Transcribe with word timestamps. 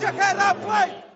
Your 0.00 0.12
head 0.12 0.36
up, 0.38 0.56
play! 0.64 1.10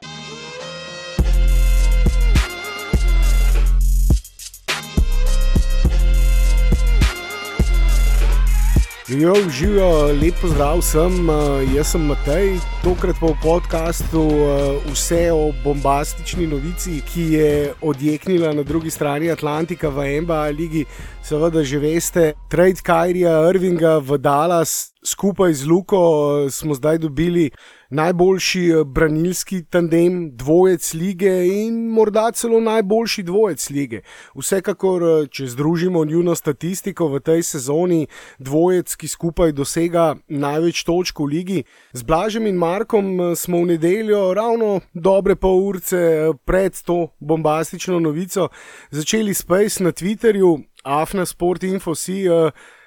Jo, 9.08 9.34
živijo, 9.50 10.06
lep 10.22 10.34
pozdrav 10.40 10.78
vsem, 10.78 11.28
uh, 11.28 11.74
jaz 11.74 11.92
sem 11.92 12.00
Matej, 12.00 12.58
tokrat 12.82 13.16
pa 13.20 13.26
v 13.26 13.36
podkastu 13.42 14.20
uh, 14.20 14.92
vse 14.92 15.32
o 15.32 15.52
bombastični 15.64 16.46
novici, 16.46 17.00
ki 17.08 17.22
je 17.32 17.74
odjeknila 17.80 18.52
na 18.52 18.62
drugi 18.62 18.90
strani 18.90 19.30
Atlantika 19.30 19.88
v 19.88 20.20
NBA 20.20 20.44
ligi. 20.58 20.84
Seveda 21.22 21.64
že 21.64 21.78
veste, 21.78 22.32
trade 22.48 22.84
Kyrija 22.84 23.48
Irvinga 23.48 23.98
v 23.98 24.18
Dallas 24.18 24.94
skupaj 25.04 25.52
z 25.52 25.68
Luko 25.68 26.00
uh, 26.00 26.50
smo 26.50 26.74
zdaj 26.74 26.98
dobili 26.98 27.50
najboljši 27.94 28.62
uh, 28.74 28.82
branilski 28.86 29.62
tandem, 29.70 30.36
dvojec 30.36 30.94
lige 30.94 31.32
in 31.46 31.76
morda 31.88 32.30
celo 32.32 32.60
najboljši 32.60 33.22
dvojec 33.22 33.70
lige. 33.70 34.00
Vsekakor, 34.34 35.02
uh, 35.02 35.28
če 35.30 35.46
združimo 35.54 36.04
njuno 36.04 36.34
statistiko 36.34 37.08
v 37.08 37.20
tej 37.20 37.42
sezoni, 37.42 38.06
dvojec, 38.38 38.96
ki 38.96 39.08
skupaj 39.08 39.52
dosega 39.52 40.14
največ 40.28 40.82
točk 40.84 41.20
v 41.20 41.30
ligi. 41.30 41.64
Z 41.92 42.02
Blažem 42.02 42.46
in 42.50 42.58
Markom 42.58 43.14
uh, 43.20 43.32
smo 43.38 43.62
v 43.62 43.74
nedeljo, 43.74 44.34
ravno 44.34 44.80
dobre 44.94 45.36
pol 45.36 45.62
urce 45.68 46.32
pred 46.44 46.74
to 46.82 47.14
bombastično 47.20 48.00
novico, 48.00 48.48
začeli 48.90 49.34
Space 49.34 49.84
na 49.84 49.92
Twitterju, 49.92 50.58
Afna 50.84 51.26
Sport 51.26 51.62
Info. 51.62 51.94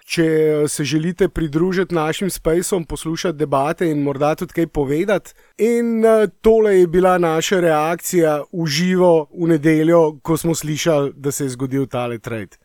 Če 0.07 0.23
se 0.71 0.83
želite 0.87 1.27
pridružiti 1.27 1.95
našim 1.95 2.29
Spacem, 2.29 2.83
poslušati 2.83 3.37
debate 3.37 3.89
in 3.91 4.03
morda 4.03 4.35
tudi 4.39 4.53
kaj 4.53 4.67
povedati. 4.67 5.33
In 5.57 6.05
tole 6.41 6.77
je 6.79 6.87
bila 6.87 7.17
naša 7.17 7.59
reakcija 7.59 8.37
v 8.53 8.67
živo 8.71 9.27
v 9.33 9.49
nedeljo, 9.51 10.19
ko 10.23 10.37
smo 10.37 10.55
slišali, 10.55 11.11
da 11.15 11.31
se 11.31 11.43
je 11.43 11.49
zgodil 11.57 11.89
tale 11.91 12.19
trade. 12.19 12.55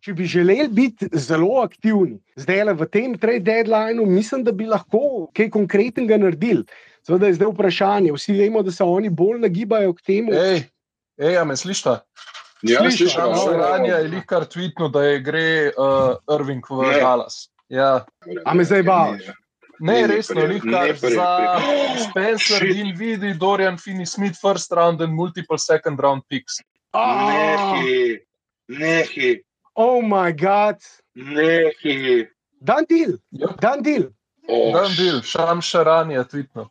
Če 0.00 0.14
bi 0.16 0.24
želeli 0.24 0.68
biti 0.72 1.10
zelo 1.12 1.60
aktivni, 1.60 2.16
zdaj 2.40 2.64
le 2.64 2.74
v 2.74 2.88
tem 2.88 3.18
trade 3.20 3.44
deadlineu, 3.44 4.06
mislim, 4.08 4.44
da 4.44 4.52
bi 4.56 4.64
lahko 4.64 5.28
kaj 5.36 5.50
konkretnega 5.52 6.16
naredili. 6.16 6.64
Seveda 7.04 7.28
je 7.28 7.36
zdaj 7.36 7.52
vprašanje. 7.52 8.14
Vsi 8.16 8.32
vemo, 8.38 8.62
da 8.64 8.72
se 8.72 8.84
oni 8.84 9.12
bolj 9.12 9.42
nagibajo 9.44 9.92
k 9.92 10.06
temu. 10.06 10.32
Ej, 10.32 10.64
ej 11.20 11.36
a 11.36 11.44
me 11.44 11.56
slišite? 11.56 12.00
Ja, 12.62 12.78
Slišal, 12.80 13.08
slišal, 13.08 13.32
no. 13.32 13.58
Ranja 13.58 13.96
je 13.96 14.08
likar 14.08 14.44
tweetno, 14.44 14.88
da 14.88 15.02
je 15.02 15.20
gre 15.20 15.46
uh, 15.68 16.16
Irving 16.28 16.64
v 16.70 16.82
Ne. 16.82 16.98
Dallas. 16.98 17.48
Ja. 17.68 18.04
A 18.44 18.54
me 18.54 18.64
zdaj 18.64 18.82
bavaš? 18.82 19.22
Ne, 19.80 19.94
ni 19.94 20.06
resno, 20.06 20.44
ni 20.44 20.60
pri- 20.60 21.14
za 21.14 21.56
Spencer, 22.04 22.56
Shit. 22.60 22.76
Dinvidi, 22.76 23.34
Dorian 23.34 23.78
Finney-Smith, 23.78 24.36
first 24.36 24.72
round 24.72 25.00
and 25.00 25.14
multiple 25.14 25.56
second 25.58 25.96
round 25.98 26.22
picks. 26.28 26.60
Ah, 26.92 27.30
Nehi, 27.80 28.18
nehi, 28.68 29.40
oh, 29.74 30.02
moj 30.02 30.32
bog, 30.34 30.76
nehi. 31.14 32.26
dan 32.60 32.84
deal, 32.84 33.16
Yep. 33.32 33.60
dan 33.60 33.82
deal. 33.82 34.04
Oh, 34.48 34.72
Dan 34.74 34.90
bil, 34.98 35.22
Šam 35.22 35.62
Šaran 35.62 36.10
je 36.10 36.24
tweetno. 36.24 36.68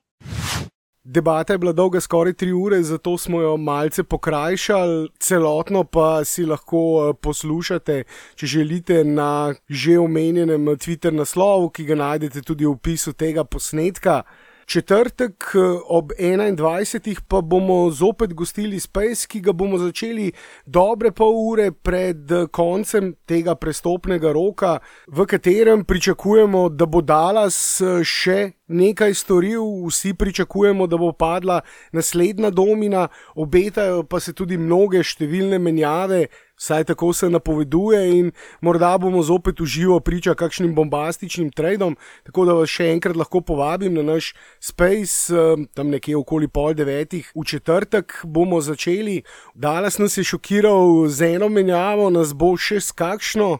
Debata 1.11 1.53
je 1.53 1.57
bila 1.57 1.71
dolga 1.73 1.99
skoraj 2.01 2.33
tri 2.33 2.51
ure, 2.53 2.83
zato 2.83 3.17
smo 3.17 3.41
jo 3.41 3.57
malce 3.57 4.03
pokrajšali, 4.03 5.07
celotno 5.19 5.83
pa 5.83 6.25
si 6.25 6.45
lahko 6.45 6.81
eh, 7.09 7.13
poslušate, 7.21 8.03
če 8.35 8.47
želite, 8.47 9.03
na 9.03 9.55
že 9.69 9.97
omenjenem 9.99 10.67
Twitter 10.77 11.13
naslovu, 11.13 11.71
ki 11.73 11.87
ga 11.89 11.95
najdete 11.95 12.43
tudi 12.45 12.65
v 12.65 12.75
opisu 12.75 13.13
tega 13.17 13.43
posnetka. 13.43 14.21
Četrtek 14.69 15.43
eh, 15.55 15.59
ob 15.85 16.11
21. 16.19 17.19
pa 17.27 17.41
bomo 17.41 17.91
zopet 17.91 18.33
gostili 18.33 18.79
Space, 18.79 19.27
ki 19.27 19.39
ga 19.41 19.51
bomo 19.51 19.77
začeli 19.77 20.31
dobre 20.65 21.09
pol 21.11 21.33
ure 21.33 21.71
pred 21.71 22.31
eh, 22.31 22.45
koncem 22.51 23.15
tega 23.25 23.55
prestopnega 23.55 24.29
roka, 24.31 24.77
v 25.07 25.25
katerem 25.25 25.81
pričakujemo, 25.85 26.69
da 26.69 26.85
bo 26.85 27.01
Dallas 27.01 27.81
eh, 27.81 28.03
še 28.05 28.51
nekaj 28.69 29.13
storil, 29.17 29.65
vsi 29.87 30.13
pričakujemo, 30.13 30.85
da 30.87 31.01
bo 31.01 31.11
padla 31.17 31.61
naslednja 31.91 32.53
domina, 32.53 33.07
obetajo 33.35 34.03
pa 34.05 34.19
se 34.21 34.35
tudi 34.37 34.57
mnoge 34.57 35.01
številne 35.01 35.57
menjave. 35.57 36.27
Vsaj 36.59 36.83
tako 36.83 37.13
se 37.13 37.29
napoveduje, 37.29 38.19
in 38.19 38.31
morda 38.61 38.97
bomo 38.97 39.23
zopet 39.23 39.61
uživo 39.61 39.99
priča 39.99 40.33
kakšnim 40.35 40.75
bombastičnim 40.75 41.51
tradom. 41.51 41.95
Tako 42.23 42.45
da 42.45 42.53
vas 42.53 42.69
še 42.69 42.89
enkrat 42.91 43.15
lahko 43.15 43.41
povabim 43.41 43.93
na 43.95 44.03
naš 44.03 44.33
Space, 44.59 45.31
eh, 45.31 45.65
tam 45.73 45.87
nekje 45.89 46.17
okoli 46.17 46.47
pol 46.47 46.73
devetih, 46.73 47.31
v 47.35 47.45
četrtek 47.45 48.19
bomo 48.23 48.59
začeli. 48.61 49.23
Danes 49.55 49.97
nas 49.97 50.17
je 50.17 50.23
šokiral 50.23 51.07
z 51.07 51.35
eno 51.35 51.49
menjavo, 51.49 52.09
nas 52.09 52.33
bo 52.33 52.57
še 52.57 52.81
s 52.81 52.91
kakšno. 52.91 53.59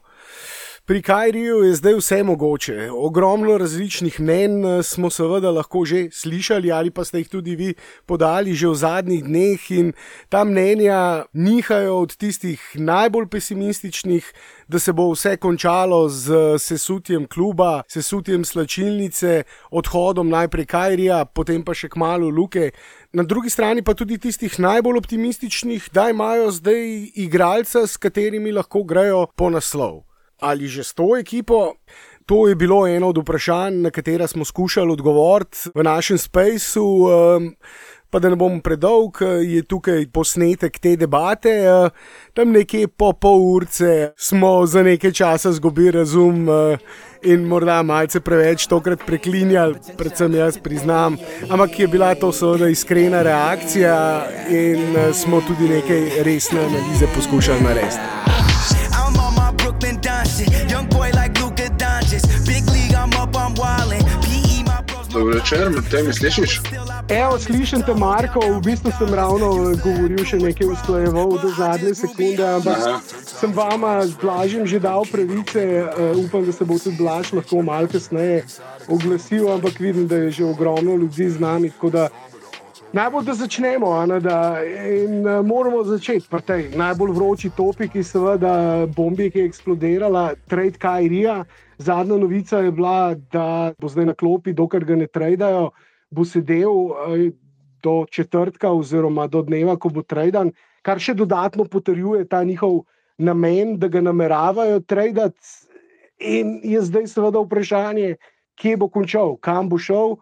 Pri 0.89 1.01
Kajriju 1.01 1.57
je 1.63 1.75
zdaj 1.75 1.93
vse 1.93 2.23
mogoče. 2.23 2.89
Ogromno 2.91 3.57
različnih 3.57 4.19
mnen 4.19 4.65
eh, 4.65 4.83
smo 4.83 5.09
seveda 5.09 5.51
lahko 5.51 5.83
že 5.85 6.07
slišali, 6.11 6.71
ali 6.71 6.89
pa 6.89 7.05
ste 7.05 7.17
jih 7.17 7.29
tudi 7.29 7.55
vi 7.55 7.73
podali 8.05 8.53
že 8.53 8.67
v 8.67 8.75
zadnjih 8.75 9.23
dneh, 9.23 9.71
in 9.71 9.93
ta 10.29 10.41
mnenja 10.43 11.25
nihajo 11.33 11.99
od 11.99 12.17
tistih 12.17 12.57
najbolj 12.73 13.27
pesimističnih, 13.29 14.33
da 14.67 14.79
se 14.79 14.93
bo 14.93 15.11
vse 15.13 15.37
končalo 15.37 16.09
z 16.09 16.57
sesutjem 16.57 17.27
kluba, 17.27 17.83
sesutjem 17.87 18.45
slačilnice, 18.45 19.43
odhodom 19.69 20.29
najprej 20.29 20.65
Kajrija, 20.65 21.25
potem 21.25 21.61
pa 21.61 21.77
še 21.77 21.93
kmalo 21.93 22.33
Luke. 22.33 22.71
Na 23.13 23.23
drugi 23.23 23.53
strani 23.53 23.85
pa 23.85 23.93
tudi 23.93 24.17
tistih 24.17 24.57
najbolj 24.59 24.97
optimističnih, 24.97 25.93
da 25.93 26.09
imajo 26.09 26.49
zdaj 26.51 27.13
igralca, 27.13 27.85
s 27.85 27.97
katerimi 27.97 28.51
lahko 28.51 28.83
grejo 28.83 29.27
po 29.37 29.53
naslov 29.53 30.08
ali 30.41 30.67
že 30.67 30.83
s 30.83 30.93
to 30.93 31.17
ekipo. 31.17 31.73
To 32.25 32.47
je 32.47 32.55
bilo 32.55 32.87
eno 32.87 33.09
od 33.09 33.17
vprašanj, 33.17 33.81
na 33.81 33.89
katera 33.89 34.27
smo 34.27 34.45
skušali 34.45 34.91
odgovoriti 34.91 35.57
v 35.75 35.83
našem 35.83 36.17
spaceu. 36.17 36.85
Um, 36.85 37.55
pa 38.09 38.19
da 38.19 38.29
ne 38.29 38.35
bom 38.35 38.57
predolg, 38.61 39.21
je 39.45 39.61
tukaj 39.63 40.07
posnetek 40.13 40.79
te 40.79 40.95
debate. 40.97 41.53
Uh, 41.69 41.89
tam 42.33 42.53
nekje 42.53 42.87
po 42.87 43.13
pol 43.13 43.41
urce 43.53 44.11
smo 44.17 44.65
za 44.65 44.83
nekaj 44.83 45.11
časa 45.11 45.49
izgubili 45.49 45.91
razum 45.91 46.47
uh, 46.49 46.77
in 47.21 47.45
morda 47.45 47.81
malce 47.83 48.19
preveč 48.19 48.67
tokrat 48.67 49.05
preklinjali, 49.05 49.93
predvsem 49.97 50.35
jaz 50.35 50.57
priznam. 50.57 51.17
Ampak 51.49 51.79
je 51.79 51.87
bila 51.87 52.15
to 52.15 52.31
seveda 52.33 52.69
iskrena 52.69 53.21
reakcija 53.21 54.25
in 54.49 54.95
uh, 54.95 55.13
smo 55.13 55.41
tudi 55.41 55.69
nekaj 55.69 56.23
resne 56.23 56.65
analize 56.65 57.13
poskušali 57.15 57.61
narediti. 57.61 58.28
Dober 65.19 65.35
večer, 65.35 65.69
med 65.69 65.83
temi 65.91 66.13
slišiš? 66.13 66.61
Evo, 67.09 67.39
slišim 67.39 67.81
te, 67.81 67.93
Marko, 67.93 68.39
v 68.39 68.61
bistvu 68.63 68.91
sem 68.95 69.11
ravno 69.13 69.49
govoril 69.83 70.21
še 70.23 70.39
nekaj 70.39 70.69
usklajeval 70.71 71.33
do 71.41 71.49
zadnje 71.57 71.91
sekunde, 71.99 72.45
ampak 72.47 72.85
Aha. 72.87 73.01
sem 73.27 73.51
vama 73.51 73.97
z 74.07 74.15
Blažem 74.21 74.63
že 74.63 74.79
dal 74.79 75.03
pravice, 75.11 75.65
uh, 75.83 76.15
upam, 76.23 76.47
da 76.47 76.55
se 76.55 76.63
bo 76.63 76.79
tudi 76.79 76.95
Blaž 77.01 77.33
lahko 77.35 77.59
malo 77.67 77.91
kasneje 77.91 78.45
oglasil, 78.87 79.51
ampak 79.51 79.83
vidim, 79.83 80.07
da 80.07 80.23
je 80.23 80.31
že 80.39 80.45
ogromno 80.47 80.95
ljudi 80.95 81.27
z 81.29 81.39
nami. 81.43 81.71
Najbolj, 82.93 83.25
da 83.25 83.33
začnemo, 83.43 83.91
a 83.91 84.05
ne, 84.05 84.23
da, 84.23 84.63
in 84.63 85.27
uh, 85.27 85.43
moramo 85.45 85.83
začeti 85.83 86.31
pri 86.31 86.41
tej 86.41 86.69
najbolj 86.79 87.11
vroči 87.11 87.51
topiki, 87.51 88.07
seveda 88.07 88.87
bombi, 88.87 89.27
ki 89.27 89.43
je 89.43 89.51
eksplodirala, 89.51 90.29
trade 90.47 90.79
Kajrija. 90.79 91.43
Zadnja 91.79 92.17
novica 92.17 92.59
je 92.59 92.71
bila, 92.71 93.15
da 93.31 93.73
bo 93.79 93.87
zdaj 93.87 94.05
na 94.05 94.13
klopi, 94.13 94.53
dokler 94.53 94.83
ga 94.85 94.95
ne 94.99 95.07
tradajo, 95.07 95.69
bo 96.11 96.25
sedel 96.25 96.91
eh, 96.91 97.29
do 97.83 98.05
četrtka, 98.11 98.71
oziroma 98.71 99.27
do 99.27 99.41
dneva, 99.41 99.77
ko 99.79 99.89
bo 99.89 100.03
tradan, 100.03 100.51
kar 100.83 100.99
še 100.99 101.15
dodatno 101.15 101.63
potrjuje 101.71 102.27
ta 102.27 102.43
njihov 102.43 102.81
namen, 103.17 103.77
da 103.79 103.87
ga 103.87 104.01
nameravajo 104.01 104.81
tradati. 104.83 105.39
In 106.19 106.59
je 106.67 106.81
zdaj 106.83 107.07
seveda 107.07 107.39
vprašanje, 107.39 108.17
kje 108.59 108.75
bo 108.77 108.89
končal, 108.91 109.37
kam 109.39 109.69
bo 109.71 109.79
šel. 109.79 110.17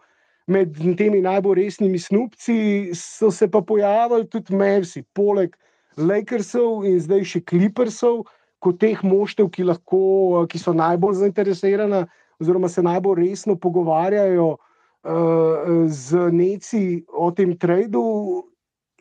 Med 0.48 0.78
temi 0.96 1.18
najbolj 1.20 1.58
resnimi 1.58 1.98
snupci 2.00 2.94
so 2.96 3.28
se 3.34 3.50
pa 3.50 3.60
pojavili 3.60 4.28
tudi 4.30 4.54
Mavsi, 4.56 5.02
poleg 5.12 5.58
Lakersov 5.98 6.86
in 6.88 7.02
zdaj 7.02 7.26
še 7.26 7.42
Clippersov, 7.42 8.22
kot 8.58 8.80
teh 8.82 9.02
moštev, 9.06 9.50
ki, 9.54 9.66
lahko, 9.68 10.46
ki 10.50 10.58
so 10.58 10.74
najbolj 10.76 11.20
zainteresirana, 11.22 12.06
oziroma 12.42 12.68
se 12.68 12.82
najbolj 12.82 13.22
resno 13.22 13.56
pogovarjajo 13.58 14.48
uh, 14.54 15.86
z 15.86 16.28
neci 16.34 17.04
o 17.08 17.30
tem 17.30 17.56
tradu. 17.58 18.44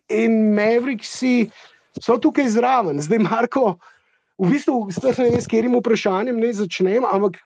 In 0.07 0.53
Mavriksi 0.55 1.49
so 1.99 2.15
tukaj 2.21 2.47
zraven. 2.53 3.01
Zdaj, 3.03 3.19
Marko, 3.25 3.75
v 4.39 4.53
bistvu, 4.53 4.87
sploh 4.93 5.17
ne 5.19 5.31
vem, 5.33 5.41
s 5.41 5.49
katerim 5.49 5.75
vprašanjem 5.75 6.39
naj 6.39 6.53
začnem, 6.61 7.03
ampak 7.03 7.41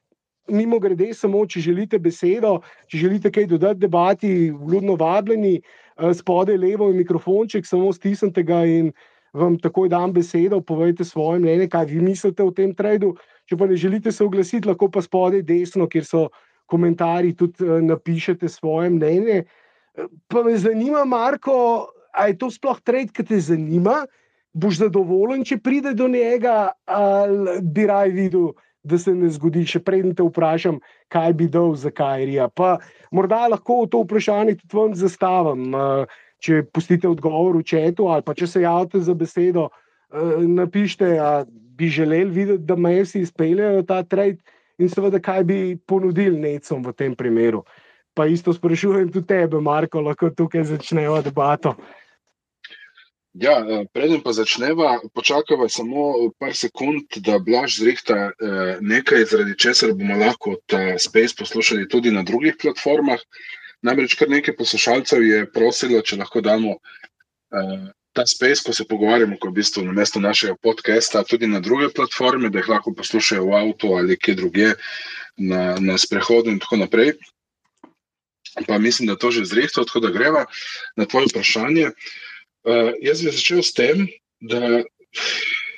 mimo 0.51 0.79
grede, 0.79 1.11
samo 1.15 1.45
če 1.47 1.63
želite 1.63 1.99
besedo, 1.99 2.59
če 2.91 3.05
želite 3.05 3.31
kaj 3.33 3.47
dodati 3.53 3.79
debati, 3.79 4.51
vljudno 4.51 4.97
vabljeni, 4.99 5.61
eh, 5.61 6.13
spodaj 6.13 6.57
levo 6.57 6.89
je 6.89 6.99
mikrofonček, 6.99 7.65
samo 7.65 7.93
stisnite 7.93 8.43
ga 8.43 8.65
in 8.65 8.91
vam 9.33 9.57
takoj 9.59 9.89
dam 9.89 10.13
besedo, 10.13 10.61
povejte 10.61 11.05
svoje 11.07 11.39
mnenje, 11.39 11.69
kaj 11.71 11.85
vi 11.85 12.01
mislite 12.01 12.43
o 12.43 12.51
tem 12.51 12.73
tradu. 12.75 13.15
Če 13.47 13.57
pa 13.57 13.67
ne 13.67 13.75
želite 13.75 14.11
se 14.11 14.23
oglasiti, 14.23 14.67
lahko 14.67 14.89
pa 14.91 15.01
spodaj 15.01 15.43
desno, 15.47 15.87
kjer 15.87 16.05
so 16.05 16.27
komentarji, 16.71 17.35
tudi 17.35 17.67
eh, 17.67 17.81
napišete 17.83 18.49
svoje 18.49 18.89
mnenje. 18.89 19.43
Pa 20.31 20.43
me 20.43 20.55
zanima, 20.57 21.05
Marko, 21.05 21.87
ali 22.13 22.31
je 22.31 22.37
to 22.37 22.51
sploh 22.51 22.79
trend, 22.83 23.11
ki 23.11 23.25
te 23.27 23.39
zanima? 23.39 24.05
Boš 24.53 24.81
zadovoljen, 24.83 25.45
če 25.47 25.61
pride 25.63 25.93
do 25.95 26.09
njega, 26.11 26.71
ali 26.85 27.59
bi 27.63 27.87
raj 27.87 28.11
videl, 28.15 28.51
da 28.83 28.97
se 28.97 29.13
ne 29.15 29.29
zgodi, 29.31 29.61
še 29.67 29.79
preden 29.85 30.15
te 30.17 30.25
vprašam, 30.25 30.79
kaj 31.11 31.33
bi 31.39 31.47
dal 31.51 31.75
za 31.77 31.91
Kajrija. 31.93 32.49
Pa 32.49 32.79
morda 33.13 33.45
lahko 33.51 33.85
to 33.91 34.01
vprašanje 34.03 34.57
tudi 34.63 34.77
vam 34.79 34.95
zastavim. 34.95 35.71
eh, 35.75 36.19
Če 36.41 36.63
pustite 36.73 37.05
odgovor 37.05 37.59
v 37.59 37.65
četu, 37.69 38.07
ali 38.09 38.25
pa 38.25 38.33
če 38.33 38.47
se 38.49 38.63
javite 38.63 38.99
za 39.05 39.13
besedo, 39.13 39.67
eh, 39.69 40.41
napišite, 40.41 41.13
da 41.19 41.45
bi 41.77 41.89
želeli 41.89 42.31
videti, 42.31 42.65
da 42.65 42.75
Mavsi 42.75 43.21
izpeljejo 43.21 43.83
ta 43.85 44.01
trade, 44.03 44.41
in 44.81 44.89
seveda, 44.89 45.21
kaj 45.21 45.43
bi 45.43 45.59
ponudili 45.88 46.39
necom 46.39 46.83
v 46.85 46.93
tem 46.97 47.15
primeru. 47.15 47.63
Pa 48.17 48.25
isto 48.27 48.53
sprašujem 48.53 49.11
tudi 49.13 49.27
tebe, 49.27 49.61
Marko, 49.61 50.01
lahko 50.01 50.31
tukaj 50.35 50.65
začnejo 50.73 51.21
debato. 51.23 51.75
Ja, 53.33 53.61
eh, 53.63 53.85
preden 53.93 54.19
pa 54.19 54.33
začneva, 54.35 54.99
počakava 55.15 55.69
samo 55.71 56.31
par 56.39 56.51
sekund, 56.51 57.15
da 57.23 57.39
Blaž 57.39 57.77
zrihta 57.79 58.17
eh, 58.27 58.77
nekaj, 58.81 59.23
zaradi 59.31 59.55
česar 59.55 59.93
bomo 59.95 60.17
lahko 60.19 60.57
ta 60.67 60.97
Space 60.99 61.38
poslušali 61.39 61.88
tudi 61.88 62.11
na 62.11 62.23
drugih 62.27 62.59
platformah. 62.59 63.23
Namreč 63.81 64.13
kar 64.17 64.29
nekaj 64.29 64.55
poslušalcev 64.57 65.23
je 65.25 65.45
prosilo, 65.53 66.01
če 66.05 66.19
lahko 66.21 66.41
damo 66.45 66.77
eh, 66.77 67.89
ta 68.13 68.25
Space, 68.27 68.61
ko 68.65 68.75
se 68.75 68.85
pogovarjamo, 68.87 69.37
ko 69.39 69.49
je 69.49 69.51
v 69.51 69.57
bistvu 69.57 69.83
na 69.87 69.95
mesto 69.95 70.19
našega 70.19 70.55
podcasta, 70.61 71.23
tudi 71.23 71.47
na 71.47 71.59
druge 71.63 71.89
platforme, 71.95 72.51
da 72.51 72.61
jih 72.61 72.69
lahko 72.75 72.93
poslušajo 72.93 73.47
v 73.47 73.55
avtu 73.57 73.93
ali 73.97 74.17
kje 74.19 74.35
druge, 74.37 74.73
na, 75.37 75.77
na 75.79 75.97
sprehodu 75.97 76.51
in 76.51 76.59
tako 76.59 76.81
naprej. 76.83 77.15
Pa 78.67 78.77
mislim, 78.77 79.07
da 79.07 79.15
to 79.15 79.31
že 79.31 79.47
zrihta, 79.47 79.85
tako 79.87 80.03
da 80.03 80.11
greva 80.11 80.43
na 80.99 81.07
tvoje 81.07 81.31
vprašanje. 81.31 81.87
Uh, 82.67 82.91
jaz 83.01 83.23
bi 83.23 83.31
začel 83.31 83.63
s 83.63 83.73
tem, 83.73 84.05
da 84.43 84.83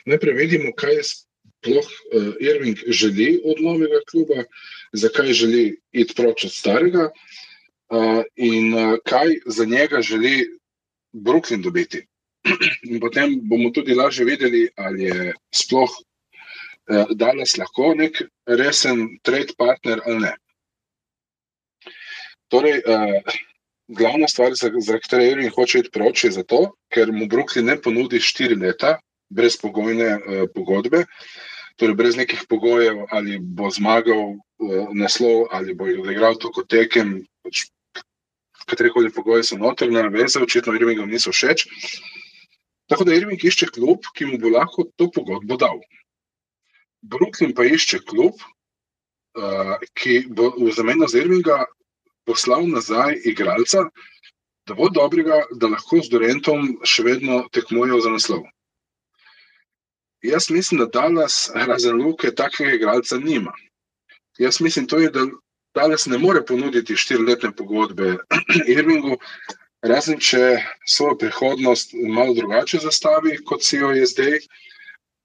najprej 0.09 0.35
vidimo, 0.35 0.73
kaj 0.75 0.99
sploh 1.05 1.85
uh, 1.85 2.33
Irving 2.41 2.81
želi 2.89 3.37
od 3.45 3.61
novega 3.61 4.01
kluba, 4.09 4.43
zakaj 4.91 5.31
želi 5.37 5.77
iti 5.93 6.17
proč 6.17 6.49
od 6.49 6.51
starega 6.51 7.07
uh, 7.13 7.52
in 8.35 8.73
uh, 8.73 8.97
kaj 9.05 9.35
za 9.45 9.65
njega 9.65 10.01
želi 10.01 10.47
Brooklyn 11.13 11.61
dobiti. 11.61 12.05
In 12.89 12.99
potem 12.99 13.39
bomo 13.43 13.69
tudi 13.69 13.95
lažje 13.95 14.25
videli, 14.25 14.67
ali 14.75 15.03
je 15.03 15.33
sploh 15.55 15.89
uh, 16.89 17.05
Dallas 17.15 17.57
lahko 17.57 17.93
nek 17.95 18.23
resen 18.45 19.07
trade 19.23 19.55
partner 19.57 20.01
ali 20.05 20.19
ne. 20.19 20.33
Torej, 22.51 22.81
uh, 22.85 23.35
glavna 23.87 24.27
stvar, 24.27 24.53
zaradi 24.55 25.01
katere 25.01 25.29
Irving 25.29 25.53
hoče 25.55 25.79
iti 25.79 25.93
proč, 25.93 26.23
je 26.23 26.31
zato, 26.31 26.75
ker 26.93 27.11
mu 27.11 27.27
Brooklyn 27.27 27.65
ne 27.71 27.79
ponudi 27.81 28.19
štiri 28.19 28.55
leta 28.55 28.97
brezpogojne 29.33 30.09
uh, 30.15 30.43
pogodbe, 30.55 31.05
torej 31.79 31.95
brez 31.97 32.17
nekih 32.17 32.43
pogojev, 32.49 33.05
ali 33.11 33.39
bo 33.39 33.69
zmagal 33.73 34.35
uh, 34.35 34.91
naslov, 34.93 35.47
ali 35.51 35.73
bo 35.73 35.87
igral 35.87 36.37
toliko 36.37 36.65
tekem. 36.69 37.21
Pač, 37.43 37.67
Katerikoli 38.63 39.11
pogoji 39.11 39.43
so 39.43 39.57
notrne 39.59 40.03
naveze, 40.05 40.39
očitno 40.39 40.75
Irvingom 40.77 41.09
niso 41.11 41.33
všeč. 41.35 41.65
Tako 42.87 43.03
da 43.07 43.15
Irving 43.15 43.43
išče 43.43 43.71
klub, 43.75 44.07
ki 44.15 44.27
mu 44.29 44.39
bo 44.39 44.51
lahko 44.53 44.85
to 44.95 45.09
pogodbo 45.11 45.57
dal. 45.59 45.79
Brooklyn 47.03 47.51
pa 47.55 47.65
išče 47.67 47.99
klub, 48.07 48.39
uh, 48.39 49.75
ki 49.99 50.23
bo 50.31 50.51
v 50.55 50.71
zameno 50.75 51.07
za 51.11 51.19
Irvinga 51.19 51.63
poslal 52.27 52.67
nazaj 52.71 53.19
igralca, 53.27 53.87
dovolj 54.67 54.93
dobrega, 54.95 55.41
da 55.59 55.67
lahko 55.73 55.99
z 56.03 56.11
Dorentom 56.13 56.69
še 56.87 57.03
vedno 57.03 57.43
tekmujejo 57.51 57.99
za 58.05 58.13
naslov. 58.15 58.43
Jaz 60.23 60.47
mislim, 60.49 60.79
da 60.79 60.87
Dallas 60.87 61.49
razen 61.53 61.99
Luke 61.99 62.31
takega 62.31 62.77
igralca 62.77 63.19
nima. 63.19 63.51
Jaz 64.39 64.61
mislim, 64.63 64.87
to 64.87 65.01
je, 65.03 65.09
da 65.11 65.25
Dallas 65.75 66.05
ne 66.05 66.17
more 66.17 66.43
ponuditi 66.45 66.95
štiriletne 66.95 67.51
pogodbe 67.57 68.15
Irvingu, 68.75 69.17
razen 69.81 70.19
če 70.19 70.57
svojo 70.85 71.17
prihodnost 71.17 71.95
malo 72.07 72.33
drugače 72.37 72.83
zastavi, 72.83 73.39
kot 73.45 73.65
si 73.65 73.81
jo 73.81 73.91
je 73.91 74.05
zdaj. 74.05 74.37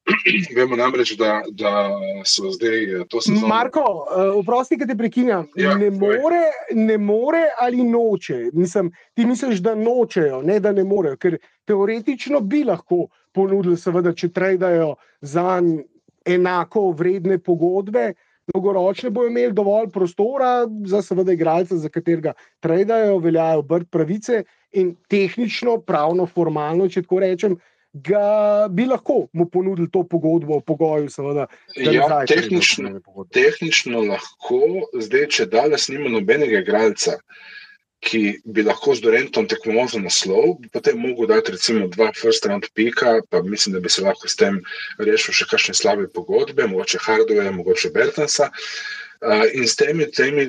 Vemo 0.56 0.76
namreč, 0.76 1.12
da, 1.20 1.42
da 1.52 1.72
so 2.24 2.48
zdaj 2.54 3.04
to 3.12 3.20
sezono. 3.20 3.48
Marko, 3.48 3.82
vprosti, 4.40 4.78
ki 4.80 4.88
te 4.88 4.96
prekinjam. 4.96 5.50
Ja, 5.60 5.74
ne, 5.76 5.90
more, 5.92 6.46
ne 6.72 6.96
more 6.98 7.42
ali 7.60 7.84
noče. 7.84 8.38
Mislim, 8.56 8.88
ti 9.14 9.26
misliš, 9.28 9.60
da 9.60 9.74
nočejo, 9.76 10.40
ne 10.42 10.56
da 10.64 10.72
ne 10.72 10.84
morejo. 10.84 11.18
Ker 11.20 11.36
teoretično 11.68 12.40
bi 12.40 12.62
lahko 12.64 13.10
ponudili, 13.36 13.76
seveda, 13.76 14.14
če 14.16 14.32
trajdajo 14.32 14.94
za 15.20 15.60
enako 16.24 16.88
vredne 16.96 17.38
pogodbe. 17.38 18.14
Dolgoročne 18.48 19.10
bojo 19.10 19.28
imeli 19.28 19.52
dovolj 19.52 19.90
prostora 19.92 20.66
za, 20.86 21.02
seveda, 21.02 21.32
igralca, 21.32 21.76
za 21.76 21.88
katerega 21.92 22.32
trajdajo, 22.64 23.18
veljajo 23.24 23.62
brd 23.62 23.90
pravice 23.90 24.44
in 24.72 24.94
tehnično, 25.08 25.80
pravno, 25.84 26.26
formalno, 26.26 26.88
če 26.88 27.02
tako 27.04 27.20
rečem, 27.24 27.58
ga 27.92 28.68
bi 28.70 28.86
lahko 28.86 29.26
mu 29.32 29.48
ponudili 29.48 29.90
to 29.90 30.02
pogodbo, 30.04 30.58
v 30.58 30.64
pogoju, 30.66 31.10
seveda, 31.10 31.46
da 31.76 31.90
Ja, 31.90 32.08
nazaj 32.08 32.26
pride 32.26 32.42
do 32.42 32.42
tehnično, 32.42 33.24
tehnično 33.32 34.02
lahko, 34.10 34.60
zdaj, 35.00 35.26
če 35.36 35.46
danes 35.46 35.88
nima 35.88 36.12
nobenega 36.12 36.60
igralca, 36.64 37.18
ki 38.00 38.38
bi 38.44 38.62
lahko 38.62 38.94
z 38.94 39.02
Dorentom 39.02 39.48
tekmoval 39.50 39.88
za 39.90 40.00
naslov, 40.02 40.58
bi 40.62 40.70
potem 40.70 40.98
mogel 41.00 41.26
dati 41.26 41.52
recimo 41.52 41.88
dva 41.90 42.12
first 42.14 42.46
round 42.46 42.68
pika, 42.74 43.18
pa 43.30 43.42
mislim, 43.42 43.74
da 43.74 43.80
bi 43.80 43.90
se 43.90 44.02
lahko 44.02 44.28
s 44.28 44.38
tem 44.38 44.60
rešil 44.98 45.34
še 45.34 45.48
kakšne 45.50 45.74
slabe 45.74 46.06
pogodbe, 46.14 46.66
mogoče 46.70 47.02
Hardware, 47.02 47.50
mogoče 47.56 47.90
Bertansa. 47.94 48.52
Uh, 49.18 49.48
in 49.50 49.66
s 49.66 49.74
temi, 49.74 50.06
temi, 50.14 50.46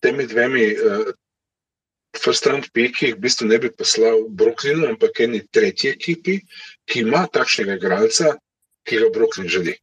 temi 0.00 0.24
dvemi 0.26 0.70
uh, 0.72 1.12
first 2.16 2.46
round 2.48 2.70
piki 2.72 3.12
v 3.12 3.20
bistvu 3.20 3.50
ne 3.50 3.58
bi 3.60 3.68
poslal 3.68 4.24
Brooklynu, 4.32 4.88
ampak 4.94 5.20
eni 5.26 5.42
tretji 5.52 5.92
ekipi, 5.92 6.40
ki 6.88 7.04
ima 7.04 7.26
takšnega 7.32 7.76
igralca, 7.76 8.32
ki 8.88 9.02
ga 9.02 9.12
Brooklyn 9.12 9.50
želi. 9.52 9.76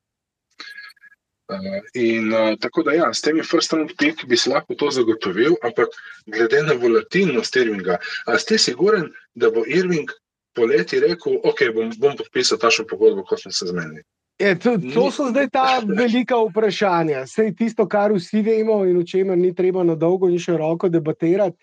Uh, 1.54 1.80
in 1.94 2.34
uh, 2.34 2.56
tako 2.60 2.84
da, 2.84 2.96
ja, 2.98 3.14
s 3.14 3.22
temi 3.22 3.42
round 3.72 3.92
pick 3.98 4.26
bi 4.26 4.38
se 4.38 4.50
lahko 4.50 4.76
to 4.76 4.90
zagotovil, 4.92 5.56
ampak 5.64 5.88
glede 6.26 6.64
na 6.64 6.74
volatilnost 6.74 7.56
Irvinga, 7.56 7.98
a 8.26 8.38
ste 8.38 8.58
siguren, 8.58 9.12
da 9.36 9.52
bo 9.52 9.64
Irving 9.68 10.10
poleti 10.56 11.00
rekel, 11.00 11.38
ok, 11.44 11.62
bom, 11.76 11.92
bom 12.00 12.18
podpisal 12.18 12.58
tašno 12.58 12.86
pogodbo, 12.90 13.24
kot 13.24 13.42
smo 13.42 13.52
se 13.52 13.66
zmenili. 13.66 14.04
Je, 14.40 14.60
to, 14.60 14.78
to 14.94 15.12
so 15.12 15.30
zdaj 15.30 15.50
ta 15.54 15.82
velika 15.86 16.36
vprašanja. 16.50 17.24
Vse 17.28 17.52
tisto, 17.58 17.86
kar 17.88 18.12
vsi 18.12 18.42
vemo 18.42 18.82
in 18.86 18.98
o 18.98 19.04
čemer 19.06 19.38
ni 19.38 19.54
treba 19.56 19.84
na 19.84 19.96
dolgo 19.96 20.30
in 20.30 20.40
široko 20.40 20.90
debatirati. 20.90 21.58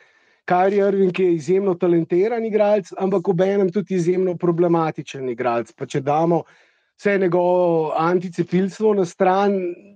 Kar 0.44 0.72
je 0.72 0.86
Irving, 0.88 1.12
ki 1.14 1.24
je 1.24 1.34
izjemno 1.34 1.74
talentiran 1.74 2.44
igralec, 2.44 2.92
ampak 2.98 3.28
obenem 3.28 3.72
tudi 3.72 3.94
izjemno 3.94 4.36
problematičen 4.38 5.28
igralec. 5.30 5.72
Pa 5.76 5.86
če 5.86 6.00
damo 6.00 6.42
vse 7.00 7.18
njegovo 7.18 7.92
anticepilstvo 7.96 8.94
na 8.94 9.04
stran, 9.04 9.52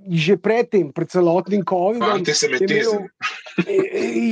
že 0.09 0.37
predtem, 0.37 0.93
pred 0.93 1.11
celotnim 1.11 1.65
COVID-om. 1.69 2.11
Antisemitizem. 2.11 3.09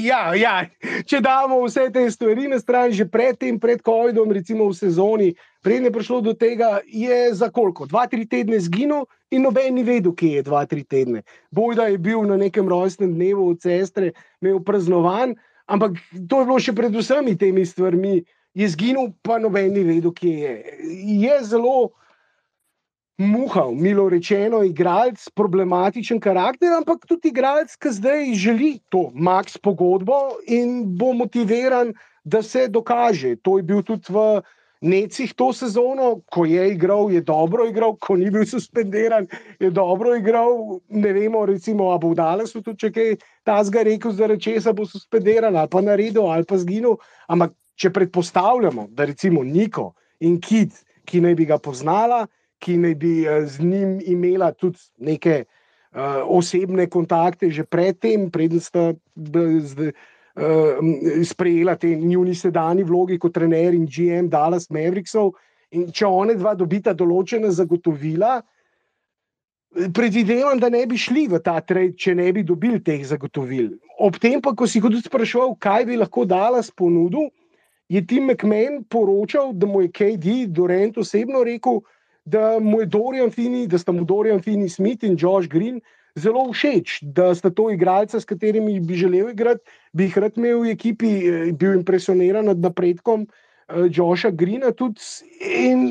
Ja, 0.02 0.34
ja, 0.34 0.64
če 1.06 1.20
damo 1.22 1.60
vse 1.62 1.84
te 1.94 2.02
stvari 2.10 2.48
na 2.50 2.56
stran, 2.58 2.90
že 2.90 3.04
predtem, 3.06 3.60
pred 3.60 3.78
COVID-om, 3.86 4.32
recimo 4.34 4.66
v 4.66 4.74
sezoni, 4.74 5.28
preden 5.62 5.86
je 5.86 5.92
prišlo 5.94 6.18
do 6.26 6.34
tega, 6.34 6.80
je 6.90 7.30
za 7.30 7.46
koliko? 7.54 7.86
Dva, 7.86 8.08
tri 8.10 8.26
tedne 8.26 8.58
zginil 8.58 9.06
in 9.30 9.46
noben 9.46 9.78
ni 9.78 9.86
vedel, 9.86 10.10
kje 10.10 10.40
je 10.40 10.42
dva, 10.48 10.64
tri 10.66 10.82
tedne. 10.82 11.22
Bojda 11.54 11.86
je 11.92 12.02
bil 12.02 12.26
na 12.26 12.40
nekem 12.40 12.66
rojstnem 12.66 13.14
dnevu 13.14 13.52
v 13.52 13.62
Cestre, 13.62 14.10
imel 14.42 14.58
praznovan, 14.66 15.36
ampak 15.70 16.02
to 16.26 16.42
je 16.42 16.48
bilo 16.50 16.58
še 16.58 16.74
pred 16.74 16.90
vsemi 16.90 17.38
temi 17.38 17.62
stvarmi. 17.62 18.24
Je 18.58 18.66
zginil, 18.74 19.14
pa 19.22 19.38
noben 19.38 19.70
ni 19.70 19.86
vedel, 19.86 20.10
kje 20.10 20.34
je. 20.34 20.54
Je 21.22 21.36
zelo 21.46 21.94
muhal, 23.22 23.74
milo 23.74 24.08
rečeno, 24.08 24.62
igralec, 24.66 25.22
problematičen 25.38 26.20
karakter, 26.20 26.72
ampak 26.76 27.06
tudi 27.08 27.30
igralec, 27.30 27.74
ki 27.78 27.92
zdaj 27.98 28.32
želi 28.34 28.72
to 28.90 29.10
max 29.14 29.58
pogodbo 29.58 30.38
in 30.46 30.82
bo 30.98 31.12
motiviran, 31.16 31.94
da 32.24 32.42
se 32.42 32.68
dokaže. 32.68 33.36
To 33.42 33.56
je 33.58 33.62
bil 33.62 33.82
tudi 33.82 34.12
v 34.12 34.42
Necih 34.82 35.30
to 35.38 35.52
sezono, 35.54 36.24
ko 36.26 36.42
je 36.44 36.72
igral, 36.72 37.06
je 37.14 37.20
dobro 37.22 37.68
igral, 37.70 37.94
ko 38.02 38.16
ni 38.18 38.30
bil 38.34 38.42
suspendiran, 38.46 39.28
je 39.62 39.70
dobro 39.70 40.16
igral. 40.18 40.80
Ne 40.90 41.12
vemo, 41.12 41.44
recimo, 41.46 41.92
ali 41.94 42.00
bo 42.02 42.10
v 42.10 42.18
Dalesu 42.18 42.62
tudi 42.66 42.82
če 42.82 42.90
kaj 42.90 43.12
ta 43.46 43.60
zga 43.62 43.84
rekel, 43.86 44.10
zaradi 44.10 44.42
česa 44.42 44.74
bo 44.74 44.82
suspendiran 44.82 45.54
ali 45.54 45.70
pa 45.70 45.80
naredil 45.86 46.26
ali 46.26 46.42
pa 46.42 46.58
zginil. 46.58 46.98
Ampak 47.30 47.54
če 47.78 47.92
predpostavljamo, 47.94 48.88
da 48.90 49.06
recimo 49.06 49.44
Niko 49.46 49.92
in 50.18 50.40
Kit, 50.42 50.74
ki 51.06 51.22
naj 51.22 51.38
bi 51.38 51.46
ga 51.46 51.62
poznala, 51.62 52.26
ki 52.62 52.78
naj 52.78 52.94
bi 53.02 53.12
eh, 53.26 53.42
z 53.46 53.66
njim 53.66 53.98
imela 54.06 54.52
tudi 54.54 54.78
neke 54.98 55.44
uh, 55.44 56.22
osebne 56.26 56.86
kontakte 56.86 57.50
že 57.50 57.64
predtem, 57.64 58.30
preden 58.30 58.60
sta 58.60 58.92
uh, 58.92 59.92
sprejela 61.24 61.76
te 61.76 61.94
njuni 61.96 62.34
sedajni 62.34 62.86
vlogi 62.88 63.18
kot 63.18 63.34
trener 63.34 63.74
in 63.74 63.86
GM 63.86 64.30
Dallas 64.30 64.70
Mavericksov. 64.70 65.34
In 65.72 65.88
če 65.92 66.06
one 66.06 66.34
dva 66.36 66.52
dobita 66.54 66.92
določene 66.92 67.48
zagotovila, 67.48 68.42
predvidevam, 69.72 70.58
da 70.60 70.68
ne 70.68 70.82
bi 70.86 70.98
šli 71.00 71.26
v 71.32 71.40
ta 71.40 71.60
trade, 71.64 71.96
če 71.96 72.14
ne 72.14 72.26
bi 72.32 72.42
dobili 72.44 72.80
teh 72.84 73.00
zagotovil. 73.08 73.70
Ob 73.96 74.18
tem, 74.20 74.40
pa, 74.44 74.52
ko 74.52 74.68
si 74.68 74.82
tudi 74.84 75.00
sprašval, 75.00 75.56
kaj 75.56 75.86
bi 75.88 75.96
lahko 75.96 76.26
Dallas 76.28 76.68
ponudil, 76.68 77.30
je 77.88 78.04
Tim 78.04 78.28
McMahon 78.28 78.82
poročal, 78.88 79.52
da 79.56 79.66
mu 79.66 79.82
je 79.82 79.88
KD 79.92 80.36
Durant 80.52 80.98
osebno 81.00 81.40
rekel, 81.44 81.80
da 81.80 82.01
mu 82.60 82.80
je 82.80 82.86
Dorian 82.86 83.30
Fini, 83.30 83.66
da 83.66 83.78
sta 83.78 83.92
mu 83.92 84.04
Dorian 84.04 84.42
Fini 84.42 84.68
Smith 84.68 85.02
in 85.02 85.16
Josh 85.18 85.48
Green 85.48 85.80
zelo 86.14 86.44
všeč, 86.52 86.98
da 87.02 87.34
sta 87.34 87.50
to 87.50 87.70
igralca, 87.70 88.20
s 88.20 88.24
katerimi 88.24 88.80
bi 88.80 88.94
želel 88.94 89.30
igrati, 89.30 89.64
bi 89.92 90.04
jih 90.04 90.18
rad 90.18 90.36
imel 90.36 90.60
v 90.62 90.74
ekipi, 90.74 91.12
eh, 91.26 91.52
bil 91.52 91.72
impresioniran 91.78 92.44
nad 92.44 92.60
napredkom 92.60 93.26
uh, 93.26 93.88
Josha 93.88 94.30
Greena 94.30 94.72
tudi 94.72 95.00
in 95.40 95.88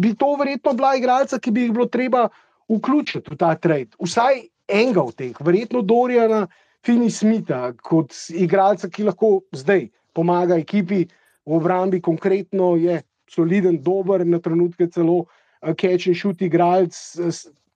bi 0.00 0.14
to 0.14 0.36
verjetno 0.38 0.72
bila 0.72 0.94
igralca, 0.96 1.38
ki 1.38 1.50
bi 1.50 1.66
jih 1.66 1.72
bilo 1.72 1.86
treba 1.86 2.28
vključiti 2.70 3.34
v 3.34 3.36
ta 3.36 3.54
trade. 3.54 3.96
Vsaj 3.98 4.46
enega 4.68 5.02
od 5.02 5.14
teh, 5.18 5.40
verjetno 5.40 5.82
Dorijana 5.82 6.46
Fini 6.84 7.10
Smitha, 7.10 7.72
kot 7.82 8.14
igralca, 8.30 8.88
ki 8.88 9.08
lahko 9.10 9.40
zdaj 9.52 9.88
pomaga 10.14 10.56
ekipi 10.60 11.04
v 11.44 11.56
obrambi, 11.58 12.00
konkretno 12.00 12.76
je 12.76 13.00
soliden, 13.28 13.80
dober, 13.82 14.22
na 14.26 14.38
trenutke 14.38 14.86
celo 14.92 15.24
catch 15.72 16.06
and 16.06 16.16
shoot 16.16 16.42
igralec, 16.44 16.92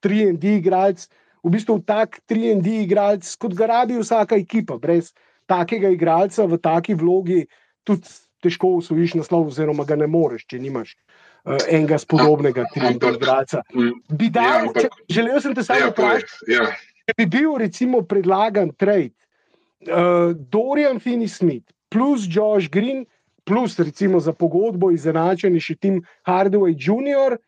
3D 0.04 0.58
igralec 0.60 1.08
v 1.44 1.50
bistvu 1.54 1.80
tak 1.86 2.20
3D 2.28 2.84
igralec, 2.84 3.24
kot 3.40 3.54
ga 3.54 3.66
rabi 3.66 3.98
vsaka 3.98 4.36
ekipa. 4.36 4.78
Brez 4.78 5.12
takega 5.48 5.90
igralca 5.90 6.46
v 6.46 6.58
taki 6.60 6.94
vlogi 6.94 7.46
tudi 7.86 8.08
težko 8.44 8.78
usvojiš 8.78 9.16
naslov, 9.18 9.48
oziroma 9.50 9.86
ga 9.88 9.96
ne 9.98 10.06
moreš, 10.06 10.44
če 10.46 10.60
nimaš 10.62 10.94
uh, 10.94 11.58
enega 11.66 11.98
spodobnega 11.98 12.68
3D 12.74 13.14
igralca. 13.16 13.64
Bi 14.10 14.30
dal, 14.30 14.68
ja, 14.68 14.84
če, 14.84 14.90
želel 15.10 15.40
sem 15.42 15.56
te 15.56 15.64
samo 15.66 15.88
ja, 15.88 15.92
vprašati, 15.94 16.52
ja. 16.52 16.68
če 17.08 17.16
bi 17.18 17.26
bil 17.38 17.56
recimo 17.58 18.04
predlagan 18.06 18.70
trade 18.78 19.14
uh, 19.88 20.36
Dorian 20.52 21.02
Finney-Smith 21.02 21.66
plus 21.90 22.28
Josh 22.28 22.70
Green. 22.70 23.06
Plus, 23.48 23.78
recimo, 23.80 24.18
za 24.20 24.34
pogodbo 24.36 24.90
izenačeni 24.92 25.56
še 25.56 25.78
Tim 25.80 26.02
Hardaway 26.28 26.74
Jr., 26.76 27.38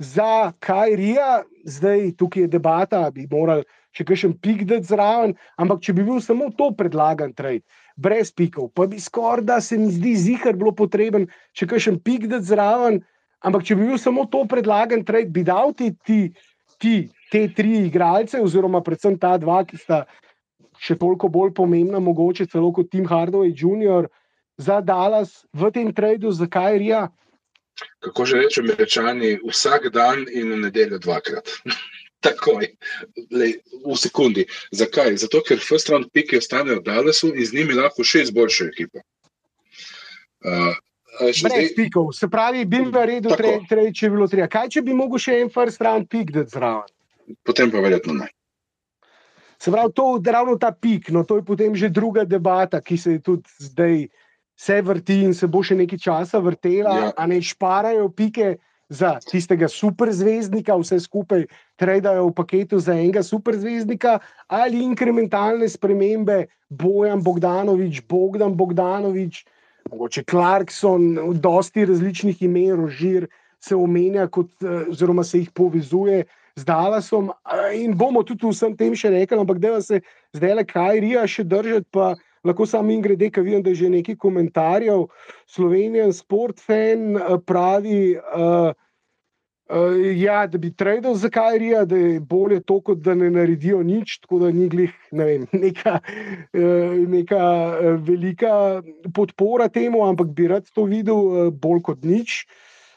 za 0.00 0.52
Kajrija, 0.58 1.42
zdaj 1.64 2.12
tukaj 2.16 2.42
je 2.42 2.48
debata, 2.48 3.02
bi 3.12 3.26
morali 3.30 3.66
še 3.92 4.06
kakšen 4.08 4.32
pik 4.40 4.64
dati 4.70 4.88
zraven, 4.88 5.34
ampak 5.60 5.82
če 5.84 5.92
bi 5.98 6.06
bil 6.06 6.22
samo 6.24 6.48
to 6.56 6.70
predlagan 6.78 7.34
trade, 7.36 7.66
brez 8.00 8.30
pikov, 8.32 8.70
pa 8.72 8.86
bi 8.88 9.00
skoraj 9.02 9.44
da 9.44 9.58
se 9.60 9.76
mi 9.78 9.90
zdi 9.92 10.14
zihar 10.16 10.56
bilo 10.56 10.72
potreben, 10.72 11.28
če 11.52 11.68
kakšen 11.68 12.00
pik 12.06 12.30
dati 12.32 12.48
zraven, 12.48 13.02
ampak 13.44 13.66
če 13.68 13.76
bi 13.76 13.90
bil 13.90 14.00
samo 14.00 14.24
to 14.32 14.46
predlagan 14.48 15.04
trade, 15.04 15.28
bi 15.34 15.44
dal 15.44 15.74
ti, 15.76 15.92
ti, 16.06 16.20
ti 16.80 16.94
te 17.30 17.44
tri 17.52 17.84
igralce, 17.84 18.40
oziroma 18.40 18.80
predvsem 18.86 19.20
ta 19.20 19.36
dva, 19.42 19.60
ki 19.68 19.82
sta 19.84 20.04
še 20.80 20.96
toliko 20.96 21.28
bolj 21.28 21.52
pomembna, 21.60 22.00
mogoče 22.00 22.48
celo 22.48 22.72
kot 22.72 22.88
Tim 22.88 23.04
Hardaway 23.04 23.52
Jr. 23.52 24.08
za 24.56 24.80
Dallas 24.80 25.42
v 25.52 25.68
tem 25.74 25.92
tradu 25.92 26.32
za 26.32 26.48
Kajrija 26.48 27.10
kako 28.04 28.26
že 28.26 28.42
rečem, 28.44 28.70
rečani, 28.78 29.38
vsak 29.44 29.90
dan 29.92 30.26
in 30.32 30.52
v 30.52 30.60
nedeljo 30.66 30.98
dvakrat. 30.98 31.48
Takoj, 32.20 32.68
Lej, 33.32 33.64
v 33.80 33.96
sekundi. 33.96 34.44
Zakaj? 34.76 35.16
Zato, 35.16 35.40
ker 35.40 35.56
first 35.56 35.88
round 35.88 36.12
piki 36.12 36.36
ostanejo 36.36 36.82
v 36.82 36.84
Dallasu 36.84 37.32
in 37.32 37.46
z 37.48 37.56
njimi 37.56 37.72
lahko 37.72 38.04
še 38.04 38.26
izboljšajo 38.28 38.68
ekipo. 38.68 39.00
Uh, 40.44 40.76
Brez 41.20 41.40
zdaj... 41.40 41.72
pikov, 41.76 42.12
se 42.12 42.28
pravi, 42.28 42.64
bi 42.64 42.82
bil 42.84 42.92
redo, 42.92 43.32
če 43.36 44.08
bi 44.08 44.12
bilo 44.14 44.28
treba. 44.28 44.48
Kaj, 44.52 44.68
če 44.76 44.82
bi 44.84 44.96
mogel 44.96 45.20
še 45.20 45.40
en 45.40 45.48
first 45.52 45.80
round 45.80 46.08
pik 46.12 46.32
dati 46.36 46.52
zraven? 46.52 46.92
Potem 47.44 47.72
pa 47.72 47.80
verjetno 47.80 48.20
ne. 48.20 48.28
Se 49.60 49.72
pravi, 49.72 49.92
to 49.96 50.16
je 50.16 50.32
ravno 50.32 50.56
ta 50.60 50.70
pik, 50.72 51.10
no 51.12 51.24
to 51.24 51.40
je 51.40 51.44
potem 51.44 51.74
že 51.76 51.88
druga 51.92 52.24
debata, 52.24 52.80
ki 52.80 52.96
se 52.96 53.16
je 53.16 53.20
tudi 53.24 53.48
zdaj 53.60 54.06
se 54.60 54.82
vrti 54.82 55.22
in 55.24 55.34
se 55.34 55.48
bo 55.48 55.62
še 55.64 55.78
nekaj 55.78 55.98
časa 56.04 56.40
vrtela, 56.44 56.96
ja. 56.98 57.12
a 57.16 57.26
ne 57.30 57.38
šparajo 57.40 58.10
pike 58.12 58.58
za 58.92 59.14
tistega 59.24 59.70
superzvezdnika, 59.70 60.74
vse 60.82 60.98
skupaj 61.00 61.46
trajajo 61.80 62.26
v 62.26 62.34
paketu 62.36 62.80
za 62.82 62.92
enega 62.98 63.22
superzvezdnika, 63.24 64.18
ali 64.52 64.82
inkrementalne 64.84 65.68
spremembe, 65.70 66.42
Bojan 66.68 67.22
Bogdanovič, 67.24 68.02
Bogdan 68.10 68.52
Bogdanovič, 68.58 69.44
mogoče 69.88 70.26
Clarkson, 70.28 71.14
dosti 71.40 71.86
različnih 71.88 72.42
imen, 72.44 72.74
rožir 72.82 73.30
se 73.64 73.78
omenja, 73.78 74.28
kot, 74.28 74.50
eh, 74.60 74.90
oziroma 74.92 75.24
se 75.24 75.38
jih 75.38 75.50
povezuje. 75.56 76.24
Z 76.58 76.66
Dallasom, 76.66 77.30
in 77.72 77.94
bomo 77.96 78.20
tudi 78.26 78.44
vsem 78.50 78.74
tem 78.76 78.92
še 78.92 79.08
rekli, 79.14 79.38
ampak 79.38 79.60
da 79.62 79.78
se 79.80 80.02
zdaj 80.36 80.54
le 80.58 80.64
kaj 80.66 80.98
rija 81.00 81.22
še 81.24 81.44
držati, 81.46 81.86
pa 81.94 82.16
lahko 82.44 82.66
samo 82.66 82.92
in 82.92 83.02
grede, 83.02 83.30
ker 83.30 83.44
vidim, 83.44 83.62
da 83.62 83.70
je 83.70 83.82
že 83.84 83.90
nekaj 83.90 84.16
komentarjev. 84.16 85.08
Slovenijan 85.46 86.12
sportfan 86.12 87.16
eh, 87.16 87.36
pravi, 87.46 88.16
uh, 88.16 88.72
uh, 89.70 89.98
ja, 90.16 90.46
da 90.46 90.58
bi 90.58 90.72
tradil 90.72 91.14
za 91.14 91.30
Kajrija, 91.30 91.84
da 91.84 91.96
je 91.96 92.20
bolje 92.20 92.60
to, 92.60 92.80
kot 92.80 92.98
da 92.98 93.14
ne 93.14 93.30
naredijo 93.30 93.82
nič, 93.82 94.18
tako 94.24 94.38
da 94.38 94.50
ni 94.52 94.68
glih 94.68 94.94
ne 95.12 95.24
vem, 95.24 95.46
neka, 95.64 95.98
uh, 96.00 96.96
neka 97.08 97.44
velika 98.06 98.82
podpora 99.14 99.68
temu, 99.68 100.04
ampak 100.08 100.34
bi 100.34 100.48
rad 100.48 100.68
to 100.74 100.84
videl 100.84 101.16
uh, 101.16 101.52
bolj 101.52 101.82
kot 101.82 102.04
nič. 102.04 102.44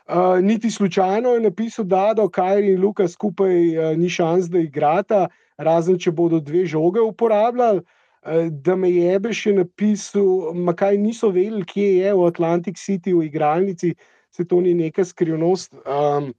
Uh, 0.04 0.42
niti 0.44 0.72
slučajno 0.72 1.30
je 1.30 1.40
napisal, 1.40 1.86
da 1.86 2.12
do 2.14 2.28
Kajri 2.30 2.74
in 2.74 2.82
Luka 2.82 3.08
skupaj 3.08 3.78
uh, 3.78 3.98
ni 3.98 4.10
šans, 4.10 4.50
da 4.52 4.60
igrata, 4.60 5.28
razen 5.58 6.00
če 6.00 6.12
bodo 6.12 6.40
dve 6.44 6.66
žoge 6.66 7.00
uporabljali. 7.00 7.84
Eh, 8.26 8.50
da 8.50 8.76
me 8.76 8.88
je 8.92 9.34
še 9.36 9.52
napisal, 9.52 10.54
kaj 10.80 10.98
niso 10.98 11.28
vedeli, 11.30 11.66
kje 11.68 11.88
je 12.00 12.14
v 12.16 12.28
Atlantic 12.28 12.80
City, 12.80 13.12
v 13.12 13.28
igralnici, 13.28 13.96
se 14.32 14.46
to 14.48 14.62
ni 14.62 14.74
neka 14.74 15.04
skrivnost. 15.04 15.76
Um, 15.84 16.32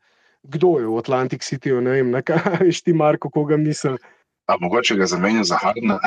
kdo 0.48 0.78
je 0.80 0.86
v 0.88 0.96
Atlantic 0.98 1.44
City, 1.44 1.74
ne 1.84 1.98
vem, 1.98 2.14
kaj 2.24 2.40
veš 2.64 2.80
ti, 2.82 2.96
Marko, 2.96 3.28
koga 3.30 3.60
misli. 3.60 3.98
A 4.48 4.56
mogoče 4.60 4.96
ga 4.96 5.06
zamenja 5.06 5.44
za 5.44 5.60
Hardna. 5.60 6.00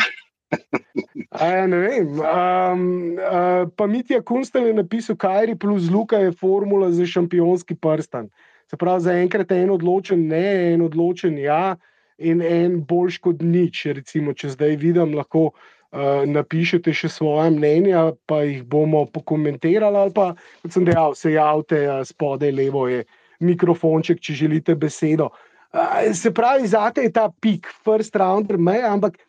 Ja, 1.38 1.67
ne 1.69 1.77
vem. 1.77 2.17
Um, 2.17 2.84
uh, 3.22 3.69
pa 3.77 3.86
Mitja 3.86 4.22
Kunstel 4.25 4.72
je 4.72 4.74
napisal, 4.74 5.17
Kajri 5.19 5.57
plus 5.60 5.91
Luka 5.93 6.17
je 6.17 6.34
formula 6.34 6.89
za 6.91 7.05
šampionski 7.05 7.75
prstan. 7.75 8.29
Se 8.69 8.77
pravi, 8.77 9.05
za 9.05 9.13
enkrat 9.13 9.51
je 9.51 9.62
en 9.62 9.69
odločen, 9.75 10.25
ne 10.27 10.74
en 10.74 10.81
odločen, 10.81 11.38
ja 11.38 11.77
in 12.17 12.41
en 12.41 12.79
boljš 12.86 13.19
kot 13.24 13.41
nič. 13.41 13.86
Recimo, 13.97 14.33
če 14.33 14.53
zdaj 14.55 14.77
vidim, 14.81 15.15
lahko 15.17 15.51
uh, 15.51 16.24
napišete 16.27 16.93
še 16.93 17.12
svoje 17.13 17.51
mnenja, 17.55 18.12
pa 18.29 18.43
jih 18.45 18.63
bomo 18.67 19.05
pokomentirali. 19.12 20.01
Ali 20.05 20.15
pa, 20.15 20.31
kot 20.63 20.74
sem 20.74 20.88
dejal, 20.88 21.15
se 21.17 21.36
javite 21.36 21.83
uh, 21.88 22.01
spodaj, 22.07 22.53
levo 22.55 22.88
je 22.91 23.05
mikrofonček, 23.43 24.21
če 24.24 24.41
želite 24.45 24.75
besedo. 24.75 25.29
Uh, 25.74 26.09
se 26.17 26.33
pravi, 26.33 26.67
zate 26.67 27.05
je 27.05 27.13
ta 27.13 27.29
pik, 27.41 27.69
first 27.86 28.15
rounder, 28.17 28.57
me, 28.57 28.79
ampak 28.81 29.19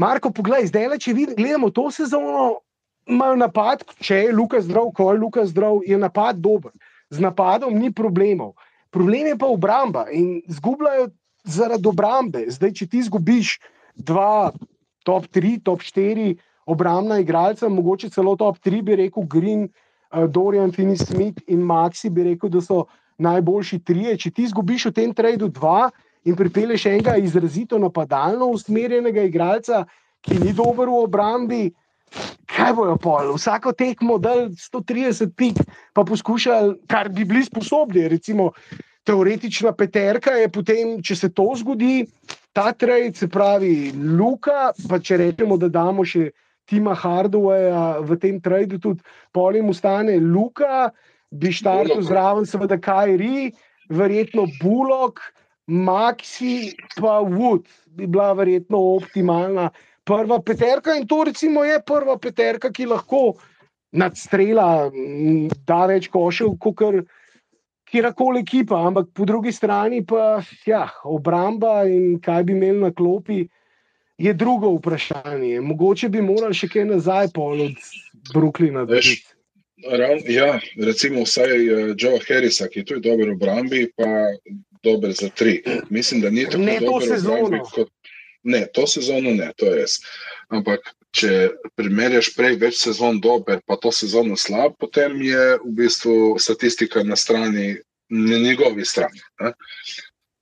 Marko, 0.00 0.30
poglej, 0.32 0.70
zdaj 0.70 0.86
le, 0.88 0.96
če 1.02 1.12
vidim, 1.12 1.36
gledamo 1.36 1.68
to 1.74 1.90
sezono. 1.92 2.62
Imajo 3.10 3.36
napad, 3.40 3.82
če 4.00 4.24
je 4.24 4.32
Luka 4.32 4.60
zdrav, 4.62 4.92
ko 4.96 5.10
je 5.10 5.18
Luka 5.18 5.44
zdrav, 5.48 5.80
je 5.84 5.98
napad 5.98 6.38
dober. 6.40 6.72
Z 7.10 7.20
napadom 7.20 7.74
ni 7.74 7.90
problemov. 7.92 8.54
Problem 8.94 9.28
je 9.32 9.36
pa 9.38 9.48
obramba 9.50 10.06
in 10.14 10.40
zgubljajo 10.48 11.10
zaradi 11.44 11.88
obrambe. 11.88 12.44
Zdaj, 12.48 12.72
če 12.80 12.86
ti 12.86 13.00
izgubiš 13.04 13.58
dva, 13.94 14.52
top 15.04 15.26
tri, 15.32 15.58
top 15.64 15.82
štiri 15.84 16.34
obrambna 16.70 17.18
igralca, 17.18 17.68
mogoče 17.68 18.10
celo 18.10 18.36
top 18.36 18.58
tri, 18.62 18.82
bi 18.82 18.96
rekel 18.96 19.26
Green, 19.26 19.66
uh, 19.66 20.26
Dorian, 20.30 20.72
Finney 20.72 20.98
Smith 20.98 21.42
in 21.48 21.64
Maxi, 21.66 22.10
bi 22.10 22.30
rekel, 22.30 22.52
da 22.52 22.62
so 22.62 22.84
najboljši 23.18 23.80
trije. 23.84 24.16
Če 24.16 24.30
ti 24.30 24.46
izgubiš 24.48 24.90
v 24.90 24.96
tem 24.96 25.14
tradu 25.14 25.48
dva 25.48 25.90
in 26.24 26.36
pripelješ 26.36 26.86
enega 26.92 27.16
izrazito 27.16 27.78
napadalno 27.80 28.50
usmerjenega 28.54 29.24
igralca, 29.24 29.84
ki 30.20 30.38
ni 30.40 30.52
dober 30.52 30.88
v 30.88 31.04
obrambi. 31.04 31.62
kaj 32.50 32.72
bojo 32.74 32.96
pol, 32.98 33.28
vsako 33.36 33.70
tekmo 33.72 34.16
dal 34.18 34.48
130 34.50 35.30
pik, 35.38 35.60
pa 35.94 36.02
poskušali, 36.04 36.74
kar 36.90 37.08
bi 37.08 37.24
bili 37.24 37.44
sposobni, 37.44 38.08
recimo 38.08 38.50
teoretična 39.10 39.72
peterka 39.74 40.36
je 40.38 40.48
potem, 40.48 40.94
če 41.02 41.16
se 41.16 41.28
to 41.34 41.48
zgodi, 41.58 42.04
ta 42.54 42.70
trade, 42.72 43.16
se 43.18 43.26
pravi 43.28 43.90
Luka, 43.94 44.70
pa 44.88 45.00
če 45.02 45.18
rečemo, 45.24 45.58
da 45.58 45.70
damo 45.72 46.06
še 46.06 46.30
Tima 46.70 46.94
Hardwaya 46.94 47.98
v 48.06 48.18
tem 48.22 48.38
tradu, 48.42 48.78
tudi 48.78 49.02
polim 49.34 49.72
ustane 49.72 50.20
Luka, 50.22 50.92
bi 51.30 51.50
štartil 51.50 52.02
zraven, 52.06 52.46
seveda 52.46 52.78
Kajri, 52.78 53.50
verjetno 53.90 54.46
Bullock, 54.60 55.18
Maxi, 55.70 56.74
pa 56.98 57.20
Wood 57.22 57.66
bi 57.94 58.06
bila 58.06 58.32
verjetno 58.38 58.78
optimalna 58.96 59.68
prva 60.06 60.40
peterka 60.42 60.94
in 60.98 61.06
to 61.06 61.24
recimo 61.26 61.62
je 61.66 61.78
prva 61.86 62.16
peterka, 62.18 62.70
ki 62.70 62.86
lahko 62.90 63.34
nadstrela, 63.94 64.90
da 65.66 65.86
več 65.90 66.06
košev, 66.10 66.54
kot 66.62 67.06
kjerkoli 67.90 68.40
ekipa, 68.40 68.78
ampak 68.86 69.10
po 69.14 69.24
drugi 69.24 69.52
strani 69.52 70.04
pa 70.06 70.42
ja, 70.66 70.86
obramba 71.04 71.84
in 71.88 72.20
kaj 72.22 72.44
bi 72.44 72.52
imeli 72.52 72.78
na 72.86 72.92
klopi. 72.94 73.46
Je 74.20 74.34
drugo 74.36 74.74
vprašanje. 74.76 75.60
Mogoče 75.64 76.10
bi 76.12 76.20
morali 76.20 76.54
še 76.54 76.68
kaj 76.68 76.84
nazaj 76.90 77.30
pol 77.34 77.62
od 77.70 77.86
Brooklyna. 78.34 78.84
Veš. 78.88 79.14
Ravn, 79.80 80.26
ja, 80.28 80.58
recimo 80.76 81.22
vsaj 81.24 81.54
uh, 81.56 81.78
Joe 81.96 82.18
Harrisa, 82.26 82.68
ki 82.68 82.82
je 82.82 82.88
tudi 82.90 83.08
dober 83.08 83.30
v 83.30 83.36
obrambi, 83.38 83.86
pa 83.96 84.28
dober 84.84 85.14
za 85.16 85.30
tri. 85.32 85.62
Mislim, 85.88 86.20
da 86.20 86.28
ni 86.30 86.44
tako 86.44 86.60
Ne 86.66 86.76
dober 86.84 87.14
v 87.16 87.16
obrambi 87.16 87.62
kot. 87.72 87.88
Ne, 88.42 88.66
to 88.72 88.86
sezono 88.86 89.32
ne, 89.36 89.50
to 89.56 89.72
je 89.72 89.80
res. 89.80 89.96
Ampak, 90.52 90.92
če 91.16 91.50
primerjaš 91.78 92.32
prej 92.36 92.56
več 92.60 92.80
sezon 92.84 93.20
dober, 93.20 93.60
pa 93.66 93.76
to 93.76 93.92
sezono 93.94 94.36
slab, 94.38 94.76
potem 94.78 95.18
je 95.26 95.44
v 95.64 95.72
bistvu 95.82 96.38
statistika 96.38 97.02
na 97.02 97.18
strani, 97.18 97.74
na 98.10 98.38
njegovi 98.38 98.86
strani. 98.86 99.22
Ne? 99.42 99.54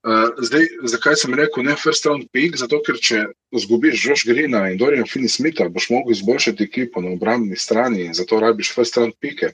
Uh, 0.08 0.30
zdaj, 0.38 0.68
zakaj 0.88 1.16
sem 1.18 1.34
rekel 1.34 1.64
ne 1.66 1.74
first 1.76 2.06
round 2.06 2.28
pick? 2.32 2.54
Zato, 2.56 2.78
ker 2.86 2.96
če 3.02 3.24
izgubiš 3.58 4.04
Josh 4.06 4.28
Greena 4.28 4.68
in 4.70 4.78
Dorian 4.78 5.08
Finney-Smitha, 5.10 5.66
boš 5.74 5.88
mogel 5.90 6.14
izboljšati 6.14 6.64
ekipo 6.64 7.02
na 7.02 7.10
obrambni 7.16 7.58
strani 7.58 8.04
in 8.06 8.14
zato 8.14 8.38
rabiš 8.40 8.70
first 8.76 8.96
round 8.96 9.16
pike. 9.20 9.50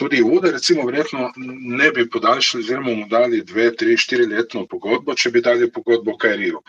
Tudi 0.00 0.22
Uda, 0.24 0.50
recimo, 0.56 0.86
verjetno 0.88 1.28
ne 1.36 1.90
bi 1.92 2.08
podaljšali, 2.10 2.64
oziroma 2.64 2.96
mu 2.96 3.06
dali 3.08 3.42
dve, 3.44 3.68
tri, 3.76 3.98
štiri 4.00 4.26
letno 4.32 4.64
pogodbo, 4.66 5.14
če 5.14 5.30
bi 5.30 5.44
dali 5.44 5.70
pogodbo 5.72 6.16
Kajriju. 6.16 6.64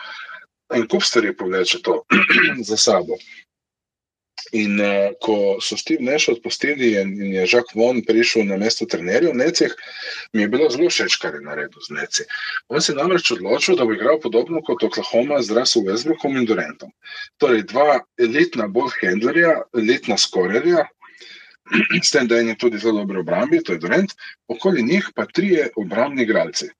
En 0.76 0.84
kup 0.86 1.02
stvari 1.02 1.32
povleče 1.36 1.80
to 1.82 2.02
za 2.70 2.76
sabo. 2.76 3.16
In 4.56 4.80
uh, 4.80 5.10
ko 5.20 5.58
so 5.60 5.76
Steve 5.76 6.04
Nash 6.04 6.28
odpustili 6.32 6.94
in, 7.00 7.14
in 7.22 7.32
je 7.34 7.46
Žak 7.54 7.74
Von 7.74 8.02
prišel 8.06 8.46
na 8.48 8.56
mesto 8.56 8.86
trenerja 8.86 9.32
v 9.32 9.40
Necih, 9.40 9.74
mi 10.32 10.44
je 10.44 10.48
bilo 10.48 10.70
zelo 10.70 10.88
všeč, 10.88 11.18
kar 11.20 11.34
je 11.34 11.42
naredil 11.44 11.82
z 11.84 11.96
Neci. 11.96 12.28
On 12.68 12.80
se 12.80 12.92
je 12.92 12.96
namreč 12.96 13.32
odločil, 13.34 13.76
da 13.76 13.84
bo 13.84 13.96
igral 13.96 14.20
podobno 14.22 14.62
kot 14.62 14.84
Oklahoma 14.86 15.42
z 15.42 15.58
Russell 15.58 15.86
Westbrookom 15.88 16.38
in 16.38 16.46
Durantom. 16.48 16.94
Torej, 17.42 17.66
dva 17.72 18.00
elitna 18.20 18.68
ball 18.70 18.92
handlerja, 19.00 19.58
elitna 19.76 20.16
skorerja, 20.16 20.86
s 22.06 22.10
tem, 22.10 22.28
da 22.28 22.38
je 22.40 22.56
tudi 22.58 22.78
zelo 22.78 23.04
dobro 23.04 23.20
obrambi, 23.20 23.62
to 23.62 23.72
je 23.72 23.78
Durant, 23.78 24.12
okoli 24.48 24.82
njih 24.82 25.10
pa 25.14 25.26
trije 25.26 25.70
obrambni 25.76 26.22
igralci. 26.22 26.70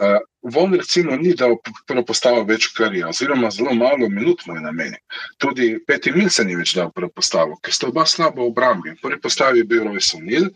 Uh, 0.00 0.16
Von 0.42 0.72
recimo 0.72 1.16
ni 1.16 1.34
dal 1.36 1.58
prvo 1.84 2.02
postavo 2.08 2.40
več 2.48 2.70
karija, 2.72 3.10
oziroma 3.12 3.50
zelo 3.52 3.74
malo 3.76 4.08
minut 4.08 4.40
mu 4.48 4.54
je 4.56 4.62
namenil. 4.64 5.00
Tudi 5.36 5.74
Peti 5.84 6.12
Mil 6.14 6.30
se 6.32 6.46
ni 6.48 6.56
več 6.56 6.72
dal 6.78 6.88
prvo 6.96 7.10
postavo, 7.12 7.58
ker 7.60 7.76
sta 7.76 7.90
oba 7.90 8.06
slabo 8.08 8.46
v 8.46 8.48
obrambi. 8.48 8.94
Prvi 9.02 9.20
postavi 9.20 9.60
je 9.60 9.66
bil 9.68 9.84
Royce 9.84 10.16
O'Neill, 10.16 10.48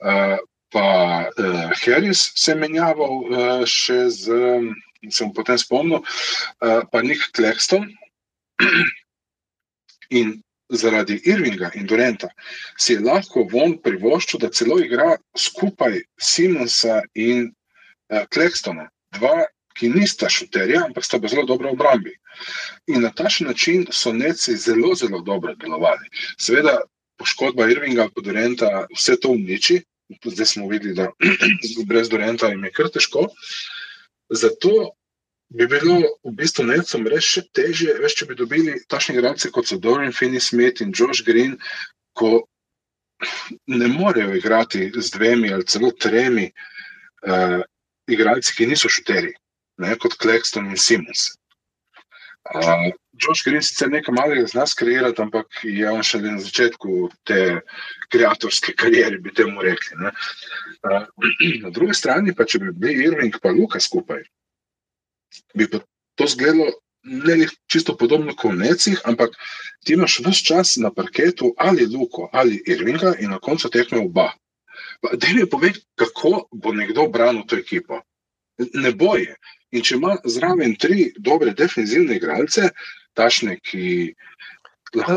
uh, 0.00 0.38
pa 0.72 0.86
uh, 1.28 1.68
Harris 1.82 2.24
se 2.32 2.54
je 2.54 2.56
menjaval 2.62 3.18
uh, 3.20 3.66
še 3.68 3.98
z, 4.16 4.32
um, 4.32 4.72
sem 5.12 5.36
potem 5.36 5.60
spomnil, 5.60 6.00
uh, 6.00 6.80
pa 6.88 7.04
Nick 7.04 7.28
Claxton. 7.36 7.90
In 10.16 10.38
zaradi 10.72 11.20
Irvinga 11.28 11.68
in 11.76 11.84
Durenta 11.86 12.32
si 12.80 12.96
je 12.96 13.04
lahko 13.04 13.44
von 13.52 13.76
privoščil, 13.84 14.40
da 14.40 14.48
celo 14.48 14.80
igra 14.80 15.18
skupaj 15.36 16.00
Simonsa 16.16 17.02
in 17.12 17.50
uh, 18.12 18.24
Claxtona, 18.32 18.88
dva, 19.16 19.42
ki 19.76 19.88
nista 19.88 20.28
šuterja, 20.28 20.84
ampak 20.86 21.04
sta 21.04 21.20
pa 21.20 21.30
zelo 21.32 21.46
dobro 21.48 21.70
v 21.70 21.78
obrambi. 21.78 22.12
In 22.92 23.02
na 23.02 23.10
takšen 23.10 23.48
način 23.48 23.86
so 23.90 24.12
neci 24.12 24.56
zelo, 24.56 24.94
zelo 24.94 25.22
dobro 25.24 25.54
delovali. 25.56 26.10
Seveda, 26.40 26.78
poškodba 27.18 27.68
Irvinga 27.70 28.08
in 28.10 28.24
Durenta 28.24 28.86
vse 28.92 29.16
to 29.20 29.32
uniči. 29.32 29.80
Zdaj 30.24 30.46
smo 30.46 30.68
videli, 30.68 30.94
da 30.94 31.08
brez 31.88 32.08
Durenta 32.12 32.50
jim 32.52 32.64
je 32.64 32.72
kar 32.72 32.90
težko. 32.92 33.28
Zato 34.28 34.92
bi 35.52 35.66
bilo 35.66 35.96
v 36.24 36.32
bistvu 36.36 36.66
necom 36.68 37.06
res 37.08 37.24
še 37.24 37.46
težje, 37.56 37.96
več 38.00 38.16
če 38.20 38.28
bi 38.28 38.36
dobili 38.36 38.78
takšne 38.88 39.16
igralce 39.16 39.50
kot 39.52 39.68
so 39.68 39.78
Dorian 39.80 40.12
Finney-Smith 40.12 40.80
in 40.84 40.92
Josh 40.96 41.24
Green, 41.24 41.58
ne 43.66 43.88
morejo 43.88 44.34
igrati 44.36 44.92
z 44.96 45.10
dvemi 45.10 45.52
ali 45.52 45.64
celo 45.64 45.90
tremi 45.90 46.48
uh, 46.48 47.60
igralci, 48.14 48.54
ki 48.56 48.68
niso 48.70 48.90
šuteri, 48.92 49.32
ne, 49.82 49.94
kot 50.00 50.18
Claxton 50.20 50.70
in 50.70 50.80
Simons. 50.80 51.30
Uh, 52.52 52.90
Josh 53.22 53.44
Green 53.46 53.62
sicer 53.62 53.90
nekaj 53.92 54.14
malega 54.16 54.48
zna 54.50 54.64
skreirati, 54.66 55.22
ampak 55.22 55.60
je 55.62 55.90
on 55.90 56.02
šele 56.02 56.32
na 56.34 56.42
začetku 56.42 57.06
te 57.28 57.60
kreatorske 58.10 58.74
kariere, 58.80 59.20
bi 59.22 59.34
temu 59.34 59.62
rekli. 59.62 59.98
Uh, 60.02 61.06
na 61.62 61.70
drugi 61.70 61.94
strani 61.94 62.34
pa, 62.34 62.48
če 62.48 62.64
bi 62.64 62.74
bili 62.74 63.06
Irving 63.06 63.38
pa 63.42 63.54
Luka 63.54 63.80
skupaj, 63.80 64.24
bi 65.54 65.68
to 65.70 66.26
zgledalo 66.28 66.72
ne 67.02 67.46
čisto 67.66 67.96
podobno 67.96 68.34
kot 68.34 68.52
v 68.52 68.58
Necih, 68.62 69.00
ampak 69.04 69.34
ti 69.84 69.94
imaš 69.94 70.20
vse 70.22 70.44
čas 70.44 70.76
na 70.76 70.90
parketu 70.90 71.54
ali 71.58 71.86
Luko 71.86 72.28
ali 72.32 72.62
Irvinga 72.66 73.14
in 73.18 73.30
na 73.30 73.38
koncu 73.38 73.70
tekme 73.70 73.98
oba. 73.98 74.32
Da 75.02 75.26
mi 75.34 75.46
povej, 75.50 75.72
kako 75.94 76.46
bo 76.52 76.72
nekdo 76.72 77.08
branil 77.08 77.42
to 77.46 77.56
ekipo. 77.56 78.00
Ne 78.74 78.92
boje. 78.92 79.36
In 79.72 79.82
če 79.82 79.96
ima 79.96 80.16
zraven 80.24 80.76
tri 80.76 81.12
dobre 81.18 81.54
defensivne 81.56 82.16
igralce, 82.20 82.68
tašne, 83.16 83.56
ki 83.64 84.14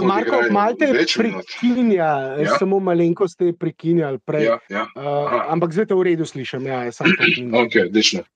Marko, 0.04 0.40
malo 0.52 0.76
te 0.80 0.88
prekinja, 0.88 2.06
Ja. 2.40 2.56
samo 2.60 2.80
malenko 2.80 3.28
ste 3.28 3.52
prekinjali 3.54 4.20
prej. 4.24 4.46
Ja, 4.46 4.60
ja. 4.70 4.86
Uh, 4.96 5.52
ampak 5.52 5.74
zdaj 5.76 5.86
te 5.92 5.98
v 6.00 6.04
redu 6.08 6.26
slišim. 6.26 6.64
Ja, 6.68 6.92
sam 6.92 7.12
to 7.12 7.28
Ok, 7.64 7.76
odlično. 7.90 8.24
Eh, 8.24 8.30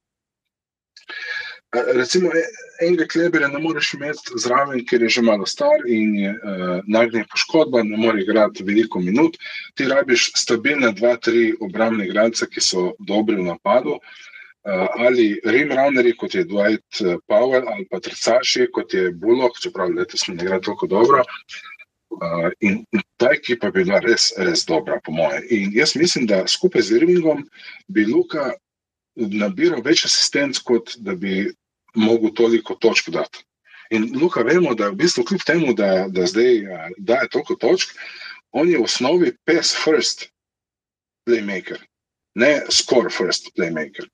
Recimo, 1.72 2.32
e- 2.34 2.50
enega 2.82 3.06
kleberja 3.06 3.48
ne 3.48 3.60
moreš 3.62 3.92
imeti 3.94 4.40
zraven, 4.42 4.80
ker 4.90 5.04
je 5.06 5.10
že 5.16 5.22
malo 5.22 5.46
star 5.46 5.84
in 5.86 6.16
je 6.18 6.32
uh, 6.34 6.80
nagnjen 6.88 7.28
poškodba, 7.30 7.84
ne 7.86 7.98
more 7.98 8.22
igrati 8.22 8.64
veliko 8.66 9.00
minut. 9.00 9.38
Ti 9.78 9.86
rabiš 9.92 10.32
stabilne 10.36 10.90
dva, 10.98 11.16
tri 11.22 11.52
obrambne 11.62 12.08
igralce, 12.08 12.48
ki 12.50 12.62
so 12.62 12.94
dobri 13.00 13.38
v 13.38 13.46
napadu. 13.52 14.00
Uh, 14.66 14.88
ali 14.98 15.28
rimrunnerji, 15.46 16.16
kot 16.18 16.36
je 16.36 16.46
Dwight 16.46 17.04
Powell, 17.30 17.70
ali 17.70 17.86
pa 17.92 18.00
tricaši, 18.02 18.66
kot 18.74 18.94
je 18.94 19.12
Bullock, 19.12 19.62
čeprav 19.62 19.94
letos 19.94 20.26
ne 20.28 20.40
igra 20.42 20.58
toliko 20.60 20.90
dobro. 20.90 21.22
Uh, 22.10 22.50
in 22.66 22.82
ta 23.22 23.30
ekipa 23.38 23.70
bi 23.70 23.86
bila 23.86 24.02
res, 24.02 24.32
res 24.42 24.66
dobra, 24.66 24.98
po 25.06 25.14
mojem. 25.14 25.46
In 25.54 25.78
jaz 25.78 25.94
mislim, 25.96 26.26
da 26.26 26.48
skupaj 26.50 26.82
z 26.82 26.98
Irvingom 26.98 27.46
bi 27.88 28.10
Luka 28.10 28.50
nabiral 29.20 29.84
več 29.86 30.06
asistenc, 30.08 30.58
kot 30.66 30.96
da 31.06 31.14
bi 31.16 31.52
mogel 31.96 32.34
toliko 32.36 32.76
točk 32.76 33.10
dati. 33.10 33.46
In 33.90 34.12
Luka, 34.22 34.44
vemo, 34.46 34.76
da 34.78 34.90
v 34.90 35.00
bistvu 35.02 35.24
kljub 35.26 35.42
temu, 35.46 35.74
da, 35.74 36.06
da 36.08 36.26
zdaj 36.30 36.60
a, 36.70 36.90
daje 36.98 37.30
toliko 37.34 37.56
točk, 37.56 37.96
on 38.52 38.70
je 38.70 38.78
v 38.78 38.86
osnovi 38.86 39.34
pass 39.46 39.74
first 39.84 40.28
playmaker, 41.26 41.82
ne 42.36 42.62
score 42.70 43.10
first 43.10 43.50
playmaker. 43.58 44.06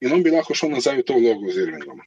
In 0.00 0.12
on 0.12 0.22
bi 0.22 0.32
lahko 0.32 0.56
šel 0.56 0.72
nazaj 0.72 1.02
v 1.02 1.06
to 1.06 1.18
vlogo 1.20 1.52
z 1.52 1.66
Irvingom. 1.66 2.00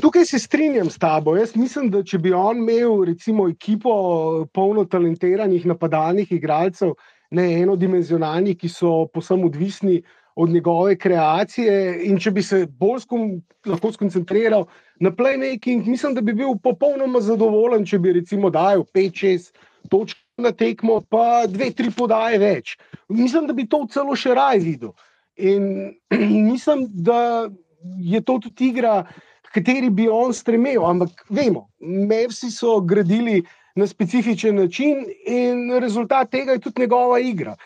Tukaj 0.00 0.24
se 0.24 0.38
strinjam 0.38 0.90
s 0.90 0.98
tabo. 0.98 1.36
Jaz 1.36 1.56
mislim, 1.56 1.90
da 1.90 2.02
če 2.04 2.18
bi 2.18 2.32
on 2.32 2.60
imel 2.62 3.04
recimo 3.08 3.48
ekipo 3.48 3.92
polno 4.54 4.84
talentiranih 4.84 5.66
napadalnih 5.66 6.32
igralcev, 6.32 6.94
ne 7.32 7.46
enodimenzionalnih, 7.62 8.58
ki 8.60 8.68
so 8.68 9.06
posebno 9.12 9.48
odvisni 9.48 10.02
od 10.36 10.50
njegove 10.50 10.96
kreacije, 10.96 11.74
in 12.08 12.18
če 12.18 12.30
bi 12.30 12.42
se 12.42 12.66
bolj 12.66 13.02
skom, 13.04 13.26
lahko 13.66 13.92
skoncentriral 13.92 14.66
na 15.00 15.10
playmaking, 15.10 15.86
mislim, 15.86 16.14
da 16.14 16.20
bi 16.20 16.32
bil 16.32 16.56
popolnoma 16.62 17.20
zadovoljen, 17.20 17.86
če 17.86 17.98
bi 17.98 18.14
recimo 18.20 18.50
dajal 18.50 18.86
5-6 18.94 19.50
točk 19.90 20.18
na 20.40 20.52
tekmo, 20.52 21.00
pa 21.10 21.44
2-3 21.48 21.92
podaje 21.96 22.38
več. 22.38 22.76
Mislim, 23.08 23.46
da 23.46 23.52
bi 23.52 23.68
to 23.68 23.84
celo 23.92 24.16
še 24.16 24.34
raj 24.34 24.62
videl. 24.64 24.94
In 25.36 25.92
mislim, 26.52 26.86
da 26.92 27.48
je 27.98 28.20
to 28.20 28.38
tudi 28.38 28.72
igra 28.72 29.02
kateri 29.52 29.90
bi 29.90 30.08
on 30.08 30.32
stremel. 30.34 30.84
Ampak 30.86 31.26
vemo, 31.30 31.68
Mavsi 31.80 32.50
so 32.50 32.80
gradili 32.80 33.42
na 33.76 33.86
specifičen 33.86 34.56
način 34.56 35.04
in 35.26 35.78
rezultat 35.80 36.30
tega 36.30 36.52
je 36.52 36.58
tudi 36.58 36.82
njegova 36.82 37.18
igra. 37.20 37.56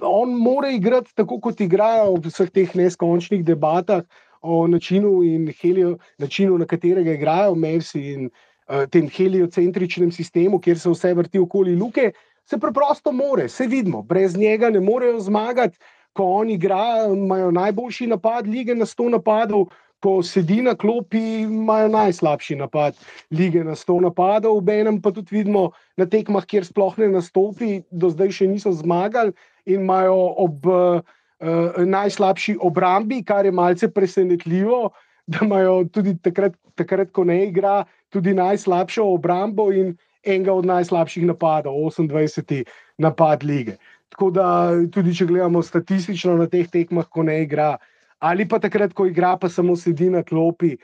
On 0.00 0.34
mora 0.36 0.68
igrati 0.70 1.14
tako, 1.14 1.38
kot 1.40 1.60
igrajo 1.64 2.18
v 2.18 2.28
vseh 2.28 2.50
teh 2.52 2.74
neskončnih 2.76 3.44
debatah 3.44 4.02
o 4.42 4.66
načinu, 4.68 5.22
helio, 5.60 5.96
načinu 6.18 6.58
na 6.58 6.66
katerega 6.68 7.14
igrajo 7.16 7.54
Mavsi 7.54 8.02
in 8.12 8.26
uh, 8.26 8.84
tem 8.90 9.08
heliocentričnem 9.08 10.12
sistemu, 10.12 10.60
kjer 10.60 10.78
se 10.78 10.90
vse 10.92 11.14
vrti 11.14 11.40
okoli 11.40 11.76
luke. 11.76 12.10
Se 12.44 12.58
preprosto 12.58 13.12
more, 13.12 13.48
se 13.48 13.66
vidimo, 13.66 14.02
brez 14.02 14.36
njega 14.36 14.70
ne 14.70 14.80
morejo 14.80 15.20
zmagati. 15.20 15.78
Ko 16.12 16.26
oni 16.42 16.58
igrajo, 16.58 17.14
imajo 17.14 17.50
najboljši 17.50 18.06
napad 18.06 18.46
lige 18.46 18.74
na 18.74 18.84
100 18.84 19.08
napadov, 19.08 19.70
ko 20.02 20.18
sedi 20.22 20.58
na 20.62 20.74
klopi, 20.74 21.22
imajo 21.46 21.88
najslabši 21.88 22.56
napad 22.56 22.98
lige 23.30 23.64
na 23.64 23.72
100 23.72 24.00
napadov. 24.02 24.58
Obenem 24.58 25.00
pa 25.00 25.14
tudi 25.14 25.36
vidimo 25.38 25.70
na 25.96 26.04
tekmah, 26.06 26.44
kjer 26.44 26.66
sploh 26.68 26.98
ne 26.98 27.08
nastopi, 27.08 27.80
do 27.90 28.10
zdaj 28.12 28.34
še 28.36 28.50
niso 28.50 28.74
zmagali 28.76 29.32
in 29.66 29.80
imajo 29.80 30.34
ob 30.44 30.66
uh, 30.66 31.00
najslabši 31.86 32.56
obrambi, 32.60 33.22
kar 33.24 33.46
je 33.46 33.52
malce 33.52 33.90
presenetljivo, 33.90 34.90
da 35.26 35.38
imajo 35.42 35.84
tudi 35.84 36.16
takrat, 36.22 36.54
takrat 36.74 37.12
ko 37.12 37.24
ne 37.24 37.46
igra, 37.46 37.84
tudi 38.10 38.34
najslabšo 38.34 39.04
obrambo 39.14 39.70
in 39.72 39.96
enega 40.22 40.52
od 40.52 40.66
najslabših 40.66 41.26
napadov, 41.26 41.74
28. 41.74 42.64
napad 42.98 43.42
lige. 43.44 43.76
Tako 44.12 44.30
da, 44.30 44.46
tudi 44.92 45.14
če 45.16 45.26
gledamo 45.26 45.62
statistično 45.62 46.36
na 46.36 46.46
teh 46.46 46.68
tekmah, 46.70 47.08
ko 47.08 47.22
ne 47.26 47.42
igra, 47.42 47.76
ali 48.20 48.46
pa 48.48 48.60
takrat, 48.62 48.92
ko 48.94 49.06
igra, 49.08 49.36
pa 49.40 49.48
samo 49.48 49.76
sedi 49.76 50.10
na 50.10 50.22
klopi. 50.22 50.76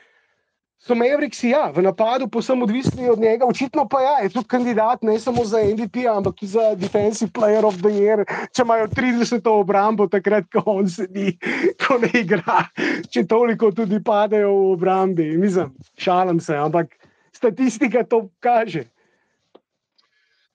So 0.78 0.94
Mavriksi, 0.94 1.50
ja, 1.50 1.72
v 1.74 1.82
napadu, 1.82 2.28
posebno 2.30 2.64
odvisni 2.64 3.08
od 3.10 3.18
njega, 3.18 3.46
očitno 3.46 3.88
pa 3.90 4.00
ja, 4.00 4.12
je 4.22 4.28
tudi 4.30 4.48
kandidat 4.48 5.02
ne 5.02 5.18
samo 5.20 5.44
za 5.44 5.58
MVP, 5.58 6.06
ampak 6.06 6.36
tudi 6.38 6.52
za 6.52 6.74
Defensive 6.74 7.30
Player 7.34 7.66
of 7.66 7.80
the 7.82 7.90
Year, 7.90 8.22
če 8.54 8.62
imajo 8.62 8.86
30 8.94 9.50
obrambo, 9.50 10.06
takrat, 10.08 10.46
ko 10.52 10.62
on 10.78 10.86
sedi, 10.88 11.34
ko 11.82 11.98
ne 11.98 12.12
igra, 12.14 12.62
če 13.10 13.26
toliko 13.26 13.72
tudi 13.74 13.98
padejo 14.04 14.52
v 14.54 14.70
obrambi. 14.76 15.26
Mislim, 15.38 15.74
šalim 15.98 16.40
se, 16.40 16.54
ampak 16.56 16.94
statistika 17.34 18.04
to 18.06 18.28
kaže. 18.40 18.86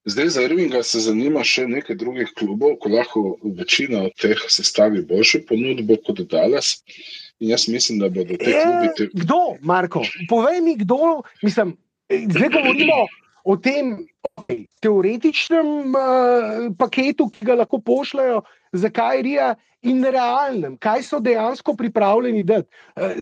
Zdaj 0.05 0.29
za 0.35 0.41
Irvinga 0.43 0.81
se 0.83 0.99
zanima 0.99 1.43
še 1.47 1.67
nekaj 1.67 1.95
drugih 1.99 2.31
klubov, 2.35 2.79
ko 2.79 2.89
lahko 2.91 3.21
večina 3.59 4.01
od 4.07 4.15
teh 4.19 4.39
sestavi 4.51 5.03
boljšo 5.07 5.43
ponudbo 5.47 5.99
kot 6.07 6.23
Dallas. 6.31 6.79
In 6.79 7.22
jaz 7.49 7.67
mislim, 7.67 7.99
da 7.99 8.09
bodo 8.09 8.37
te 8.37 8.51
klubi. 8.51 8.89
Te... 8.97 9.09
Kdo, 9.13 9.41
Marko? 9.61 10.03
Povej 10.29 10.61
mi, 10.61 10.75
kdo. 10.79 11.21
Mislim, 11.41 11.75
zdaj 12.09 12.49
govorimo 12.49 13.05
o 13.43 13.57
tem 13.57 13.97
okay, 14.39 14.65
teoretičnem 14.79 15.95
uh, 15.95 16.69
paketu, 16.79 17.27
ki 17.29 17.45
ga 17.45 17.59
lahko 17.63 17.81
pošljajo 17.83 18.41
za 18.71 18.89
Kajrija. 18.89 19.53
In 19.83 19.99
realnem, 20.07 20.77
kaj 20.79 21.01
so 21.03 21.17
dejansko 21.19 21.73
pripravljeni 21.75 22.45
dati. 22.47 22.69
Uh, 22.95 23.17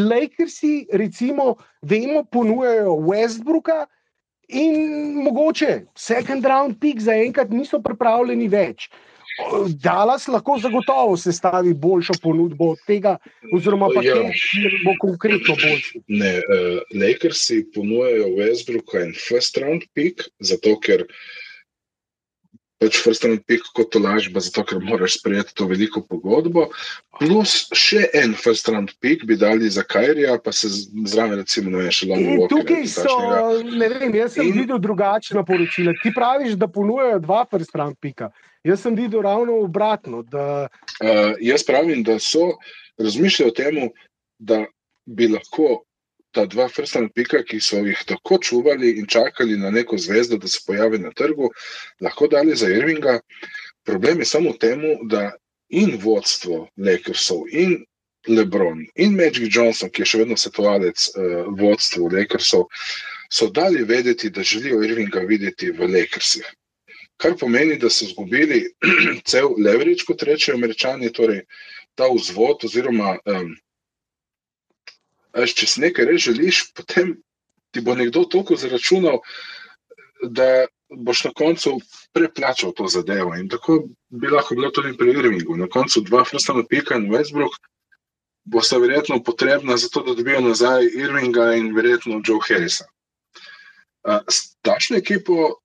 Lakersi, 0.00 0.86
recimo, 0.92 1.58
vemo, 1.84 2.22
ponujajo 2.32 2.94
Westbrooka, 3.04 3.82
in 4.48 5.14
mogoče 5.22 5.86
second 5.94 6.44
round 6.44 6.80
pick 6.80 7.00
zaenkrat 7.00 7.50
niso 7.50 7.80
pripravljeni 7.82 8.48
več. 8.48 8.88
Dallas 9.82 10.28
lahko 10.28 10.58
zagotovo 10.62 11.16
sestavi 11.16 11.74
boljšo 11.74 12.16
ponudbo 12.22 12.70
od 12.72 12.84
tega, 12.86 13.16
oziroma 13.52 13.88
pa 13.94 14.04
ja. 14.04 14.14
ki 14.32 14.82
bo 14.84 14.94
konkretno 15.00 15.56
boljši. 15.60 16.04
Ne, 16.08 16.36
uh, 16.40 16.78
Lakersi 17.02 17.64
ponujajo 17.74 18.30
Westbrooka 18.38 19.04
in 19.04 19.12
first 19.28 19.58
round 19.60 19.84
pick, 19.94 20.24
zato 20.40 20.78
ker 20.80 21.04
pač 22.80 22.98
first 23.00 23.24
round 23.24 23.40
pick 23.48 23.64
kot 23.76 23.90
tolažba, 23.94 24.40
zato 24.44 24.64
ker 24.68 24.80
moraš 24.84 25.16
sprejeti 25.18 25.54
to 25.56 25.68
veliko 25.68 26.02
pogodbo, 26.04 26.66
plus 27.20 27.66
še 27.76 28.04
en 28.16 28.34
first 28.36 28.68
round 28.68 28.92
pick 29.00 29.24
bi 29.28 29.38
dali 29.40 29.70
za 29.72 29.84
Kajrija, 29.84 30.36
pa 30.44 30.52
se 30.52 30.68
zraven 31.08 31.40
recimo 31.40 31.72
ne 31.72 31.86
veš, 31.86 32.02
London 32.10 32.42
Walker. 32.42 32.52
Tukaj 32.52 32.84
so, 32.92 33.16
ne 33.64 33.88
vem, 33.94 34.18
jaz 34.20 34.36
sem 34.36 34.50
in... 34.50 34.60
videl 34.60 34.80
drugačna 34.82 35.44
poročila. 35.48 35.96
Ti 36.02 36.12
praviš, 36.16 36.58
da 36.60 36.68
ponujajo 36.68 37.22
dva 37.24 37.46
first 37.50 37.72
round 37.76 37.96
picka. 38.00 38.30
Jaz 38.66 38.82
sem 38.82 38.96
videl 38.98 39.22
ravno 39.22 39.60
obratno. 39.62 40.22
Da... 40.22 40.68
Uh, 41.00 41.34
jaz 41.40 41.64
pravim, 41.64 42.02
da 42.02 42.18
so 42.18 42.56
razmišljali 42.98 43.50
o 43.50 43.54
tem, 43.54 43.76
da 44.38 44.64
bi 45.06 45.28
lahko 45.30 45.84
ta 46.34 46.46
dva 46.50 46.66
frstana 46.68 47.08
pika, 47.14 47.40
ki 47.46 47.60
so 47.62 47.80
jih 47.86 48.02
tako 48.08 48.40
čuvali 48.42 48.96
in 49.00 49.06
čakali 49.06 49.56
na 49.56 49.70
neko 49.70 49.98
zvezdo, 49.98 50.36
da 50.36 50.48
se 50.48 50.60
pojavi 50.66 50.98
na 50.98 51.12
trgu, 51.14 51.50
lahko 52.02 52.28
dali 52.28 52.56
za 52.56 52.68
Irvinga. 52.68 53.20
Problem 53.86 54.20
je 54.20 54.28
samo 54.28 54.52
v 54.52 54.58
tem, 54.58 54.82
da 55.08 55.30
in 55.70 55.96
vodstvo 56.02 56.66
Lakersov, 56.76 57.46
in 57.52 57.78
Lebron, 58.28 58.82
in 58.96 59.14
Magic 59.14 59.48
Johnson, 59.54 59.90
ki 59.90 60.02
je 60.02 60.10
še 60.10 60.22
vedno 60.24 60.36
svetovalec 60.36 61.08
uh, 61.14 61.48
vodstvu 61.58 62.10
Lakersov, 62.12 62.66
so 63.30 63.48
dali 63.50 63.86
vedeti, 63.86 64.30
da 64.30 64.42
želijo 64.42 64.82
Irvinga 64.82 65.22
videti 65.30 65.70
v 65.70 65.86
Lakersih. 65.94 66.46
Kar 67.16 67.36
pomeni, 67.40 67.78
da 67.80 67.90
so 67.90 68.04
izgubili 68.04 68.66
cel 69.30 69.54
leverage, 69.58 70.04
kot 70.06 70.22
rečejo 70.22 70.56
američani, 70.56 71.12
torej 71.12 71.46
ta 71.96 72.10
vzvod 72.12 72.66
oziroma 72.68 73.16
um, 73.24 73.54
če 75.44 75.68
si 75.68 75.82
nekaj 75.84 76.08
res 76.08 76.24
želiš, 76.28 76.62
potem 76.76 77.16
ti 77.72 77.82
bo 77.84 77.94
nekdo 77.96 78.24
toliko 78.24 78.56
zaračunal, 78.56 79.20
da 80.22 80.66
boš 80.88 81.24
na 81.26 81.32
koncu 81.36 81.76
preplačal 82.16 82.72
to 82.72 82.86
zadevo. 82.88 83.34
In 83.36 83.48
tako 83.52 83.82
bi 84.08 84.30
lahko 84.32 84.54
bilo 84.54 84.70
tudi 84.70 84.96
pri 84.96 85.12
Irvingu. 85.12 85.56
Na 85.56 85.68
koncu 85.68 86.00
dva 86.06 86.24
Frostana 86.24 86.64
Pika 86.64 86.96
in 86.96 87.10
Westbrook 87.12 87.58
bo 88.46 88.62
sta 88.62 88.78
verjetno 88.78 89.18
potrebna 89.22 89.76
za 89.76 89.88
to, 89.92 90.04
da 90.06 90.14
dobijo 90.14 90.40
nazaj 90.40 90.86
Irvinga 90.94 91.52
in 91.58 91.74
verjetno 91.74 92.22
Joe 92.24 92.40
Harrisa. 92.48 92.86
S 94.30 94.54
takšno 94.62 94.96
ekipo 94.96 95.58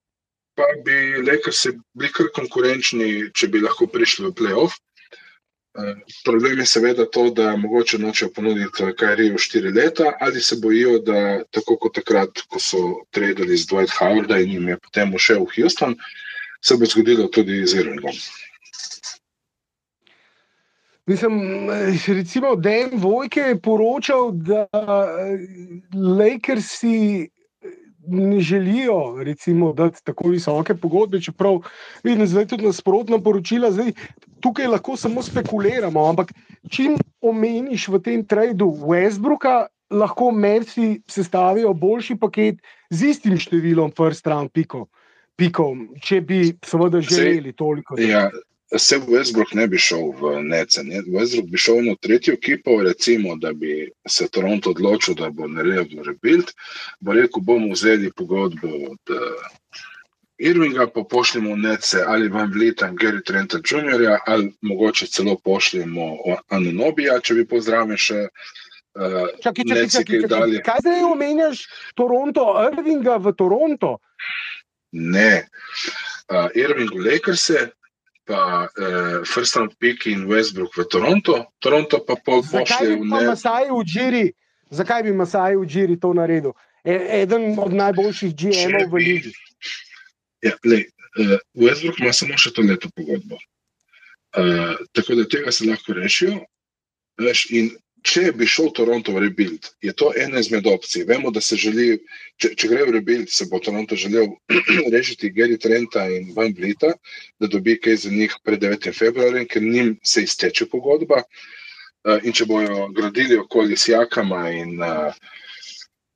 pa 0.61 0.81
bi 0.85 1.21
Lakersi 1.31 1.73
bili 1.97 2.13
kar 2.13 2.29
konkurenčni, 2.35 3.31
če 3.33 3.49
bi 3.49 3.61
lahko 3.63 3.87
prišli 3.89 4.29
v 4.29 4.33
playoff. 4.37 4.77
Problem 6.25 6.59
je 6.59 6.67
seveda 6.67 7.05
to, 7.15 7.29
da 7.31 7.55
mogoče 7.55 7.97
nočejo 7.97 8.33
ponuditi 8.35 8.91
Kajri 8.99 9.29
v 9.31 9.39
štiri 9.39 9.71
leta, 9.71 10.11
ali 10.19 10.41
se 10.43 10.59
bojijo, 10.61 10.99
da 10.99 11.41
tako 11.55 11.77
kot 11.85 11.95
takrat, 11.95 12.43
ko 12.51 12.59
so 12.59 12.81
tradili 13.15 13.57
z 13.57 13.71
Dwight 13.71 13.95
Howarda 13.95 14.41
in 14.43 14.51
jim 14.57 14.67
je 14.73 14.77
potem 14.83 15.15
ušel 15.15 15.45
v 15.45 15.55
Houston, 15.55 15.95
se 16.61 16.77
bo 16.77 16.85
zgodilo 16.85 17.29
tudi 17.31 17.63
z 17.65 17.81
Irvingom. 17.81 18.19
Mislim, 21.07 21.39
recimo, 22.07 22.55
Dan 22.55 22.99
Vojke 22.99 23.41
je 23.41 23.61
poročal, 23.61 24.31
da 24.31 24.67
Lakersi 25.95 27.31
ne 28.11 28.39
želijo 28.39 29.23
recimo, 29.23 29.73
dati 29.73 30.03
tako 30.03 30.29
visoke 30.29 30.75
pogodbe, 30.75 31.21
čeprav 31.21 31.61
vidim 32.03 32.27
zdaj 32.27 32.47
tudi 32.47 32.65
nasprotna 32.65 33.19
poročila. 33.19 33.71
Zdaj, 33.71 33.91
tukaj 34.39 34.67
lahko 34.67 34.97
samo 34.97 35.23
spekuliramo, 35.23 36.05
ampak 36.09 36.33
čim 36.69 36.97
omeniš 37.21 37.87
v 37.87 38.01
tem 38.01 38.25
tradu 38.25 38.65
Westbrooka, 38.65 39.67
lahko 39.91 40.31
Merci 40.31 41.01
sestavijo 41.07 41.73
boljši 41.73 42.15
paket 42.15 42.61
z 42.89 43.11
istim 43.11 43.37
številom 43.39 43.91
first 43.97 44.27
round 44.27 44.51
pikov. 44.55 44.87
Pikov, 45.39 45.75
če 46.03 46.21
bi 46.21 46.39
seveda 46.65 47.01
želeli 47.01 47.53
toliko. 47.57 47.97
Ja, 47.99 48.27
se 48.77 48.97
Westbrook 48.97 49.53
ne 49.53 49.67
bi 49.67 49.77
šel 49.77 50.11
v 50.15 50.43
Nece. 50.43 50.83
Ne? 50.83 51.01
Westbrook 51.07 51.49
bi 51.51 51.57
šel 51.57 51.81
v 51.91 51.95
tretjo 52.01 52.33
ekipo, 52.33 52.81
recimo, 52.83 53.35
da 53.35 53.53
bi 53.53 53.91
se 54.07 54.27
Toronto 54.29 54.71
odločil, 54.71 55.15
da 55.15 55.29
bo 55.29 55.47
naredil 55.47 56.03
rebuild, 56.03 56.53
bo 56.99 57.13
rekel, 57.13 57.43
bomo 57.43 57.73
vzeli 57.73 58.11
pogodbo 58.15 58.67
od 58.67 59.15
uh, 59.15 59.49
Irvinga, 60.37 60.87
pa 60.87 61.03
pošljemo 61.03 61.55
Nece 61.55 62.03
ali 62.07 62.29
Van 62.29 62.51
Vlita, 62.53 62.91
Gary 62.91 63.23
Trenta 63.25 63.57
Jr., 63.57 64.17
ali 64.25 64.53
mogoče 64.61 65.07
celo 65.07 65.35
pošljemo 65.43 66.15
Anonobija, 66.47 67.19
če 67.19 67.33
bi 67.33 67.47
pozdravil 67.47 67.97
še. 67.97 68.27
Uh, 68.91 69.27
čaki, 69.43 69.67
čaki, 69.67 69.91
čaki, 69.91 70.21
čaki. 70.29 70.63
Kaj 70.63 70.81
zdaj 70.83 71.03
omenjaš 71.11 71.67
Toronto, 71.95 72.55
Irvinga 72.71 73.19
v 73.19 73.35
Toronto? 73.35 73.97
Ne, 74.91 75.47
uh, 76.31 76.49
Irving 76.55 76.91
v 76.91 77.05
Lakerse, 77.05 77.69
pa 78.31 78.71
First 79.27 79.59
Round 79.59 79.75
Pick 79.75 80.07
in 80.07 80.23
Westbrook 80.31 80.71
v 80.77 80.87
Toronto, 80.87 81.43
Toronto 81.59 81.99
pa 81.99 82.15
pol 82.15 82.39
pošlje 82.39 82.95
v 82.95 83.03
ne. 83.03 84.31
Zakaj 84.71 85.03
bi 85.03 85.11
Masaj 85.11 85.59
v 85.59 85.67
Džiri 85.67 85.99
to 85.99 86.13
naredil? 86.15 86.55
E, 86.87 86.95
eden 87.21 87.59
od 87.59 87.75
najboljših 87.75 88.31
GM-ov 88.31 88.87
v 88.87 89.03
Ligi. 89.03 89.33
Ja, 90.41 90.55
lej, 90.63 90.87
uh, 91.19 91.37
Westbrook 91.59 91.99
ima 91.99 92.13
samo 92.15 92.39
še 92.39 92.53
to 92.55 92.63
leto 92.63 92.89
pogodbo. 92.95 93.35
Uh, 94.31 94.79
tako 94.95 95.19
da 95.19 95.27
tega 95.27 95.51
se 95.51 95.67
lahko 95.67 95.93
rešijo. 95.93 96.39
Veš, 97.19 97.51
in 97.51 97.69
če 98.01 98.31
bi 98.33 98.47
šel 98.49 98.71
Toronto 98.73 99.13
v 99.13 99.25
rebuild, 99.27 99.67
je 99.85 99.93
to 99.97 100.09
ena 100.17 100.41
izmed 100.41 100.65
opcij. 100.67 101.05
Vemo, 101.09 101.31
da 101.33 101.41
se 101.41 101.57
želi, 101.59 101.99
če, 102.41 102.53
če 102.57 102.69
gre 102.71 102.85
v 102.87 102.95
rebuild, 102.97 103.29
se 103.29 103.45
bo 103.51 103.59
Toronto 103.61 103.97
želel 103.99 104.31
rešiti 104.95 105.31
Gary 105.35 105.59
Trenta 105.61 106.07
in 106.09 106.31
Van 106.35 106.53
Vlita, 106.57 106.93
da 107.39 107.49
dobi 107.51 107.77
kaj 107.81 108.01
za 108.05 108.13
njih 108.13 108.33
pred 108.45 108.63
9. 108.63 108.89
februarjem, 108.97 109.45
ker 109.47 109.61
njim 109.61 109.95
se 110.03 110.25
izteče 110.25 110.69
pogodba. 110.71 111.23
Uh, 112.01 112.17
in 112.25 112.33
če 112.33 112.47
bojo 112.49 112.87
gradili 112.97 113.37
okoli 113.37 113.77
Sjakama 113.77 114.47
in 114.49 114.79
uh, 114.81 115.13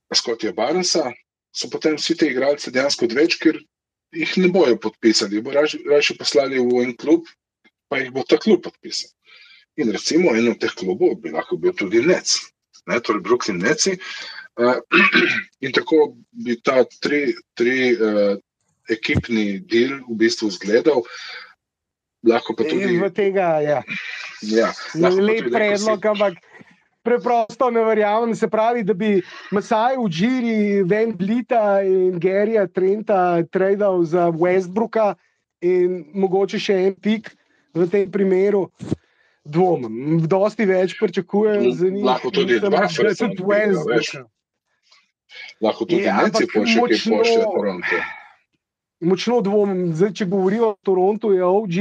Scottija 0.09 0.55
Barnesa, 0.57 1.11
so 1.53 1.69
potem 1.69 1.99
vsi 1.99 2.15
ti 2.17 2.31
igralci 2.31 2.73
dejansko 2.73 3.05
odveč, 3.05 3.37
ker 3.37 3.59
jih 4.15 4.31
ne 4.41 4.49
bojo 4.49 4.79
podpisali. 4.81 5.43
Bo 5.45 5.53
raje 5.53 6.17
poslali 6.17 6.57
v 6.57 6.81
en 6.87 6.95
klub, 6.97 7.29
pa 7.89 8.01
jih 8.01 8.09
bo 8.15 8.25
ta 8.25 8.41
klub 8.41 8.63
podpisal. 8.65 9.13
In 9.75 9.91
recimo 9.91 10.31
en 10.35 10.47
od 10.53 10.59
teh 10.59 10.71
klubov 10.71 11.19
bi 11.19 11.33
lahko 11.35 11.57
bil 11.59 11.73
tudi 11.75 11.99
Nec, 11.99 12.39
ne, 12.87 12.99
torej 13.03 13.21
Brooklyn 13.21 13.59
Neci. 13.59 13.97
Uh, 14.55 14.79
in 15.65 15.75
tako 15.75 16.15
bi 16.31 16.55
ta 16.63 16.85
tri, 17.03 17.35
tri 17.59 17.91
uh, 17.91 18.39
ekipni 18.87 19.59
del 19.59 19.99
v 20.07 20.15
bistvu 20.15 20.47
izgledal. 20.47 21.03
Lahko 22.25 22.55
pa 22.55 22.63
tudi. 22.63 22.95
V 22.97 23.11
tega, 23.11 23.59
ja. 23.61 23.81
Ja, 24.47 24.71
Lep 24.95 25.51
predlog, 25.51 26.05
ampak 26.05 26.39
preprosto 27.05 27.69
ne 27.69 27.83
verjamem. 27.85 28.35
Se 28.35 28.47
pravi, 28.47 28.83
da 28.83 28.93
bi 28.93 29.19
Masaj 29.51 29.99
v 29.99 30.09
Džiri, 30.09 30.57
Ven 30.87 31.13
Blita 31.17 31.83
in 31.85 32.19
Gerija 32.19 32.65
Trenta 32.67 33.43
tradil 33.51 34.03
za 34.07 34.31
Westbrooka 34.31 35.13
in 35.61 36.05
mogoče 36.15 36.59
še 36.59 36.79
en 36.87 36.95
pik 36.95 37.29
v 37.75 37.87
tem 37.91 38.09
primeru. 38.11 38.69
Dvomim, 39.45 40.23
dosti 40.25 40.65
več 40.65 40.95
pričakujem 40.97 41.69
za 41.73 41.89
njih. 41.89 42.05
Lahko 42.05 42.31
tudi 42.33 42.59
dva, 42.59 42.69
da 42.87 42.89
se 42.89 43.27
tudi 43.27 43.43
Westbrooka. 43.43 44.23
Lahko 45.61 45.85
tudi 45.85 46.03
Ja, 46.03 46.17
Neci 46.23 46.43
ampak 46.43 46.53
pošlje, 46.55 46.73
ki 46.73 46.81
močno- 46.81 47.17
pošlje 47.17 47.43
Toronto. 47.43 47.99
Močno 49.05 49.41
dvomim, 49.41 49.93
Zdaj, 49.93 50.13
če 50.13 50.25
govorijo 50.25 50.69
o 50.69 50.77
Torontu, 50.81 51.33
je 51.33 51.43
OG 51.45 51.75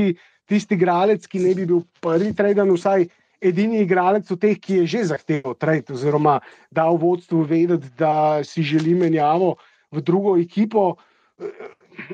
tisti 0.44 0.74
igralec, 0.74 1.26
ki 1.26 1.38
ne 1.40 1.54
bi 1.54 1.64
bil 1.66 1.80
prvi 2.00 2.34
traden, 2.34 2.68
vsaj 2.74 3.06
edini 3.40 3.80
igralec 3.80 4.30
od 4.30 4.40
teh, 4.40 4.58
ki 4.60 4.82
je 4.82 4.86
že 4.86 5.04
zahteval 5.04 5.54
trade, 5.54 5.92
oziroma 5.94 6.40
dal 6.70 6.96
vodstvu 6.96 7.44
vedeti, 7.48 7.88
da 7.96 8.44
si 8.44 8.62
želi 8.62 8.94
menjavo 8.94 9.54
v 9.92 10.02
drugo 10.02 10.36
ekipo. 10.36 10.96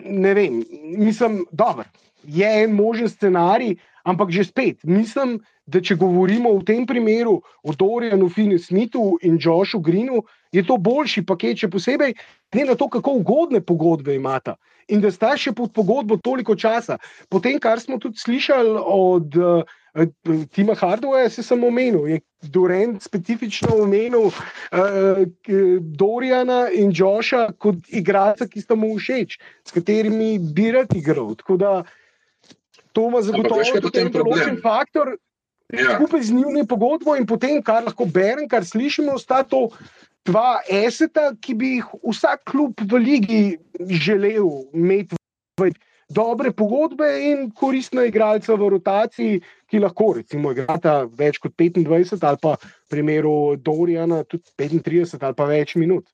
Ne 0.05 0.35
vem, 0.35 0.63
mislim, 0.97 1.45
dobro. 1.51 1.85
Je 2.25 2.47
en 2.65 2.75
možen 2.77 3.09
scenarij, 3.09 3.79
ampak 4.05 4.31
že 4.31 4.45
spet 4.45 4.85
mislim, 4.85 5.39
da 5.67 5.81
če 5.81 5.95
govorimo 5.97 6.53
v 6.59 6.65
tem 6.67 6.87
primeru 6.87 7.41
o 7.63 7.73
Dorianu, 7.73 8.29
Finu 8.29 8.59
Smithu 8.59 9.19
in 9.23 9.39
Joshu 9.39 9.81
Greenu, 9.81 10.25
je 10.53 10.65
to 10.67 10.77
boljši 10.77 11.23
paket, 11.27 11.63
še 11.63 11.71
posebej 11.71 12.17
glede 12.51 12.71
na 12.73 12.75
to, 12.75 12.89
kako 12.91 13.21
ugodne 13.21 13.61
pogodbe 13.63 14.17
imata. 14.17 14.57
In 14.91 15.03
da 15.03 15.13
sta 15.15 15.37
še 15.39 15.53
pod 15.55 15.71
pogodbo 15.71 16.19
toliko 16.19 16.57
časa. 16.59 16.99
Potem, 17.31 17.61
kar 17.63 17.79
smo 17.79 18.01
tudi 18.03 18.19
slišali 18.19 18.75
od 18.83 19.37
uh, 19.39 19.63
Tima 20.51 20.75
Hardwaya, 20.75 21.31
se 21.31 21.45
sem 21.47 21.63
omenil, 21.63 22.09
je 22.11 22.19
Durant 22.51 22.99
specifično 23.03 23.77
omenil 23.85 24.31
uh, 24.31 25.23
Doriana 25.95 26.65
in 26.75 26.91
Josha 26.91 27.53
kot 27.59 27.87
igralca, 27.87 28.51
ki 28.51 28.63
sta 28.67 28.75
mu 28.75 28.97
všeč, 28.99 29.39
s 29.39 29.77
katerimi 29.77 30.39
bi 30.39 30.71
rad 30.75 30.91
igral. 30.99 31.37
Tako 31.39 31.61
da 31.63 31.73
to 32.93 33.09
ima 33.09 33.23
zagotovo 33.23 33.81
potem 33.83 34.09
en 34.09 34.15
določen 34.15 34.61
faktor. 34.63 35.17
Ja. 35.71 35.95
Skupaj 35.95 36.25
z 36.27 36.35
njunim 36.35 36.67
pogodbo 36.67 37.15
in 37.15 37.27
potem, 37.31 37.61
kar 37.63 37.85
lahko 37.87 38.07
berem, 38.11 38.49
kar 38.51 38.67
slišimo, 38.67 39.15
sta 39.23 39.45
to 39.47 39.69
dva 40.27 40.59
eseta, 40.67 41.31
ki 41.39 41.55
bi 41.55 41.77
jih 41.77 41.93
vsak 42.03 42.43
klub 42.51 42.83
v 42.83 42.99
ligi 42.99 43.43
želel 43.79 44.49
imeti 44.75 45.19
v 45.61 45.71
dobre 46.11 46.51
pogodbe 46.53 47.07
in 47.23 47.51
koristna 47.55 48.05
igralca 48.09 48.55
v 48.59 48.69
rotaciji, 48.75 49.41
ki 49.71 49.79
lahko 49.79 50.13
recimo 50.19 50.51
igrata 50.51 51.05
več 51.07 51.39
kot 51.39 51.55
25 51.55 52.19
ali 52.27 52.41
pa 52.43 52.57
v 52.59 52.71
primeru 52.91 53.57
Dorijana 53.57 54.25
tudi 54.27 54.51
35 54.59 55.23
ali 55.23 55.39
pa 55.39 55.47
več 55.47 55.77
minut. 55.79 56.09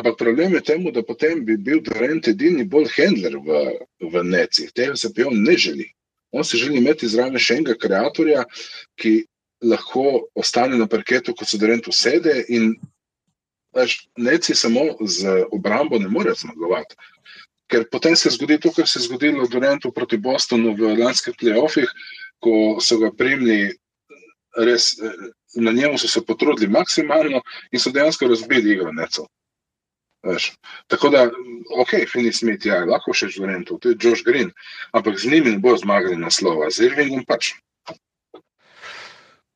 Ampak 0.00 0.16
problem 0.16 0.54
je 0.54 0.60
temu, 0.64 0.90
da 0.90 1.02
potem 1.04 1.42
bi 1.44 1.58
bil 1.60 1.82
Durant 1.84 2.28
edini 2.28 2.64
bolj 2.64 2.88
handler 2.94 3.34
v, 3.36 3.56
v 4.00 4.22
necih. 4.24 4.70
Tega 4.72 4.96
se 4.96 5.10
pa 5.12 5.26
on 5.28 5.42
ne 5.44 5.56
želi. 5.60 5.90
On 6.32 6.44
se 6.44 6.56
želi 6.56 6.78
imeti 6.80 7.08
zraven 7.10 7.36
še 7.36 7.58
enega 7.60 7.74
kreatorja, 7.76 8.46
ki 8.96 9.26
lahko 9.60 10.30
ostane 10.40 10.78
na 10.80 10.86
parketu, 10.88 11.34
ko 11.36 11.44
se 11.44 11.60
Durant 11.60 11.88
usede 11.92 12.32
in 12.48 12.72
veš, 13.76 13.98
neci 14.16 14.56
samo 14.56 14.86
z 15.04 15.34
obrambo 15.52 15.98
ne 16.00 16.08
morejo 16.08 16.38
zmagovati. 16.46 16.96
Ker 17.70 17.84
potem 17.92 18.16
se 18.16 18.32
zgodi 18.32 18.56
to, 18.58 18.72
kar 18.72 18.88
se 18.88 18.98
je 18.98 19.04
zgodilo 19.04 19.44
Durantu 19.52 19.92
proti 19.92 20.16
Bostonu 20.16 20.72
v 20.78 20.94
lanskih 20.96 21.36
playoffih, 21.36 21.92
ko 22.40 22.80
so 22.80 22.96
ga 23.02 23.12
primili 23.12 23.74
res, 24.56 24.94
na 25.60 25.76
njemu 25.76 26.00
so 26.00 26.08
se 26.08 26.24
potrudili 26.24 26.72
maksimalno 26.72 27.42
in 27.70 27.84
so 27.84 27.92
dejansko 27.92 28.32
razbili 28.32 28.72
igro 28.78 28.96
necov. 28.96 29.28
Veš. 30.26 30.52
Tako 30.92 31.08
da, 31.08 31.24
ok, 31.80 31.94
Fini 32.12 32.32
Smith, 32.32 32.66
ja, 32.68 32.82
lahko 32.84 33.14
še 33.16 33.30
Žurentov, 33.32 33.80
to 33.80 33.94
je 33.94 33.98
Josh 34.00 34.24
Green, 34.26 34.50
ampak 34.92 35.16
z 35.16 35.32
njimi 35.32 35.56
ne 35.56 35.62
bo 35.64 35.72
zmagali 35.80 36.18
naslova, 36.20 36.68
z 36.68 36.90
Irvingom 36.90 37.24
pač. 37.24 37.54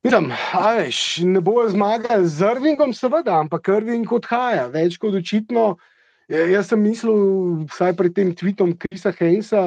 A 0.05 0.75
veš, 0.77 1.25
ne 1.25 1.41
bojo 1.41 1.69
zmagali 1.73 2.27
z 2.29 2.45
Irvingom, 2.45 2.93
seveda, 2.93 3.39
ampak 3.41 3.69
Irving 3.73 4.09
odhaja, 4.13 4.67
več 4.69 4.99
kot 5.01 5.17
očitno. 5.17 5.77
Ja, 6.29 6.45
Jaz 6.49 6.69
sem 6.69 6.81
mislil, 6.81 7.65
vsaj 7.73 7.93
pred 7.97 8.13
tem 8.13 8.33
tweetom 8.37 8.75
Krisa 8.77 9.13
Hensa, 9.17 9.61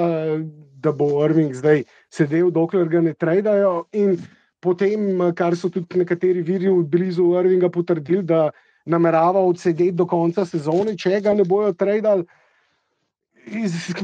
da 0.78 0.92
bo 0.94 1.10
Irving 1.24 1.54
zdaj 1.54 1.82
sedel, 2.10 2.52
dokler 2.54 2.86
ga 2.90 3.02
ne 3.02 3.14
tradajo. 3.18 3.88
In 3.98 4.14
potem, 4.62 5.18
kar 5.34 5.58
so 5.58 5.70
tudi 5.74 5.98
nekateri 5.98 6.42
viri 6.46 6.70
v 6.70 6.86
blizu 6.86 7.32
Irvinga 7.38 7.70
potrdili, 7.70 8.22
da 8.22 8.50
namerava 8.88 9.40
odsedeti 9.44 9.96
do 9.96 10.06
konca 10.06 10.44
sezone, 10.48 10.96
če 10.96 11.20
ga 11.24 11.34
ne 11.36 11.44
bojo 11.44 11.72
tradali. 11.76 12.26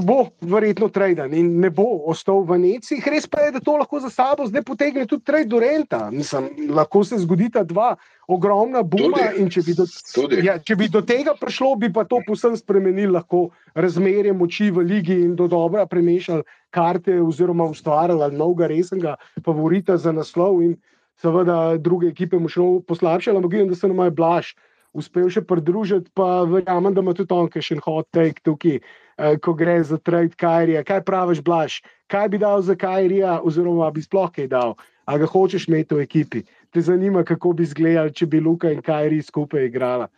Bo 0.00 0.30
verjetno 0.40 0.88
traden 0.88 1.34
in 1.36 1.48
ne 1.60 1.68
bo 1.70 1.84
ostal 2.08 2.44
v 2.48 2.56
Necih. 2.62 3.04
Res 3.12 3.26
pa 3.28 3.42
je, 3.44 3.50
da 3.56 3.60
to 3.60 3.74
lahko 3.76 4.00
za 4.00 4.08
sabo 4.08 4.46
zdaj 4.48 4.62
potegne 4.64 5.04
tudi 5.06 5.24
trade 5.24 5.50
do 5.52 5.60
renta. 5.60 6.08
Mislim, 6.10 6.48
lahko 6.72 7.02
se 7.04 7.18
zgodita 7.20 7.60
dva 7.64 7.90
ogromna 8.28 8.80
buma. 8.82 9.26
Če 9.52 9.64
bi, 9.66 9.74
do, 9.76 9.84
Tudi. 10.14 10.40
ja, 10.46 10.56
če 10.58 10.78
bi 10.80 10.88
do 10.88 11.04
tega 11.04 11.36
prišlo, 11.36 11.74
bi 11.76 11.92
pa 11.92 12.06
to 12.08 12.22
posebno 12.26 12.56
spremenilo 12.56 13.18
lahko 13.18 13.42
razmerje 13.74 14.32
moči 14.32 14.70
v 14.72 14.86
ligi 14.86 15.18
in 15.26 15.36
do 15.36 15.48
dobra 15.50 15.84
premešali 15.86 16.46
karte 16.72 17.20
oziroma 17.20 17.68
ustvarjali 17.68 18.32
novega 18.32 18.70
resnega 18.72 19.16
favorita 19.44 19.98
za 20.00 20.12
naslov 20.12 20.62
in 20.64 20.78
seveda 21.20 21.76
druge 21.78 22.08
ekipe 22.08 22.38
močno 22.38 22.80
poslabšali, 22.88 23.36
ampak 23.36 23.52
vidim, 23.52 23.68
da 23.68 23.76
se 23.78 23.88
nam 23.88 24.04
je 24.04 24.10
blaž 24.10 24.54
uspel 24.94 25.28
še 25.30 25.42
pridružiti, 25.42 26.10
pa 26.14 26.44
verjamem, 26.48 26.94
da 26.94 27.02
ima 27.02 27.14
tudi 27.14 27.34
on 27.34 27.50
še 27.50 27.76
en 27.76 27.82
hot 27.84 28.08
take 28.14 28.42
tukaj, 28.46 28.80
eh, 28.80 29.36
ko 29.42 29.54
gre 29.54 29.82
za 29.82 29.98
trade 29.98 30.38
Kajrija. 30.38 30.84
Kaj 30.86 31.02
praviš, 31.04 31.42
blaž? 31.42 31.82
Kaj 32.08 32.28
bi 32.28 32.38
dal 32.38 32.62
za 32.62 32.76
Kajrija, 32.78 33.40
oziroma 33.42 33.90
bi 33.90 34.02
sploh 34.02 34.30
kaj 34.30 34.48
dal? 34.48 34.76
A 35.06 35.18
ga 35.18 35.26
hočeš 35.26 35.68
imeti 35.68 35.94
v 35.94 36.06
ekipi? 36.06 36.44
Te 36.70 36.80
zanima, 36.80 37.24
kako 37.24 37.52
bi 37.52 37.62
izgledali, 37.66 38.14
če 38.14 38.26
bi 38.26 38.40
Luka 38.40 38.70
in 38.72 38.80
Kajri 38.82 39.20
skupaj 39.22 39.66
igrala. 39.66 40.08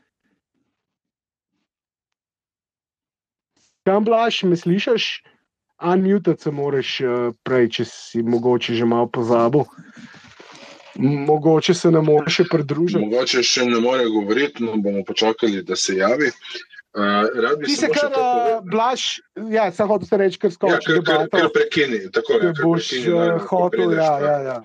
Kam 3.87 4.05
blaž, 4.05 4.43
me 4.45 4.57
slišiš? 4.57 5.23
Unmuted 5.79 6.41
se 6.41 6.51
moraš 6.51 7.01
uh, 7.05 7.35
prej, 7.45 7.69
če 7.69 7.85
si 7.85 8.23
mogoče 8.25 8.75
že 8.75 8.87
malo 8.89 9.07
pozabil. 9.13 9.67
Mogoče 10.99 11.75
se 11.75 11.91
ne 11.91 12.01
moreš 12.01 12.41
še 12.41 12.45
pridružiti. 12.51 13.03
Mogoče 13.05 13.43
še 13.45 13.67
ne 13.69 13.81
more 13.81 14.07
govoriti, 14.09 14.65
no 14.65 14.77
bomo 14.81 15.05
počakali, 15.05 15.63
da 15.63 15.77
se 15.77 15.97
javi. 15.99 16.31
Uh, 16.97 17.29
Ti 17.67 17.75
se 17.77 17.89
kar, 17.93 18.07
uh, 18.09 18.13
povedal. 18.15 18.63
blaž, 18.73 19.03
ja, 19.53 19.67
sem 19.73 19.89
hotel 19.89 20.09
se 20.09 20.17
reči, 20.17 20.39
ker 20.41 20.49
Ja, 20.49 20.55
skoči 20.55 20.87
kar, 20.87 21.03
kar, 21.05 21.19
debato. 21.27 21.37
kar 21.37 21.51
prekini, 21.53 21.99
tako 22.13 22.33
je. 22.33 22.41
kar 22.41 22.63
boš 22.63 22.89
prekini, 22.89 23.13
uh, 23.13 23.43
hotel, 23.51 23.93
ja, 23.93 24.13
ja, 24.25 24.37
ja. 24.47 24.57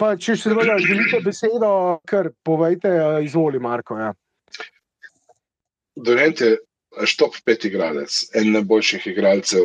Pa, 0.00 0.14
če 0.16 0.36
še 0.36 0.50
seveda 0.50 0.78
želite 0.80 1.20
besedo, 1.24 1.72
kar 2.08 2.30
povejte, 2.44 2.92
izvoli, 3.24 3.60
Marko. 3.60 3.98
Ja. 4.00 4.14
Durant 5.96 6.40
je 6.40 6.56
štop 7.04 7.36
pet 7.44 7.64
igralec, 7.68 8.24
en 8.36 8.52
najboljših 8.56 9.06
igralcev 9.12 9.64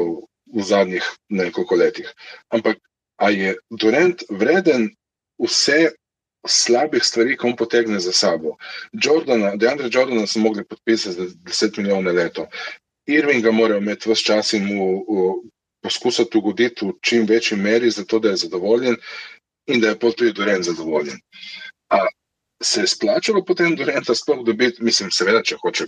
v 0.52 0.64
zadnjih 0.68 1.08
nekoliko 1.32 1.80
letih. 1.80 2.12
Ampak 2.52 2.80
a 3.22 3.30
je 3.30 3.56
Durant 3.70 4.24
vreden 4.30 4.90
vse 5.40 5.92
slabih 6.48 7.04
stvari, 7.04 7.38
ki 7.38 7.48
on 7.48 7.56
potegne 7.56 8.00
za 8.00 8.12
sabo? 8.12 8.56
Jordana, 8.94 9.56
Deandre 9.56 9.90
Jordana 9.94 10.28
so 10.28 10.40
mogli 10.40 10.66
podpisati 10.66 11.16
za 11.16 11.26
10 11.50 11.78
milijonov 11.78 12.16
leto. 12.16 12.48
Irvinga 13.08 13.52
morajo 13.52 13.82
imeti 13.82 14.10
vse 14.10 14.24
čas 14.24 14.54
in 14.54 14.66
mu 14.66 15.04
poskusiti 15.82 16.38
ugoditi 16.38 16.86
v 16.86 16.94
čim 17.02 17.26
večji 17.26 17.58
meri, 17.58 17.90
zato 17.90 18.20
da 18.20 18.30
je 18.30 18.44
zadovoljen. 18.46 18.96
in 19.68 19.82
da 19.82 19.90
je 19.90 20.00
pol 20.00 20.14
tudi 20.18 20.34
Durant 20.34 20.66
zadovoljen. 20.66 21.20
A 21.90 22.06
se 22.64 22.82
je 22.82 22.88
splačalo 22.88 23.44
potem 23.46 23.76
Duranta 23.76 24.16
sploh 24.16 24.46
dobiti, 24.46 24.84
mislim, 24.84 25.12
seveda, 25.12 25.44
če 25.44 25.58
hoče 25.62 25.88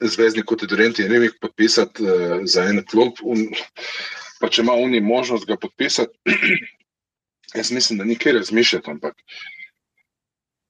zvezdnik 0.00 0.46
kot 0.46 0.62
je 0.62 0.70
Durant 0.70 0.98
in 0.98 1.10
Revik 1.12 1.38
podpisati 1.40 2.02
uh, 2.02 2.40
za 2.46 2.64
en 2.70 2.82
klub, 2.86 3.18
un, 3.22 3.48
pa 4.40 4.50
če 4.50 4.62
ima 4.62 4.74
oni 4.78 5.00
možnost 5.00 5.46
ga 5.46 5.56
podpisati, 5.56 6.14
jaz 7.54 7.70
mislim, 7.72 7.98
da 7.98 8.04
nikjer 8.04 8.36
razmišljati, 8.36 8.90
ampak 8.90 9.14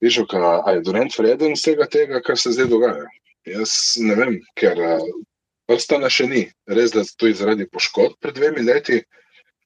Viš, 0.01 0.19
a 0.63 0.71
je 0.71 0.81
Durant 0.81 1.17
vreden 1.17 1.53
vsega 1.53 1.85
tega, 1.85 2.21
kar 2.23 2.37
se 2.39 2.51
zdaj 2.55 2.69
dogaja? 2.71 3.07
Jaz 3.45 3.71
ne 3.99 4.15
vem, 4.15 4.37
ker 4.55 4.79
prstana 5.67 6.09
še 6.09 6.27
ni. 6.27 6.45
Res, 6.71 6.93
da 6.95 7.03
to 7.03 7.27
je 7.27 7.35
zaradi 7.35 7.67
poškodb 7.67 8.15
pred 8.23 8.37
dvemi 8.39 8.63
leti, 8.63 9.01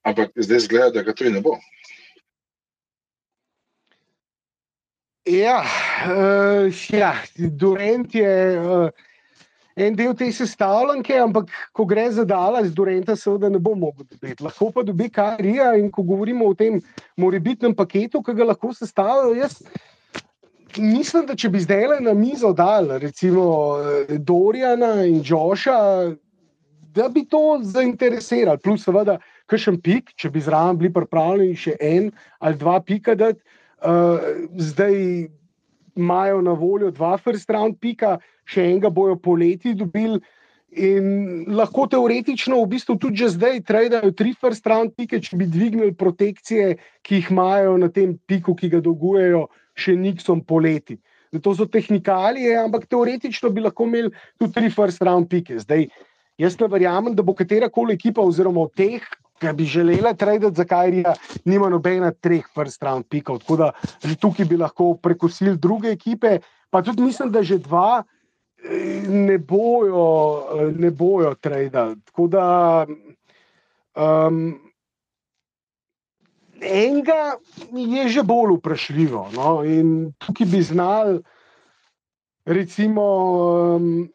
ampak 0.02 0.34
zdaj 0.34 0.66
zgleda, 0.66 0.90
da 0.98 1.06
ga 1.06 1.14
to 1.14 1.30
ne 1.30 1.42
bo. 1.44 1.54
Ja, 5.30 5.62
uh, 6.10 6.82
ja 6.92 7.14
Durant 7.38 8.14
je 8.14 8.34
uh, 8.60 8.90
en 9.76 9.96
del 9.98 10.14
te 10.14 10.30
sestavljanke, 10.32 11.16
ampak 11.18 11.50
ko 11.74 11.86
gre 11.86 12.06
za 12.12 12.24
Dallas, 12.24 12.70
Duranta 12.74 13.16
seveda 13.18 13.50
ne 13.50 13.58
bo 13.58 13.74
mogel 13.74 14.06
dobiti. 14.06 14.42
Lahko 14.44 14.70
pa 14.74 14.84
dobi 14.86 15.08
Karija 15.10 15.74
in 15.78 15.90
ko 15.90 16.02
govorimo 16.02 16.46
o 16.46 16.54
tem 16.54 16.80
morebitnem 17.18 17.74
paketu, 17.74 18.22
ki 18.22 18.36
ga 18.38 18.50
lahko 18.52 18.72
sestavljajo, 18.74 19.34
jaz 19.42 19.58
mislim, 20.78 21.26
da 21.26 21.36
če 21.38 21.50
bi 21.54 21.60
zdaj 21.62 22.00
na 22.02 22.14
mizo 22.18 22.52
dal, 22.52 22.96
recimo 22.98 23.44
eh, 23.78 24.18
Dorjana 24.18 25.04
in 25.06 25.22
Joša, 25.24 25.78
da 26.94 27.08
bi 27.08 27.24
to 27.26 27.58
zainteresirali. 27.62 28.62
Plus, 28.62 28.84
seveda, 28.86 29.18
kakšen 29.50 29.80
pik, 29.82 30.14
če 30.18 30.30
bi 30.30 30.42
zraven 30.42 30.78
bili 30.78 30.92
pripravljeni 30.94 31.56
še 31.58 31.76
en 31.82 32.10
ali 32.38 32.58
dva 32.60 32.78
pika 32.86 33.16
dati, 33.18 33.42
uh, 33.82 34.22
zdaj 34.56 34.94
imajo 35.96 36.40
na 36.42 36.52
voljo 36.52 36.90
dva 36.90 37.16
first 37.18 37.50
round 37.50 37.78
pika, 37.80 38.18
še 38.44 38.64
enega 38.70 38.90
bojo 38.90 39.16
poleti 39.16 39.74
dobili. 39.74 40.20
In 40.74 41.44
lahko 41.54 41.86
teoretično, 41.86 42.58
v 42.64 42.72
bistvu 42.72 42.96
tudi 42.98 43.22
že 43.22 43.28
zdaj, 43.36 43.60
trajajo 43.62 44.10
tri 44.10 44.32
first 44.34 44.66
round 44.66 44.96
pike, 44.98 45.20
če 45.22 45.38
bi 45.38 45.46
dvignili 45.46 45.94
protekcije, 45.94 46.74
ki 47.06 47.20
jih 47.20 47.30
imajo 47.30 47.76
na 47.78 47.88
tem 47.94 48.16
piku, 48.26 48.56
ki 48.58 48.72
ga 48.72 48.80
dolgujejo, 48.82 49.46
še 49.78 49.94
niksom 49.94 50.42
poleti. 50.42 50.98
To 51.42 51.54
so 51.54 51.66
tehnikalije, 51.66 52.58
ampak 52.58 52.86
teoretično 52.90 53.50
bi 53.54 53.62
lahko 53.62 53.86
imeli 53.86 54.10
tudi 54.38 54.54
tri 54.54 54.70
first 54.70 55.02
round 55.02 55.30
pike. 55.30 55.58
Zdaj, 55.62 55.86
jaz 56.38 56.58
ne 56.58 56.68
verjamem, 56.70 57.14
da 57.14 57.22
bo 57.22 57.34
katera 57.38 57.70
koli 57.70 57.94
ekipa, 57.94 58.22
oziroma 58.22 58.66
od 58.66 58.74
teh, 58.74 59.02
ki 59.40 59.52
bi 59.54 59.64
želela 59.64 60.14
traditi 60.14 60.56
za 60.56 60.64
Kajrija, 60.64 61.14
nima 61.44 61.68
nobena 61.68 62.12
treh 62.12 62.44
first 62.54 62.82
round 62.82 63.06
pikov. 63.10 63.38
Tako 63.38 63.56
da 63.56 63.70
že 64.04 64.16
tukaj 64.16 64.46
bi 64.46 64.56
lahko 64.56 64.94
prekosili 64.94 65.56
druge 65.56 65.92
ekipe, 65.92 66.38
pa 66.70 66.82
tudi 66.82 67.02
mislim, 67.02 67.32
da 67.32 67.42
že 67.42 67.58
dva 67.58 68.02
eh, 68.64 69.02
ne 69.08 69.38
bojo, 69.38 70.06
eh, 70.58 70.72
ne 70.78 70.90
bojo 70.90 71.34
traditi. 71.34 72.00
Tako 72.04 72.26
da. 72.28 72.86
Um, 73.94 74.64
enega 76.60 77.36
je 77.72 78.08
že 78.08 78.22
bolj 78.22 78.56
vprašljivo. 78.58 79.28
No? 79.34 79.64
In 79.64 80.12
tukaj 80.18 80.46
bi 80.46 80.62
znal, 80.62 81.18
recimo, 82.44 83.04
um, 83.76 84.08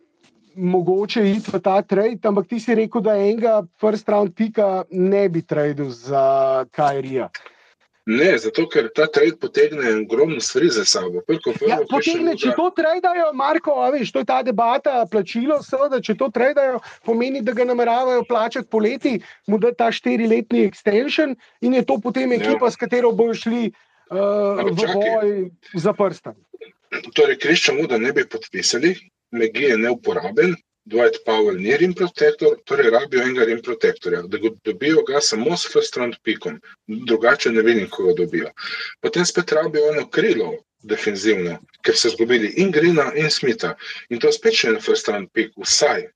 mogoče 0.55 1.23
iti 1.31 1.51
v 1.53 1.61
ta 1.61 1.81
trade, 1.81 2.19
ampak 2.23 2.47
ti 2.47 2.59
si 2.59 2.75
rekel, 2.75 3.01
da 3.01 3.17
enega 3.17 3.61
first 3.81 4.09
round 4.09 4.35
pika 4.35 4.83
ne 4.91 5.29
bi 5.29 5.41
tradil 5.41 5.89
za 5.89 6.65
Kajrija. 6.71 7.29
Ne, 8.09 8.29
zato 8.41 8.63
ker 8.65 8.87
ta 8.95 9.05
trend 9.05 9.37
potegne 9.37 9.91
ogromno 10.01 10.39
stvari 10.41 10.69
za 10.73 10.85
sabo. 10.85 11.21
Prvo, 11.27 11.53
ja, 11.67 11.77
potegne, 11.89 12.33
če 12.39 12.55
to 12.57 12.69
tredajo, 12.73 13.27
Marko, 13.37 13.75
veš, 13.93 14.09
to 14.15 14.23
je 14.23 14.27
ta 14.31 14.39
debata, 14.45 15.03
plačilo, 15.11 15.59
seveda, 15.65 15.99
če 16.01 16.15
to 16.17 16.31
tredajo, 16.33 16.79
pomeni, 17.05 17.43
da 17.45 17.53
ga 17.53 17.67
nameravajo 17.69 18.23
plačati 18.25 18.65
poleti, 18.71 19.19
mu 19.45 19.59
da 19.61 19.69
ta 19.77 19.91
štiriletni 19.93 20.63
extension 20.65 21.35
in 21.61 21.77
je 21.77 21.83
to 21.85 21.99
potem 22.01 22.33
ekipa, 22.33 22.71
ja. 22.71 22.73
s 22.73 22.81
katero 22.81 23.13
bojo 23.13 23.37
šli 23.37 23.69
uh, 23.69 24.65
v 24.65 24.89
boj 24.89 25.35
za 25.77 25.93
prstan. 25.93 26.39
Torej, 27.13 27.37
kriščamo, 27.45 27.85
da 27.85 28.01
ne 28.01 28.15
bi 28.15 28.25
podpisali, 28.25 28.95
Megi 29.31 29.69
je 29.69 29.77
neuporaben, 29.77 30.55
Dwight 30.89 31.23
Powell 31.25 31.59
ni 31.61 31.75
rim 31.77 31.93
protektor, 31.93 32.55
torej 32.65 32.89
rabijo 32.89 33.21
enega 33.21 33.45
rim 33.45 33.61
protektorja, 33.61 34.21
da 34.21 34.37
dobijo 34.65 35.03
ga 35.05 35.21
samo 35.21 35.57
s 35.57 35.69
first 35.73 35.97
round 35.97 36.15
pikom, 36.23 36.61
drugače 36.87 37.51
ne 37.51 37.61
vidim, 37.61 37.89
ko 37.89 38.07
ga 38.07 38.13
dobijo. 38.23 38.49
Potem 39.01 39.25
spet 39.25 39.51
rabijo 39.51 39.91
eno 39.91 40.07
krilo 40.09 40.53
defenzivno, 40.81 41.57
ker 41.85 41.97
so 41.97 42.09
zgubili 42.09 42.53
in 42.63 42.71
Grina 42.71 43.11
in 43.15 43.29
Smitha 43.29 43.75
in 44.09 44.19
to 44.23 44.31
spet 44.31 44.55
še 44.55 44.71
en 44.73 44.79
first 44.81 45.11
round 45.11 45.29
pik, 45.35 45.51
vsaj, 45.59 46.07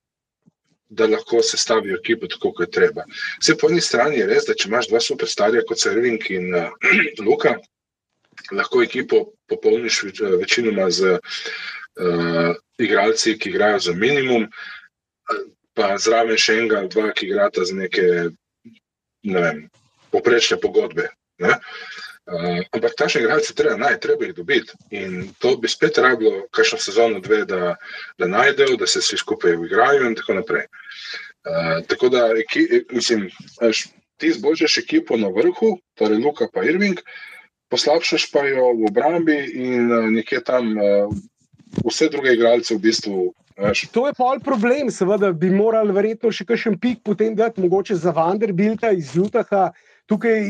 da 0.89 1.07
lahko 1.09 1.41
sestavijo 1.43 1.99
ekipo 1.99 2.29
tako, 2.29 2.53
kot 2.53 2.67
je 2.67 2.71
treba. 2.79 3.05
Vse 3.41 3.57
po 3.59 3.69
eni 3.69 3.81
strani 3.81 4.21
je 4.21 4.27
res, 4.29 4.47
da 4.49 4.57
če 4.57 4.69
imaš 4.69 4.89
dva 4.89 5.01
superstarja 5.01 5.63
kot 5.69 5.81
so 5.81 5.93
Rink 5.93 6.29
in 6.33 6.53
uh, 6.55 6.69
Luka, 7.27 7.57
lahko 8.51 8.83
ekipo 8.83 9.23
popolniš 9.49 10.03
večinoma 10.39 10.89
z 10.91 11.17
uh, 11.99 12.53
igralci, 12.77 13.37
ki 13.39 13.49
igrajo 13.49 13.79
za 13.79 13.93
minimum, 13.93 14.47
pa 15.73 15.95
zraven 15.97 16.37
še 16.37 16.59
enega, 16.61 16.85
dva, 16.89 17.11
ki 17.13 17.27
igrata 17.29 17.65
za 17.65 17.75
neke 17.75 18.33
ne 19.23 19.41
vem, 19.41 19.59
poprečne 20.11 20.59
pogodbe. 20.61 21.09
Ne? 21.41 21.57
Uh, 22.23 22.63
ampak 22.71 22.95
takšne 22.95 23.23
igralce 23.23 23.55
treba 23.55 23.75
najti, 23.75 24.03
treba 24.05 24.27
jih 24.27 24.35
dobiti. 24.35 24.77
In 24.95 25.33
to 25.43 25.57
bi 25.59 25.67
spet 25.67 25.97
rabilo, 25.99 26.45
kakšno 26.55 26.79
sezono, 26.79 27.19
dve, 27.23 27.43
da, 27.49 27.75
da 28.19 28.29
najdejo, 28.31 28.77
da 28.79 28.87
se 28.87 29.03
vsi 29.03 29.19
skupaj 29.19 29.57
igrajo, 29.57 30.07
in 30.07 30.15
tako 30.15 30.39
naprej. 30.39 30.69
Uh, 31.43 31.83
tako 31.87 32.09
da, 32.13 32.29
eki, 32.39 32.85
mislim, 32.95 33.27
až, 33.59 33.89
ti 34.21 34.31
zbožješ 34.31 34.77
ekipo 34.85 35.17
na 35.19 35.27
vrhu, 35.27 35.75
torej 35.99 36.21
Luka 36.23 36.47
pa 36.53 36.63
Irving, 36.63 37.01
poslabšaš 37.67 38.29
pa 38.31 38.45
jo 38.47 38.71
v 38.77 38.87
obrambi 38.87 39.35
in 39.59 39.91
uh, 39.91 40.07
nekje 40.13 40.43
tam 40.47 40.71
uh, 40.77 41.11
vse 41.81 42.09
druge 42.11 42.33
igralce 42.33 42.75
v 42.75 42.83
bistvu. 42.83 43.31
Veš. 43.57 43.85
To 43.93 44.07
je 44.07 44.13
pol 44.17 44.39
problem, 44.41 44.89
seveda 44.91 45.31
bi 45.31 45.51
morali 45.53 45.93
verjetno 45.93 46.31
še 46.33 46.45
kakšen 46.49 46.79
pik 46.81 47.03
potem 47.05 47.35
dati, 47.37 47.61
mogoče 47.61 47.95
za 48.01 48.13
Vanderbilta 48.15 48.91
iz 48.91 49.13
Jutaha. 49.15 49.71
Tukaj 50.09 50.49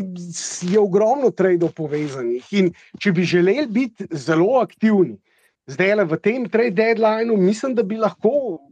je 0.66 0.80
ogromno 0.80 1.30
tradeov 1.30 1.76
povezanih 1.78 2.48
in 2.58 2.72
če 2.98 3.12
bi 3.14 3.26
želeli 3.28 3.68
biti 3.70 4.08
zelo 4.10 4.56
aktivni, 4.64 5.20
zdaj 5.70 5.94
le 6.00 6.06
v 6.10 6.18
tem 6.18 6.48
trade 6.50 6.74
deadlineu, 6.80 7.38
mislim, 7.38 7.76
da 7.78 7.86
bi 7.86 8.00
lahko 8.02 8.64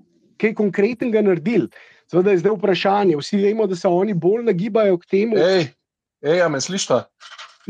kaj 0.42 0.56
konkretnega 0.58 1.22
naredili. 1.22 1.70
Seveda 2.10 2.34
je 2.34 2.42
zdaj 2.42 2.56
vprašanje, 2.58 3.20
vsi 3.20 3.38
vemo, 3.44 3.68
da 3.70 3.78
se 3.78 3.88
oni 3.88 4.18
bolj 4.18 4.48
nagibajo 4.50 4.98
k 4.98 5.12
temu. 5.14 5.38
Ej, 5.38 5.70
ej 6.26 6.42
a 6.42 6.50
me 6.50 6.60
slišite? 6.62 7.04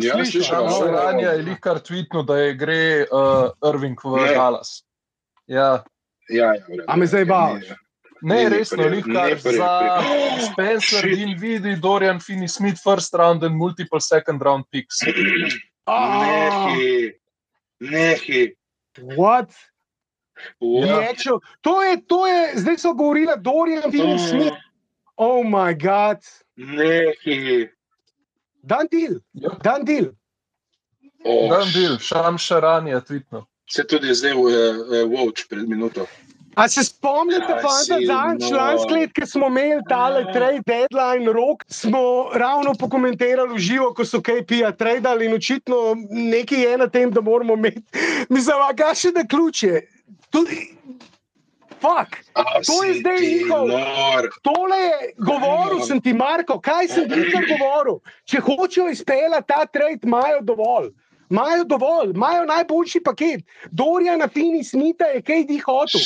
Ja, 0.03 0.17
slišal 0.25 0.69
sem, 0.69 0.93
da 0.93 1.09
je 1.09 1.37
Ranja 1.37 1.55
kar 1.59 1.79
tweetno, 1.79 2.23
da 2.23 2.37
je 2.37 2.53
gre 2.53 2.81
uh, 3.05 3.51
Irving 3.69 3.99
v 4.03 4.27
Dallas. 4.33 4.81
Ja. 5.47 5.83
Ja, 6.29 6.53
ja, 6.55 6.83
A 6.87 6.95
me 6.95 7.07
zdaj 7.07 7.25
baviš? 7.25 7.73
Ne, 8.21 8.49
resno, 8.49 8.83
likar 8.87 9.33
za 9.39 10.01
Spencer 10.51 11.09
in 11.09 11.37
vidi 11.39 11.75
Dorian 11.75 12.19
Finney 12.19 12.47
Smith 12.47 12.77
first 12.83 13.13
round 13.13 13.43
and 13.43 13.57
multiple 13.57 13.99
second 13.99 14.41
round 14.41 14.65
picks. 14.71 15.01
Nehi, 15.89 17.11
nehi. 17.79 18.53
What? 19.17 19.49
Ja. 20.61 21.13
To 21.61 21.83
je, 21.83 22.01
to 22.07 22.27
je, 22.27 22.51
zdaj 22.55 22.77
so 22.77 22.93
govorili 22.93 23.33
Dorian 23.37 23.91
Finney 23.91 24.19
Smith. 24.19 24.53
Oh 25.17 25.43
my 25.43 25.73
god. 25.73 26.17
Nehi. 26.55 27.69
Dan 28.63 28.87
del, 28.91 29.21
ja. 29.31 29.49
dan 29.63 29.85
del. 29.85 30.11
Oh. 31.23 31.49
Dan 31.49 31.69
del, 31.73 31.97
šam 32.01 32.37
še 32.41 32.59
ranije, 32.61 33.01
tvitno. 33.07 33.45
Se 33.71 33.85
tudi 33.87 34.13
zdaj 34.13 34.35
v 34.35 34.43
uh, 34.43 35.05
Watch 35.09 35.47
pred 35.49 35.69
minuto. 35.69 36.05
A 36.55 36.67
se 36.67 36.83
spomnite, 36.83 37.47
ja, 37.47 37.61
fanta, 37.63 37.97
zadnjič 38.05 38.49
no. 38.51 38.57
lansko 38.57 38.93
let, 38.93 39.13
ki 39.15 39.25
smo 39.25 39.47
imeli 39.47 39.79
tale 39.87 40.25
trade 40.33 40.59
deadline 40.67 41.31
rok, 41.31 41.63
smo 41.71 42.01
ravno 42.35 42.73
pokomentirali 42.79 43.59
živo, 43.59 43.93
ko 43.95 44.05
so 44.05 44.19
KPI 44.19 44.73
tradili 44.77 45.29
in 45.29 45.37
očitno 45.37 45.95
nekaj 46.09 46.65
je 46.65 46.77
na 46.77 46.89
tem, 46.91 47.11
da 47.11 47.23
moramo 47.23 47.55
imeti. 47.55 47.81
Mislim, 48.29 48.59
a 48.67 48.73
ga 48.75 48.91
še 48.95 49.13
da 49.15 49.23
ključe. 49.23 49.79
Tudi, 50.31 50.59
fuck. 51.81 52.17
To 52.65 52.83
je 52.83 52.93
zdaj 52.99 53.19
njihov. 53.19 53.67
Tole 54.41 54.77
je 54.77 55.13
govoril, 55.17 55.81
sem 55.85 56.01
ti, 56.01 56.13
Marko, 56.13 56.59
kaj 56.61 56.87
sem 56.87 57.09
ti 57.09 57.45
govoril. 57.49 57.99
Če 58.25 58.39
hočejo 58.39 58.89
izpeljati 58.89 59.47
ta 59.47 59.65
trade, 59.65 59.99
imajo 60.03 60.41
dovolj. 60.41 60.91
Imajo 61.31 61.63
dovolj, 61.63 62.09
imajo 62.11 62.45
najboljši 62.45 62.99
paket. 63.03 63.45
Dorja 63.71 64.17
na 64.17 64.27
fini 64.27 64.63
smita 64.63 65.05
je 65.05 65.21
kaj 65.21 65.45
di 65.47 65.59
hotel. 65.59 66.01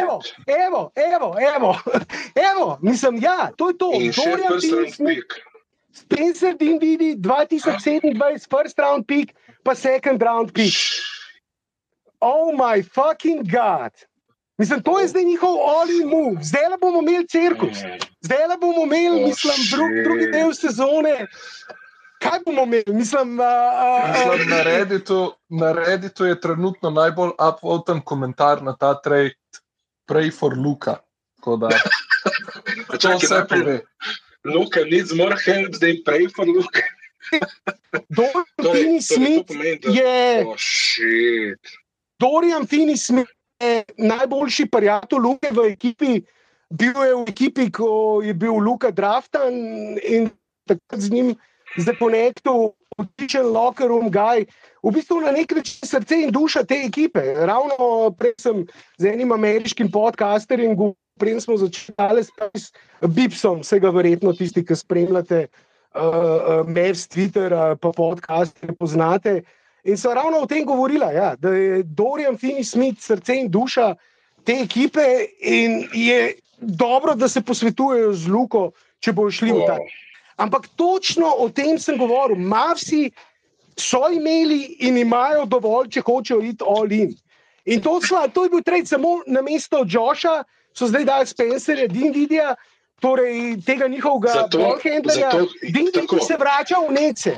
Evo, 0.00 0.20
evo, 0.46 0.90
evo, 0.94 1.34
evo, 1.56 1.74
evo, 2.50 2.78
mislim, 2.82 3.18
ja, 3.22 3.50
to 3.56 3.68
je 3.68 3.78
to. 3.78 3.90
Dorja 4.16 4.50
na 4.50 4.60
fini 4.60 4.90
smita. 4.90 5.44
Spencer 5.92 6.54
Dinvidi 6.54 7.16
2027, 7.16 8.46
first 8.50 8.78
round 8.78 9.06
pick, 9.06 9.34
pa 9.64 9.74
second 9.74 10.22
round 10.22 10.52
pick. 10.54 10.74
Oh, 12.20 12.52
my 12.52 12.82
fucking 12.82 13.42
god. 13.50 13.92
Mislim, 14.58 14.82
to 14.82 15.00
je 15.00 15.08
zdaj 15.08 15.24
njihov 15.24 15.54
move, 16.10 16.42
zdaj 16.42 16.68
le 16.70 16.76
bomo 16.80 16.98
imeli 17.02 17.28
cirkus, 17.28 17.78
zdaj 18.20 18.48
le 18.48 18.56
bomo 18.60 18.82
imeli, 18.82 19.22
Oh, 19.22 19.28
mislim, 19.28 19.54
drug, 19.70 19.90
drugi 20.04 20.26
del 20.32 20.52
sezone. 20.54 21.26
Kaj 22.18 22.38
bomo 22.46 22.62
imeli? 22.62 22.84
Mislim, 22.88 23.40
uh, 23.40 23.46
uh, 23.46 24.10
Mislim, 24.10 24.50
na, 24.50 24.62
Redditu, 24.62 25.32
na 25.48 25.72
Redditu 25.72 26.24
je 26.24 26.40
trenutno 26.40 26.90
najbolj 26.90 27.30
upvoten 27.48 28.00
komentar 28.00 28.62
na 28.62 28.76
ta 28.76 29.00
trade, 29.00 29.38
pray 30.10 30.38
for 30.38 30.58
Luka. 30.58 30.96
Da 31.58 31.68
čakaj, 33.02 33.16
vse 33.22 33.44
pove. 33.48 33.80
Luka 34.44 34.80
needs 34.90 35.14
more 35.14 35.36
help, 35.46 35.74
zdaj 35.74 36.02
pray 36.04 36.26
for 36.36 36.46
Luka. 36.46 36.82
Dorian 38.08 38.44
Torej, 38.62 39.00
Finney 39.02 39.44
torej, 39.44 39.80
to 39.80 39.92
Smith 39.92 39.96
je, 39.96 40.44
Oh, 40.46 40.54
shit. 40.58 41.60
Dorian 42.18 42.66
Finney 42.66 42.96
Smith 42.96 43.30
je 43.60 43.84
najboljši 43.98 44.66
prijatelj 44.70 45.18
Luke 45.18 45.50
v 45.50 45.70
ekipi. 45.72 46.20
Bil 46.70 47.02
je 47.04 47.14
v 47.14 47.24
ekipi, 47.28 47.70
ko 47.72 48.20
je 48.24 48.34
bil 48.34 48.58
Luka 48.60 48.90
draftan 48.90 49.54
in 50.04 50.30
takrat 50.68 51.00
z 51.00 51.10
njim 51.10 51.34
zakonektu, 51.76 52.74
odličen 52.98 53.46
locker 53.52 53.88
room 53.88 54.10
guy. 54.12 54.44
V 54.82 54.92
bistvu 54.92 55.20
na 55.20 55.32
nek 55.32 55.52
način 55.56 55.88
srce 55.88 56.22
in 56.22 56.30
duša 56.30 56.64
te 56.64 56.82
ekipe. 56.86 57.22
Ravno 57.34 58.10
prej 58.18 58.34
sem 58.40 58.66
z 58.98 59.06
enim 59.06 59.32
ameriškim 59.32 59.90
podcasterjem, 59.90 60.76
govoril, 60.76 60.98
prej 61.18 61.40
smo 61.40 61.56
začeli 61.56 62.22
s 62.22 62.70
Bipsom, 63.02 63.62
vsega 63.66 63.90
verjetno 63.90 64.32
tisti, 64.32 64.62
ki 64.64 64.76
spremljate 64.76 65.46
uh, 65.48 66.62
Mavs, 66.66 67.08
Twitter, 67.10 67.52
uh, 67.52 67.74
pa 67.80 67.90
podcast, 67.96 68.58
ki 68.60 68.76
poznate. 68.78 69.42
In 69.84 69.96
so 69.96 70.14
ravno 70.14 70.38
o 70.38 70.46
tem 70.46 70.64
govorila, 70.64 71.12
ja, 71.12 71.36
da 71.36 71.48
je 71.50 71.82
Dorian 71.82 72.36
Finney 72.36 72.64
Smith 72.64 73.00
srce 73.00 73.34
in 73.34 73.48
duša 73.48 73.94
te 74.44 74.52
ekipe 74.52 75.04
in 75.40 75.88
je 75.92 76.34
dobro, 76.58 77.14
da 77.14 77.28
se 77.28 77.40
posvetujejo 77.40 78.12
z 78.12 78.26
Luko, 78.28 78.70
če 79.00 79.12
bojo 79.12 79.30
šli 79.30 79.52
v 79.52 79.66
ta. 79.66 79.76
Ampak 80.36 80.68
točno 80.76 81.26
o 81.38 81.48
tem 81.48 81.78
sem 81.78 81.98
govoril. 81.98 82.36
Mavsi 82.36 83.10
so 83.76 84.08
imeli 84.10 84.76
in 84.80 84.98
imajo 84.98 85.44
dovolj, 85.46 85.88
če 85.88 86.00
hočejo 86.00 86.40
iti 86.42 86.64
all 86.66 86.92
in. 86.92 87.14
In 87.64 87.80
to, 87.80 88.00
sla, 88.00 88.28
to 88.28 88.44
je 88.44 88.50
bil 88.50 88.62
trend 88.62 88.88
samo 88.88 89.20
na 89.26 89.42
mesto 89.42 89.84
Joša, 89.84 90.42
so 90.72 90.86
zdaj 90.86 91.04
dali 91.04 91.26
Spencerja, 91.26 91.86
Dinvidija, 91.86 92.54
torej 92.98 93.60
tega 93.66 93.88
njihovega 93.88 94.32
Zato- 94.34 94.58
ballhandlerja. 94.58 95.30
zato- 95.30 95.52
Dinvidi 95.62 96.00
tako. 96.00 96.18
se 96.20 96.36
vrača 96.36 96.78
v 96.78 96.92
Nece. 96.92 97.36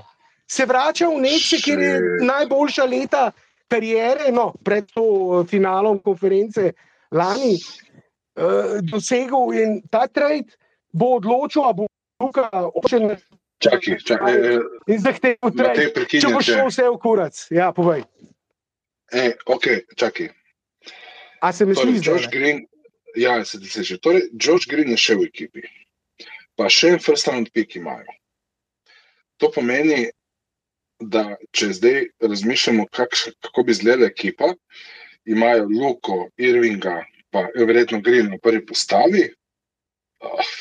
Se 0.50 0.66
vrača 0.66 1.06
v 1.08 1.20
Nece, 1.22 1.60
ker 1.62 1.78
je 1.78 1.92
najboljša 2.26 2.84
leta 2.90 3.30
karijere, 3.70 4.32
no, 4.34 4.50
pred 4.66 4.88
to 4.90 5.04
eh, 5.04 5.44
finalom 5.50 6.00
konference 6.02 6.72
lani 7.10 7.54
uh, 7.54 8.78
dosegel 8.86 9.54
in 9.54 9.80
ta 9.90 10.06
trend 10.06 10.54
bo 10.94 11.16
odločil, 11.18 11.62
ali 11.62 11.74
bo 11.74 11.86
Luka 12.20 12.50
očen 12.74 13.16
Čakaj, 13.60 13.98
čakaj. 14.04 14.34
eh, 14.34 14.58
in 14.86 14.98
zahteval 15.00 15.52
Matej, 15.52 15.92
trend. 15.92 16.08
Če 16.08 16.32
bo 16.32 16.40
šlo 16.40 16.68
vse 16.70 16.86
v 16.88 16.98
kurac, 17.00 17.40
ja, 17.52 17.68
povej. 17.76 18.06
E, 19.12 19.34
ok, 19.44 19.66
čakaj. 20.00 20.30
A 21.44 21.52
se 21.52 21.66
mi 21.66 21.76
Torej, 21.76 22.00
sliši? 22.00 22.08
Josh 22.08 22.28
Green, 22.32 22.64
ja, 23.16 23.44
se 23.44 23.60
ti 23.60 23.68
se 23.68 23.84
že. 23.84 23.98
Torej, 24.00 24.30
Josh 24.32 24.68
Green 24.68 24.88
je 24.94 24.96
še 24.96 25.18
v 25.20 25.28
ekipi, 25.28 25.64
pa 26.56 26.70
še 26.72 26.96
en 26.96 27.04
first 27.04 27.28
round 27.28 27.52
pick 27.52 27.76
imajo. 27.76 28.08
To 29.44 29.52
pomeni, 29.52 30.08
da 31.00 31.36
če 31.56 31.72
zdaj 31.76 31.98
razmišljamo, 32.20 32.86
kakš, 32.92 33.30
kako 33.46 33.64
bi 33.66 33.72
izgledala 33.76 34.10
ekipa, 34.10 34.52
imajo 35.24 35.68
Luko, 35.68 36.18
Irvinga, 36.36 37.00
pa 37.30 37.46
verjetno 37.54 38.00
Green 38.00 38.32
v 38.34 38.40
prvi 38.42 38.64
postavi, 38.66 39.26
uh, 40.24 40.54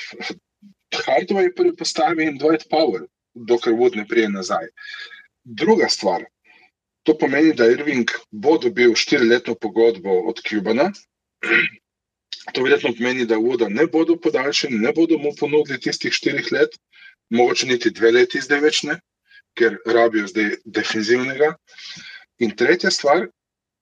Hardway 1.06 1.52
v 1.52 1.56
prvi 1.56 1.76
postavi 1.76 2.26
in 2.26 2.40
Dwight 2.40 2.70
Powell, 2.72 3.08
dokler 3.34 3.76
Wood 3.76 3.98
ne 3.98 4.08
prije 4.08 4.30
nazaj. 4.30 4.68
Druga 5.44 5.90
stvar, 5.90 6.26
To 7.04 7.18
pomeni, 7.18 7.54
da 7.58 7.66
Irving 7.66 8.12
bo 8.32 8.58
dobil 8.62 8.92
štiriletno 8.96 9.56
pogodbo 9.56 10.20
od 10.30 10.42
Cubana. 10.46 10.92
To 12.54 12.64
verjetno 12.64 12.92
pomeni, 12.98 13.26
da 13.26 13.38
Voda 13.38 13.68
ne 13.70 13.86
bodo 13.88 14.16
podaljšani, 14.18 14.78
ne 14.78 14.92
bodo 14.94 15.18
mu 15.18 15.32
ponudili 15.40 15.80
tistih 15.80 16.14
štirih 16.14 16.48
let, 16.52 16.78
mogoče 17.30 17.68
niti 17.68 17.92
dve 17.94 18.12
leti 18.12 18.42
zdaj 18.42 18.62
več 18.64 18.82
ne, 18.90 18.96
ker 19.60 19.78
rabijo 19.86 20.28
zdaj 20.32 20.55
defensivnega. 20.66 21.53
In 22.39 22.55
tretja 22.55 22.91
stvar, 22.91 23.26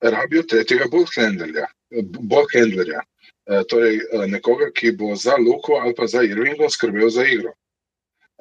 rabijo 0.01 0.43
tretjega 0.49 0.89
ballhandlerja, 0.91 1.67
ballhandlerja. 2.19 3.03
E, 3.47 3.61
torej 3.69 4.01
e, 4.01 4.25
nekoga, 4.27 4.71
ki 4.75 4.91
bo 4.99 5.15
za 5.15 5.37
Luko 5.39 5.77
ali 5.79 5.95
pa 5.95 6.07
za 6.07 6.23
Irvingom 6.23 6.69
skrbel 6.69 7.09
za 7.09 7.23
igro. 7.23 7.53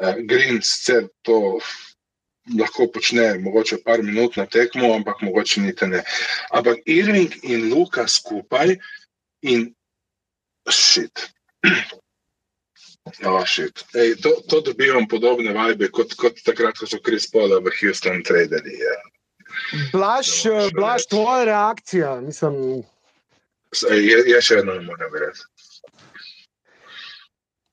E, 0.01 0.15
Green 0.27 0.63
sicer 0.63 1.07
to 1.23 1.61
lahko 2.59 2.87
počne, 2.95 3.39
mogoče 3.43 3.79
par 3.85 4.03
minut 4.03 4.37
na 4.37 4.47
tekmo, 4.47 4.95
ampak 4.95 5.23
mogoče 5.23 5.61
niti 5.61 5.87
ne. 5.87 6.03
Ampak 6.51 6.83
Irving 6.87 7.35
in 7.43 7.71
Luka 7.71 8.07
skupaj 8.09 8.77
in 9.43 9.71
šit. 10.71 11.29
Oh, 13.25 13.45
shit. 13.47 13.85
Ej, 13.95 14.17
to, 14.23 14.33
to 14.51 14.61
dobivam 14.67 15.07
podobne 15.09 15.53
vajbe 15.55 15.89
kot, 15.95 16.15
kot 16.19 16.43
takrat, 16.43 16.79
ko 16.79 16.89
so 16.91 16.99
Chris 16.99 17.29
Paula 17.31 17.61
v 17.63 17.71
Houston 17.79 18.23
tradili. 18.27 18.81
Ja. 18.83 18.97
Blaž, 19.93 20.43
blaž 20.75 21.07
tvoja 21.07 21.45
reakcija. 21.47 22.17
Mislim, 22.21 22.83
Je, 23.91 24.19
je 24.31 24.39
še 24.43 24.61
eno, 24.63 24.75
ne 24.79 24.87
morem 24.87 25.11
verjeti. 25.13 25.45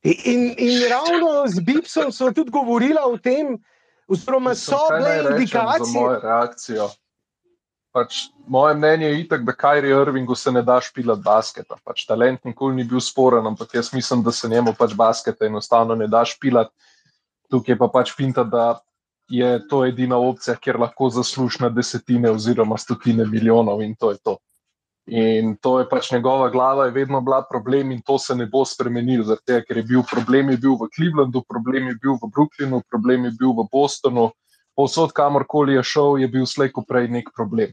in, 0.04 0.42
in 0.58 0.82
ravno 0.92 1.46
z 1.48 1.62
Bipsom 1.64 2.12
so 2.12 2.32
tudi 2.36 2.52
govorila 2.52 3.06
o 3.08 3.18
tem, 3.18 3.56
oziroma 4.08 4.56
so 4.56 4.78
kaj 4.90 5.00
bile 5.00 5.14
naj 5.14 5.38
rečem 5.38 5.62
Za 5.70 5.78
indikacije. 5.80 6.88
Pač, 7.94 8.34
moje 8.50 8.74
mnenje 8.74 9.06
je 9.06 9.20
itak, 9.22 9.44
da 9.46 9.54
Kajri 9.54 9.92
Irvingu 9.94 10.36
se 10.36 10.52
ne 10.52 10.64
da 10.66 10.80
špilati 10.82 11.22
basketa. 11.22 11.78
Pač, 11.86 12.08
talent 12.10 12.42
nikoli 12.42 12.80
ni 12.80 12.86
bil 12.90 13.02
sporen, 13.02 13.46
ampak 13.46 13.76
jaz 13.78 13.92
mislim, 13.94 14.24
da 14.26 14.32
se 14.34 14.50
njemu 14.50 14.74
pač 14.78 14.96
basketa 14.98 15.46
enostavno 15.46 15.96
ne 15.96 16.08
da 16.10 16.24
špilati. 16.26 16.74
Tukaj 17.54 17.78
pa 17.78 17.92
pač 17.94 18.16
finta, 18.18 18.44
da 18.44 18.80
je 19.30 19.60
to 19.70 19.84
edina 19.86 20.18
opcija, 20.18 20.56
kjer 20.58 20.80
lahko 20.82 21.12
zaslužiš 21.14 21.60
na 21.60 21.70
desetine 21.70 22.32
oziroma 22.34 22.80
stotine 22.82 23.28
milijonov 23.30 23.82
in 23.86 23.94
to 23.96 24.10
je 24.12 24.18
to. 24.24 24.38
In 25.06 25.54
to 25.62 25.78
je 25.80 25.86
pač 25.90 26.12
njegova 26.12 26.50
glava, 26.50 26.86
je 26.86 26.96
vedno 26.98 27.22
bila 27.22 27.44
problem 27.50 27.92
in 27.92 28.02
to 28.02 28.18
se 28.18 28.36
ne 28.36 28.46
bo 28.46 28.64
spremenilo, 28.66 29.28
zaradi 29.28 29.46
tega, 29.46 29.66
ker 29.68 29.78
je 29.78 29.84
bil 29.84 30.04
problem 30.10 30.50
je 30.50 30.58
bil 30.58 30.78
v 30.80 30.90
Clevelandu, 30.96 31.44
problem 31.46 31.92
je 31.92 31.96
bil 32.02 32.18
v 32.18 32.32
Brooklynu, 32.32 32.82
problem 32.90 33.26
je 33.30 33.36
bil 33.38 33.54
v 33.54 33.68
Bostonu, 33.72 34.32
povsod, 34.76 35.12
kamorkoli 35.14 35.76
je 35.78 35.84
šel, 35.84 36.18
je 36.24 36.28
bil 36.28 36.46
slejko 36.50 36.86
prej 36.88 37.12
nek 37.12 37.30
problem. 37.36 37.70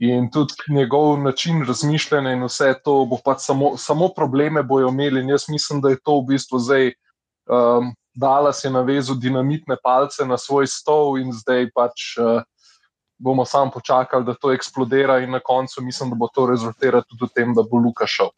In 0.00 0.30
tudi 0.32 0.54
njegov 0.68 1.18
način 1.20 1.64
razmišljanja 1.68 2.32
in 2.32 2.44
vse 2.44 2.74
to 2.84 3.04
bo 3.04 3.18
pač 3.24 3.44
samo, 3.44 3.74
samo 3.76 4.08
probleme 4.16 4.62
bojo 4.62 4.88
imeli. 4.88 5.20
In 5.20 5.28
jaz 5.28 5.48
mislim, 5.48 5.80
da 5.80 5.90
je 5.92 6.00
to 6.04 6.20
v 6.20 6.26
bistvu 6.32 6.58
zdaj. 6.58 6.92
Um, 7.50 7.94
Dallas 8.14 8.64
je 8.64 8.70
navezal 8.70 9.16
dinamitne 9.16 9.76
palce 9.82 10.24
na 10.26 10.38
svoj 10.38 10.66
stol, 10.66 11.18
in 11.20 11.30
zdaj 11.32 11.68
pač 11.74 12.16
uh, 12.18 12.42
bomo 13.18 13.44
samo 13.44 13.70
počakali, 13.70 14.24
da 14.24 14.34
to 14.34 14.52
eksplodira, 14.52 15.18
in 15.18 15.30
na 15.30 15.40
koncu 15.40 15.82
mislim, 15.82 16.10
da 16.10 16.16
bo 16.16 16.28
to 16.34 16.46
rezultiralo 16.50 17.04
tudi 17.08 17.28
v 17.28 17.34
tem, 17.34 17.54
da 17.54 17.62
bo 17.62 17.78
Luka 17.78 18.06
šel. 18.06 18.32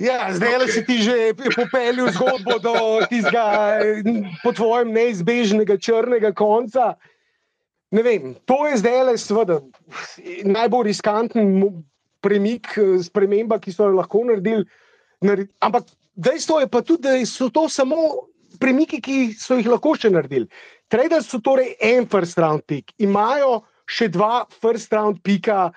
Ja, 0.00 0.30
zdaj 0.32 0.54
okay. 0.56 0.72
Si 0.72 0.84
ti 0.86 0.96
že 1.02 1.16
popeljal 1.56 2.08
zgodbo 2.12 2.56
do 2.60 2.74
tistega, 3.08 3.80
po 4.44 4.52
tvojem, 4.52 4.92
neizbežnega 4.96 5.76
črnega 5.76 6.32
konca. 6.32 6.94
Ne 7.90 8.02
vem, 8.02 8.34
to 8.46 8.66
je 8.70 8.76
zdaj 8.78 9.00
le, 9.08 9.16
seveda, 9.18 9.58
najbolj 10.46 10.92
riskanten 10.92 11.48
premik, 12.22 12.70
eh, 12.78 13.02
sprememba, 13.02 13.58
ki 13.58 13.72
so 13.72 13.88
jo 13.88 13.96
lahko 13.98 14.22
naredili. 14.24 14.64
Nared, 15.20 15.50
ampak 15.60 15.90
dejstvo 16.14 16.60
je 16.60 16.68
pa 16.68 16.82
tudi, 16.82 17.02
da 17.02 17.26
so 17.26 17.50
to 17.50 17.68
samo 17.68 18.30
premiki, 18.60 19.00
ki 19.02 19.34
so 19.34 19.58
jih 19.58 19.66
lahko 19.66 19.96
še 19.98 20.10
naredili. 20.10 20.46
Traders 20.90 21.28
so 21.30 21.40
torej 21.40 21.74
en 21.80 22.06
first 22.06 22.38
round 22.38 22.62
pick, 22.66 22.94
imajo 22.98 23.62
še 23.90 24.08
dva 24.08 24.46
first 24.62 24.92
round 24.92 25.22
pika 25.22 25.72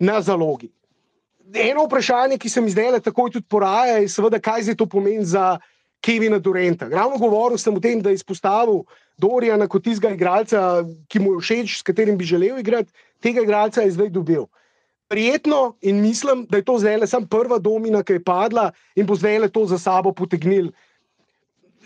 na 0.00 0.20
zalogi. 0.20 0.72
Eno 1.54 1.86
vprašanje, 1.86 2.36
ki 2.38 2.48
se 2.48 2.60
mi 2.60 2.70
zdaj 2.70 2.90
le 2.92 3.00
takoj 3.00 3.30
tudi 3.32 3.46
poraja, 3.48 4.02
je 4.02 4.10
seveda, 4.12 4.40
kaj 4.42 4.66
zdaj 4.66 4.76
to 4.76 4.86
pomeni 4.86 5.24
za 5.24 5.56
Kevina 6.00 6.38
Durenta. 6.38 6.88
Ravno 6.88 7.18
govoril 7.18 7.58
sem 7.58 7.74
o 7.74 7.80
tem, 7.80 8.02
da 8.02 8.10
je 8.10 8.20
izpostavil 8.20 8.84
Dorijana 9.18 9.66
kot 9.66 9.84
tistega 9.84 10.14
igralca, 10.14 10.84
ki 11.10 11.20
mu 11.20 11.36
je 11.36 11.42
všeč, 11.42 11.78
s 11.80 11.86
katerim 11.86 12.18
bi 12.18 12.24
želel 12.24 12.60
igrati, 12.60 12.92
tega 13.22 13.42
igralca 13.42 13.82
je 13.82 13.96
zdaj 13.96 14.12
dobil. 14.14 14.46
Prijetno 15.08 15.74
in 15.80 16.02
mislim, 16.02 16.46
da 16.50 16.60
je 16.60 16.64
to 16.64 16.78
zdaj 16.78 17.00
le 17.02 17.06
samo 17.06 17.26
prva 17.26 17.58
domina, 17.58 18.02
ki 18.02 18.18
je 18.18 18.24
padla 18.24 18.70
in 18.94 19.06
bo 19.06 19.16
zdaj 19.16 19.38
le 19.38 19.48
to 19.48 19.66
za 19.66 19.78
sabo 19.78 20.12
potegnil. 20.12 20.70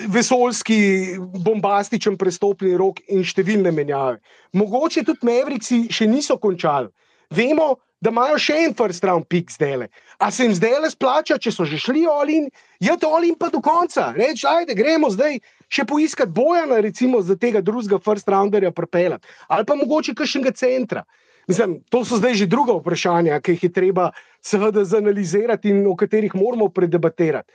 vesoljski, 0.08 1.18
bombastičen 1.18 2.16
prestopni 2.18 2.76
rok 2.78 3.00
in 3.08 3.24
številne 3.24 3.72
menjave. 3.74 4.18
Mogoče 4.56 5.04
tudi 5.04 5.26
Mavriksi 5.28 5.86
še 5.92 6.06
niso 6.08 6.38
končali. 6.40 6.88
Vemo, 7.32 7.76
da 8.02 8.10
imajo 8.10 8.38
še 8.42 8.58
en 8.66 8.74
first 8.74 9.04
round 9.06 9.28
pick 9.30 9.50
zdaj. 9.54 9.86
A 10.18 10.30
se 10.30 10.46
jim 10.46 10.54
zdaj 10.58 10.78
le 10.82 10.90
splača, 10.90 11.38
če 11.38 11.52
so 11.54 11.66
že 11.68 11.78
šli 11.78 12.02
olin, 12.10 12.48
je 12.82 12.94
to 12.98 13.10
olin 13.14 13.36
pa 13.38 13.48
do 13.52 13.62
konca. 13.62 14.10
Reči, 14.16 14.46
ajde, 14.48 14.74
gremo 14.74 15.10
zdaj 15.14 15.38
še 15.72 15.86
poiskati 15.88 16.34
bojana, 16.34 16.82
recimo 16.82 17.22
za 17.22 17.38
tega 17.38 17.62
drugega 17.62 18.00
first 18.02 18.28
rounderja 18.28 18.72
propeljati. 18.74 19.26
Ali 19.48 19.66
pa 19.68 19.78
mogoče 19.78 20.16
kakšnega 20.18 20.52
centra. 20.58 21.04
Mislim, 21.50 21.80
to 21.90 22.04
so 22.06 22.18
zdaj 22.18 22.36
že 22.38 22.50
druga 22.50 22.74
vprašanja, 22.78 23.40
ki 23.42 23.56
jih 23.56 23.64
je 23.66 23.72
treba 23.72 24.10
seveda 24.42 24.84
zanalizirati 24.86 25.70
in 25.70 25.86
o 25.86 25.96
katerih 25.98 26.34
moramo 26.38 26.68
predebatirati. 26.74 27.50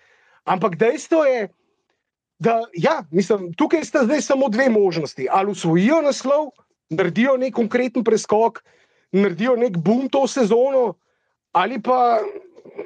Ampak 0.47 0.75
dejstvo 0.79 1.23
je, 1.27 1.47
da 2.39 2.61
ja, 2.75 3.03
mislim, 3.11 3.51
tukaj 3.57 3.83
sta 3.83 4.03
zdaj 4.07 4.21
samo 4.21 4.49
dve 4.49 4.69
možnosti. 4.69 5.27
Ali 5.31 5.51
usvojijo 5.51 6.01
naslov, 6.01 6.51
naredijo 6.89 7.35
nek 7.37 7.55
konkreten 7.55 8.03
preskok, 8.03 8.63
naredijo 9.11 9.55
nek 9.55 9.77
boom 9.77 10.09
to 10.09 10.27
sezono, 10.27 10.93
ali 11.51 11.81
pa 11.81 12.19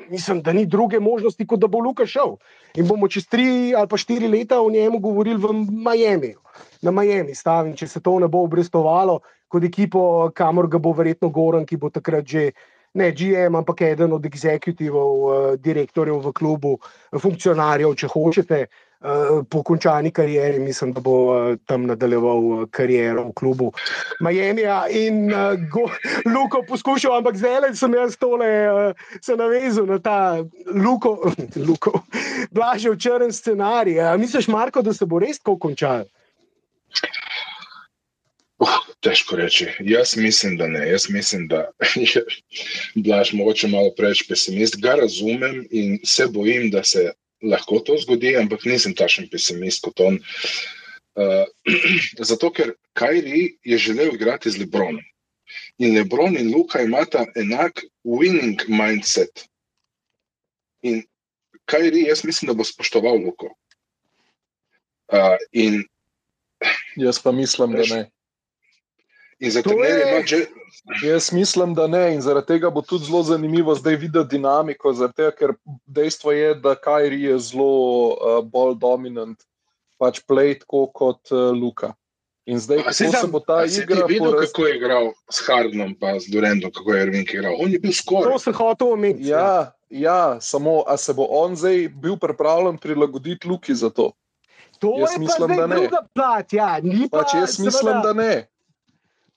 mislim, 0.10 0.42
da 0.42 0.54
ni 0.54 0.66
druge 0.66 1.00
možnosti, 1.00 1.48
kot 1.48 1.60
da 1.60 1.68
bo 1.68 1.80
Luka 1.80 2.06
šel. 2.06 2.36
In 2.76 2.88
bomo 2.88 3.08
čez 3.08 3.28
tri 3.28 3.74
ali 3.76 3.88
pa 3.88 3.98
štiri 3.98 4.28
leta 4.28 4.62
o 4.62 4.70
njemu 4.72 5.00
govorili 5.00 5.40
v 5.40 5.54
Miami. 5.72 6.36
Na 6.82 6.92
Miami 6.92 7.36
stavim, 7.36 7.76
če 7.76 7.88
se 7.88 8.02
to 8.02 8.20
ne 8.20 8.28
bo 8.28 8.44
obrestovalo 8.44 9.20
kot 9.48 9.64
ekipo, 9.64 10.32
kamor 10.36 10.68
ga 10.68 10.80
bo 10.80 10.94
verjetno 10.96 11.30
Goran, 11.30 11.66
ki 11.66 11.78
bo 11.78 11.90
takrat 11.90 12.26
že 12.26 12.52
ne 12.94 13.12
GM, 13.12 13.56
ampak 13.56 13.82
eden 13.82 14.14
od 14.14 14.26
exekutivov, 14.26 15.12
uh, 15.24 15.36
direktorjev 15.56 16.20
v 16.24 16.32
klubu, 16.36 16.78
funkcionarjev, 17.20 17.96
če 17.96 18.08
hočete. 18.12 18.60
Uh, 18.68 18.91
po 19.50 19.64
končani 19.64 20.12
karieri, 20.12 20.60
mislim, 20.60 20.94
da 20.94 21.02
bo 21.02 21.16
uh, 21.26 21.58
tam 21.66 21.86
nadaljeval 21.90 22.46
uh, 22.46 22.68
kariero 22.70 23.24
v 23.30 23.34
klubu 23.34 23.72
Miami. 24.20 24.62
In 24.94 25.34
uh, 25.34 25.58
go, 25.74 25.90
Luko 26.26 26.62
poskušal, 26.68 27.18
ampak 27.18 27.38
zdaj 27.38 27.74
sem 27.76 27.94
jaz 27.94 28.18
tole 28.18 28.94
se 29.22 29.36
navezal 29.36 29.86
na 29.86 30.00
ta 30.00 30.44
Luko, 30.76 31.32
Luko 31.68 32.04
blažev 32.52 32.98
črn 32.98 33.34
scenarij. 33.34 33.98
Uh, 34.00 34.18
misliš, 34.20 34.48
Marko, 34.48 34.82
da 34.82 34.94
se 34.94 35.06
bo 35.06 35.20
res 35.20 35.42
tako 35.42 35.58
končal? 35.58 36.06
Uh, 38.62 38.78
težko 39.02 39.36
reči. 39.36 39.66
Jaz 39.80 40.14
mislim, 40.16 40.58
da 40.58 40.68
ne. 40.68 40.86
Jaz 40.90 41.10
mislim, 41.10 41.48
da 41.48 41.72
je 41.96 42.22
Blaž 42.96 43.34
mogoče 43.34 43.68
malo 43.68 43.90
preveč 43.98 44.28
pesimist. 44.30 44.78
Ga 44.78 44.94
razumem 45.02 45.66
in 45.72 45.98
se 46.06 46.28
bojim, 46.30 46.70
da 46.70 46.84
se 46.84 47.10
lahko 47.42 47.80
to 47.86 47.98
zgodi, 47.98 48.36
ampak 48.38 48.66
nisem 48.66 48.96
takšen 48.98 49.30
pesimist 49.32 49.84
kot 49.86 50.00
on. 50.00 50.20
Uh, 51.18 51.46
zato, 52.30 52.52
ker 52.56 52.76
Kajri 52.98 53.58
je 53.64 53.78
želel 53.78 54.16
igrati 54.16 54.52
z 54.52 54.62
Lebronom. 54.64 55.04
In 55.84 55.96
Lebron 55.98 56.38
in 56.40 56.54
Luka 56.54 56.82
imata 56.82 57.26
enak 57.36 57.84
winning 58.08 58.62
mindset. 58.70 59.48
In 60.82 61.04
Kajri, 61.66 62.08
jaz 62.08 62.24
mislim, 62.24 62.48
da 62.52 62.58
bo 62.58 62.64
spoštoval 62.64 63.20
Luko. 63.20 63.52
Uh, 65.12 65.36
in 65.52 65.84
jaz 66.96 67.20
pa 67.20 67.32
mislim, 67.32 67.76
da 67.76 67.84
ne. 67.96 68.02
In 69.40 69.52
za 69.52 69.62
trenerje 69.62 70.08
ima 70.08 70.26
že. 70.28 70.46
Jaz 71.04 71.32
mislim, 71.32 71.74
da 71.74 71.88
ne, 71.88 72.16
in 72.16 72.22
zaradi 72.22 72.48
tega 72.48 72.70
bo 72.70 72.82
tudi 72.82 73.06
zelo 73.06 73.22
zanimivo 73.24 73.76
zdaj 73.76 73.96
videti 73.96 74.36
dinamiko, 74.36 74.94
tega, 75.16 75.32
ker 75.32 75.54
dejstvo 75.86 76.32
je, 76.32 76.56
da 76.56 76.76
Kajri 76.76 77.22
je 77.22 77.40
zelo 77.40 77.74
uh, 78.10 78.40
bolj 78.44 78.76
dominant, 78.82 79.38
pač 80.02 80.24
play 80.28 80.58
tako 80.60 80.88
kot 80.94 81.32
uh, 81.32 81.52
Luka. 81.54 81.94
In 82.50 82.58
zdaj, 82.60 82.82
ko 82.84 82.94
se, 82.94 83.28
bo 83.30 83.40
ta 83.40 83.62
igra. 83.70 84.08
Videl, 84.10 84.34
poraz... 84.34 84.50
kako 84.50 84.66
je 84.66 84.76
igral 84.76 85.12
s 85.30 85.44
Hardnom, 85.46 85.94
pa 85.96 86.16
s 86.20 86.26
Durendom, 86.26 86.72
kako 86.74 86.94
je 86.94 87.04
Irving 87.04 87.30
igral. 87.30 87.54
On 87.62 87.70
je 87.70 87.80
bil 87.80 87.94
skoraj. 87.94 88.34
To 88.34 88.40
se 88.40 88.52
hotel 88.52 88.96
omeniti. 88.98 89.30
Ja, 89.30 89.72
ja, 89.90 90.42
samo, 90.42 90.82
a 90.88 90.98
se 90.98 91.14
bo 91.14 91.28
on 91.30 91.56
zdaj 91.56 91.88
bil 92.02 92.18
pripravljen 92.18 92.82
prilagoditi 92.82 93.48
Luki 93.48 93.76
za 93.76 93.90
to? 93.94 94.12
To 94.82 94.96
jaz 94.98 95.14
je 95.14 95.20
mislim, 95.20 95.56
da 95.56 95.68
ne. 95.68 95.90
Plat, 96.14 96.54
ja. 96.54 96.80
pač 97.12 97.38
jaz 97.38 97.60
mislim, 97.60 98.02
da 98.02 98.14
ne. 98.14 98.51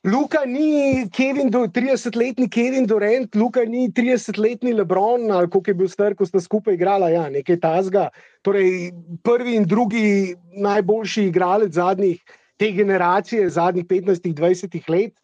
Luka 0.04 0.44
ni 0.44 1.08
Kevin, 1.08 1.48
30-letni 1.48 2.50
Kevin 2.50 2.84
Durant, 2.84 3.34
Luka 3.34 3.64
ni 3.64 3.88
30-letni 3.88 4.74
Lebron, 4.76 5.30
ali 5.32 5.48
koliko 5.48 5.70
je 5.70 5.74
bil 5.74 5.88
star, 5.88 6.14
ko 6.14 6.26
sta 6.28 6.42
skupaj 6.44 6.76
igrala, 6.76 7.08
ja, 7.08 7.24
nekaj 7.32 7.56
tasga. 7.62 8.10
Torej, 8.44 8.92
prvi 9.24 9.56
in 9.56 9.64
drugi 9.64 10.36
najboljši 10.60 11.24
igralec 11.30 11.72
zadnjih 11.72 12.20
te 12.60 12.68
generacije, 12.76 13.48
zadnjih 13.48 13.86
15-20 13.88 14.90
let. 14.92 15.16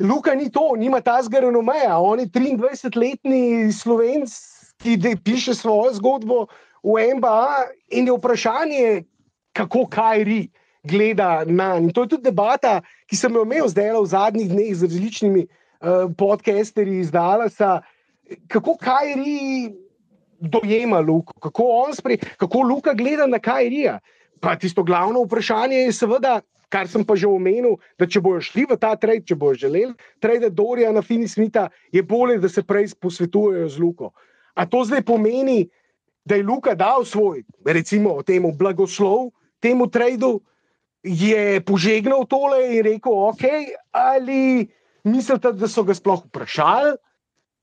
Luka 0.00 0.34
ni 0.36 0.50
to, 0.52 0.74
nima 0.76 1.00
tasga 1.00 1.40
renomeja, 1.40 1.96
on 1.96 2.20
je 2.20 2.28
23-letni 2.28 3.72
slovenc, 3.72 4.36
ki 4.80 5.00
piše 5.24 5.54
svojo 5.56 5.94
zgodbo 5.96 6.46
v 6.84 7.16
NBA 7.16 7.48
in 7.96 8.12
je 8.12 8.12
vprašanje, 8.12 9.04
kako 9.56 9.88
kaj 9.88 10.24
ri 10.24 10.42
gleda 10.82 11.44
na 11.46 11.78
njega. 11.78 11.92
To 11.92 12.02
je 12.02 12.08
tudi 12.08 12.22
debata, 12.22 12.80
ki 13.06 13.16
sem 13.16 13.34
jo 13.34 13.44
imel 13.44 13.68
zdaj 13.68 13.92
v 13.96 14.06
zadnjih 14.06 14.48
dneh 14.50 14.74
z 14.74 14.88
različnimi 14.88 15.46
uh, 15.46 16.12
podcasterji 16.16 17.00
iz 17.00 17.10
Dalasa, 17.10 17.80
kako 18.48 18.76
Kajri 18.80 19.72
dojema 20.40 21.00
Luka, 21.00 21.32
kako, 21.40 21.90
kako 22.36 22.62
Luka 22.62 22.94
gleda 22.94 23.26
na 23.26 23.38
Kajrija. 23.38 23.98
Pa 24.40 24.56
tisto 24.56 24.82
glavno 24.82 25.22
vprašanje 25.22 25.76
je 25.76 25.92
seveda. 25.92 26.40
Kar 26.70 26.86
sem 26.86 27.02
pa 27.02 27.16
že 27.18 27.26
omenil, 27.26 27.80
da 27.98 28.06
če 28.06 28.20
bojo 28.22 28.38
šli 28.40 28.62
v 28.70 28.76
ta 28.78 28.94
trade, 28.94 29.24
če 29.26 29.34
bojo 29.34 29.58
želeli, 29.58 29.90
trade 30.22 30.52
Dorija 30.54 30.92
na 30.94 31.02
Fini 31.02 31.26
Smita, 31.28 31.66
je 31.90 31.98
bolje, 32.02 32.36
da 32.38 32.48
se 32.48 32.62
prej 32.62 32.92
posvetujejo 32.94 33.66
z 33.68 33.78
Luko. 33.82 34.12
A 34.54 34.66
to 34.70 34.84
zdaj 34.86 35.02
pomeni, 35.02 35.66
da 36.22 36.38
je 36.38 36.46
Luka 36.46 36.76
dal 36.78 37.02
svoj, 37.04 37.42
recimo, 37.66 38.22
temu 38.22 38.52
blagoslov, 38.54 39.32
temu 39.58 39.90
tradu, 39.90 40.38
je 41.02 41.60
požegnal 41.64 42.26
tole 42.28 42.60
in 42.76 42.84
rekel, 42.84 43.12
ok, 43.12 43.44
ali 43.90 44.68
mislite, 45.04 45.52
da 45.52 45.68
so 45.68 45.84
ga 45.84 45.94
sploh 45.94 46.24
vprašali? 46.26 46.96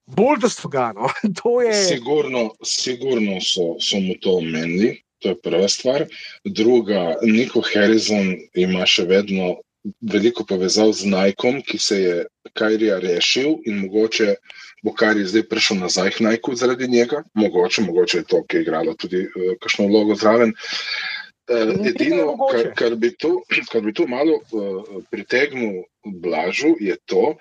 Bolj 0.08 0.40
da 0.42 0.50
so 0.50 0.70
ga. 0.72 0.92
No. 0.96 1.12
Je... 1.66 1.74
Sigurno, 1.74 2.50
sigurno 2.64 3.42
so, 3.42 3.76
so 3.80 4.00
mu 4.00 4.16
to 4.22 4.38
omenili, 4.40 5.02
to 5.20 5.30
je 5.30 5.42
prva 5.42 5.68
stvar. 5.68 6.06
Druga, 6.46 7.18
Niko 7.22 7.62
Harrison 7.74 8.38
ima 8.56 8.86
še 8.86 9.04
vedno 9.10 9.58
veliko 10.02 10.44
povezav 10.48 10.92
z 10.96 11.12
Najkom, 11.12 11.62
ki 11.64 11.78
se 11.80 12.00
je 12.02 12.16
Kajrija 12.58 13.00
rešil 13.04 13.60
in 13.68 13.84
mogoče 13.86 14.36
bo 14.84 14.94
Kajri 14.94 15.26
zdaj 15.26 15.44
prišel 15.50 15.80
nazaj 15.82 16.12
k 16.16 16.24
Najku 16.24 16.56
zaradi 16.56 16.88
njega. 16.88 17.24
Mogoče, 17.34 17.82
mogoče 17.82 18.18
je 18.18 18.24
to, 18.24 18.44
ki 18.46 18.58
je 18.58 18.62
igralo 18.62 18.94
tudi 18.94 19.24
uh, 19.26 19.56
kakšno 19.62 19.88
vlogo 19.90 20.16
zraven. 20.16 20.54
Uh, 20.54 21.17
Uh, 21.48 21.70
edino, 21.88 22.34
kar, 22.52 22.74
kar, 22.76 22.96
bi 23.00 23.14
to, 23.16 23.38
kar 23.72 23.80
bi 23.86 23.94
to 23.96 24.04
malo 24.08 24.42
uh, 24.52 24.98
pritegnil 25.08 25.86
blažu, 26.04 26.74
je 26.84 26.98
to, 27.08 27.38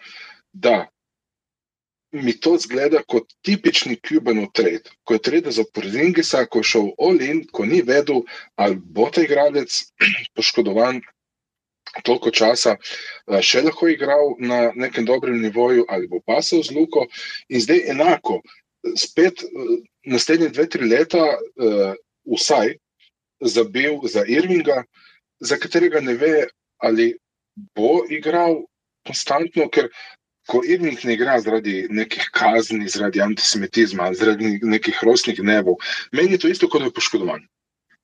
da 0.53 0.87
mi 2.15 2.37
to 2.39 2.55
zgleda 2.63 3.01
kot 3.03 3.35
tipični 3.43 3.97
Kubanov 3.99 4.53
trade. 4.55 4.95
Ko 5.03 5.19
je 5.19 5.25
trade 5.27 5.51
za 5.51 5.67
Porzingisa, 5.75 6.45
ko 6.47 6.63
je 6.63 6.71
šel 6.71 6.93
Olin, 7.03 7.43
ko 7.51 7.67
ni 7.67 7.83
vedel, 7.83 8.23
ali 8.55 8.79
bo 8.79 9.09
ta 9.11 9.27
igralec 9.27 9.75
poškodovan 10.39 11.03
toliko 12.07 12.31
časa, 12.31 12.77
uh, 12.79 13.43
še 13.43 13.67
lahko 13.67 13.91
igral 13.91 14.37
na 14.39 14.71
nekem 14.79 15.03
dobrem 15.03 15.43
nivoju, 15.43 15.91
ali 15.91 16.07
bo 16.07 16.23
pasel 16.23 16.63
z 16.63 16.79
Luko. 16.79 17.09
In 17.51 17.59
zdaj 17.59 17.89
enako, 17.91 18.39
spet 18.95 19.43
naslednje 20.07 20.55
dve, 20.55 20.71
tri 20.71 20.95
leta, 20.95 21.27
uh, 21.35 21.97
vsaj 22.39 22.77
zabil 23.41 24.01
za 24.09 24.25
Irvinga, 24.27 24.85
za 25.41 25.57
katerega 25.57 26.01
ne 26.01 26.15
ve, 26.15 26.47
ali 26.79 27.15
bo 27.77 28.05
igral 28.09 28.63
konstantno, 29.07 29.69
ker 29.69 29.89
ko 30.47 30.63
Irving 30.65 30.99
ne 31.05 31.17
igra 31.17 31.41
zaradi 31.41 31.87
nekih 31.91 32.31
kazni, 32.33 32.89
zaradi 32.89 33.23
antisemitizma, 33.23 34.13
zaradi 34.15 34.59
nekih 34.63 35.03
rosnih 35.03 35.39
gnevov, 35.41 35.81
meni 36.13 36.37
je 36.37 36.43
to 36.45 36.49
isto, 36.49 36.69
kot 36.71 36.85
da 36.85 36.91
je 36.91 36.97
poškodovan. 36.97 37.47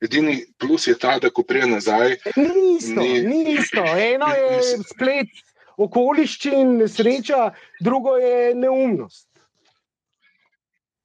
Edini 0.03 0.41
plus 0.59 0.87
je 0.87 0.97
ta, 0.99 1.19
da 1.23 1.31
ko 1.31 1.45
prije 1.47 1.67
nazaj. 1.71 2.17
Ni 2.37 2.77
isto, 2.79 3.01
ni, 3.01 3.21
ni 3.23 3.55
isto. 3.55 3.85
Eno 3.87 4.33
je 4.35 4.63
splet 4.91 5.31
okoliščin, 5.79 6.77
nesreča, 6.83 7.53
drugo 7.81 8.17
je 8.19 8.55
neumnost. 8.55 9.29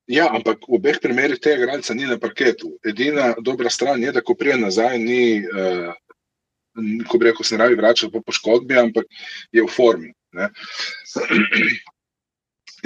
Ja, 0.08 0.30
ampak 0.32 0.64
v 0.64 0.80
obeh 0.80 1.00
primerih 1.04 1.40
tega 1.44 1.66
igralca 1.66 1.94
ni 1.94 2.08
na 2.08 2.16
parketu. 2.20 2.78
Edina 2.88 3.34
dobra 3.44 3.70
stran 3.70 4.04
je, 4.04 4.14
da 4.16 4.24
ko 4.24 4.38
prije 4.40 4.56
nazaj, 4.62 4.96
ni, 5.04 5.44
uh, 5.44 5.92
ko 7.10 7.20
bi 7.20 7.28
rekel, 7.28 7.44
se 7.44 7.58
ne 7.58 7.66
rabi 7.66 7.76
vračati 7.76 8.14
po 8.14 8.22
poškodbi, 8.24 8.78
ampak 8.80 9.06
je 9.52 9.64
v 9.64 9.68
formi. 9.68 10.14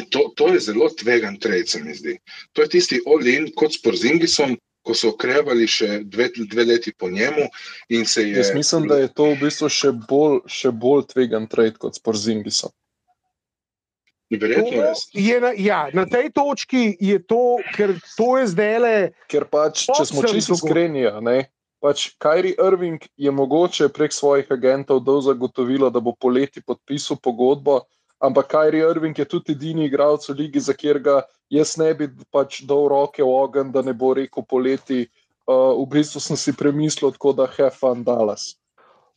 To, 0.10 0.32
to 0.36 0.54
je 0.54 0.60
zelo 0.72 0.90
tvegan 0.90 1.38
trade, 1.40 1.68
se 1.68 1.84
mi 1.84 1.94
zdi. 1.94 2.18
To 2.56 2.64
je 2.64 2.70
tisti 2.74 3.02
Olin 3.06 3.50
kot 3.56 3.76
s 3.76 3.82
Porzingisom, 3.84 4.56
ko 4.82 4.96
so 4.98 5.12
okrevali 5.14 5.68
še 5.70 6.02
dve, 6.10 6.30
dve 6.34 6.66
leti 6.66 6.94
po 6.98 7.10
njemu. 7.12 7.46
Je, 7.90 8.02
Jaz 8.32 8.54
mislim, 8.56 8.88
da 8.90 8.98
je 8.98 9.12
to 9.14 9.30
v 9.34 9.40
bistvu 9.44 9.70
še 9.70 9.92
bolj, 10.10 10.40
še 10.50 10.72
bolj 10.72 11.06
tvegan 11.14 11.46
trade 11.52 11.78
kot 11.78 12.00
s 12.00 12.02
Porzingisom. 12.02 12.74
Verjetno 14.32 14.94
je 15.14 15.42
na, 15.42 15.52
ja, 15.58 15.90
na 15.94 16.06
tej 16.06 16.32
točki 16.32 16.96
je 17.00 17.20
to, 17.20 17.60
ker 17.76 17.98
to 18.16 18.38
je 18.40 18.48
zdaj 18.48 18.78
le. 18.80 18.98
Ker 19.28 19.44
pač, 19.52 19.84
če 19.92 20.06
smo 20.08 20.24
čisto 20.24 20.56
iskreni, 20.56 21.04
pač 21.84 22.12
Kyrie 22.22 22.56
Irving 22.56 23.04
je 23.20 23.32
mogoče 23.32 23.90
prek 23.92 24.16
svojih 24.16 24.48
agentov 24.54 25.02
dal 25.04 25.20
zagotovilo, 25.26 25.90
da 25.92 26.00
bo 26.00 26.16
poleti 26.16 26.64
podpisal 26.64 27.20
pogodbo, 27.20 27.82
ampak 28.24 28.54
Kyrie 28.56 28.88
Irving 28.88 29.18
je 29.20 29.28
tudi 29.28 29.52
edini 29.58 29.90
igralec 29.90 30.24
v 30.30 30.38
ligi, 30.46 30.64
za 30.64 30.78
katerega 30.78 31.24
jaz 31.52 31.76
ne 31.78 31.92
bi 31.94 32.08
pač 32.32 32.62
dal 32.64 32.88
roke 32.88 33.20
v 33.24 33.28
ogenj, 33.28 33.76
da 33.76 33.84
ne 33.84 33.94
bo 33.94 34.16
rekel 34.16 34.48
poleti. 34.48 35.10
Uh, 35.50 35.74
v 35.84 35.90
bistvu 35.90 36.22
sem 36.22 36.38
si 36.38 36.54
premislil, 36.56 37.12
tako 37.12 37.34
da 37.36 37.50
je 37.50 37.68
fan 37.74 38.06
Dallas. 38.06 38.61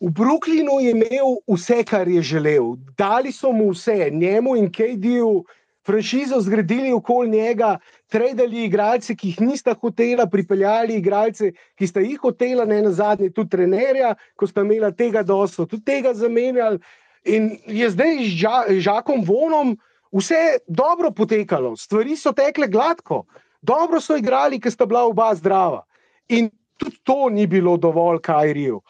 V 0.04 0.10
Brooklynu 0.12 0.80
je 0.84 0.90
imel 0.92 1.38
vse, 1.48 1.80
kar 1.88 2.08
je 2.08 2.20
želel. 2.22 2.74
Dali 2.98 3.32
so 3.32 3.52
mu 3.52 3.70
vse, 3.72 4.10
njemu 4.12 4.56
in 4.56 4.66
KD-ju, 4.68 5.44
franšizo 5.86 6.40
zgradili 6.44 6.92
okoli 6.92 7.30
njega, 7.30 7.78
tradali 8.12 8.64
igralce, 8.64 9.16
ki 9.16 9.28
jih 9.28 9.40
nista 9.40 9.72
hotela, 9.72 10.26
pripeljali 10.26 10.98
igralce, 11.00 11.52
ki 11.80 11.86
sta 11.86 12.04
jih 12.04 12.20
hotela, 12.20 12.64
ne 12.68 12.82
na 12.82 12.92
zadnje, 12.92 13.30
tudi 13.30 13.56
trenerja, 13.56 14.12
ko 14.36 14.46
sta 14.46 14.60
imela 14.60 14.92
tega 14.92 15.22
dosto, 15.22 15.64
tudi 15.66 15.84
tega 15.84 16.12
zamenjali. 16.14 16.78
In 17.24 17.54
je 17.66 17.90
zdaj 17.90 18.16
z 18.28 18.36
Ža- 18.44 18.80
Žakom 18.84 19.24
Vonom 19.24 19.72
vse 20.12 20.58
dobro 20.68 21.14
potekalo, 21.16 21.76
stvari 21.80 22.16
so 22.16 22.32
tekle 22.36 22.68
gladko, 22.68 23.24
dobro 23.62 24.04
so 24.04 24.20
igrali, 24.20 24.60
ker 24.60 24.72
sta 24.72 24.84
bila 24.84 25.08
oba 25.08 25.32
zdrava. 25.34 25.86
In 26.28 26.50
tudi 26.76 27.00
to 27.02 27.30
ni 27.32 27.46
bilo 27.46 27.78
dovolj, 27.80 28.20
Kajrijev 28.20 28.84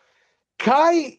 kaj 0.56 1.18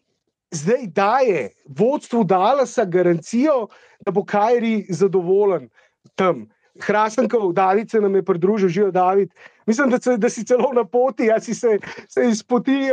zdaj 0.50 0.86
daje 0.86 1.50
vodstvu 1.66 2.24
Dalasa 2.24 2.84
garancijo, 2.84 3.66
da 4.06 4.12
bo 4.12 4.24
Kajri 4.24 4.86
zadovoljen 4.88 5.68
tam. 6.14 6.46
Hrasenkov, 6.80 7.52
David 7.52 7.90
se 7.90 8.00
nam 8.00 8.14
je 8.14 8.22
pridružil, 8.22 8.68
živijo 8.68 8.90
David. 8.90 9.30
Mislim, 9.66 9.90
da, 9.90 10.00
se, 10.00 10.16
da 10.16 10.28
si 10.30 10.44
celo 10.44 10.72
na 10.72 10.84
poti, 10.84 11.30
a 11.32 11.40
si 11.40 11.54
se, 11.54 11.78
se 12.08 12.28
iz 12.28 12.42
poti 12.42 12.76
uh, 12.76 12.88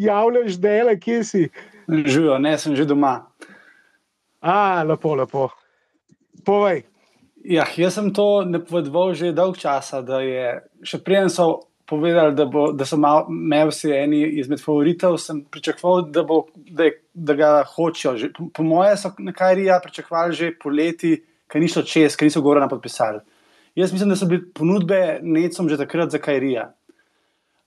javljaš, 0.00 0.56
dele, 0.56 1.00
kje 1.00 1.24
si. 1.24 1.48
Živijo, 1.88 2.38
ne, 2.38 2.58
sem 2.58 2.76
že 2.76 2.84
doma. 2.84 3.26
A, 4.40 4.82
lepo, 4.82 5.14
lepo. 5.14 5.48
Povej. 6.44 6.82
Ja, 7.44 7.66
jaz 7.76 7.94
sem 7.94 8.08
to 8.12 8.44
napovedoval 8.48 9.14
že 9.14 9.32
dolg 9.32 9.58
časa, 9.60 10.00
da 10.00 10.20
je 10.24 10.64
še 10.84 11.02
preden 11.04 11.28
so 11.28 11.68
povedali, 11.96 12.34
da, 12.34 12.44
bo, 12.44 12.72
da 12.72 12.86
so 12.86 12.96
Mavsi 13.28 13.90
eni 13.92 14.22
izmed 14.40 14.60
favoritov, 14.62 15.18
sem 15.22 15.42
pričakoval, 15.50 16.08
da, 16.12 16.22
bo, 16.26 16.44
da, 16.54 16.88
je, 16.88 16.96
da 17.14 17.34
ga 17.38 17.50
hočejo. 17.74 18.16
Že, 18.20 18.32
po, 18.36 18.48
po 18.54 18.66
moje 18.66 18.96
so 19.00 19.12
na 19.18 19.32
Kajrija 19.32 19.80
pričakovali 19.82 20.36
že 20.36 20.50
poleti, 20.62 21.14
ker 21.50 21.62
ni 21.62 21.68
šlo 21.68 21.84
čez, 21.88 22.16
ker 22.16 22.28
niso 22.28 22.42
Gorana 22.44 22.68
podpisali. 22.68 23.22
Jaz 23.74 23.92
mislim, 23.92 24.12
da 24.12 24.16
so 24.16 24.28
bile 24.30 24.44
ponudbe 24.54 25.18
necom 25.22 25.68
že 25.68 25.78
takrat 25.80 26.10
za 26.14 26.18
Kajrija. 26.22 26.68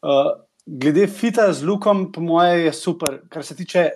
Uh, 0.02 0.34
glede 0.66 1.08
fita 1.08 1.50
z 1.54 1.66
Lukom, 1.68 2.12
po 2.12 2.22
moje 2.22 2.66
je 2.66 2.74
super, 2.74 3.22
kar 3.30 3.44
se 3.44 3.56
tiče 3.56 3.90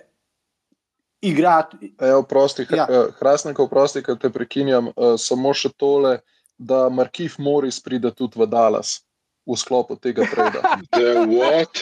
igrati. 1.22 1.94
Evo, 2.00 2.22
prosti, 2.22 2.66
Ja. 2.70 2.86
Hrasneko, 3.18 3.68
prosti, 3.68 4.02
te 4.20 4.30
prekinjam, 4.30 4.90
uh, 4.96 5.14
samo 5.16 5.54
še 5.54 5.70
tole, 5.76 6.18
da 6.58 6.88
Markif 6.88 7.38
Moris 7.38 7.80
pride 7.80 8.10
tudi 8.10 8.38
v 8.38 8.46
Dallas 8.46 9.00
v 9.46 9.56
sklopu 9.56 9.96
tega 9.96 10.26
treda. 10.26 10.60
The 10.96 11.26
what? 11.26 11.74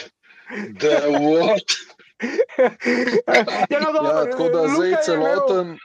The 0.79 0.95
what? 1.19 1.67
Ja, 3.69 3.79
no, 3.79 3.91
dobro, 3.93 4.09
Ja, 4.09 4.25
tako 4.31 4.49
da 4.49 4.61
Luka 4.61 4.75
zdaj 4.75 4.89
je 4.89 4.97
imel- 4.97 5.05
celoten, 5.05 5.77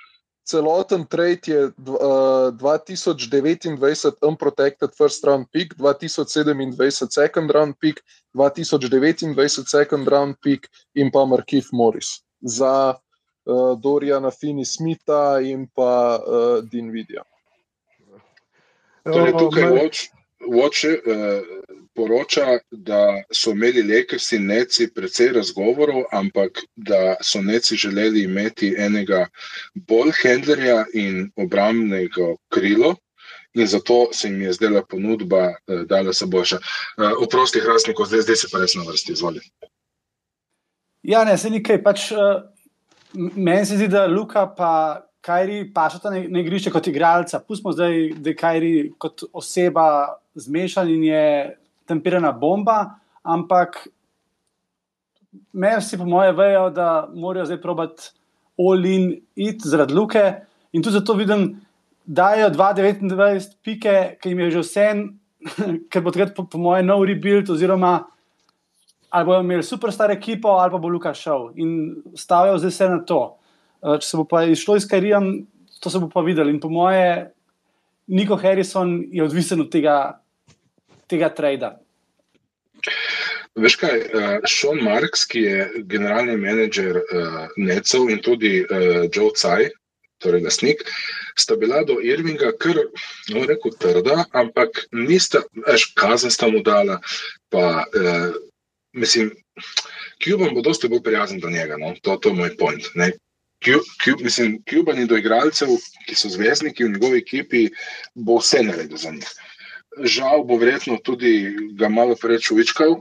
celoten 0.45 1.07
trade 1.07 1.41
je 1.47 1.61
uh, 1.65 1.73
2029 2.53 4.13
unprotected 4.23 4.91
first 4.99 5.25
round 5.25 5.47
pick, 5.53 5.75
2027 5.75 7.11
second 7.11 7.51
round 7.51 7.75
pick, 7.81 8.01
2029 8.35 9.35
second 9.67 10.09
round 10.09 10.35
pick 10.43 10.69
in 10.95 11.11
pa 11.11 11.25
Markif 11.25 11.67
Morris 11.73 12.21
za 12.41 12.95
uh, 13.45 13.79
Dorijana 13.81 14.31
Fini 14.31 14.65
Smitha 14.65 15.41
in 15.41 15.67
pa 15.75 16.17
uh, 16.19 16.65
Dinvidija. 16.65 17.23
Torej, 19.05 19.33
tukaj 19.39 19.63
Ma- 19.65 19.71
Watch, 19.83 19.99
Watch 20.41 20.85
uh, 20.85 20.93
poroča, 21.95 22.59
da 22.71 23.23
so 23.33 23.51
imeli 23.51 23.83
Lakersi 23.83 24.39
neci 24.39 24.89
precej 24.95 25.33
razgovorov, 25.33 26.03
ampak 26.13 26.61
da 26.77 27.15
so 27.23 27.41
neci 27.43 27.77
želeli 27.77 28.23
imeti 28.23 28.75
enega 28.79 29.27
bolj 29.75 30.13
handlerja 30.23 30.85
in 30.93 31.31
obrambnega 31.37 32.35
krilo. 32.49 32.95
In 33.55 33.67
zato 33.67 34.09
se 34.13 34.29
jim 34.29 34.43
je 34.43 34.53
zdela 34.53 34.83
ponudba, 34.85 35.55
uh, 35.67 35.81
da 35.89 36.13
se 36.13 36.27
boljša. 36.27 36.57
Uh, 36.57 37.23
oprosti, 37.23 37.61
hrastnik, 37.61 37.97
zdaj, 38.07 38.21
zdaj 38.21 38.37
se 38.37 38.49
pa 38.53 38.59
res 38.59 38.75
na 38.75 38.85
vrsti, 38.85 39.13
izvoli. 39.13 39.41
Ja, 41.03 41.25
ne, 41.25 41.39
se 41.39 41.51
nekaj. 41.51 41.83
Pač, 41.83 42.11
uh, 42.13 42.45
meni 43.15 43.67
se 43.67 43.77
zdi, 43.77 43.89
da 43.89 44.07
Luka 44.07 44.47
pa 44.57 45.06
Kajri 45.27 45.65
pašata 45.75 46.11
na, 46.15 46.23
na 46.31 46.41
igrišče 46.41 46.71
kot 46.71 46.87
igralca. 46.87 47.41
Pustimo 47.43 47.73
zdaj, 47.75 48.13
da 48.23 48.31
je 48.31 48.37
Kajri 48.39 48.73
kot 48.99 49.27
oseba 49.33 49.87
zmešan 50.39 50.91
in 50.93 51.05
je 51.09 51.25
temperana 51.89 52.33
bomba, 52.33 52.99
ampak 53.23 53.87
meni 55.53 55.81
vsi, 55.81 55.99
po 55.99 56.07
moje, 56.07 56.33
vejo, 56.37 56.69
da 56.71 57.09
morajo 57.15 57.47
zdaj 57.51 57.61
probati 57.63 58.11
all-in 58.59 59.13
it 59.37 59.65
zaradi 59.65 59.95
Luke. 59.95 60.25
In 60.73 60.83
tudi 60.83 60.99
zato 60.99 61.15
vidim, 61.15 61.49
da 62.07 62.31
dajo 62.37 62.51
2,29 62.51 63.57
pike, 63.63 64.17
ki 64.23 64.31
jim 64.31 64.45
je 64.45 64.51
že 64.51 64.63
vse, 64.63 64.87
ker 65.91 66.03
bo 66.03 66.13
takrat, 66.15 66.35
po, 66.37 66.47
po 66.47 66.59
moje, 66.59 66.85
nov 66.87 67.05
rebuild 67.07 67.51
oziroma 67.51 67.99
ali 69.11 69.25
bodo 69.25 69.41
imeli 69.41 69.63
superstar 69.63 70.11
ekipo, 70.11 70.49
ali 70.49 70.71
pa 70.71 70.79
bo 70.79 70.89
Luka 70.89 71.15
šel 71.15 71.51
in 71.57 71.71
stavijo 72.15 72.59
zdaj 72.59 72.71
vse 72.71 72.89
na 72.91 72.99
to. 73.07 73.21
Eh, 73.85 73.99
Če 74.01 74.07
se 74.09 74.21
bo 74.21 74.25
pa 74.29 74.45
išlo 74.49 74.79
s 74.81 74.89
Karijem, 74.89 75.47
to 75.81 75.93
se 75.93 76.01
bo 76.03 76.09
pa 76.13 76.25
videli. 76.27 76.55
In 76.55 76.61
po 76.61 76.71
moje, 76.73 77.31
Niko 78.07 78.39
Harrison 78.41 79.01
je 79.13 79.25
odvisen 79.25 79.65
od 79.67 79.73
tega, 79.73 79.97
tega 81.11 81.31
trada. 81.35 81.77
Veš 83.57 83.79
kaj, 83.81 83.97
uh, 84.13 84.45
Sean 84.45 84.83
Marks, 84.85 85.25
ki 85.29 85.43
je 85.43 85.61
generalni 85.89 86.37
menedžer 86.37 86.99
uh, 87.01 87.39
Necov 87.57 88.11
in 88.13 88.21
tudi 88.23 88.61
uh, 88.63 89.07
Joe 89.09 89.33
Tsai, 89.33 89.71
torej 90.21 90.45
lasnik, 90.45 90.85
sta 91.41 91.57
bila 91.57 91.81
do 91.89 91.97
Irvinga 92.05 92.53
kar, 92.61 92.79
no, 93.33 93.45
rekel, 93.49 93.73
trda, 93.81 94.27
ampak 94.37 94.85
nista, 94.93 95.41
veš, 95.67 95.89
kazen 95.97 96.33
sta 96.33 96.51
mu 96.53 96.61
dala, 96.65 97.01
pa, 97.53 97.87
uh, 97.89 98.37
mislim, 98.93 99.33
Cuban 100.21 100.53
bo 100.55 100.63
dosti 100.65 100.89
bolj 100.93 101.03
prijazen 101.09 101.41
do 101.41 101.51
njega, 101.51 101.81
no, 101.81 101.95
to, 102.03 102.17
to 102.21 102.33
je 102.33 102.39
moj 102.39 102.57
point, 102.61 102.93
ne. 102.95 103.13
Cu- 103.65 104.23
Mislim, 104.23 104.63
je 104.67 105.07
do 105.07 105.17
igralcev, 105.17 105.69
ki 106.07 106.15
so 106.15 106.29
zvezdniki 106.29 106.85
v 106.85 106.93
njegovi 106.95 107.19
ekipi, 107.19 107.69
bo 108.15 108.39
vse 108.39 108.63
naredil 108.63 108.97
za 108.97 109.11
njih. 109.11 109.31
Žal 110.05 110.45
bo 110.45 110.59
verjetno 110.61 110.99
tudi 111.03 111.57
ga 111.79 111.89
malo 111.89 112.17
preveč 112.21 112.51
uvičkal, 112.51 113.01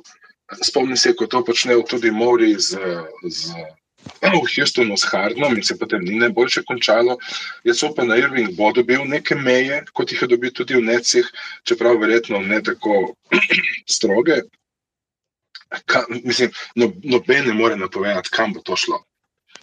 Spomnim 0.61 0.97
se, 0.97 1.15
ko 1.15 1.25
to 1.27 1.41
počnejo 1.45 1.81
tudi 1.89 2.11
Mori 2.11 2.53
z, 2.59 2.77
z 3.25 3.53
v 4.21 4.37
Houstonu 4.37 4.93
s 4.97 5.05
Hardnom 5.09 5.55
in 5.57 5.63
se 5.63 5.77
potem 5.77 6.03
ni 6.05 6.19
najboljše 6.21 6.61
končalo. 6.63 7.17
Jaz 7.63 7.81
upam, 7.83 8.07
da 8.07 8.17
Irving 8.17 8.53
bo 8.53 8.71
dobil 8.71 9.01
neke 9.09 9.35
meje, 9.35 9.81
kot 9.93 10.11
jih 10.11 10.21
je 10.21 10.27
dobil 10.27 10.53
tudi 10.53 10.77
v 10.77 10.85
Necih, 10.85 11.25
čeprav 11.65 11.97
verjetno 11.97 12.39
ne 12.39 12.61
tako 12.61 13.15
stroge. 13.97 14.43
Ka, 15.89 16.05
mislim, 16.23 16.53
no, 16.75 16.91
noben 17.03 17.49
ne 17.49 17.53
more 17.53 17.75
napovedati, 17.75 18.29
kam 18.29 18.53
bo 18.53 18.61
to 18.61 18.77
šlo. 18.77 19.01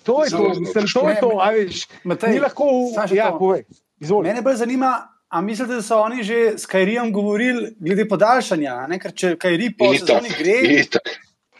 To 0.02 0.24
je 0.24 0.30
to, 0.30 0.48
mislim, 0.56 0.84
to 0.88 1.08
je 1.08 1.16
to. 1.16 1.30
a 1.38 1.50
veš, 1.50 1.86
Matej, 2.04 2.30
Ni 2.30 2.40
lahko, 2.40 2.64
ja, 3.10 3.30
to. 3.30 3.38
povej. 3.38 3.64
Izvoli. 3.98 4.28
Mene 4.28 4.42
bolj 4.42 4.54
zanima, 4.56 4.92
a 5.28 5.40
mislite, 5.40 5.74
da 5.74 5.82
so 5.82 6.00
oni 6.00 6.22
že 6.22 6.52
s 6.54 6.66
Kajrijem 6.66 7.12
govorili 7.12 7.74
glede 7.78 8.04
podaljšanja? 8.06 8.72
a 8.74 8.86
Ne? 8.86 8.98
Ker 8.98 9.12
če 9.12 9.36
Kajri 9.36 9.70
po 9.72 9.84
Itak, 9.86 9.98
sezoni 10.00 10.30
gre, 10.34 10.56
itak. 10.76 11.06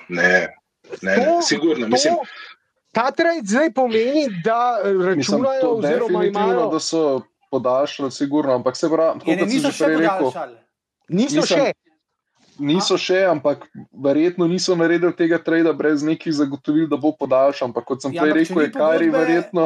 Ne, 0.09 0.33
ne, 1.01 1.13
ne, 1.13 1.25
To- 1.27 1.43
sigurno. 1.43 1.87
to- 1.87 1.91
Mislim, 1.91 2.15
Ta 2.93 3.11
trend 3.11 3.47
zdaj 3.47 3.71
pomeni, 3.71 4.27
da 4.45 4.79
eh, 4.79 4.93
Mislim, 5.15 5.41
računajo, 5.41 5.61
to 5.63 5.71
oziroma 5.73 6.25
imajo. 6.27 6.67
da 6.69 6.79
so 6.79 7.23
podaljšali, 7.51 8.11
sigurno, 8.11 8.53
ampak 8.55 8.77
se 8.77 8.89
pravi, 8.89 9.21
kot 9.21 9.39
sem 9.39 9.49
niso 9.49 9.69
že 9.69 9.73
še 9.73 9.85
prej 9.87 9.97
rekel, 9.97 10.19
podaljšali. 10.19 10.57
Niso 11.11 11.37
Mislim, 11.37 11.59
še. 11.59 11.73
Niso 12.63 12.95
še, 12.97 13.25
ampak 13.27 13.67
verjetno 13.91 14.47
niso 14.47 14.77
naredili 14.79 15.11
tega 15.13 15.39
trada 15.39 15.73
brez 15.73 16.03
nekih 16.03 16.31
zagotovil, 16.33 16.87
da 16.87 16.97
bo 16.97 17.11
podaljšan. 17.13 17.69
Ampak 17.69 17.85
kot 17.85 18.03
sem 18.03 18.15
Ja, 18.15 18.23
prej 18.23 18.33
ampak 18.33 18.43
rekel, 18.47 18.63
je 18.63 18.71
Kari 18.71 19.07
pogodbe- 19.07 19.19
verjetno. 19.19 19.65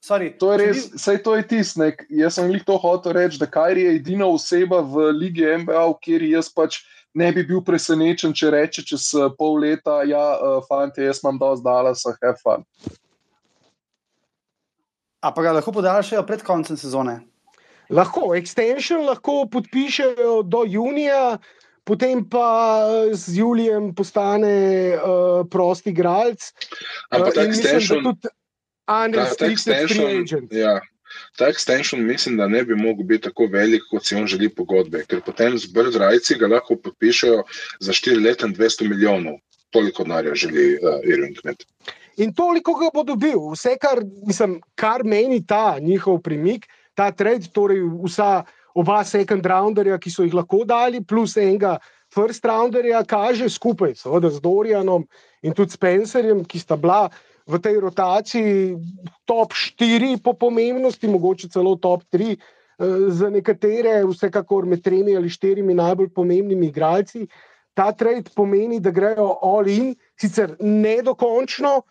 Sorry, 0.00 0.30
To 0.32 0.52
je 0.52 0.58
res, 0.58 0.76
ni- 0.86 0.98
sej 0.98 1.18
to 1.18 1.34
je 1.34 1.42
tisnek. 1.44 2.06
Jaz 2.08 2.34
sem 2.34 2.46
jih 2.48 2.62
to 2.62 2.76
hotel 2.76 3.12
reči, 3.12 3.36
da 3.36 3.46
Kajri 3.46 3.82
je 3.82 3.94
edina 3.96 4.26
oseba 4.26 4.78
v 4.80 5.10
Ligi 5.12 5.42
MBA, 5.42 5.82
kateri 5.98 6.30
jaz 6.30 6.48
pač 6.48 6.78
ne 7.12 7.32
bi 7.32 7.42
bil 7.42 7.60
presenečen, 7.60 8.30
če 8.32 8.46
reče 8.48 8.84
čez 8.84 9.10
eh, 9.14 9.26
pol 9.34 9.58
leta, 9.58 10.04
ja, 10.06 10.38
uh, 10.38 10.62
fanti, 10.64 11.02
jaz 11.02 11.18
imam 11.24 11.36
dosti 11.36 11.64
Dallasa, 11.66 12.14
have 12.22 12.38
fun. 12.38 12.62
A 15.18 15.32
pa 15.34 15.42
ga 15.42 15.52
lahko 15.52 15.72
podaljšajo 15.74 16.22
pred 16.22 16.42
koncem 16.46 16.76
sezone. 16.78 17.18
Lahko, 17.90 18.36
extension 18.38 19.02
lahko 19.02 19.48
podpišejo 19.50 20.42
do 20.46 20.62
junija, 20.68 21.38
potem 21.88 22.20
pa 22.20 22.84
eh, 22.84 23.16
z 23.16 23.40
Julijem 23.40 23.94
postane 23.96 24.52
uh, 25.00 25.48
prosti 25.48 25.90
igralec. 25.96 26.52
Ampak 27.08 27.34
ta 27.34 27.42
in 27.42 27.48
mislim, 27.48 28.04
da 28.04 28.12
tudi 28.12 28.28
unrestricted 28.88 29.88
free 29.88 30.20
agent. 30.20 30.52
ja, 30.52 30.80
ta 31.36 31.48
extension 31.48 32.04
mislim, 32.04 32.36
da 32.36 32.48
ne 32.48 32.64
bi 32.64 32.76
mogel 32.76 33.04
biti 33.04 33.28
tako 33.28 33.48
velik, 33.52 33.82
kot 33.90 34.04
si 34.06 34.16
on 34.16 34.26
želi 34.26 34.48
pogodbe, 34.48 35.04
ker 35.08 35.22
potem 35.24 35.58
z 35.58 35.72
Birdrajci 35.72 36.38
ga 36.40 36.52
lahko 36.54 36.76
podpišejo 36.76 37.42
za 37.80 37.92
4 37.92 38.24
leta 38.24 38.46
in 38.46 38.54
200 38.56 38.88
milijonov. 38.88 39.40
Toliko 39.70 40.04
denarja 40.04 40.34
želi 40.34 40.78
uh, 40.80 41.00
Irving 41.04 41.36
imeti. 41.44 41.66
In 42.24 42.32
toliko 42.34 42.72
ga 42.74 42.88
bo 42.94 43.04
dobil. 43.04 43.36
Vse, 43.52 43.76
kar, 43.80 44.00
mislim, 44.26 44.60
kar 44.74 45.04
meni 45.04 45.42
ta 45.46 45.76
njihov 45.80 46.22
premik, 46.24 46.64
ta 46.96 47.10
trade, 47.12 47.52
torej 47.52 47.84
vsa 48.04 48.42
oba 48.74 49.04
second 49.04 49.46
rounderja, 49.46 49.98
ki 49.98 50.10
so 50.10 50.26
jih 50.26 50.34
lahko 50.34 50.64
dali, 50.68 51.00
plus 51.04 51.36
enega 51.36 51.78
first 52.14 52.44
rounderja, 52.44 53.04
kaže 53.04 53.48
skupaj, 53.48 53.94
seveda 54.00 54.30
z 54.30 54.40
Dorianom 54.40 55.04
in 55.42 55.54
tudi 55.54 55.76
Spencerjem, 55.76 56.44
ki 56.44 56.58
sta 56.58 56.76
bila 56.76 57.08
v 57.48 57.56
tej 57.60 57.80
rotaciji 57.80 58.76
top 59.24 59.52
4 59.56 60.20
po 60.20 60.36
pomembnosti, 60.36 61.08
mogoče 61.08 61.48
celo 61.48 61.76
top 61.80 62.04
3. 62.12 62.36
Za 63.10 63.26
nekatere, 63.26 64.04
vsekakor 64.06 64.62
med 64.62 64.84
tremi 64.84 65.16
ali 65.18 65.26
štirimi 65.26 65.74
najbolj 65.74 66.12
pomembnimi 66.14 66.68
igralci, 66.70 67.26
ta 67.74 67.90
trade 67.90 68.30
pomeni, 68.34 68.78
da 68.78 68.90
grejo 68.94 69.38
all 69.42 69.66
in, 69.66 69.96
sicer 70.18 70.54
nedokončno, 70.60 71.82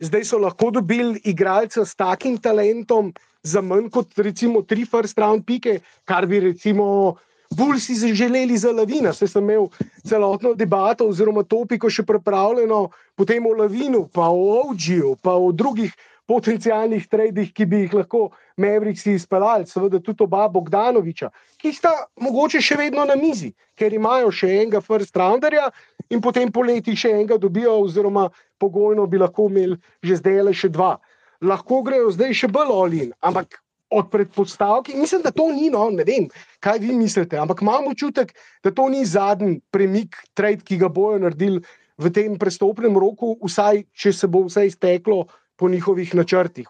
zdaj 0.00 0.24
so 0.24 0.40
lahko 0.40 0.70
dobili 0.70 1.20
igralca 1.28 1.84
s 1.84 1.92
takim 1.96 2.38
talentom 2.40 3.12
za 3.42 3.60
manj 3.60 3.88
kot 3.90 4.18
recimo 4.18 4.62
tri 4.62 4.84
first 4.84 5.18
round 5.18 5.44
pike, 5.46 5.80
kar 6.04 6.26
bi 6.26 6.40
recimo 6.40 7.16
bolj 7.56 7.80
si 7.80 8.14
želeli 8.14 8.58
za 8.58 8.72
lavina. 8.72 9.12
Saj 9.12 9.28
sem 9.28 9.44
imel 9.44 9.68
celotno 10.04 10.54
debato 10.54 11.08
oziroma 11.08 11.42
topiko 11.42 11.90
še 11.90 12.04
pripravljeno, 12.06 12.88
potem 13.16 13.46
o 13.46 13.56
lavinu, 13.56 14.06
pa 14.12 14.28
o 14.28 14.60
Ovdžiju, 14.60 15.16
pa 15.22 15.34
o 15.34 15.52
drugih 15.52 15.94
potencijalnih 16.30 17.08
tradih, 17.10 17.48
ki 17.52 17.66
bi 17.66 17.84
jih 17.84 17.94
lahko 17.94 18.28
Mavericksi 18.60 19.16
izpeljali, 19.18 19.66
seveda 19.66 19.98
tudi 19.98 20.22
oba 20.22 20.44
Bogdanoviča, 20.48 21.30
ki 21.58 21.72
sta 21.74 21.90
mogoče 22.22 22.60
še 22.62 22.76
vedno 22.78 23.02
na 23.08 23.16
mizi, 23.18 23.50
ker 23.74 23.94
imajo 23.96 24.30
še 24.30 24.52
enega 24.60 24.78
first 24.84 25.16
rounderja 25.16 25.70
in 26.10 26.22
potem 26.22 26.52
poleti 26.52 26.94
še 26.94 27.16
enega 27.16 27.38
dobijo, 27.40 27.80
oziroma 27.82 28.28
pogojno 28.62 29.08
bi 29.10 29.18
lahko 29.18 29.48
imeli 29.50 29.80
že 30.04 30.20
zdaj 30.20 30.42
le 30.46 30.54
še 30.54 30.70
dva. 30.70 30.98
Lahko 31.40 31.80
grejo 31.82 32.10
zdaj 32.12 32.34
še 32.36 32.48
bolj 32.52 32.72
olin, 32.74 33.12
ampak 33.24 33.60
od 33.90 34.10
predpostavki, 34.10 34.94
mislim, 34.94 35.22
da 35.22 35.30
to 35.30 35.48
ni, 35.52 35.70
no, 35.70 35.88
ne 35.90 36.04
vem, 36.06 36.28
kaj 36.62 36.78
vi 36.78 36.94
mislite, 36.94 37.38
ampak 37.40 37.62
imam 37.62 37.88
občutek, 37.90 38.32
da 38.62 38.70
to 38.70 38.86
ni 38.88 39.02
zadnji 39.04 39.60
premik, 39.74 40.16
trade, 40.34 40.62
ki 40.62 40.78
ga 40.78 40.88
bojo 40.88 41.18
naredili 41.18 41.62
v 42.00 42.12
tem 42.14 42.36
prestopnem 42.38 42.94
roku, 42.96 43.34
vsaj 43.42 43.84
če 43.92 44.12
se 44.14 44.30
bo 44.30 44.44
vse 44.46 44.68
izteklo 44.70 45.24
po 45.58 45.68
njihovih 45.68 46.14
načrtih. 46.14 46.68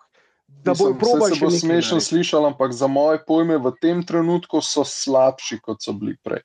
Da 0.65 0.73
bojo 0.75 0.95
saj 0.95 0.99
probali 0.99 1.37
se 1.37 1.45
bo 1.45 1.51
smešno 1.51 2.01
slišal, 2.01 2.49
ampak 2.51 2.73
za 2.73 2.89
moje 2.89 3.21
pojme 3.27 3.61
v 3.61 3.75
tem 3.83 4.01
trenutku 4.07 4.65
so 4.65 4.85
slabši, 4.85 5.61
kot 5.61 5.85
so 5.85 5.93
bili 5.93 6.17
prej. 6.25 6.43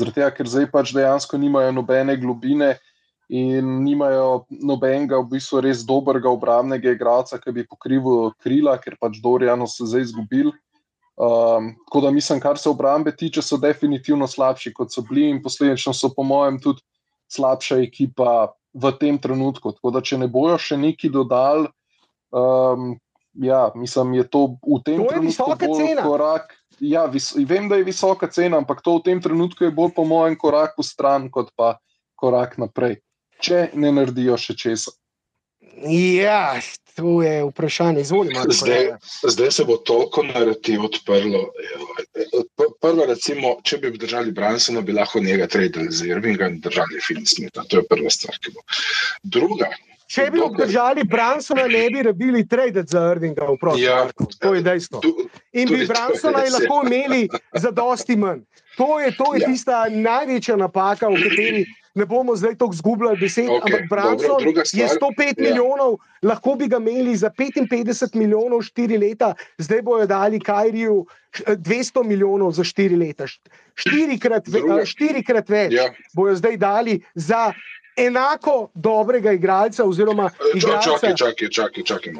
Tega, 0.00 0.30
ker 0.34 0.48
zdaj 0.48 0.68
pač 0.72 0.92
dejansko 0.96 1.38
nimajo 1.38 1.72
nobene 1.76 2.16
globine 2.16 2.76
in 3.30 3.84
nimajo 3.84 4.44
nobenega, 4.50 5.20
v 5.22 5.36
bistvu 5.36 5.60
res 5.62 5.84
dobrega 5.86 6.26
obrambnega 6.26 6.90
igralca, 6.96 7.38
ki 7.38 7.52
bi 7.54 7.62
pokrival 7.68 8.32
krila, 8.42 8.74
ker 8.82 8.96
pač 8.98 9.20
Dorijano 9.22 9.68
so 9.70 9.86
zdaj 9.86 10.08
izgubili. 10.08 10.50
Um, 11.20 11.74
tako 11.86 12.00
da 12.00 12.10
mislim, 12.10 12.40
kar 12.40 12.58
se 12.58 12.70
obrambe 12.70 13.12
tiče, 13.16 13.42
so 13.42 13.58
definitivno 13.60 14.26
slabši, 14.26 14.72
kot 14.74 14.90
so 14.90 15.04
bili, 15.06 15.28
in 15.30 15.42
posledično 15.44 15.92
so, 15.94 16.10
po 16.16 16.24
mojem, 16.26 16.58
tudi 16.58 16.82
slabša 17.30 17.78
ekipa 17.84 18.48
v 18.74 18.92
tem 18.98 19.18
trenutku. 19.20 19.76
Tako 19.76 19.92
da, 19.94 20.02
če 20.02 20.18
ne 20.18 20.28
bojo 20.28 20.56
še 20.58 20.78
neki 20.80 21.10
dodali, 21.12 21.68
um, 22.34 22.96
ja, 23.38 23.68
mislim, 23.78 24.16
je 24.18 24.24
to 24.26 24.56
v 24.58 24.80
tem 24.82 25.04
To 25.04 25.12
trenutku 25.12 25.54
bolj 25.60 25.84
cena. 25.84 26.02
korak. 26.02 26.56
Ja, 26.80 27.04
vis, 27.06 27.30
vem, 27.36 27.68
da 27.68 27.76
je 27.76 27.86
visoka 27.86 28.26
cena, 28.26 28.58
ampak 28.58 28.80
to 28.82 28.96
v 28.98 29.04
tem 29.06 29.22
trenutku 29.22 29.68
je 29.68 29.70
bolj, 29.70 29.92
po 29.94 30.08
mojem, 30.08 30.34
korak 30.40 30.74
v 30.80 30.86
stran, 30.88 31.28
kot 31.30 31.52
pa 31.54 31.76
korak 32.16 32.58
naprej. 32.58 32.98
Če 33.40 33.68
ne 33.74 33.92
naredijo 33.92 34.36
še 34.36 34.56
česa. 34.56 34.92
Ja, 36.20 36.60
to 36.98 37.22
je 37.22 37.44
vprašanje. 37.48 38.02
Izvolite, 38.04 38.34
Marko. 38.34 38.52
Zdaj, 38.52 38.88
zdaj 39.32 39.50
se 39.50 39.64
bo 39.64 39.76
toliko 39.76 40.22
narativ 40.22 40.84
odprlo. 40.84 41.46
Prvo, 42.80 43.06
recimo, 43.08 43.54
če 43.64 43.78
bi 43.78 43.94
držali 43.98 44.34
Bransona, 44.36 44.80
bi 44.84 44.92
lahko 44.92 45.22
njega 45.24 45.46
tradili 45.46 45.88
z 45.92 46.10
Irvinga 46.10 46.50
in 46.52 46.60
držali 46.60 47.00
Film 47.06 47.24
Smitha. 47.26 47.64
To 47.68 47.80
je 47.80 47.86
prva 47.88 48.12
stvar, 48.12 48.36
ki 48.44 48.52
bo. 48.56 48.66
Druga, 49.22 49.70
Če 50.10 50.24
bi 50.34 50.40
obdržali 50.42 51.04
Bransona, 51.06 51.68
ne 51.70 51.84
bi 51.94 52.02
rabili 52.02 52.42
trade 52.48 52.82
za 52.90 53.04
Irvinga 53.12 53.46
v 53.46 53.56
prosti. 53.60 53.84
Ja, 53.84 54.08
to 54.42 54.54
je 54.56 54.62
dejstvo. 54.66 55.02
In 55.54 55.70
bi 55.70 55.84
Bransona 55.86 56.42
ja. 56.44 56.50
lahko 56.56 56.80
imeli 56.82 57.28
za 57.54 57.70
dosti 57.70 58.16
manj. 58.18 58.42
To 58.74 58.98
je, 59.00 59.12
to 59.14 59.34
je 59.34 59.40
Ja. 59.44 59.46
tista 59.46 59.84
največja 59.88 60.56
napaka, 60.56 61.06
o 61.08 61.14
kateri 61.14 61.62
ne 61.94 62.06
bomo 62.06 62.36
zdaj 62.36 62.54
tako 62.54 62.72
zgubljali 62.72 63.18
besed. 63.18 63.44
Okej, 63.44 63.60
ampak 63.64 63.88
Branson 63.90 64.28
dobro, 64.28 64.50
je 64.50 64.88
stvar, 64.88 65.12
105 65.12 65.24
ja. 65.26 65.34
milijonov, 65.38 65.96
lahko 66.22 66.54
bi 66.54 66.68
ga 66.68 66.76
imeli 66.76 67.16
za 67.16 67.30
55 67.30 68.14
milijonov 68.14 68.60
4 68.60 69.00
leta, 69.00 69.34
zdaj 69.58 69.82
bojo 69.82 70.06
dali 70.06 70.40
Kajriju 70.40 71.06
š- 71.32 71.42
200 71.48 72.04
milijonov 72.04 72.52
za 72.52 72.62
4 72.64 72.98
leta. 72.98 73.24
Št- 73.26 73.48
Štirikrat, 73.74 74.48
ve, 74.48 74.86
štirikrat 74.86 75.48
več 75.48 75.72
ja, 75.72 75.88
bojo 76.12 76.34
zdaj 76.36 76.56
dali 76.56 77.00
za 77.14 77.52
enako 77.96 78.70
dobrega 78.74 79.32
igralca 79.32 79.84
oziroma 79.84 80.30
igralca. 80.54 80.90
čakaj, 80.90 81.14
čakaj, 81.16 81.48
čakaj, 81.48 81.82
čakaj. 81.84 82.12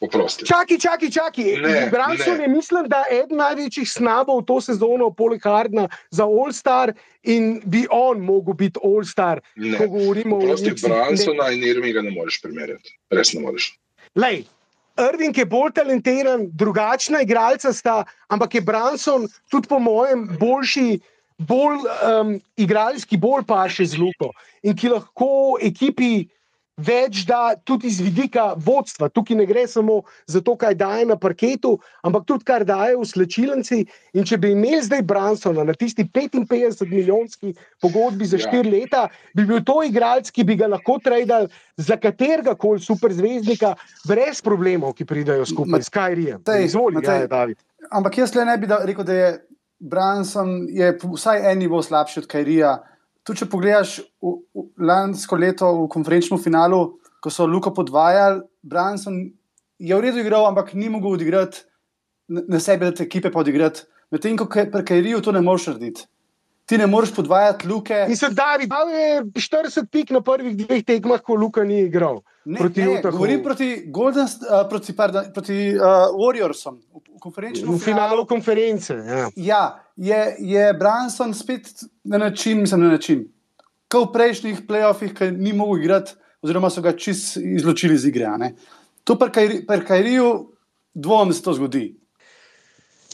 Oprosti. 0.00 0.46
Čakaj, 0.46 0.78
čakaj, 0.78 1.10
čakaj. 1.10 1.44
Ne, 1.62 1.88
Branson 1.90 2.40
je, 2.40 2.48
mislim, 2.48 2.86
da 2.88 3.02
eden 3.10 3.40
največjih 3.40 3.88
snabov 3.90 4.44
to 4.46 4.60
sezono, 4.62 5.10
poleg 5.10 5.42
Hardna, 5.42 5.88
za 6.14 6.22
All-Star 6.24 6.92
in 7.22 7.58
bi 7.66 7.86
on 7.90 8.20
mogel 8.22 8.54
biti 8.54 8.78
All-Star, 8.84 9.40
Ne. 9.56 9.74
ko 9.78 9.88
govorimo 9.88 10.36
o 10.36 10.38
Oprosti, 10.38 10.70
Knicksih. 10.70 10.88
Ne. 10.88 10.94
Bransona 10.94 11.50
in 11.50 11.66
Irvinga 11.66 12.02
ne 12.02 12.14
moreš 12.14 12.38
primerjati. 12.42 12.94
Res 13.10 13.34
ne 13.34 13.42
moreš. 13.42 13.72
Lej, 14.14 14.44
Irving 14.98 15.38
je 15.38 15.46
bolj 15.46 15.74
talentiran, 15.74 16.46
drugačna 16.54 17.22
igralca 17.22 17.72
sta, 17.72 18.04
ampak 18.28 18.54
je 18.54 18.60
Branson 18.60 19.26
tudi 19.50 19.68
po 19.68 19.78
mojem 19.78 20.28
boljši, 20.38 21.00
bolj 21.38 21.82
um, 21.82 22.32
igralski, 22.56 23.16
bolj 23.18 23.44
pa 23.46 23.66
še 23.70 23.84
z 23.84 23.98
luko 23.98 24.30
in 24.62 24.78
ki 24.78 24.94
lahko 24.94 25.58
ekipi. 25.62 26.28
Več 26.78 27.24
da 27.26 27.56
tudi 27.66 27.88
iz 27.90 27.98
vidika 28.00 28.52
vodstva. 28.54 29.08
Tukaj 29.10 29.36
ne 29.36 29.46
gre 29.46 29.64
samo 29.66 30.02
za 30.30 30.40
to, 30.40 30.54
kaj 30.56 30.76
daje 30.78 31.06
na 31.10 31.16
parketu, 31.18 31.74
ampak 32.06 32.26
tudi 32.28 32.46
kar 32.46 32.64
daje 32.64 32.94
v 32.96 33.06
slčilnici. 33.06 33.80
In 34.14 34.26
če 34.28 34.38
bi 34.38 34.52
imeli 34.54 34.84
zdaj 34.86 35.02
Bransona 35.02 35.64
na 35.66 35.74
tisti 35.74 36.06
55-milijonski 36.06 37.54
pogodbi 37.82 38.26
za 38.26 38.38
Ja. 38.38 38.52
4 38.52 38.70
leta, 38.70 39.08
bi 39.34 39.44
bil 39.44 39.64
to 39.66 39.80
igralec, 39.82 40.30
ki 40.30 40.44
bi 40.46 40.54
ga 40.56 40.68
lahko 40.70 41.00
tradili 41.02 41.50
za 41.76 41.96
katerega 41.98 42.54
koli 42.54 42.80
superzvezdnika, 42.80 43.74
brez 44.06 44.40
problemov, 44.42 44.94
ki 44.94 45.04
pridajo 45.04 45.46
skupaj 45.46 45.82
s 45.82 45.90
Kajrijem. 45.90 46.38
Matej, 46.46 46.64
Izvoli, 46.64 47.02
Matej. 47.02 47.26
ja, 47.26 47.26
David. 47.26 47.58
Ampak 47.90 48.18
jaz 48.18 48.34
le 48.34 48.44
ne 48.44 48.56
bi 48.58 48.70
da, 48.70 48.78
rekel, 48.86 49.04
da 49.04 49.12
je 49.12 49.28
Branson 49.78 50.66
je 50.70 50.98
vsaj 51.02 51.52
en 51.52 51.58
nivo 51.58 51.82
slabši 51.82 52.20
od 52.20 52.26
Kajrija. 52.26 52.78
Tudi 53.28 53.44
če 53.44 53.50
pogledaš 53.52 53.98
v, 54.24 54.38
v, 54.56 54.62
lansko 54.80 55.36
leto 55.36 55.68
v 55.82 55.88
konferenčnem 55.92 56.40
finalu, 56.40 56.96
ko 57.20 57.28
so 57.28 57.44
Luka 57.44 57.74
podvajali, 57.76 58.40
Branson 58.64 59.18
je 59.78 59.94
v 59.94 60.00
redu 60.00 60.22
igral, 60.22 60.46
ampak 60.48 60.72
ni 60.72 60.88
mogel 60.88 61.18
odigrati 61.18 61.66
na 62.28 62.42
na 62.48 62.60
sebi, 62.60 62.84
da 62.84 62.92
te 62.92 63.04
ekipe 63.04 63.30
pa 63.32 63.40
odigrati. 63.40 63.84
Medtem 64.12 64.36
ko 64.36 64.46
pri 64.48 64.84
Kajriju 64.84 65.20
to 65.20 65.32
ne 65.32 65.40
moreš 65.40 65.66
narediti. 65.72 66.06
Ti 66.68 66.78
ne 66.78 66.86
moreš 66.86 67.14
podvajati 67.16 67.68
Luke. 67.68 68.06
In 68.08 68.16
se 68.16 68.28
David, 68.28 68.68
dal 68.68 68.90
je 68.92 69.24
40 69.24 69.88
pik 69.92 70.10
na 70.10 70.20
prvih 70.20 70.56
dveh 70.56 70.84
tekmah, 70.84 71.20
ko 71.24 71.34
Luka 71.34 71.64
ni 71.64 71.80
igral. 71.86 72.20
Ne, 72.48 72.62
proti 72.62 72.80
ne, 72.80 72.98
Utahu. 72.98 73.12
govorim 73.12 73.42
proti, 73.44 73.66
Golden, 73.92 74.24
uh, 74.24 74.62
proti, 74.70 74.94
pardon, 74.96 75.26
proti 75.34 75.56
uh, 75.76 76.08
Warriorsom 76.16 76.78
v, 76.80 77.02
v 77.12 77.20
V 77.74 77.78
finalu 77.82 78.24
konference. 78.26 78.94
Ja. 78.94 79.28
Ja, 79.36 79.62
je, 79.96 80.36
je 80.38 80.72
Branson 80.72 81.34
spet 81.34 81.68
na 82.04 82.18
način, 82.18 82.60
mislim, 82.60 82.86
na 82.86 82.94
način. 82.96 83.26
Kot 83.88 84.08
v 84.08 84.12
prejšnjih 84.12 84.64
playoffih, 84.68 85.12
ki 85.12 85.30
ni 85.36 85.52
mogel 85.52 85.82
igrati, 85.82 86.16
oziroma 86.42 86.70
so 86.70 86.80
ga 86.80 86.94
čist 86.96 87.36
izločili 87.36 87.94
iz 87.94 88.08
igre. 88.08 88.32
ne. 88.38 88.54
To 89.04 89.18
pri 89.18 89.84
Kairiju 89.86 90.52
dvomim, 90.94 91.28
da 91.28 91.34
se 91.34 91.42
to 91.42 91.52
zgodi. 91.52 91.96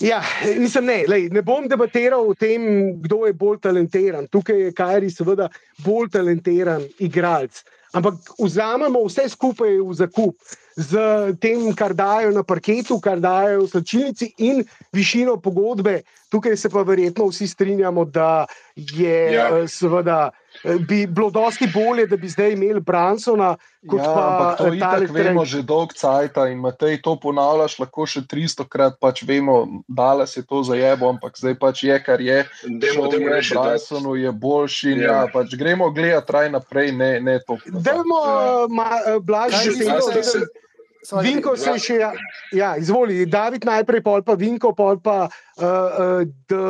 Ja, 0.01 0.23
mislim, 0.59 0.85
ne, 0.85 1.05
lej, 1.09 1.29
ne 1.31 1.43
bom 1.43 1.69
debatiral 1.69 2.27
o 2.29 2.35
tem, 2.35 2.63
kdo 3.03 3.27
je 3.27 3.33
bolj 3.33 3.61
talentiran. 3.63 4.27
Tukaj 4.27 4.61
je 4.61 4.73
Kajri, 4.75 5.11
seveda, 5.11 5.49
bolj 5.85 6.11
talentiran 6.11 6.83
igralec. 6.99 7.63
Ampak 7.95 8.15
vzamemo 8.39 9.05
vse 9.07 9.29
skupaj 9.31 9.79
v 9.79 9.95
zakup 9.95 10.35
z 10.75 10.99
tem, 11.39 11.63
kar 11.79 11.95
dajo 11.95 12.35
na 12.35 12.43
parketu, 12.43 12.99
kar 12.99 13.23
dajo 13.23 13.65
v 13.65 13.71
slčilnici 13.71 14.35
in 14.43 14.65
višino 14.91 15.39
pogodbe. 15.39 16.03
Tukaj 16.29 16.57
se 16.59 16.69
pa 16.69 16.83
verjetno 16.83 17.31
vsi 17.31 17.47
strinjamo, 17.47 18.05
da 18.05 18.47
je 18.75 19.33
Ja. 19.35 19.49
ja. 19.55 19.69
seveda. 19.69 20.31
Eh, 20.65 20.79
Bi 20.79 21.07
bilo 21.07 21.31
dosti 21.31 21.67
bolje, 21.67 22.07
da 22.07 22.17
bi 22.17 22.29
zdaj 22.29 22.53
imeli 22.53 22.81
Bransona, 22.81 23.57
kot 23.91 23.99
Ja, 23.99 24.05
pa 24.07 24.23
ampak 24.29 24.59
to 24.59 24.67
eh, 24.67 24.77
itak 24.77 25.11
vemo 25.11 25.45
že 25.45 25.63
dolg 25.63 25.93
cajt 25.93 26.37
in 26.51 26.59
Matej 26.59 27.03
to 27.03 27.17
ponavljaš 27.17 27.79
lahko 27.79 28.07
še 28.07 28.21
300 28.23 28.69
krat, 28.69 28.95
pač 29.01 29.23
vemo, 29.23 29.67
da 29.89 30.27
se 30.27 30.43
to 30.43 30.63
zajebo, 30.63 31.09
ampak 31.09 31.37
zdaj 31.37 31.55
pač 31.55 31.83
je, 31.85 31.97
kar 32.01 32.21
je. 32.21 32.45
Šel 32.63 32.79
dajmo 33.11 33.35
je, 33.35 33.43
da 33.55 33.61
Bransonu 33.61 34.15
je 34.17 34.33
boljši 34.33 34.91
in 34.91 35.01
Ja. 35.01 35.07
ja, 35.07 35.27
pač 35.29 35.55
gremo 35.55 35.91
gledati 35.91 36.33
raj 36.33 36.51
naprej, 36.51 36.93
ne, 36.93 37.21
ne 37.21 37.39
to. 37.41 37.59
Dajmo, 37.67 38.21
Ja. 38.25 39.19
blaž, 39.21 39.53
Kaj 39.53 39.65
že 39.65 39.71
bi 39.71 39.85
Ja, 39.85 40.01
se- 40.01 40.23
se- 40.23 40.23
se- 40.23 40.64
Vinko 41.13 41.57
se 41.57 41.71
je 41.71 41.79
še, 41.79 41.95
ja, 42.01 42.13
ja, 42.53 42.75
izvoli, 42.81 43.27
David 43.27 43.67
najprej, 43.69 44.03
pol 44.05 44.23
pa 44.25 44.37
Vinko, 44.41 44.73
pol 44.77 45.01
pa 45.05 45.25
uh, 45.29 45.65
uh, 45.65 46.21
d, 46.25 46.61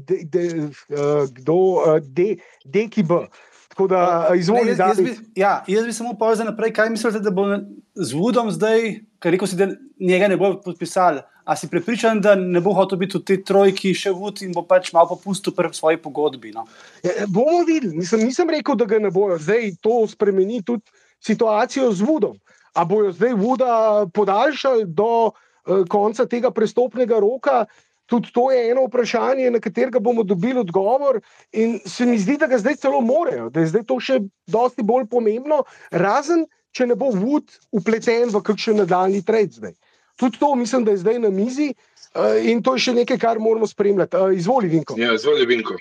d, 0.00 0.20
d, 0.24 0.44
uh, 0.92 1.24
kdo, 1.28 1.58
uh, 1.82 1.98
D, 2.00 2.36
DKB. 2.64 3.26
Tako 3.72 3.88
da, 3.88 4.28
uh, 4.30 4.36
izvoli, 4.36 4.72
Ne, 4.72 4.76
jaz, 4.76 4.78
jaz, 4.78 4.96
David. 4.96 5.20
bi, 5.20 5.40
ja, 5.40 5.52
jaz 5.68 5.84
bi 5.88 5.92
samo 5.96 6.14
povedal 6.16 6.36
za 6.36 6.48
naprej, 6.48 6.72
kaj 6.76 6.90
mislite, 6.92 7.20
da 7.24 7.32
bo 7.32 7.46
z 7.94 8.16
Vudom 8.16 8.50
zdaj, 8.52 9.04
ker 9.20 9.36
rekel 9.36 9.48
si, 9.48 9.60
da 9.60 9.68
njega 10.00 10.28
ne 10.32 10.40
bo 10.40 10.54
podpisali. 10.64 11.24
A 11.42 11.56
si 11.58 11.66
prepričan, 11.66 12.20
da 12.22 12.36
ne 12.38 12.60
bo 12.62 12.70
hotel 12.70 13.00
biti 13.00 13.18
v 13.18 13.24
tej 13.26 13.40
trojki 13.42 13.90
še 13.98 14.12
Vud 14.14 14.44
in 14.46 14.52
bo 14.54 14.62
pač 14.62 14.92
malo 14.94 15.10
popustil 15.10 15.50
pri 15.56 15.72
svoji 15.74 15.98
pogodbi? 15.98 16.52
No? 16.54 16.62
Ja, 17.02 17.26
bomo 17.26 17.64
videli, 17.66 17.96
nisem, 17.98 18.22
nisem 18.22 18.46
rekel, 18.52 18.78
da 18.78 18.86
ga 18.86 19.00
ne 19.02 19.10
bojo. 19.10 19.40
Zdaj 19.42 19.72
to 19.82 20.04
spremeni 20.06 20.60
tudi 20.62 20.86
situacijo 21.18 21.90
z 21.90 22.06
Vudom. 22.06 22.38
A 22.74 22.84
bojo 22.88 23.12
zdaj 23.12 23.34
Vuda 23.36 24.06
podaljšali 24.14 24.84
do 24.86 25.30
uh, 25.30 25.82
konca 25.88 26.26
tega 26.26 26.50
prestopnega 26.50 27.18
roka? 27.20 27.66
Tudi 28.06 28.32
to 28.34 28.50
je 28.50 28.70
eno 28.70 28.86
vprašanje, 28.88 29.50
na 29.50 29.60
katerega 29.60 30.00
bomo 30.00 30.22
dobili 30.22 30.60
odgovor. 30.60 31.20
In 31.52 31.78
se 31.86 32.06
mi 32.06 32.18
zdi, 32.18 32.36
da 32.36 32.46
ga 32.46 32.58
zdaj 32.58 32.76
celo 32.82 33.00
morajo, 33.00 33.50
da 33.50 33.60
je 33.60 33.70
zdaj 33.70 33.86
to 33.88 34.00
še 34.00 34.18
dosti 34.46 34.82
bolj 34.82 35.06
pomembno, 35.08 35.62
razen 35.90 36.44
če 36.72 36.88
ne 36.90 36.96
bo 36.98 37.12
Vud 37.12 37.52
upleten 37.72 38.32
v 38.32 38.42
kakšen 38.44 38.82
nadaljni 38.82 39.22
trend 39.24 39.58
zdaj. 39.60 39.74
Tudi 40.20 40.40
to 40.40 40.54
mislim, 40.56 40.84
da 40.84 40.92
je 40.92 41.02
zdaj 41.04 41.18
na 41.24 41.30
mizi 41.32 41.72
uh, 41.72 42.36
in 42.40 42.62
to 42.62 42.76
je 42.76 42.88
še 42.88 42.96
nekaj, 42.96 43.18
kar 43.20 43.40
moramo 43.40 43.68
spremljati. 43.68 44.16
Uh, 44.16 44.36
izvoli, 44.36 44.68
Vinko. 44.72 44.96
Ja, 45.00 45.14
zvoli 45.20 45.46
Vinko. 45.48 45.76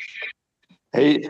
Hej, 0.96 1.28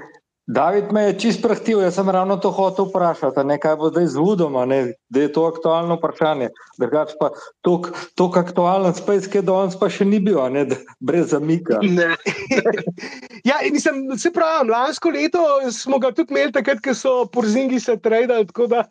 David 0.47 0.91
me 0.91 1.03
je 1.03 1.17
čist 1.19 1.41
prehtil, 1.43 1.83
jaz 1.83 1.95
sem 1.95 2.09
ravno 2.09 2.35
to 2.41 2.49
hotel 2.51 2.87
vprašati, 2.89 3.43
ne, 3.45 3.59
kaj 3.61 3.75
bo 3.77 3.91
zdaj 3.91 4.07
z 4.11 4.17
Vudom, 4.17 4.55
a 4.57 4.65
ne, 4.65 4.79
da 5.09 5.21
je 5.21 5.31
to 5.33 5.45
aktualno 5.45 5.95
vprašanje. 5.99 6.49
Drugač 6.81 7.13
pa 7.19 7.29
tako 7.63 8.39
aktualen 8.39 8.93
spet, 8.97 9.29
ki 9.29 9.39
je 9.39 9.47
danes 9.47 9.77
pa 9.79 9.89
še 9.89 10.07
ni 10.09 10.19
bil, 10.19 10.41
a 10.41 10.49
ne, 10.49 10.65
da, 10.65 10.79
brez 10.99 11.31
zamika. 11.35 11.79
Ja, 13.43 13.55
in 13.65 13.73
mislim, 13.73 14.17
se 14.21 14.29
pravi, 14.31 14.69
lansko 14.69 15.09
leto 15.09 15.41
smo 15.73 15.97
ga 15.99 16.11
tudi 16.13 16.33
imeli 16.33 16.53
takrat, 16.53 16.81
ko 16.85 16.93
so 16.93 17.13
porzingi 17.25 17.79
se 17.81 17.95
tradili, 17.97 18.45
tako 18.51 18.67
da 18.69 18.83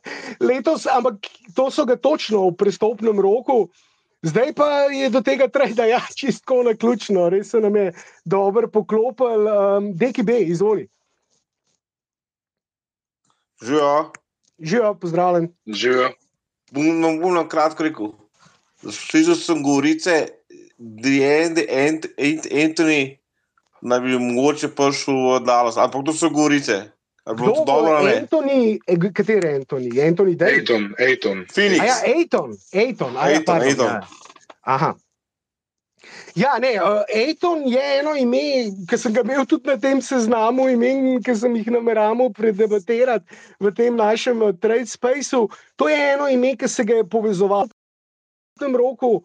letos, 0.42 0.88
ampak 0.90 1.28
to 1.54 1.68
so 1.70 1.84
ga 1.86 1.94
točno 1.96 2.48
v 2.48 2.56
prestopnem 2.58 3.20
roku. 3.22 3.68
Zdaj 4.26 4.52
pa 4.52 4.68
je 4.92 5.08
do 5.08 5.22
tega 5.24 5.48
trajda, 5.48 5.86
ja, 5.86 6.00
čistko 6.18 6.62
na 6.66 6.74
ključno, 6.74 7.28
res 7.30 7.54
se 7.54 7.60
nam 7.60 7.76
je 7.76 7.92
dobro 8.24 8.68
poklopil. 8.68 9.46
Um, 9.46 9.92
DKB, 9.94 10.42
izvoli. 10.50 10.88
Živijo, 13.62 14.12
Živijo, 14.58 14.94
pozdravljen. 14.94 15.48
Živijo. 15.66 16.10
bom, 16.72 17.02
bom, 17.02 17.20
bom 17.20 17.34
na 17.34 17.48
kratko 17.48 17.82
rekel. 17.82 18.12
Slišal 18.80 19.34
sem 19.36 19.62
govorice, 19.62 20.26
da 20.78 21.08
je 21.08 21.32
Ant, 21.44 22.06
Ant, 22.16 22.46
Anthony 22.64 23.20
naj 23.82 24.00
bi 24.00 24.18
mogoče 24.18 24.68
prišel 24.68 25.14
v 25.14 25.40
Dallas, 25.44 25.76
ampak 25.76 26.04
to 26.04 26.12
so 26.12 26.30
govorice. 26.30 26.90
Ali 27.24 27.36
bo 27.36 27.46
to 27.46 27.52
Kdo 27.52 27.64
dobro? 27.64 27.96
Antoni, 28.16 28.80
eh, 28.86 29.12
kateri 29.12 29.54
Antoni? 29.54 30.00
Antoni 30.02 30.34
Davis. 30.34 30.58
Ejton, 30.58 30.94
Ejton. 30.98 31.44
Phoenix. 31.54 31.80
A 31.80 31.84
ja, 31.84 31.96
Ejton, 32.04 32.56
Ejton, 32.72 33.16
a 33.16 33.28
ja, 33.28 33.30
Ejton, 33.30 33.44
pardon, 33.44 33.68
Ejton. 33.68 33.86
ja. 33.86 34.00
Aha. 34.62 34.94
Ja, 36.34 36.58
ne, 36.58 36.74
uh, 36.82 37.02
Ejton 37.08 37.64
je 37.66 37.82
eno 37.98 38.14
ime, 38.16 38.70
ki 38.88 38.98
sem 38.98 39.14
ga 39.14 39.24
imel 39.26 39.46
tudi 39.50 39.68
na 39.70 39.76
tem 39.80 40.00
seznamu 40.02 40.68
imen, 40.70 41.18
ki 41.24 41.34
sem 41.36 41.56
jih 41.58 41.70
nameraval 41.74 42.30
predebatirati 42.36 43.26
v 43.60 43.72
tem 43.74 43.96
našem 43.98 44.42
uh, 44.42 44.54
trade 44.54 44.90
spaceu. 44.90 45.48
To 45.76 45.88
je 45.90 45.98
eno 46.14 46.28
ime, 46.30 46.54
ki 46.56 46.68
se 46.68 46.84
ga 46.86 47.00
je 47.00 47.08
povezoval 47.08 47.66
v 47.70 48.62
tem 48.62 48.76
roku. 48.76 49.20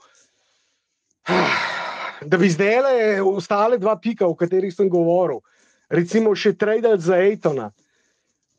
Da 2.25 2.39
bi 2.39 2.47
zdaj 2.49 2.77
le 2.81 3.21
ostale 3.27 3.75
dva 3.77 3.97
pika, 3.99 4.23
o 4.25 4.33
katerih 4.39 4.71
sem 4.73 4.88
govoril, 4.89 5.41
recimo 5.91 6.31
še 6.31 6.53
Tradal 6.55 6.95
za 7.03 7.19
Ejtona, 7.19 7.67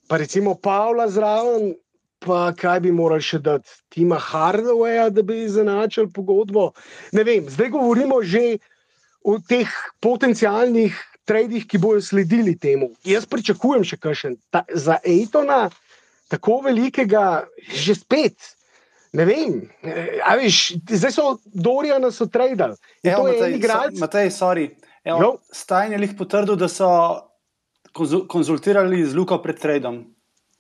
pa 0.07 0.21
recimo 0.21 0.53
Pavla 0.61 1.09
zraven, 1.09 1.73
pa 2.19 2.53
kaj 2.53 2.81
bi 2.81 2.93
morali 2.93 3.23
še 3.23 3.39
dati, 3.39 3.69
Tima 3.89 4.17
Hardawaya, 4.19 5.11
da 5.11 5.23
bi 5.23 5.43
izenačili 5.45 6.09
pogodbo. 6.11 6.73
Ne 7.13 7.25
vem, 7.25 7.45
zdaj 7.49 7.69
govorimo 7.71 8.23
že 8.23 8.59
o 9.23 9.39
teh 9.39 9.69
potencialnih 10.01 10.95
tradih, 11.25 11.67
ki 11.67 11.79
bodo 11.79 12.01
sledili 12.01 12.55
temu. 12.55 12.93
Jaz 13.05 13.27
pričakujem 13.27 13.83
še 13.85 13.97
kakšen 13.97 14.37
ta, 14.49 14.63
za 14.71 14.99
Ejtona, 15.03 15.71
tako 16.29 16.61
velikega, 16.63 17.47
že 17.67 17.95
spet. 17.95 18.37
Ne 19.13 19.25
vem, 19.25 19.53
eh, 19.83 20.21
a 20.21 20.37
veš, 20.37 20.77
zdaj 20.89 21.13
so 21.13 21.39
Dorijana 21.47 22.11
so 22.11 22.27
tradili. 22.27 22.75
Evo, 23.03 23.23
to 23.25 23.29
je 23.29 23.41
Matej, 23.41 23.55
igralec. 23.57 23.95
so- 23.95 24.01
Matej, 24.01 24.31
sorry. 24.31 24.67
Stajn 25.53 25.93
je 25.93 25.99
jih 26.01 26.15
potrdil, 26.19 26.57
da 26.57 26.69
so 26.69 26.89
konzu- 27.93 28.27
konzultirali 28.27 29.07
z 29.07 29.15
Luko 29.15 29.39
pred 29.39 29.59
trading. 29.59 30.16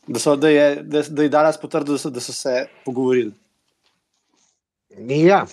Da, 0.06 0.18
so, 0.18 0.36
da, 0.36 0.48
je, 0.48 0.82
da, 0.82 1.02
da 1.02 1.22
je 1.22 1.28
Dallas 1.28 1.58
potrdil, 1.60 1.94
da 1.94 1.98
so, 1.98 2.10
da 2.10 2.20
so 2.20 2.32
se 2.32 2.66
pogovorili. 2.84 3.32
Ja, 5.08 5.46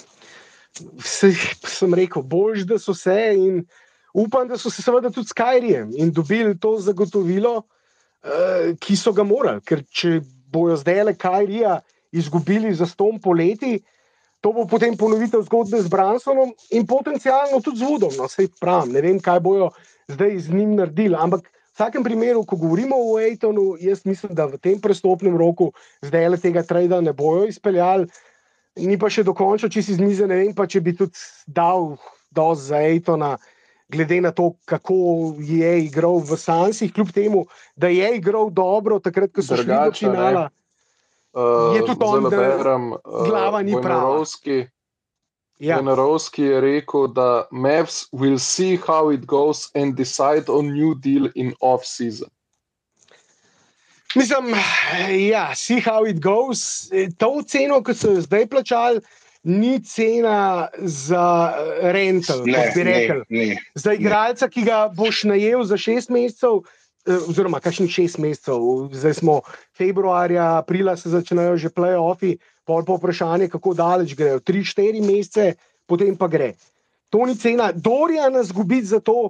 se, 1.03 1.33
sem 1.67 1.93
rekel, 1.93 2.21
bož, 2.21 2.63
da 2.69 2.77
so 2.79 2.93
se 2.93 3.33
in 3.35 3.63
upam, 4.13 4.47
da 4.47 4.57
so 4.57 4.69
se 4.69 4.81
seveda 4.81 5.09
tudi 5.09 5.27
s 5.27 5.33
Kajrijem 5.33 5.91
in 5.97 6.11
dobili 6.11 6.57
to 6.59 6.77
zagotovilo, 6.79 7.57
uh, 7.57 8.69
ki 8.79 8.95
so 8.97 9.13
ga 9.13 9.25
morali. 9.25 9.61
Ker 9.65 9.83
če 9.89 10.19
bojo 10.53 10.77
zdaj 10.77 11.03
le 11.09 11.15
Kajrija 11.17 11.79
izgubili 12.13 12.75
za 12.77 12.85
stom 12.85 13.19
poleti, 13.21 13.79
to 14.43 14.51
bo 14.53 14.67
potem 14.69 14.97
ponovitev 14.99 15.45
zgodbe 15.47 15.81
z 15.81 15.89
Bransonom 15.89 16.51
in 16.71 16.85
potencialno 16.87 17.61
tudi 17.63 17.81
z 17.81 17.89
Vodom. 17.89 18.13
No, 18.19 18.29
sej 18.29 18.51
pravim, 18.61 18.93
ne 18.93 19.01
vem, 19.01 19.19
kaj 19.23 19.39
bojo 19.39 19.71
zdaj 20.11 20.39
z 20.45 20.53
njim 20.53 20.75
naredili. 20.75 21.15
Ampak 21.19 21.49
vsakem 21.73 22.03
primeru, 22.03 22.43
ko 22.45 22.57
govorimo 22.57 22.95
o 22.95 23.19
Ejtonu, 23.19 23.73
jaz 23.81 24.05
mislim, 24.05 24.35
da 24.35 24.45
v 24.45 24.57
tem 24.61 24.79
prestopnem 24.81 25.37
roku 25.37 25.71
zdaj 26.05 26.29
le 26.29 26.37
tega 26.37 26.63
trada 26.63 27.01
ne 27.01 27.13
bojo 27.13 27.47
izpeljali. 27.49 28.07
Ni 28.75 28.97
pa 28.97 29.09
še 29.09 29.25
dokončal, 29.25 29.69
če 29.69 29.83
si 29.85 29.97
z 29.97 30.01
mize, 30.01 30.25
ne 30.27 30.37
vem 30.39 30.53
pa, 30.53 30.65
če 30.65 30.81
bi 30.81 30.95
tudi 30.97 31.17
dal 31.45 31.93
dosti 32.33 32.71
za 32.71 32.79
Ejtona, 32.81 33.35
glede 33.93 34.17
na 34.21 34.31
to, 34.33 34.55
kako 34.65 34.95
je 35.37 35.73
igral 35.85 36.17
v 36.25 36.37
Sansih, 36.37 36.93
kljub 36.93 37.11
temu, 37.13 37.45
da 37.77 37.91
je 37.93 38.15
igral 38.17 38.49
dobro, 38.49 38.97
takrat, 38.97 39.29
ko 39.29 39.45
so 39.45 39.57
šli 39.57 39.69
do 39.69 39.73
Drugače, 39.73 40.07
ne. 40.07 40.11
finala. 40.11 40.49
Uh, 41.33 41.73
Je 41.77 41.85
tudi 41.85 42.05
on, 42.05 42.25
da 42.29 42.37
berem, 42.37 42.91
uh, 42.93 43.21
glava 43.25 43.61
ni 43.61 43.73
prava. 43.73 44.09
Wojnarowski, 44.09 44.65
Ja. 45.63 45.77
Wojnarowski 45.79 46.43
je 46.43 46.61
rekel, 46.61 47.07
da 47.07 47.47
Mavs 47.51 48.09
will 48.11 48.39
see 48.39 48.75
how 48.75 49.13
it 49.13 49.23
goes 49.25 49.69
and 49.75 49.95
decide 49.95 50.43
on 50.51 50.73
new 50.73 50.91
deal 50.95 51.29
in 51.35 51.53
off-season. 51.61 52.27
Mislim, 54.15 54.53
ja, 55.29 55.55
see 55.55 55.79
how 55.79 56.03
it 56.05 56.19
goes. 56.19 56.89
To 57.17 57.41
ceno, 57.47 57.79
ki 57.83 57.95
so 57.95 58.11
jo 58.13 58.21
zdaj 58.21 58.45
plačali, 58.51 59.01
ni 59.43 59.79
cena 59.83 60.67
za 60.77 61.53
rental, 61.81 62.43
Ne, 62.45 62.53
kot 62.53 62.75
bi 62.75 62.83
rekel. 62.83 63.23
ne, 63.29 63.45
ne. 63.55 63.57
Za 63.75 63.93
igralca, 63.93 64.47
ki 64.49 64.61
ga 64.67 64.87
boš 64.95 65.23
najel 65.31 65.63
za 65.63 65.77
šest 65.77 66.11
mesecev, 66.13 66.61
eh, 67.07 67.23
oziroma 67.27 67.59
kakšnih 67.59 67.91
šest 67.91 68.19
mesecev, 68.19 68.59
zdaj 68.91 69.13
smo 69.23 69.41
februarja, 69.77 70.57
aprila 70.59 70.97
se 70.97 71.09
začnejo 71.09 71.57
že 71.57 71.69
play-offi, 71.69 72.37
pol 72.65 72.85
pa 72.85 72.97
vprašanje, 72.97 73.49
kako 73.49 73.73
daleč 73.73 74.15
grejo. 74.15 74.39
Tri, 74.39 74.63
štiri 74.63 75.01
mesece, 75.01 75.53
potem 75.87 76.15
pa 76.17 76.27
gre. 76.27 76.53
To 77.13 77.25
ni 77.25 77.35
cena. 77.37 77.71
Dorija 77.71 78.29
nas 78.29 78.51
gubiti 78.51 78.85
za 78.85 78.99
to, 78.99 79.29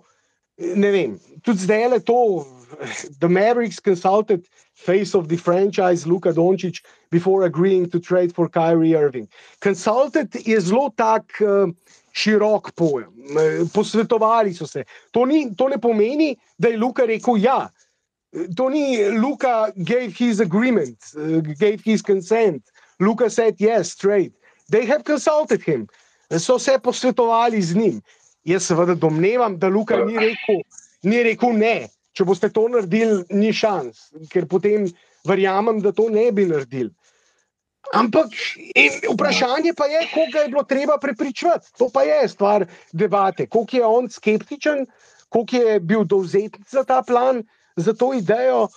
eh, 0.58 0.76
ne 0.76 0.92
vem. 0.92 1.20
Tudi 1.42 1.66
zdaj 1.66 1.88
le 1.90 2.00
to, 2.00 2.46
the 3.20 3.30
Mavericks 3.30 3.80
consulted 3.80 4.48
face 4.74 5.14
of 5.16 5.28
the 5.28 5.38
franchise 5.38 6.08
Luka 6.08 6.34
Doncic 6.34 6.82
before 7.12 7.44
agreeing 7.44 7.90
to 7.90 8.00
trade 8.00 8.34
for 8.34 8.50
Kyrie 8.50 8.96
Irving. 8.96 9.28
Consulted 9.60 10.36
je 10.36 10.60
zelo 10.60 10.90
tak 10.96 11.24
uh, 11.42 11.70
širok 12.12 12.72
pojem. 12.76 13.10
Uh, 13.10 13.68
posvetovali 13.74 14.54
so 14.54 14.68
se. 14.68 14.84
To, 15.12 15.26
ni, 15.26 15.56
to 15.56 15.68
ne 15.68 15.78
pomeni, 15.78 16.36
da 16.58 16.68
je 16.68 16.78
Luka 16.78 17.06
rekel 17.06 17.38
ja. 17.38 17.70
To 18.58 18.70
ni 18.70 19.10
Luka 19.10 19.72
gave 19.76 20.12
his 20.18 20.40
agreement, 20.40 20.98
gave 21.60 21.80
his 21.86 22.02
consent. 22.02 22.64
Luka 23.00 23.30
said 23.30 23.56
yes, 23.60 23.96
trade. 23.96 24.34
They 24.70 24.86
have 24.86 25.04
consulted 25.04 25.62
him. 25.62 25.88
So 26.38 26.60
se 26.60 26.80
posvetovali 26.80 27.62
z 27.62 27.76
njim. 27.76 28.02
Jaz 28.44 28.66
seveda 28.68 28.96
domnevam, 28.96 29.58
da 29.60 29.68
Luka 29.68 30.06
ni 30.06 30.18
rekel, 30.18 30.62
ni 31.04 31.24
rekel 31.24 31.54
ne. 31.54 31.88
Če 32.14 32.26
boste 32.26 32.50
to 32.54 32.68
naredili, 32.70 33.24
ni 33.30 33.54
šans, 33.54 34.12
ker 34.30 34.46
potem 34.46 34.86
verjamem, 35.26 35.80
da 35.82 35.92
to 35.92 36.10
ne 36.14 36.28
bi 36.32 36.46
naredili. 36.46 36.92
Ampak 37.94 38.34
vprašanje 39.14 39.74
pa 39.78 39.86
je, 39.86 40.04
koga 40.14 40.44
je 40.44 40.50
bilo 40.50 40.64
treba 40.64 40.98
prepričati. 40.98 41.72
To 41.78 41.90
pa 41.94 42.04
je 42.04 42.28
stvar 42.30 42.66
debate. 42.92 43.48
Koliko 43.48 43.78
je 43.78 43.86
on 43.86 44.10
skeptičen, 44.10 44.86
koliko 45.30 45.56
je 45.56 45.80
bil 45.80 46.04
dovzeten 46.04 46.64
za 46.70 46.84
ta 46.84 47.02
plan, 47.02 47.44
za 47.76 47.94
to 47.94 48.14
idejo. 48.14 48.68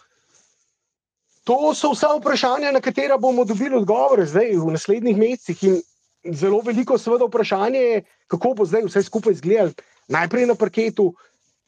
To 1.46 1.74
so 1.78 1.92
vsa 1.94 2.10
vprašanja, 2.16 2.72
na 2.74 2.80
katera 2.82 3.18
bomo 3.22 3.44
dobili 3.46 3.76
odgovore 3.78 4.26
zdaj 4.26 4.56
v 4.58 4.72
naslednjih 4.74 5.16
mesecih. 5.16 5.62
In 5.62 6.34
zelo 6.34 6.58
veliko, 6.66 6.98
seveda, 6.98 7.28
vprašanje 7.28 7.82
je, 7.82 8.02
kako 8.26 8.54
bo 8.58 8.66
zdaj 8.66 8.88
vse 8.88 9.02
skupaj 9.06 9.36
izgledalo. 9.38 9.76
Najprej 10.08 10.46
na 10.50 10.54
parketu, 10.54 11.12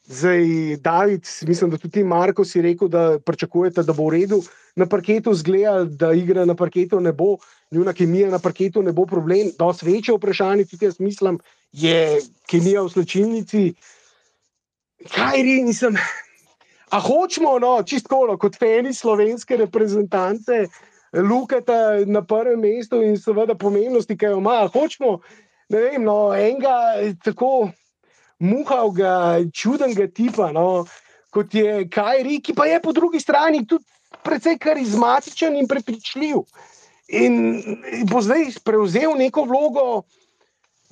Zdaj, 0.09 0.41
David, 0.81 1.27
mislim, 1.47 1.69
da 1.69 1.77
tudi 1.77 2.03
Marko 2.03 2.45
si 2.45 2.61
rekel, 2.61 2.87
da 2.87 3.19
pričakujete, 3.25 3.83
da 3.83 3.93
bo 3.93 4.07
v 4.07 4.15
redu 4.15 4.39
na 4.75 4.87
parketu 4.89 5.33
zgleda, 5.37 5.83
da 5.85 6.13
igra 6.17 6.45
na 6.49 6.55
parketu 6.55 6.99
ne 6.99 7.11
bo, 7.13 7.35
njuna 7.71 7.93
kemija 7.93 8.29
na 8.29 8.39
parketu 8.39 8.81
ne 8.81 8.91
bo 8.91 9.05
problem. 9.05 9.51
Dosti 9.59 9.85
večje 9.85 10.15
vprašanje, 10.15 10.65
tudi 10.65 10.85
jaz 10.85 10.99
mislim, 10.99 11.37
je 11.71 12.21
kemija 12.49 12.81
v 12.81 12.89
slčilnici. 12.89 13.61
Kaj 15.13 15.43
ri, 15.43 15.61
nisem. 15.63 16.01
A 16.89 16.99
hočemo, 16.99 17.59
no, 17.61 17.73
čistko, 17.85 18.23
kot 18.41 18.57
fani 18.57 18.93
slovenske 18.93 19.57
reprezentance, 19.57 20.65
lukata 21.13 22.05
na 22.05 22.23
prvem 22.25 22.59
mestu 22.59 23.01
in 23.05 23.17
seveda 23.17 23.55
pomembnosti, 23.55 24.17
ki 24.17 24.25
jo 24.25 24.39
ima. 24.39 24.63
Hočemo, 24.73 25.19
ne 25.69 25.83
vem, 25.83 26.03
no, 26.03 26.33
enega 26.33 27.13
tako 27.25 27.69
muhavega, 28.39 29.45
čudnega 29.53 30.07
tipa, 30.07 30.49
no, 30.55 30.85
kot 31.29 31.53
je 31.53 31.85
Kajri, 31.91 32.39
ki 32.41 32.55
pa 32.57 32.65
je 32.65 32.81
po 32.81 32.93
drugi 32.95 33.19
strani 33.21 33.65
tudi 33.67 33.85
precej 34.25 34.57
karizmatičen 34.57 35.55
in 35.59 35.67
prepričljiv. 35.67 36.41
In 37.09 37.35
bo 38.09 38.21
zdaj 38.21 38.51
prevzel 38.65 39.15
neko 39.17 39.45
vlogo 39.49 39.85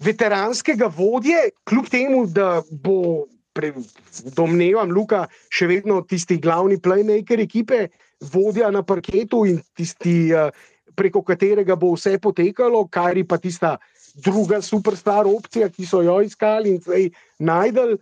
veteranskega 0.01 0.89
vodje, 0.93 1.49
kljub 1.65 1.89
temu, 1.89 2.25
da 2.25 2.61
bo, 2.71 3.25
pre, 3.57 3.73
domnevam, 4.37 4.93
Luka 4.93 5.25
še 5.49 5.69
vedno 5.71 6.03
tisti 6.05 6.37
glavni 6.41 6.77
playmaker 6.77 7.41
ekipe, 7.41 7.87
vodja 8.33 8.69
na 8.73 8.83
parketu 8.85 9.43
in 9.49 9.61
tisti, 9.77 10.29
eh, 10.33 10.51
preko 10.97 11.23
katerega 11.25 11.77
bo 11.77 11.93
vse 11.95 12.17
potekalo, 12.21 12.85
Kajri 12.89 13.25
pa 13.25 13.37
tista 13.41 13.77
druga 14.17 14.61
superstar 14.65 15.29
opcija, 15.29 15.69
ki 15.69 15.85
so 15.85 16.01
jo 16.01 16.19
iskali 16.25 16.75
in 16.75 16.79
zdaj 16.81 17.09
najdel. 17.39 17.97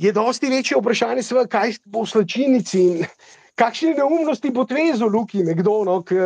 Je 0.00 0.12
dosti 0.16 0.48
večje 0.48 0.78
vprašanje, 0.80 1.22
seveda, 1.22 1.48
kaj 1.52 1.76
bo 1.84 2.06
v 2.06 2.08
slčinici 2.08 2.80
in 2.80 3.04
kakšne 3.60 3.98
neumnosti 3.98 4.48
bo 4.48 4.64
tvezel 4.64 5.12
Luki, 5.12 5.44
nekdo, 5.44 5.84
no, 5.84 6.00
ki 6.00 6.16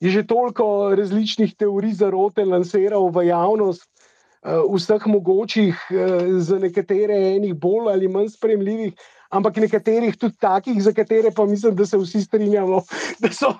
je 0.00 0.10
že 0.16 0.24
toliko 0.24 0.96
različnih 0.96 1.52
teorij 1.60 1.98
zarote 2.00 2.46
lansiral 2.48 3.12
v 3.12 3.28
javnost, 3.28 3.84
uh, 3.84 3.99
vseh 4.42 5.06
mogočih, 5.06 5.76
uh, 5.90 6.40
za 6.40 6.58
nekatere 6.58 7.16
enih 7.36 7.54
bolj 7.54 7.92
ali 7.92 8.08
manj 8.08 8.28
spremljivih 8.36 8.94
ampak 9.30 9.56
nekaterih 9.62 10.16
tudi 10.18 10.34
takih, 10.40 10.82
za 10.82 10.92
katere 10.92 11.30
pa 11.30 11.46
mislim, 11.46 11.76
da 11.76 11.86
se 11.86 11.98
vsi 11.98 12.22
strinjamo, 12.22 12.82
da 13.22 13.30
so 13.32 13.54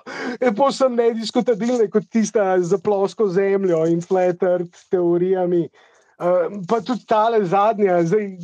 posebno 0.57 1.03
nediskutabilne 1.03 1.89
kot 1.89 2.09
tista 2.09 2.59
za 2.59 2.77
plosko 2.77 3.27
zemljo 3.27 3.85
in 3.87 4.01
flat 4.01 4.43
earth 4.43 4.89
teorijami. 4.91 5.69
Pa 6.69 6.81
tudi 6.85 7.05
tale 7.07 7.39
zadnja, 7.45 8.03
zdaj, 8.05 8.35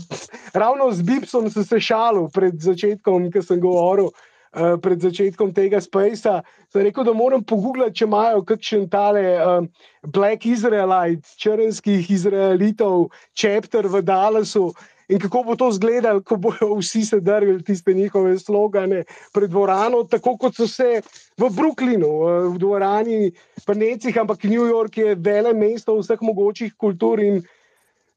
ravno 0.54 0.90
z 0.92 1.04
Bibsom 1.06 1.50
sem 1.50 1.64
se 1.64 1.80
šalil 1.80 2.26
pred 2.34 2.56
začetkom, 2.58 3.28
ki 3.32 3.44
sem 3.46 3.60
govoril, 3.62 4.08
uh, 4.10 4.37
pred 4.82 5.02
začetkom 5.02 5.54
tega 5.54 5.82
Spacea. 5.82 6.42
Sem 6.74 6.86
rekel, 6.88 7.06
da 7.08 7.14
moram 7.14 7.44
pogooglati, 7.44 8.02
če 8.02 8.06
imajo 8.08 8.44
kakšen 8.48 8.86
tale 8.92 9.24
uh, 9.38 9.64
Black 10.04 10.46
Israelite, 10.50 11.28
črnskih 11.40 12.12
Izraelitov, 12.12 13.10
chapter 13.38 13.88
v 13.88 14.02
Dallasu, 14.06 14.72
in 15.08 15.20
kako 15.24 15.44
bo 15.44 15.56
to 15.56 15.70
izgledalo, 15.72 16.22
ko 16.22 16.36
bodo 16.36 16.74
vsi 16.82 17.06
se 17.06 17.20
drgli 17.24 17.64
tiste 17.64 17.94
njihove 17.94 18.40
slogane 18.40 19.04
pred 19.34 19.50
dvorano, 19.50 20.04
tako 20.04 20.36
kot 20.38 20.56
so 20.56 20.68
se 20.68 21.02
v 21.38 21.50
Brooklynu, 21.50 22.12
v 22.52 22.58
dvorani, 22.60 23.32
pa 23.66 23.74
necih, 23.74 24.18
ampak 24.20 24.44
New 24.44 24.68
York 24.68 24.98
je 24.98 25.16
vele 25.16 25.54
mesto 25.54 25.96
vseh 26.02 26.20
mogočih 26.22 26.76
kultur 26.76 27.24
in 27.24 27.42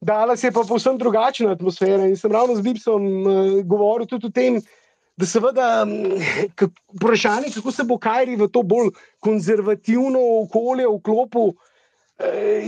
Dallas 0.00 0.40
je 0.44 0.48
pa 0.52 0.62
povsem 0.64 0.96
drugačna 0.98 1.52
atmosfera. 1.52 2.06
In 2.08 2.16
sem 2.16 2.32
ravno 2.32 2.56
z 2.56 2.64
Bibsom 2.64 3.02
uh, 3.04 3.60
govoril 3.68 4.06
tudi 4.08 4.26
o 4.26 4.32
tem, 4.32 4.56
da 5.20 5.28
seveda 5.28 5.68
vprašanje, 6.96 7.52
kako 7.54 7.72
se 7.72 7.84
bo 7.84 7.98
Kajri 8.00 8.38
v 8.40 8.48
to 8.48 8.62
bolj 8.62 8.90
konzervativno 9.20 10.20
okolje 10.42 10.88
vklopil. 10.88 11.52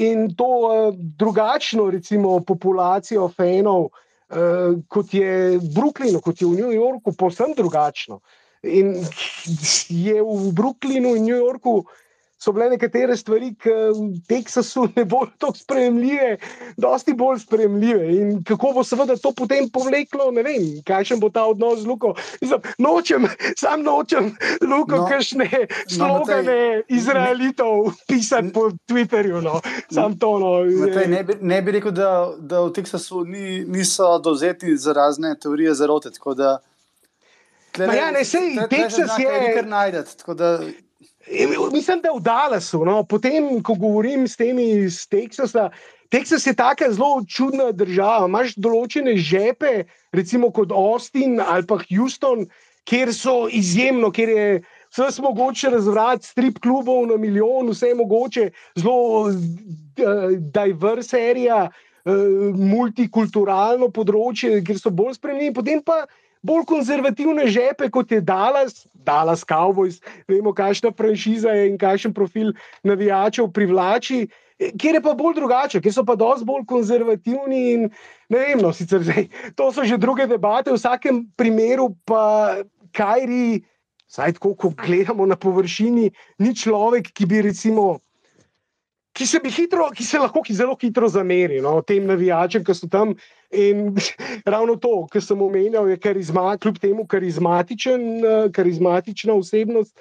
In 0.00 0.30
to 0.36 0.46
uh, 0.46 0.94
drugačno, 0.96 1.90
recimo, 1.92 2.38
populacijo 2.40 3.26
fenov, 3.36 3.88
uh, 3.88 4.02
uh, 4.32 4.80
kot 4.88 5.14
je 5.14 5.58
v 5.58 5.68
Brooklynu, 5.74 6.20
kot 6.20 6.40
je 6.40 6.48
v 6.48 6.56
New 6.56 6.72
Yorku, 6.72 7.12
povsem 7.12 7.54
drugačno. 7.56 8.20
In 8.62 8.94
je 9.88 10.18
v 10.22 10.52
Brooklynu 10.54 11.16
in 11.18 11.26
New 11.26 11.36
Yorku 11.36 11.84
so 12.42 12.52
bile 12.52 12.72
nekatere 12.72 13.16
stvari, 13.16 13.52
ki 13.54 13.72
v 13.94 14.06
Teksasu 14.28 14.88
ne 14.96 15.04
bodo 15.06 15.30
tako 15.38 15.58
sprejemljive, 15.60 16.36
dosti 16.76 17.14
bolj 17.14 17.38
sprejemljive. 17.44 18.08
In 18.16 18.42
kako 18.48 18.72
bo 18.78 18.84
seveda 18.84 19.16
to 19.22 19.30
potem 19.36 19.68
povleklo, 19.70 20.30
ne 20.34 20.42
vem, 20.46 20.66
kakšen 20.86 21.22
bo 21.22 21.30
ta 21.30 21.44
odnos 21.46 21.84
z 21.84 21.86
Luko. 21.86 22.14
Mislim, 22.40 22.66
nočem, 22.82 23.28
sam 23.58 23.86
nočem 23.86 24.32
Luko, 24.66 25.04
no, 25.04 25.06
kakšne 25.10 25.48
no, 25.52 25.80
slogane 25.86 26.58
no, 26.80 26.82
Izraelitov 26.88 27.92
pisati 28.10 28.52
po 28.52 28.70
Twitterju. 28.90 29.42
No. 29.42 29.60
Sam 29.90 30.18
to. 30.18 30.34
No. 30.42 30.52
Matej, 30.82 31.06
ne, 31.12 31.22
bi, 31.28 31.38
ne 31.40 31.62
bi 31.62 31.78
rekel, 31.78 31.94
da, 31.94 32.12
da 32.38 32.66
v 32.66 32.72
Teksasu 32.74 33.24
ni, 33.28 33.62
niso 33.68 34.16
dozeti 34.18 34.76
za 34.76 34.92
razne 34.96 35.36
teorije 35.38 35.74
zarote. 35.78 36.10
Ja, 37.78 38.10
ne, 38.10 38.24
sej, 38.24 38.56
Teksas 38.70 39.14
je 39.18 39.28
nekaj 39.30 39.68
najdete. 39.68 40.34
Mislim, 41.72 42.00
da 42.02 42.08
je 42.08 42.18
v 42.18 42.22
Dallasu. 42.22 42.84
No, 42.84 43.02
potem, 43.08 43.62
ko 43.62 43.74
govorim 43.74 44.28
s 44.28 44.36
temi 44.36 44.68
iz 44.84 45.02
Teksasa, 45.08 45.70
Teksas 46.12 46.46
je 46.46 46.54
tako 46.54 46.90
zelo 46.92 47.22
čudna 47.24 47.70
država. 47.72 48.28
Imáš 48.28 48.52
določene 48.60 49.16
žepe, 49.16 49.86
recimo 50.12 50.50
kot 50.52 50.72
Austin 50.72 51.40
ali 51.40 51.64
pa 51.66 51.78
Houston, 51.88 52.44
kjer 52.84 53.14
so 53.16 53.46
izjemno, 53.48 54.10
kjer 54.12 54.28
je 54.28 54.48
vse 54.92 55.22
mogoče 55.24 55.70
razvrati, 55.72 56.26
strip 56.26 56.58
klubov 56.60 57.06
na 57.08 57.16
milijon, 57.16 57.70
vse 57.72 57.94
mogoče, 57.96 58.50
zelo 58.76 59.30
diverse 60.52 61.08
serija, 61.16 61.64
uh, 61.70 61.80
multikulturalno 62.04 63.88
področje, 63.94 64.60
kjer 64.66 64.80
so 64.80 64.90
bolj 64.90 65.16
spremljeni. 65.16 65.54
Potem 65.54 65.80
pa 65.80 66.02
bolj 66.42 66.64
konzervativne 66.68 67.46
žepe, 67.46 67.88
kot 67.90 68.12
je 68.12 68.20
Dallas, 68.20 68.86
Dallas 68.94 69.44
Cowboys, 69.46 70.00
vemo, 70.28 70.52
kakšna 70.54 70.92
franšiza 70.96 71.54
je 71.54 71.68
in 71.70 71.78
kakšen 71.78 72.14
profil 72.14 72.52
navijačev 72.82 73.50
privlači. 73.54 74.26
Kjer 74.78 74.98
je 74.98 75.02
pa 75.02 75.14
bolj 75.18 75.34
drugače, 75.40 75.80
kjer 75.82 75.94
so 75.94 76.04
pa 76.06 76.14
dosti 76.18 76.46
bolj 76.46 76.66
konzervativni. 76.70 77.62
In, 77.72 77.88
ne 78.30 78.38
vem, 78.38 78.62
no, 78.62 78.70
sicer 78.74 79.02
zdaj, 79.02 79.28
to 79.58 79.72
so 79.72 79.86
že 79.86 79.98
druge 79.98 80.26
debate, 80.30 80.70
v 80.70 80.78
vsakem 80.78 81.24
primeru 81.36 81.92
pa 82.06 82.62
Kajri, 82.92 83.62
vsaj 84.06 84.36
tako, 84.38 84.54
ko 84.54 84.70
gledamo 84.76 85.26
na 85.26 85.38
površini, 85.40 86.10
ni 86.38 86.54
človek, 86.54 87.10
ki 87.14 87.26
bi 87.26 87.42
recimo 87.48 88.02
ki 89.12 89.26
se, 89.26 89.40
hitro, 89.44 89.90
ki 89.92 90.04
se 90.04 90.18
lahko 90.18 90.42
ki 90.42 90.54
zelo 90.56 90.76
hitro 90.80 91.08
zameri 91.08 91.60
no, 91.60 91.80
tem 91.82 92.06
navijačem, 92.08 92.64
ki 92.64 92.76
so 92.76 92.88
tam. 92.88 93.16
In 93.52 93.92
ravno 94.46 94.76
to, 94.80 95.06
kar 95.12 95.22
sem 95.22 95.42
omenjal, 95.42 95.90
je 95.90 95.98
karizma, 96.00 96.56
kljub 96.56 96.78
temu 96.80 97.06
karizmatičen, 97.06 98.00
karizmatična 98.52 99.34
osebnost. 99.34 99.92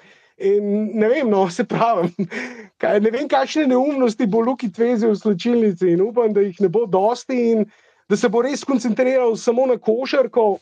In 0.42 0.90
ne 0.98 1.08
vem, 1.08 1.28
no, 1.30 1.44
se 1.50 1.64
pravi, 1.68 2.08
kaj, 2.80 3.00
ne 3.04 3.12
vem, 3.12 3.28
kakšne 3.28 3.66
neumnosti 3.70 4.26
bo 4.26 4.40
Luki 4.40 4.72
tvezel 4.72 5.12
v 5.12 5.20
slčilnici 5.20 5.92
in 5.92 6.00
upam, 6.02 6.32
da 6.32 6.42
jih 6.42 6.56
ne 6.64 6.70
bo 6.72 6.86
dosti 6.88 7.36
in 7.52 7.66
da 8.08 8.16
se 8.16 8.30
bo 8.32 8.42
res 8.42 8.64
koncentriral 8.64 9.36
samo 9.36 9.68
na 9.68 9.76
košarko. 9.78 10.56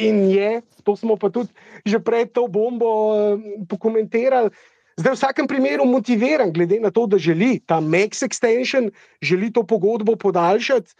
In 0.00 0.22
je, 0.30 0.62
to 0.86 0.96
smo 0.96 1.18
pa 1.20 1.28
tudi 1.28 1.52
že 1.84 1.98
pred 2.00 2.30
to 2.32 2.46
bombo 2.48 2.88
uh, 3.12 3.42
pokomentirali. 3.68 4.48
Zdaj, 4.96 5.12
v 5.12 5.18
vsakem 5.18 5.46
primeru, 5.48 5.84
motiviran, 5.88 6.52
glede 6.52 6.78
na 6.80 6.88
to, 6.94 7.04
da 7.06 7.18
želi 7.18 7.58
ta 7.66 7.80
Max 7.80 8.22
Extension, 8.24 8.88
želi 9.20 9.52
to 9.52 9.66
pogodbo 9.66 10.16
podaljšati 10.16 10.94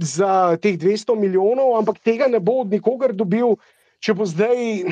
za 0.00 0.56
teh 0.62 0.78
200 0.78 1.16
milijonov, 1.20 1.76
ampak 1.76 2.00
tega 2.00 2.26
ne 2.28 2.40
bo 2.40 2.62
od 2.64 2.72
nikogar 2.72 3.12
dobil, 3.12 3.56
če 4.00 4.14
bo 4.16 4.24
zdaj 4.24 4.88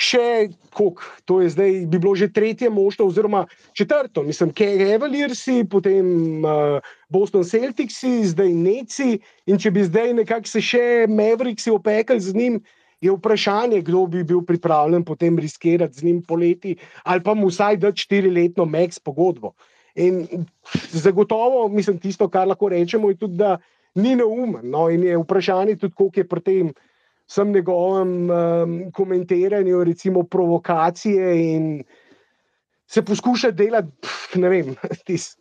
še, 0.00 0.48
koliko, 0.72 1.04
to 1.28 1.40
je 1.44 1.50
zdaj, 1.52 1.70
bi 1.92 1.98
bilo 2.00 2.14
že 2.16 2.30
tretje 2.32 2.70
možno, 2.72 3.10
oziroma 3.10 3.44
četrto, 3.76 4.24
mislim, 4.24 4.52
Cavaliersi, 4.56 5.64
potem 5.68 6.40
uh, 6.40 6.80
Boston 7.12 7.44
Celticsi, 7.44 8.24
zdaj 8.24 8.48
Neci. 8.48 9.20
In 9.46 9.60
če 9.60 9.70
bi 9.70 9.84
zdaj 9.84 10.14
nekako 10.16 10.48
se 10.48 10.64
še 10.64 10.84
Mavericksi 11.08 11.74
opekli 11.74 12.20
z 12.20 12.32
njim, 12.32 12.62
je 13.00 13.12
vprašanje, 13.12 13.80
kdo 13.80 14.06
bi 14.06 14.24
bil 14.24 14.42
pripravljen 14.44 15.04
potem 15.04 15.38
riskirati 15.38 16.00
z 16.00 16.04
njim 16.04 16.22
poleti 16.22 16.76
ali 17.04 17.22
pa 17.24 17.34
mu 17.34 17.48
vsaj 17.48 17.76
dati 17.80 18.04
štiriletno 18.04 18.64
Max 18.68 19.00
pogodbo. 19.00 19.54
In 19.94 20.46
zagotovo, 20.92 21.68
mislim, 21.68 21.98
tisto, 21.98 22.28
kar 22.28 22.48
lahko 22.48 22.68
rečemo, 22.68 23.10
je 23.10 23.16
tudi, 23.16 23.36
da 23.36 23.58
ni 23.94 24.14
neumen. 24.16 24.70
No, 24.70 24.88
in 24.90 25.02
je 25.02 25.18
vprašanje 25.18 25.76
tudi, 25.76 25.94
koliko 25.94 26.20
je 26.20 26.28
pri 26.28 26.40
tem 26.40 26.72
vsem 27.30 27.52
njegovem 27.52 28.30
um, 28.30 28.78
komentiranju, 28.92 29.84
recimo 29.84 30.22
provokacije 30.22 31.52
in 31.54 31.84
se 32.90 33.02
poskuša 33.04 33.50
delati, 33.50 33.90
pf, 34.02 34.34
ne 34.34 34.48
vem, 34.48 34.74
tisti. 35.06 35.40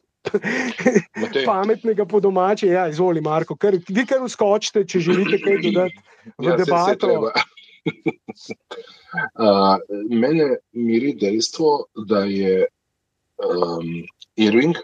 Matej. 1.16 1.46
Pametnega 1.46 2.06
po 2.06 2.20
domače, 2.20 2.68
ja, 2.68 2.88
izvoli, 2.92 3.22
Marko, 3.22 3.56
kar, 3.56 3.78
vi 3.90 4.04
kar 4.06 4.20
uskočite, 4.22 4.84
če 4.86 5.00
želite 5.00 5.40
kaj 5.42 5.58
dodati 5.66 5.96
v 6.38 6.50
Ja, 6.50 6.58
debato. 6.58 7.08
treba. 7.08 7.32
Uh, 9.40 9.80
mene 10.10 10.60
miri 10.72 11.16
dejstvo, 11.18 11.88
da 12.06 12.20
je 12.30 12.68
um, 13.42 13.88
Irving 14.40 14.78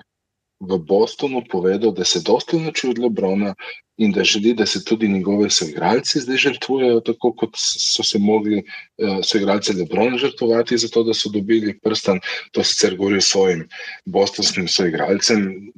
v 0.60 0.78
Bostonu 0.80 1.44
povedal, 1.44 1.92
da 1.92 2.06
se 2.06 2.24
dosti 2.24 2.60
nauči 2.60 2.88
od 2.88 3.00
Lebrona 3.00 3.56
in 3.98 4.12
da 4.12 4.24
želi, 4.24 4.54
da 4.54 4.66
se 4.66 4.84
tudi 4.84 5.08
njegovi 5.08 5.50
soigralci 5.50 6.20
zdaj 6.20 6.38
žrtvujejo, 6.38 7.00
tako 7.00 7.32
kot 7.36 7.56
so 7.60 8.04
se 8.04 8.20
mogli 8.20 8.60
uh, 8.64 9.20
soigralci 9.24 9.76
Lebrona 9.76 10.18
žrtvovati, 10.18 10.78
zato 10.78 11.04
da 11.04 11.14
so 11.14 11.30
dobili 11.30 11.78
prstan. 11.80 12.20
To 12.52 12.64
sicer 12.64 12.96
govori 12.98 13.22
svojim 13.22 13.68
bostonskim 14.06 14.68
soigralcem. 14.68 15.72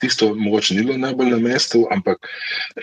Tisto 0.00 0.34
mogoče 0.34 0.74
ni 0.74 0.82
bilo 0.84 0.98
najbolj 0.98 1.30
na 1.30 1.38
mestu, 1.38 1.86
ampak 1.90 2.28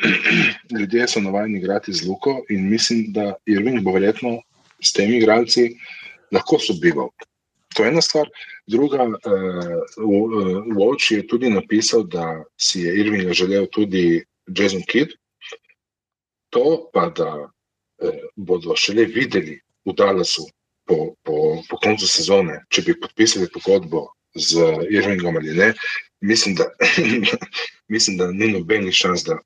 ljudje 0.79 1.07
so 1.07 1.21
navajeni 1.21 1.59
igrati 1.59 1.93
z 1.93 2.07
Luko 2.07 2.41
in 2.49 2.69
mislim, 2.69 3.05
da 3.13 3.33
Irving 3.45 3.81
bo 3.81 3.93
verjetno 3.93 4.39
s 4.81 4.93
temi 4.93 5.17
igralci 5.17 5.75
lahko 6.31 6.59
sobival. 6.59 7.09
To 7.75 7.83
je 7.83 7.89
ena 7.89 8.01
stvar. 8.01 8.29
Druga, 8.67 9.03
uh, 9.03 9.17
Watch 10.75 11.11
je 11.11 11.27
tudi 11.27 11.49
napisal, 11.49 12.03
da 12.03 12.43
si 12.57 12.81
je 12.81 12.95
Irving 12.99 13.33
želel 13.33 13.67
tudi 13.71 14.23
Jason 14.47 14.83
Kidd. 14.87 15.11
To 16.49 16.89
pa, 16.93 17.09
da 17.09 17.29
uh, 17.43 18.19
bodo 18.35 18.75
šele 18.75 19.05
videli 19.05 19.59
v 19.85 19.95
Dallasu 19.97 20.47
po, 20.87 21.15
po, 21.23 21.63
po 21.69 21.77
koncu 21.83 22.07
sezone, 22.07 22.61
če 22.69 22.81
bi 22.87 22.99
podpisali 22.99 23.49
pogodbo 23.51 24.07
z 24.35 24.63
Irvingom 24.89 25.37
ali 25.37 25.55
ne, 25.55 25.73
mislim, 26.21 26.55
da, 26.55 26.69
mislim, 27.93 28.17
da 28.17 28.31
ni 28.31 28.51
nobenih 28.51 28.95
šans, 28.95 29.23
da, 29.27 29.37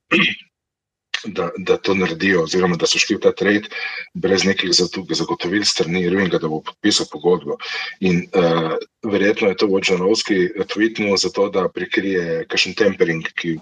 da, 1.26 1.50
da 1.58 1.78
to 1.78 1.96
naredijo, 1.96 2.44
oziroma 2.44 2.76
da 2.76 2.88
so 2.88 3.00
šli 3.00 3.18
v 3.18 3.24
ta 3.24 3.32
trade 3.32 3.70
brez 4.14 4.46
nekih 4.46 4.72
zagotovil 5.10 5.66
strani 5.66 6.04
Irvinga, 6.06 6.38
da 6.38 6.48
bo 6.48 6.62
podpisal 6.62 7.10
pogodbo. 7.12 7.58
In 8.00 8.26
uh, 8.34 8.78
verjetno 9.04 9.50
je 9.52 9.58
to 9.58 9.68
Vodžanovski 9.72 10.40
tweetnil 10.74 11.18
zato, 11.18 11.50
da 11.50 11.68
prikrije 11.70 12.46
kakšen 12.48 12.78
tempering, 12.78 13.28
ki, 13.36 13.58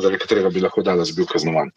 zaradi 0.00 0.20
katerega 0.22 0.50
bi 0.54 0.62
lahko 0.64 0.82
Dallas 0.82 1.14
bil 1.16 1.26
kaznovan. 1.26 1.72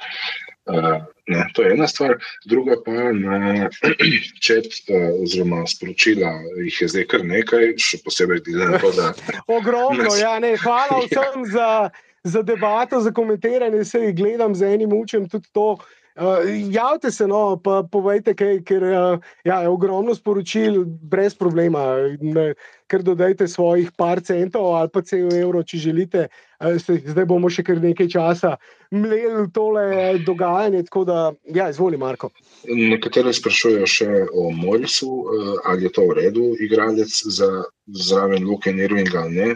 Uh, 0.70 1.02
ne, 1.28 1.48
to 1.54 1.64
je 1.66 1.72
ena 1.74 1.88
stvar, 1.88 2.20
druga 2.46 2.76
pa 2.86 2.92
na 3.18 3.70
čet 4.46 4.68
uh, 4.94 5.24
oziroma 5.24 5.64
sporočila 5.68 6.30
jih 6.62 6.82
je 6.82 6.88
zdaj 6.94 7.08
kar 7.10 7.26
nekaj, 7.26 7.74
še 7.82 7.98
posebej 8.06 8.44
glede 8.46 8.68
na 8.70 8.82
to, 8.84 8.92
da 8.94 9.10
Ogromno, 9.58 10.06
Nas- 10.06 10.20
ja, 10.22 10.38
ne, 10.40 10.54
hvala 10.62 11.02
vsem 11.08 11.48
za, 11.50 11.90
za 12.24 12.42
debato, 12.42 13.02
za 13.02 13.12
komentiranje, 13.12 13.84
se 13.86 14.00
jih 14.00 14.16
gledam 14.16 14.56
z 14.56 14.74
enim 14.74 14.94
učem 14.94 15.30
tudi 15.30 15.50
to. 15.52 15.78
Uh, 16.22 16.46
javite 16.70 17.12
se, 17.12 17.26
no, 17.28 17.58
pa 17.58 17.80
povejte, 17.92 18.36
kaj, 18.38 18.60
ker 18.68 18.84
uh, 18.86 19.32
ja, 19.48 19.62
je 19.66 19.70
ogromno 19.74 20.14
sporočil, 20.14 20.84
brez 20.86 21.34
problema. 21.34 21.96
Ne, 22.22 22.52
ker 22.92 23.02
dodajte 23.02 23.48
svojih 23.48 23.90
par 23.98 24.22
centov 24.22 24.76
ali 24.76 24.92
pa 24.94 25.02
cel 25.02 25.32
evro, 25.34 25.64
če 25.66 25.80
želite. 25.88 26.28
Uh, 26.60 26.78
se, 26.78 27.00
zdaj 27.08 27.26
bomo 27.26 27.50
še 27.50 27.66
kar 27.66 27.82
nekaj 27.82 28.12
časa 28.14 28.54
mleli 28.92 29.48
tole 29.56 30.20
dogajanje. 30.28 30.84
Tako 30.92 31.06
da, 31.10 31.18
ja, 31.56 31.72
izvoli, 31.74 31.98
Marko. 31.98 32.30
Nekateri 32.70 33.34
sprašujejo 33.34 33.90
še 33.90 34.10
o 34.38 34.50
Morisu, 34.54 35.10
eh, 35.10 35.54
ali 35.72 35.88
je 35.88 35.94
to 35.96 36.06
v 36.12 36.18
redu, 36.20 36.52
igralec 36.62 37.10
za 37.10 37.50
zraven 37.88 38.46
Luke 38.46 38.70
Nirvinga 38.70 39.24
ali 39.26 39.40
ne. 39.40 39.56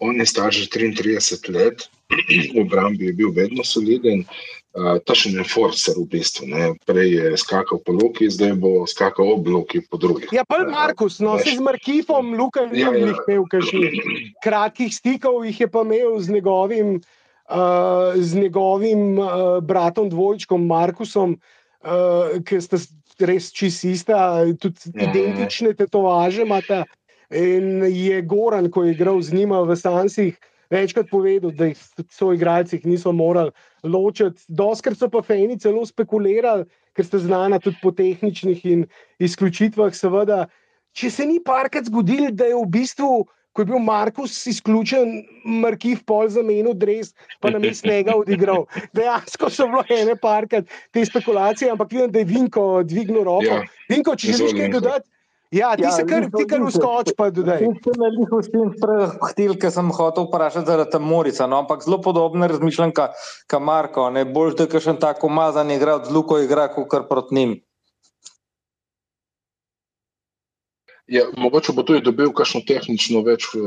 On 0.00 0.16
je 0.16 0.26
star 0.26 0.50
že 0.50 0.66
33 0.66 1.54
let, 1.54 1.86
v 2.56 2.64
obrambi 2.64 3.12
je 3.12 3.18
bil 3.20 3.30
vedno 3.36 3.62
soliden, 3.62 4.24
uh, 4.24 4.59
tašen 5.06 5.38
enforcer 5.38 5.94
v 5.98 6.06
bistvu. 6.06 6.46
Ne. 6.46 6.74
Prej 6.86 7.10
je 7.10 7.36
skakal 7.36 7.80
po 7.82 7.92
Luki, 7.92 8.30
zdaj 8.30 8.54
bo 8.62 8.86
skakal 8.86 9.34
ob 9.34 9.48
Luki 9.48 9.82
po 9.82 9.98
drugih. 9.98 10.30
Ja, 10.32 10.44
pa 10.46 10.62
Markus, 10.62 11.18
no, 11.18 11.38
se 11.38 11.56
z 11.56 11.60
Markifom, 11.60 12.34
Luka 12.38 12.68
Ja, 12.70 12.92
ja. 12.94 13.10
jih 13.10 13.18
imel 13.26 13.46
kakšnih 13.50 13.98
kratkih 14.44 14.94
stikov, 14.94 15.42
jih 15.44 15.60
je 15.60 15.68
pa 15.68 15.82
imel 15.82 16.20
z 16.22 16.30
njegovim, 16.30 17.00
uh, 17.50 18.14
z 18.14 18.38
njegovim 18.38 19.18
uh, 19.18 19.58
bratom 19.58 20.10
dvojčkom 20.10 20.66
Markusom, 20.66 21.34
uh, 21.82 22.38
ki 22.46 22.60
sta 22.62 22.78
res 23.20 23.50
čist 23.52 23.84
ista, 23.84 24.46
tudi 24.56 24.94
Ja. 24.94 25.10
identične 25.10 25.74
tetovaže 25.74 26.46
imata. 26.46 26.84
In 27.30 27.84
je 27.86 28.22
Goran, 28.22 28.70
ko 28.70 28.84
je 28.84 28.94
igral 28.94 29.20
z 29.22 29.34
njima 29.34 29.60
v 29.62 29.76
Sansih, 29.76 30.38
večkrat 30.70 31.10
povedal, 31.10 31.50
da 31.50 31.70
jih 31.70 31.78
so 32.10 32.32
igralci 32.34 32.80
niso 32.84 33.12
morali 33.12 33.50
ločiti. 33.82 34.42
Doskrat 34.48 34.98
so 34.98 35.10
pa 35.10 35.22
fejni 35.22 35.58
celo 35.58 35.84
spekulirali, 35.86 36.66
ker 36.94 37.06
ste 37.06 37.18
znani 37.18 37.60
tudi 37.62 37.78
po 37.82 37.92
tehničnih 37.92 38.64
in 38.66 38.86
izključitvah. 39.18 39.94
Seveda, 39.94 40.46
če 40.96 41.10
se 41.10 41.26
ni 41.26 41.40
parkrat 41.44 41.90
zgodil, 41.90 42.30
da 42.32 42.50
je 42.50 42.56
v 42.56 42.70
bistvu. 42.78 43.12
Ko 43.50 43.64
je 43.64 43.66
bil 43.66 43.80
Markus 43.82 44.36
izključen, 44.46 45.24
Markiv 45.42 46.04
pol 46.06 46.28
zamenil 46.30 46.70
dres, 46.78 47.08
pa 47.42 47.50
na 47.50 47.58
mestu 47.58 47.88
njega 47.90 48.14
odigral. 48.14 48.68
Dejansko 48.94 49.50
so 49.50 49.66
bile 49.72 49.82
ene 49.90 50.14
parkrat 50.14 50.70
te 50.94 51.02
spekulacije, 51.02 51.72
ampak 51.72 51.90
vidim, 51.90 52.12
da 52.14 52.22
je 52.22 52.28
Vinko 52.30 52.84
dvignil 52.86 53.26
roko. 53.26 53.56
Ja. 53.58 53.64
Vinko, 53.90 54.14
če 54.14 54.36
želiš 54.38 54.54
kaj 54.54 54.70
dodati, 54.76 55.10
ja, 55.50 55.76
ti 55.76 55.82
Ja, 55.82 55.90
se 55.90 56.04
kar, 56.06 56.26
ti 56.36 56.44
kar 56.48 56.62
uskoč, 56.62 57.12
pa 57.18 57.30
dodaj. 57.30 57.62
Jaz 57.64 57.78
sem 57.84 57.96
na 57.98 58.10
njih 58.14 58.34
vsem 58.34 58.68
prehtil, 58.82 59.56
ker 59.60 59.72
sem 59.74 59.90
hotel 59.94 60.28
vprašati 60.28 60.66
zaradi 60.66 60.94
tam 60.94 61.08
Morica, 61.10 61.46
no, 61.50 61.62
ampak 61.64 61.82
zelo 61.86 62.00
podobno 62.02 62.46
razmišljam, 62.50 62.92
kot 62.94 63.18
ka 63.50 63.58
Marko. 63.58 64.10
Ne 64.14 64.24
boš, 64.24 64.54
da 64.60 64.68
kakšen 64.70 65.00
tako 65.02 65.26
umazan 65.26 65.70
igralec 65.70 66.08
z 66.08 66.14
Luko 66.14 66.38
igra, 66.38 66.68
kot 66.74 66.88
kar 66.90 67.08
proti 67.08 67.34
njim. 67.34 67.58
Ja, 71.10 71.24
mogoče 71.34 71.72
bo 71.74 71.82
tudi 71.82 72.04
dobil 72.06 72.30
kakšno 72.30 72.60
tehnično 72.68 73.24
več 73.26 73.48
eh, 73.58 73.60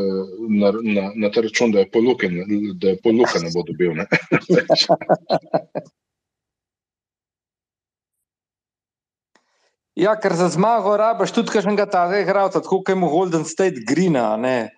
na, 0.48 0.72
na, 0.80 1.10
na 1.16 1.32
ta 1.32 1.44
račun, 1.44 1.74
da 1.76 1.84
je 1.84 1.90
poluke, 1.92 2.30
da 2.80 2.94
je 2.94 3.00
poluke 3.04 3.44
ne 3.44 3.52
bo 3.52 3.66
dobil. 3.68 3.98
Ne? 4.00 4.08
Ja, 9.96 10.16
ker 10.18 10.34
za 10.34 10.48
zmago 10.50 10.96
rabiš 10.98 11.36
tudi 11.36 11.54
kakšnega 11.54 11.86
tazega 11.86 12.26
igralca, 12.26 12.62
tako 12.62 12.82
kot 12.82 12.90
je 12.90 12.96
mu 12.98 13.10
Golden 13.12 13.46
State 13.46 13.84
Greena. 13.86 14.34
Ne, 14.42 14.72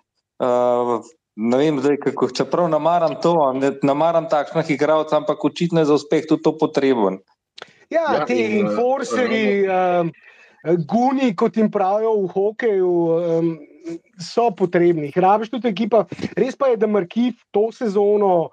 uh, 0.44 0.98
ne 1.36 1.60
vem, 1.62 1.80
zdaj, 1.80 2.02
kako, 2.04 2.30
čeprav 2.36 2.68
namaram 2.72 3.16
to, 3.24 3.36
ne 3.56 3.72
namaram 3.84 4.28
takšnih 4.32 4.74
igralcev, 4.76 5.22
ampak 5.22 5.46
očitno 5.48 5.80
je 5.84 5.90
za 5.92 5.96
uspeh 6.02 6.28
tudi 6.28 6.44
to 6.44 6.56
potreben. 6.60 7.22
Ja, 7.90 8.04
Ja, 8.12 8.26
ti 8.26 8.36
in, 8.42 8.52
eh, 8.52 8.60
enforcerji, 8.66 9.68
um, 9.70 10.12
guni, 10.90 11.32
kot 11.38 11.58
jim 11.58 11.72
pravijo 11.72 12.16
v 12.26 12.28
hokeju, 12.34 12.94
um, 13.16 13.50
so 14.20 14.50
potrebni. 14.52 15.14
Rabiš 15.16 15.54
tudi 15.54 15.70
ekipa. 15.70 16.06
Res 16.36 16.58
pa 16.58 16.74
je, 16.74 16.80
da 16.82 16.88
Markiv 16.88 17.38
to 17.54 17.70
sezono 17.72 18.50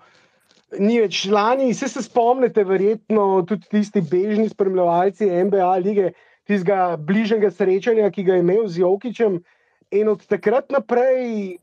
ni 0.78 1.01
več 1.01 1.24
lani. 1.32 1.72
Vse 1.72 1.89
se 1.89 2.02
spomnite, 2.05 2.64
verjetno 2.68 3.43
tudi 3.48 3.66
tisti 3.72 4.05
bežni 4.05 4.51
spremljevalci 4.52 5.30
NBA 5.48 5.72
lige, 5.84 6.12
tistega 6.48 6.97
bližnjega 6.97 7.51
srečanja, 7.51 8.10
ki 8.10 8.24
ga 8.27 8.39
je 8.39 8.44
imel 8.44 8.69
z 8.69 8.82
Jokičem. 8.82 9.43
In 9.93 10.09
od 10.09 10.24
takrat 10.27 10.70
naprej 10.73 11.59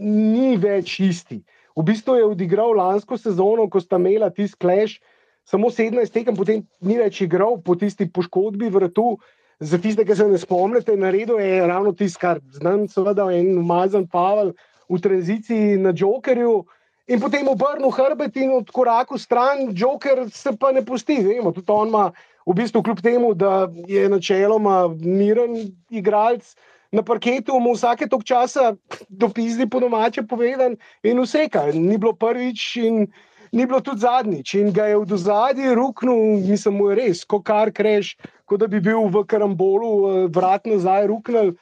ni 0.00 0.54
več 0.56 0.98
isti. 1.00 1.42
V 1.74 1.82
bistvu 1.82 2.16
je 2.16 2.30
odigral 2.30 2.76
lansko 2.78 3.18
sezono, 3.18 3.66
ko 3.68 3.82
sta 3.82 3.98
imela 3.98 4.30
tisti 4.30 4.60
kleš 4.62 5.00
samo 5.44 5.70
17 5.70 6.12
tekem, 6.12 6.36
potem 6.36 6.64
ni 6.80 6.96
več 6.98 7.20
igral 7.24 7.58
po 7.64 7.76
tisti 7.76 8.08
poškodbi 8.08 8.70
vratu. 8.72 9.18
Za 9.60 9.78
tiste, 9.78 10.02
ki 10.04 10.16
se 10.16 10.26
ne 10.26 10.38
spomnite, 10.40 10.96
naredil 10.98 11.38
je 11.38 11.66
ravno 11.68 11.92
tisto, 11.94 12.18
kar 12.20 12.40
znam, 12.56 12.88
seveda, 12.90 13.28
en 13.32 13.52
umazan 13.60 14.08
Pavel 14.10 14.50
v 14.90 14.98
tranziciji 15.00 15.78
na 15.80 15.92
Jokerju. 15.94 16.64
In 17.06 17.20
potem 17.20 17.48
obrnil 17.48 17.92
hrbet 17.92 18.36
in 18.40 18.50
odkorakal 18.56 19.20
stran, 19.20 19.70
Joker 19.76 20.24
se 20.32 20.54
pa 20.58 20.72
ne 20.72 20.82
pusti. 20.84 21.20
Vemo, 21.22 21.52
tudi 21.52 21.70
on 21.70 21.92
ima, 21.92 22.08
v 22.46 22.54
bistvu, 22.54 22.82
kljub 22.82 23.00
temu, 23.02 23.34
da 23.34 23.68
je 23.88 24.08
načeloma 24.08 24.88
miren 25.00 25.56
igralec 25.90 26.54
na 26.92 27.02
parketu, 27.02 27.58
mu 27.60 27.74
vsake 27.74 28.06
tok 28.08 28.24
časa 28.24 28.74
dopizdi 29.08 29.66
po 29.70 29.80
domače 29.80 30.26
povedan 30.30 30.76
in 31.02 31.20
vse, 31.20 31.48
kar 31.50 31.74
ni 31.74 31.98
bilo 31.98 32.12
prvič 32.12 32.76
in 32.76 33.06
ni 33.54 33.66
bilo 33.66 33.80
tudi 33.80 34.02
zadnjič. 34.02 34.54
In 34.54 34.72
ga 34.74 34.86
je 34.90 34.98
v 34.98 35.06
dozadju 35.06 35.74
ruknil, 35.74 36.42
mislim, 36.46 36.78
mu 36.78 36.90
je 36.90 36.96
res, 37.00 37.24
ko 37.24 37.40
kar 37.42 37.72
kreš, 37.72 38.16
kot 38.46 38.60
da 38.60 38.66
bi 38.70 38.80
bil 38.82 39.08
v 39.10 39.24
karambolu, 39.26 39.92
eh, 40.10 40.26
vrat 40.34 40.66
nazaj 40.66 41.06
ruknil 41.10 41.54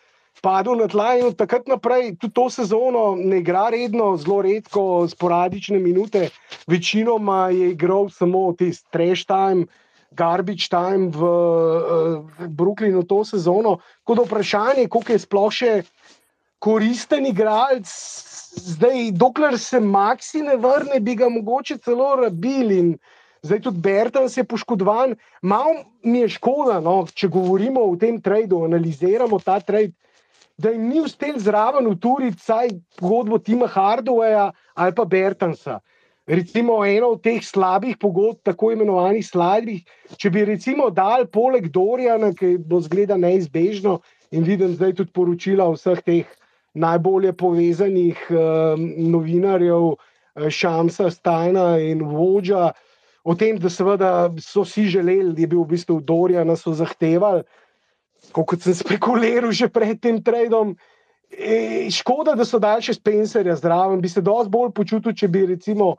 padel 0.42 0.80
na 0.80 0.88
tla 0.88 1.14
in 1.18 1.26
od 1.28 1.36
takrat 1.36 1.68
naprej, 1.68 2.16
tudi 2.16 2.34
to 2.34 2.48
sezono, 2.50 3.14
ne 3.16 3.42
igra 3.42 3.68
redno, 3.70 4.16
zelo 4.16 4.40
redko, 4.42 5.06
sporadične 5.08 5.78
minute. 5.78 6.30
Večinoma 6.66 7.50
je 7.52 7.70
igral 7.70 8.08
samo 8.08 8.52
tisti 8.58 8.88
trash 8.90 9.26
time, 9.28 9.66
garbage 10.16 10.68
time 10.70 11.10
v, 11.10 11.30
v 12.38 12.48
Brooklynu 12.48 13.02
to 13.08 13.22
sezono. 13.24 13.78
Kot 14.04 14.22
vprašanje, 14.26 14.88
koliko 14.88 15.12
je 15.12 15.22
sploh 15.22 15.52
še 15.52 15.72
koristen 16.62 17.26
igralec. 17.26 17.88
Zdaj, 18.52 19.10
dokler 19.16 19.56
se 19.58 19.80
Maxi 19.80 20.42
ne 20.44 20.58
vrne, 20.60 21.00
bi 21.00 21.16
ga 21.16 21.30
mogoče 21.32 21.78
celo 21.80 22.12
rabili. 22.20 22.98
Zdaj 23.42 23.62
tudi 23.64 23.80
Bertan 23.82 24.28
se 24.28 24.42
je 24.42 24.44
poškodovan. 24.44 25.16
Malo 25.42 25.82
mi 26.04 26.20
je 26.22 26.34
škoda, 26.36 26.78
no, 26.84 27.06
če 27.08 27.32
govorimo 27.32 27.82
o 27.82 27.96
tem 27.96 28.20
tradu, 28.22 28.60
analiziramo 28.68 29.40
ta 29.42 29.58
trade 29.60 29.96
da 30.62 30.70
jim 30.70 30.88
ni 30.88 31.00
uspel 31.00 31.38
zraven 31.38 31.86
uturiti 31.86 32.38
vsaj 32.38 32.68
pogodbo 33.00 33.38
Tima 33.38 33.66
Hardwaya 33.66 34.50
ali 34.74 34.94
pa 34.94 35.04
Bertansa. 35.04 35.80
Recimo 36.26 36.84
eno 36.86 37.08
od 37.16 37.22
teh 37.22 37.42
slabih 37.42 37.96
pogodb, 37.98 38.44
tako 38.46 38.70
imenovanih 38.72 39.24
slabih, 39.26 39.82
če 40.16 40.30
bi 40.30 40.44
recimo 40.46 40.86
dal 40.94 41.26
poleg 41.26 41.66
Dorjana, 41.74 42.30
ki 42.30 42.60
bo 42.62 42.78
zgleda 42.80 43.16
neizbežno 43.18 43.98
in 44.30 44.46
vidim 44.46 44.76
zdaj 44.76 44.94
tudi 45.00 45.10
poročila 45.10 45.66
vseh 45.74 45.98
teh 46.06 46.30
najbolje 46.78 47.32
povezanih 47.36 48.22
um, 48.30 48.86
novinarjev, 49.12 49.90
eh, 49.92 50.48
Šamsa, 50.48 51.10
Stajna 51.10 51.76
in 51.82 52.06
Vodža, 52.06 52.70
o 53.24 53.34
tem, 53.34 53.58
da 53.58 53.70
seveda 53.70 54.30
so 54.40 54.64
si 54.64 54.86
želeli, 54.86 55.34
da 55.34 55.42
je 55.42 55.50
bil 55.50 55.64
v 55.64 55.74
bistvu 55.74 56.00
Dorjana, 56.00 56.56
so 56.56 56.72
zahtevali, 56.72 57.42
kot 58.32 58.62
sem 58.62 58.78
spekuliral 58.84 59.52
že 59.52 59.68
pred 59.68 60.00
tem 60.00 60.22
trading. 60.22 60.78
E, 61.38 61.88
škoda, 61.90 62.34
da 62.36 62.44
so 62.44 62.58
daljše 62.58 62.94
Spencerja 62.94 63.56
zraven, 63.56 64.00
bi 64.00 64.08
se 64.08 64.20
dosti 64.20 64.50
bolj 64.50 64.72
počutil, 64.76 65.14
če 65.16 65.28
bi 65.28 65.46
recimo, 65.46 65.94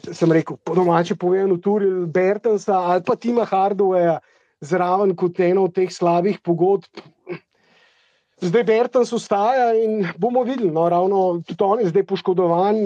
sem 0.00 0.32
rekel, 0.32 0.56
po 0.64 0.74
domače 0.74 1.16
povedano, 1.20 1.58
turil 1.60 2.06
Bertensa 2.06 2.78
ali 2.78 3.04
pa 3.06 3.16
Tima 3.16 3.44
Hardwaya 3.44 4.18
zraven 4.60 5.12
kot 5.16 5.40
eno 5.40 5.66
od 5.68 5.74
teh 5.76 5.92
slabih 5.92 6.40
pogodb. 6.44 7.04
Zdaj 8.40 8.64
Bertens 8.64 9.12
ustaja 9.12 9.74
in 9.76 10.06
bomo 10.16 10.42
videli, 10.48 10.70
no, 10.72 10.86
ravno 10.88 11.42
tudi 11.44 11.64
on 11.64 11.80
je 11.80 11.90
zdaj 11.92 12.06
poškodovan, 12.08 12.78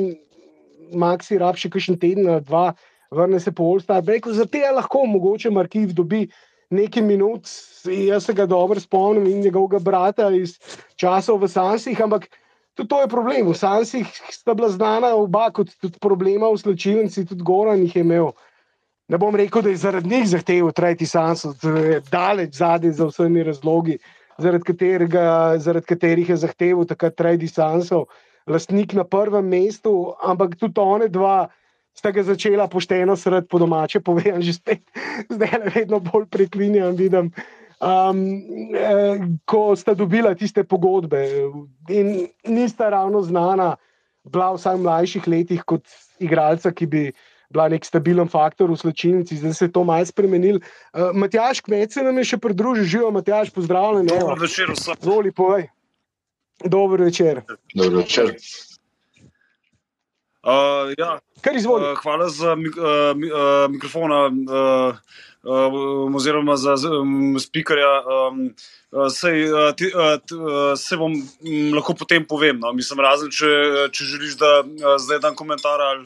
Maxi 0.95 1.39
rab 1.39 1.57
še 1.59 1.71
kakšen 1.71 1.97
teden 1.99 2.27
ali 2.29 2.43
dva, 2.45 2.73
vrne 3.15 3.39
se 3.41 3.53
po 3.55 3.71
Olstar, 3.71 4.03
rekel, 4.07 4.35
za 4.35 4.47
te 4.51 4.61
je 4.61 4.73
lahko 4.75 5.05
mogoče 5.07 5.51
Markiv 5.55 5.95
dobi 5.95 6.27
nekaj 6.75 7.03
minut, 7.03 7.51
jaz 7.85 8.27
se 8.27 8.35
ga 8.35 8.47
dobro 8.47 8.81
spomnim 8.81 9.27
in 9.27 9.41
njegovega 9.41 9.79
brata 9.81 10.31
iz 10.31 10.57
časov 10.97 11.43
v 11.43 11.49
Sansih, 11.49 12.01
ampak 12.01 12.27
tudi 12.75 12.89
to 12.89 13.01
je 13.01 13.09
problem. 13.09 13.49
V 13.49 13.57
Sansih 13.57 14.09
sta 14.31 14.55
bila 14.55 14.69
znana 14.69 15.15
oba 15.15 15.51
kot 15.51 15.71
tudi 15.81 15.99
problema 16.01 16.51
v 16.51 16.59
slčilnici, 16.59 17.27
tudi 17.27 17.43
Goran 17.43 17.83
jih 17.85 17.97
je 17.97 18.05
imel. 18.05 18.33
Ne 19.09 19.19
bom 19.21 19.37
rekel, 19.37 19.63
da 19.63 19.69
je 19.69 19.77
zaradi 19.77 20.09
njih 20.09 20.29
zahteval 20.29 20.73
tretji 20.73 21.07
sans, 21.07 21.45
daleč 22.11 22.55
zadnji 22.57 22.93
za 22.93 23.07
vsemi 23.07 23.43
razlogi, 23.45 23.99
zaradi, 24.39 24.65
katerega, 24.65 25.25
zaradi 25.61 25.87
katerih 25.87 26.29
je 26.33 26.37
zahteval 26.41 26.87
takrat 26.89 27.17
tretji 27.17 27.49
sansov, 27.49 28.07
lastnik 28.47 28.95
na 28.97 29.05
prvem 29.05 29.45
mestu, 29.45 30.15
ampak 30.25 30.57
tudi 30.57 30.81
one 30.81 31.09
dva 31.09 31.49
sta 31.95 32.11
ga 32.11 32.23
začela 32.23 32.69
pošteno 32.69 33.17
sredi 33.17 33.49
po 33.51 33.59
domače, 33.63 34.01
povem 34.01 34.43
že 34.43 34.57
spet, 34.59 34.83
zdaj 35.31 35.59
le 35.59 35.75
vedno 35.75 36.01
bolj 36.03 36.27
preklinjam, 36.31 36.97
vidim. 36.97 37.31
Um, 37.85 38.21
eh, 38.73 39.19
ko 39.45 39.75
sta 39.77 39.93
dobila 39.95 40.33
tiste 40.39 40.63
pogodbe 40.65 41.21
in 41.91 42.29
nista 42.47 42.89
ravno 42.89 43.21
znana, 43.23 43.75
bila 44.25 44.55
vsaj 44.55 44.79
v 44.79 44.85
mlajših 44.87 45.27
letih 45.29 45.65
kot 45.69 45.85
igralca, 46.23 46.73
ki 46.73 46.87
bi 46.87 47.03
bila 47.53 47.69
nek 47.69 47.85
stabilen 47.85 48.31
faktor 48.31 48.71
v 48.73 48.79
slčilnici, 48.79 49.37
zdaj 49.37 49.55
se 49.55 49.65
je 49.69 49.73
to 49.75 49.85
malce 49.85 50.15
spremenil. 50.15 50.63
Uh, 50.95 51.13
Matjaš 51.13 51.61
Kmet 51.61 51.93
se 51.93 52.03
nam 52.03 52.19
je 52.19 52.25
še 52.33 52.39
pridružil, 52.41 52.89
živo 52.89 53.11
Matjaš, 53.15 53.53
pozdravljen. 53.55 54.09
Dobro 54.11 54.41
večer 54.41 54.73
vsem. 54.73 54.97
Zoli, 55.03 55.35
povej. 55.35 55.69
Dobro 56.65 57.05
večer. 57.05 57.43
Dobro 57.75 58.01
večer. 58.01 58.35
Uh, 60.45 60.93
ja. 60.99 61.21
uh, 61.41 61.99
hvala 62.03 62.29
za 62.29 62.55
mik 62.55 62.77
uh, 62.77 62.85
uh, 62.85 63.71
mikrofon, 63.73 64.13
uh, 64.13 64.97
uh, 65.43 66.17
oziroma 66.17 66.57
za 66.57 66.75
um, 66.91 67.39
spikerja. 67.41 68.03
Um, 68.05 68.53
uh, 68.93 69.09
sej, 69.09 69.49
uh, 69.49 69.73
ti, 69.73 69.89
uh, 69.89 70.21
t, 70.21 70.37
uh, 70.37 70.77
se 70.77 70.97
bom 71.01 71.17
um, 71.17 71.73
lahko 71.73 71.97
potem 71.97 72.27
povem. 72.29 72.61
No? 72.61 72.75
Mislim, 72.77 73.01
razen 73.01 73.33
če, 73.33 73.89
če 73.89 74.05
želiš, 74.05 74.37
da 74.37 74.61
uh, 74.61 74.99
zdaj 75.01 75.23
dam 75.25 75.35
komentar. 75.37 75.81
Ali... 75.81 76.05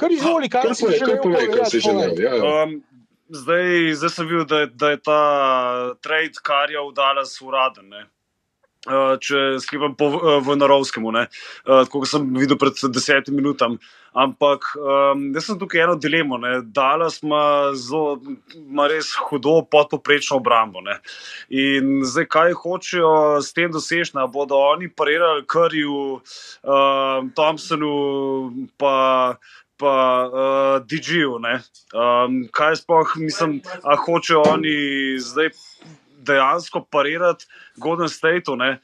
Kar 0.00 0.12
izvoli, 0.12 0.48
kaj 0.48 0.72
si 0.74 0.88
želel 0.96 1.20
povedati? 1.22 1.84
Ja, 2.24 2.34
ja. 2.40 2.64
Um, 2.64 2.78
zdaj, 3.28 3.92
zdaj 4.00 4.16
sem 4.16 4.32
videl, 4.32 4.48
da, 4.48 4.64
da 4.66 4.96
je 4.96 5.04
ta 5.04 5.22
trade, 6.00 6.40
kar 6.40 6.72
je 6.72 6.80
v 6.80 6.92
Dallas 6.96 7.36
uraden. 7.44 7.92
Ne? 7.92 8.08
Uh, 8.86 9.16
če 9.18 9.56
sklepam 9.58 9.96
po 9.98 10.06
uh, 10.14 10.36
Vojnarovskemu, 10.46 11.10
uh, 11.10 11.80
kot 11.90 12.06
sem 12.06 12.26
videl 12.38 12.58
pred 12.60 12.78
desetimi 12.94 13.40
minutami. 13.40 13.80
Ampak 14.16 14.64
um, 14.78 15.26
jaz 15.34 15.48
sem 15.50 15.58
tukaj 15.60 15.82
eno 15.84 15.96
dilemo. 16.00 16.38
Ne. 16.40 16.52
Dallas 16.62 17.18
ima, 17.20 17.74
zelo, 17.76 18.20
ima 18.56 18.86
res 18.88 19.10
hudo 19.26 19.58
podpoprečno 19.68 20.38
obrambo. 20.38 20.80
Ne. 20.86 20.96
In 21.50 22.00
zdaj, 22.06 22.28
kaj 22.32 22.54
hočejo 22.62 23.42
s 23.44 23.52
tem 23.52 23.74
doseči, 23.74 24.16
bodo 24.32 24.62
oni 24.70 24.88
parirali 24.88 25.44
Krju, 25.44 26.00
uh, 26.16 27.20
Thompsonu, 27.36 27.94
pa. 28.78 28.96
Pa 29.76 29.92
uh, 30.24 30.76
DG-ju. 30.88 31.34
Um, 31.36 32.36
kaj 32.48 32.78
sploh 32.80 33.10
mislim, 33.20 33.58
da 33.84 33.98
hočejo 34.00 34.40
oni 34.48 34.72
zdaj 35.20 35.50
dejansko 36.26 36.84
parirati 36.90 37.46
Golden 37.76 38.08
State. 38.08 38.56
Ne? 38.56 38.80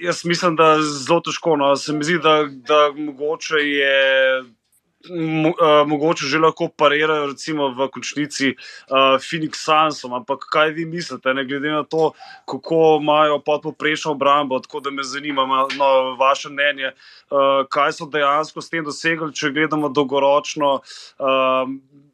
Jaz 0.00 0.24
mislim, 0.24 0.56
da 0.56 0.72
je 0.72 0.82
zelo 0.82 1.20
težko. 1.20 1.56
No. 1.56 1.76
Se 1.76 1.92
mi 1.92 2.04
zdi, 2.04 2.18
da, 2.18 2.42
da 2.48 2.90
mogoče 2.96 3.62
je. 3.68 4.42
Uh, 5.02 5.88
mogoče 5.88 6.26
že 6.26 6.38
lahko 6.38 6.68
parirajo, 6.68 7.26
recimo 7.32 7.68
v 7.74 7.88
končnici 7.90 8.52
uh, 8.54 9.18
Phoenix 9.18 9.64
Sunsom, 9.64 10.14
ampak 10.14 10.46
kaj 10.52 10.70
vi 10.76 10.84
mislite, 10.86 11.34
ne 11.34 11.44
glede 11.44 11.70
na 11.70 11.82
to, 11.82 12.12
kako 12.46 12.98
imajo 13.02 13.40
podpoprečno 13.42 14.12
obrambo, 14.12 14.60
tako 14.62 14.80
da 14.80 14.90
me 14.90 15.02
zanima 15.02 15.46
no, 15.46 16.16
vaše 16.16 16.48
mnenje, 16.48 16.92
uh, 16.94 17.66
kaj 17.70 17.92
so 17.98 18.06
dejansko 18.06 18.62
s 18.62 18.70
tem 18.70 18.84
dosegli, 18.84 19.32
če 19.34 19.50
gledamo 19.50 19.88
dolgoročno. 19.88 20.80
Uh, 21.18 21.66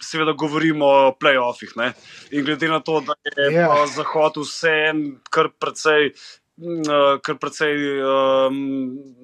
seveda 0.03 0.33
govorimo 0.33 0.87
o 0.87 1.15
playoffih. 1.21 1.73
Ne? 1.77 1.93
In 2.31 2.45
glede 2.45 2.69
na 2.69 2.81
to, 2.81 3.01
da 3.01 3.15
je 3.25 3.51
yeah. 3.51 3.67
Ja. 3.67 3.87
Zahod 3.87 4.39
vseeno 4.39 5.19
kar 5.31 5.51
precej. 5.59 6.15
Eh, 6.59 7.19
kar 7.23 7.37
precej, 7.39 8.03
um, 8.03 8.57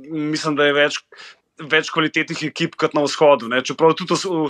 mislim, 0.06 0.54
da 0.54 0.68
je 0.68 0.74
več, 0.76 1.00
več 1.60 1.90
kvalitetnih 1.94 2.46
ekip 2.50 2.76
kot 2.80 2.94
na 2.94 3.04
vzhodu. 3.06 3.48
Ne? 3.48 3.62
Čeprav 3.62 3.94
tudi 3.98 4.16
zelo 4.18 4.48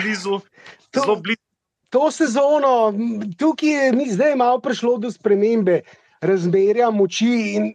blizu. 0.00 0.40
Zelo 0.94 1.16
blizu. 1.16 1.42
To 1.90 2.06
sezono, 2.14 2.94
tukaj 3.38 3.90
je 3.90 4.12
zdaj 4.14 4.36
malo 4.38 4.60
prišlo 4.62 4.96
do 5.02 5.10
spremembe 5.10 5.80
razmerja 6.22 6.90
moči. 6.94 7.56
In, 7.58 7.72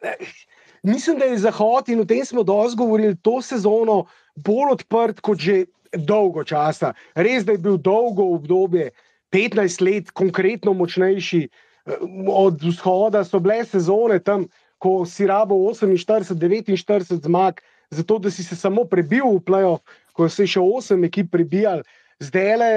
mislim, 0.87 1.19
da 1.19 1.25
je 1.25 1.41
Zahod 1.43 1.89
in 1.89 1.99
o 1.99 2.05
tem 2.05 2.23
smo 2.25 2.43
dosti 2.43 2.79
govorili, 2.79 3.17
to 3.21 3.41
sezono 3.41 4.05
bolj 4.35 4.77
odprt 4.77 5.19
kot 5.19 5.43
že 5.43 5.65
dolgo 5.91 6.43
časa. 6.43 6.93
Res 7.15 7.43
da 7.43 7.55
je 7.55 7.63
bil 7.63 7.77
dolgo 7.77 8.23
obdobje, 8.35 8.91
15 9.35 9.81
let, 9.83 10.11
konkretno 10.15 10.73
močnejši 10.73 11.41
eh, 11.43 11.97
od 12.31 12.63
vzhoda, 12.63 13.23
so 13.23 13.39
bile 13.39 13.65
sezone 13.65 14.19
tam, 14.23 14.47
ko 14.79 15.03
si 15.05 15.27
rabo 15.27 15.55
48, 15.55 16.71
49 16.71 17.23
zmag, 17.27 17.59
zato 17.91 18.19
da 18.19 18.31
si 18.31 18.43
se 18.43 18.55
samo 18.55 18.85
prebil 18.85 19.25
v 19.37 19.43
playoff, 19.45 19.81
ko 20.13 20.29
se 20.29 20.43
je 20.43 20.55
še 20.55 20.59
8 20.59 21.05
ekip 21.05 21.31
prebijal. 21.31 21.83
zdaj 22.19 22.57
le, 22.57 22.71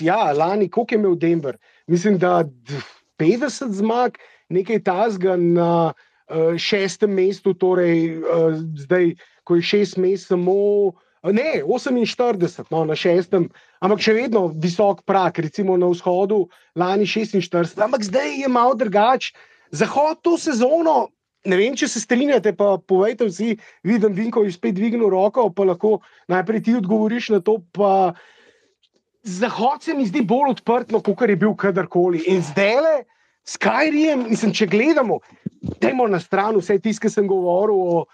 ja, 0.00 0.32
lani, 0.32 0.68
koliko 0.70 0.94
je 0.94 0.98
imel 0.98 1.16
Denver? 1.16 1.58
Mislim, 1.86 2.18
da 2.18 2.42
d- 2.42 2.78
50 3.18 3.72
zmag, 3.72 4.18
nekaj 4.48 4.82
tasga 4.82 5.36
na 5.36 5.92
uh, 5.92 6.54
šestem 6.58 7.10
mestu, 7.10 7.54
torej 7.54 8.18
uh, 8.18 8.54
zdaj, 8.78 9.14
ko 9.44 9.56
je 9.56 9.62
šest 9.62 9.96
mest 9.96 10.28
samo. 10.28 10.92
Ne, 11.22 11.62
48, 11.62 12.64
no, 12.70 12.84
na 12.84 12.96
šestem, 12.98 13.44
ampak 13.78 14.00
še 14.02 14.14
vedno 14.16 14.48
visok 14.58 15.04
prak, 15.06 15.38
recimo 15.38 15.76
na 15.78 15.86
vzhodu, 15.86 16.48
lani 16.74 17.06
46, 17.06 17.78
ampak 17.78 18.02
zdaj 18.02 18.42
je 18.42 18.48
malo 18.50 18.74
drugače. 18.74 19.30
Zahod 19.70 20.18
to 20.26 20.34
sezono, 20.34 21.12
ne 21.44 21.58
vem, 21.58 21.76
če 21.78 21.88
se 21.90 22.02
strinjate, 22.02 22.52
pa 22.58 22.76
povejte 22.78 23.26
vsi, 23.28 23.56
vidim, 23.86 24.14
Vinko 24.14 24.44
je 24.46 24.54
spet 24.54 24.76
dvignil 24.76 25.10
roko, 25.12 25.48
pa 25.50 25.66
lahko 25.72 25.98
najprej 26.30 26.62
ti 26.68 26.76
odgovoriš 26.78 27.32
na 27.36 27.40
to. 27.44 27.58
Pa 27.74 28.12
Zahod 29.22 29.82
se 29.82 29.94
mi 29.94 30.06
zdi 30.06 30.24
bolj 30.26 30.56
odprt, 30.56 30.94
kot 31.02 31.28
je 31.28 31.38
bil 31.38 31.54
kadarkoli. 31.58 32.24
In 32.30 32.42
zdaj 32.42 32.78
le, 32.82 32.96
Skyrim, 33.46 34.28
mislim, 34.30 34.54
če 34.54 34.68
gledamo, 34.70 35.18
dajmo 35.82 36.06
na 36.10 36.20
stran 36.22 36.58
vse 36.58 36.78
tisto, 36.82 37.06
ki 37.06 37.10
sem 37.10 37.26
govoril 37.30 37.78
o 37.78 38.04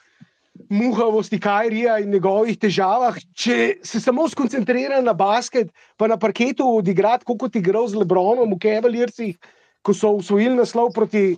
muhavosti 0.72 1.38
Kajrija 1.40 1.98
in 2.02 2.10
njegovih 2.12 2.58
težavah. 2.60 3.16
Če 3.36 3.78
se 3.84 4.00
samo 4.00 4.24
skoncentrira 4.28 5.00
na 5.04 5.12
basket, 5.16 5.70
pa 5.96 6.08
na 6.08 6.16
parketu 6.20 6.66
odigrati, 6.80 7.28
kot 7.28 7.54
je 7.54 7.60
igral 7.60 7.88
z 7.88 8.00
Lebronom 8.00 8.52
v 8.56 8.60
Cavaliersih, 8.64 9.36
ko 9.84 9.94
so 9.94 10.16
usvojili 10.18 10.56
naslov 10.56 10.92
proti 10.96 11.36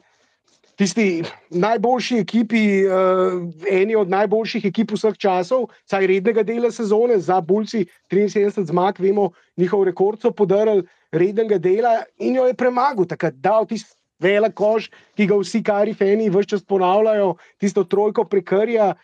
tisti 0.81 1.23
najboljši 1.51 2.19
ekipi, 2.23 2.63
uh, 2.89 3.43
eni 3.69 3.97
od 4.01 4.09
najboljših 4.09 4.65
ekip 4.71 4.95
vseh 4.97 5.19
časov, 5.21 5.69
saj 5.85 6.07
rednega 6.09 6.45
dela 6.47 6.71
sezone, 6.73 7.19
za 7.21 7.41
Bulci 7.45 7.85
73 8.13 8.65
zmag, 8.71 9.01
vemo, 9.05 9.31
njihov 9.61 9.85
rekord 9.91 10.23
so 10.23 10.33
podarili 10.33 10.87
rednega 11.13 11.59
dela 11.59 11.99
in 12.19 12.39
jo 12.39 12.47
je 12.49 12.57
premagal, 12.57 13.05
takrat 13.11 13.37
dal 13.45 13.69
tisti 13.69 13.93
velik 14.21 14.55
koš, 14.57 14.89
ki 15.17 15.27
ga 15.29 15.39
vsi 15.41 15.63
kari 15.65 15.95
fani 15.97 16.31
vse 16.33 16.55
čas 16.55 16.65
ponavljajo, 16.65 17.35
tisto 17.61 17.85
trojko 17.85 18.25
prekarja. 18.29 18.95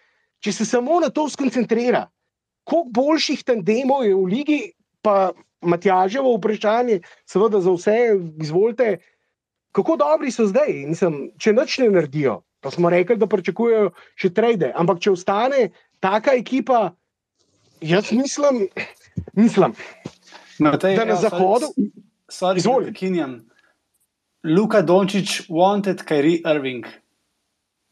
Če 0.44 0.52
se 0.52 0.64
samo 0.68 1.00
na 1.00 1.08
to 1.10 1.24
skoncentrira, 1.32 2.06
koliko 2.64 2.92
boljših 3.00 3.44
tandemov 3.44 4.04
je 4.04 4.14
v 4.14 4.24
ligi, 4.32 4.60
pa 5.02 5.32
Matjaževo 5.66 6.34
vprašanje, 6.36 7.00
seveda 7.26 7.60
za 7.64 7.72
vse, 7.72 7.96
izvolite, 8.44 8.98
kako 9.76 9.96
dobri 10.00 10.30
so 10.32 10.46
zdaj. 10.48 10.72
Mislim, 10.88 11.18
če 11.38 11.52
nič 11.52 11.78
ne 11.82 11.90
naredijo, 11.92 12.38
pa 12.64 12.72
smo 12.72 12.90
rekli, 12.90 13.18
da 13.20 13.28
pričakujejo 13.28 13.90
še 14.16 14.32
trade, 14.32 14.72
ampak 14.72 15.02
če 15.04 15.12
ostane 15.12 15.68
taka 16.00 16.32
ekipa, 16.38 16.94
jaz 17.84 18.08
mislim, 18.16 18.66
mislim 19.36 19.76
Matej, 20.64 20.96
da 20.96 21.04
na 21.04 21.12
evo, 21.12 21.20
zahodu. 21.20 21.68
Sorry, 22.32 22.62
Izvoli. 22.62 22.94
Kinjam. 22.96 23.42
Luka 24.46 24.80
Dončić 24.82 25.50
wanted 25.52 26.00
Kyrie 26.08 26.40
Irving. 26.46 26.86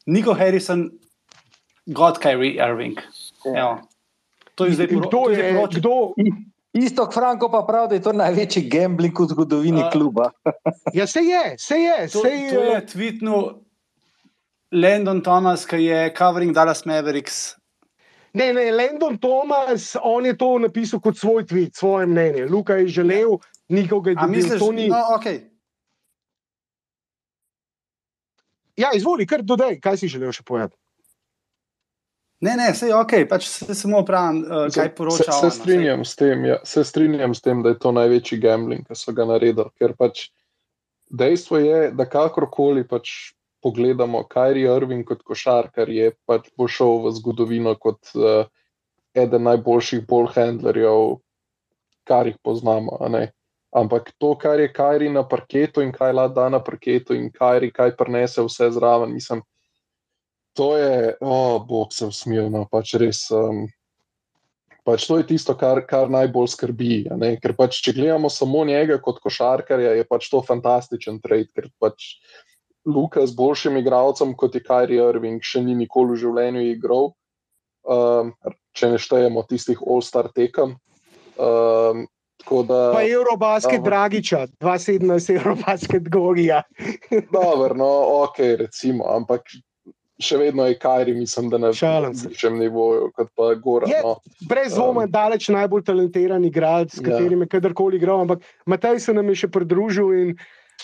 Nico 0.06 0.34
Harrison 0.34 0.88
got 1.86 2.18
Kyrie 2.22 2.56
Irving. 2.56 2.96
Evo. 3.44 3.82
To 4.54 4.66
je 4.66 4.74
zdaj 4.78 4.88
poro- 4.88 5.08
kdo 5.08 5.20
je 5.30 5.52
kdo, 5.76 5.94
Isto 6.74 7.06
Franko 7.06 7.46
pa 7.48 7.62
pravi, 7.62 7.88
da 7.88 7.94
je 7.94 8.02
to 8.02 8.12
največji 8.12 8.62
gambling 8.64 9.14
v 9.14 9.26
zgodovini 9.26 9.80
A- 9.80 9.90
kluba. 9.90 10.30
ja, 10.92 11.06
se 11.06 11.20
je, 11.20 11.54
se 11.56 11.76
je, 11.76 11.98
To, 12.02 12.18
se 12.18 12.28
to 12.50 12.60
je. 12.60 12.64
je 12.66 12.86
tweetnul 12.86 13.60
Landon 14.72 15.20
Thomas, 15.20 15.62
ki 15.64 15.78
je 15.78 16.10
covering 16.12 16.50
Dallas 16.50 16.82
Mavericks. 16.84 17.54
Ne, 18.32 18.50
ne, 18.50 18.72
Landon 18.72 19.14
Thomas, 19.14 19.94
on 20.02 20.26
je 20.26 20.34
to 20.34 20.58
napisal 20.58 20.98
kot 21.00 21.14
svoj 21.14 21.44
tweet, 21.44 21.70
svoje 21.72 22.06
mnenje. 22.06 22.46
Luka 22.46 22.74
je 22.74 22.88
želel, 22.90 23.38
nikoga 23.68 24.10
je 24.10 24.16
A 24.18 24.26
dobil. 24.26 24.36
misliš, 24.36 24.58
To 24.58 24.72
ni... 24.72 24.88
no, 24.88 24.98
okay. 25.14 25.40
Ja, 28.74 28.90
izvoli, 28.90 29.22
kar 29.24 29.42
dodaj, 29.42 29.78
kaj 29.78 29.96
si 29.96 30.08
želel 30.08 30.32
še 30.32 30.42
povedati. 30.42 30.74
Ne, 32.44 32.56
ne, 32.56 32.66
vse 32.74 32.90
je 32.90 32.96
ok, 32.96 33.12
pač 33.28 33.46
se 33.48 33.74
samo 33.74 34.02
pravim, 34.04 34.42
uh, 34.44 34.66
kaj 34.74 34.90
poroča. 34.98 35.32
Se, 35.32 35.38
se, 35.46 35.50
strinjam 35.56 36.02
s 36.04 36.16
tem, 36.20 36.44
ja, 36.44 36.58
se 36.68 36.84
strinjam 36.84 37.34
s 37.34 37.40
tem, 37.40 37.62
da 37.64 37.72
je 37.72 37.78
to 37.80 37.92
največji 37.96 38.40
gambling, 38.42 38.84
ki 38.84 38.98
so 38.98 39.14
ga 39.16 39.24
naredili. 39.30 39.64
Ker 39.80 39.94
pač 39.96 40.26
dejstvo 41.08 41.62
je, 41.62 41.78
da 41.96 42.04
kakorkoli 42.10 42.84
pač 42.88 43.14
pogledamo, 43.64 44.26
Kyrie 44.28 44.68
Irving 44.68 45.06
kot 45.08 45.22
košarkar 45.24 45.88
je 45.88 46.10
pač 46.28 46.50
bo 46.58 46.68
šel 46.68 47.06
v 47.06 47.14
zgodovino 47.16 47.72
kot 47.80 48.12
uh, 48.18 48.44
eden 49.16 49.48
najboljših 49.48 50.04
ballhandlerjev, 50.10 51.16
kar 52.04 52.28
jih 52.28 52.36
poznamo. 52.44 52.98
Ampak 53.74 54.12
to, 54.20 54.34
kar 54.36 54.60
je 54.60 54.68
Kyrie 54.74 55.08
na 55.08 55.24
parketu 55.24 55.80
in 55.80 55.96
kaj 55.96 56.12
lahko 56.12 56.36
da 56.36 56.48
na 56.52 56.60
parketu 56.60 57.16
in 57.16 57.32
Kyrie 57.32 57.72
kaj 57.72 57.96
prenese 57.96 58.44
vse 58.44 58.68
zraven, 58.76 59.16
mislim. 59.16 59.40
To 60.54 60.76
je, 60.78 61.16
oh, 61.20 61.58
bog 61.66 61.90
se 61.92 62.06
usmil, 62.06 62.46
no, 62.50 62.62
pač 62.70 62.94
res. 63.00 63.26
Um, 63.34 63.64
pač 64.86 65.08
to 65.08 65.18
je 65.18 65.26
tisto, 65.32 65.56
kar, 65.58 65.80
kar 65.88 66.12
najbolj 66.12 66.52
skrbi. 66.54 67.04
Ker 67.42 67.56
pač, 67.58 67.80
če 67.82 67.96
gledamo 67.96 68.30
samo 68.30 68.62
njega 68.68 69.00
kot 69.02 69.18
košarkarja, 69.24 69.96
je 69.98 70.06
pač 70.06 70.30
to 70.30 70.44
fantastičen 70.46 71.18
trade, 71.24 71.50
ker 71.56 71.70
pač 71.82 72.14
Luka 72.84 73.26
z 73.26 73.32
boljšim 73.32 73.78
igralcem 73.80 74.34
kot 74.36 74.54
je 74.54 74.60
Kyrie 74.60 75.00
Irving 75.00 75.40
še 75.40 75.62
ni 75.64 75.72
nikoli 75.74 76.14
v 76.14 76.20
življenju 76.20 76.64
igral, 76.68 77.14
um, 77.88 78.34
če 78.76 78.92
ne 78.92 78.98
štejemo 79.00 79.44
tistih 79.48 79.80
all-star 79.80 80.28
tekem. 80.36 80.76
Um, 81.40 82.04
da, 82.44 82.92
Pa 82.92 83.00
Eurobasket 83.08 83.80
Aha. 83.80 83.86
Dragiča, 83.88 84.42
217 84.60 85.32
Eurobasket 85.38 86.10
Gorija. 86.12 86.60
Dobro, 87.32 87.72
no, 87.72 87.92
ok, 88.26 88.42
recimo, 88.60 89.08
ampak 89.08 89.48
še 90.22 90.38
vedno 90.38 90.66
je 90.66 90.78
Kyrie, 90.78 91.14
mislim, 91.14 91.50
da 91.50 91.58
na 91.58 91.70
višjem 91.74 92.58
nivoju 92.58 93.10
kot 93.16 93.30
pa 93.36 93.54
Gora. 93.54 93.88
Je. 93.90 94.00
No. 94.04 94.16
Brez 94.48 94.74
dvoma, 94.74 95.06
daleč 95.10 95.48
najbolj 95.48 95.84
talentiran 95.84 96.44
igralec, 96.44 96.94
s 96.94 97.02
Ja. 97.02 97.10
katerim 97.10 97.42
je 97.42 97.48
kadarkoli 97.48 97.96
igral, 97.96 98.20
ampak 98.20 98.42
Matej 98.66 99.00
se 99.00 99.14
nam 99.14 99.28
je 99.28 99.34
še 99.34 99.48
pridružil 99.48 100.12
in 100.12 100.36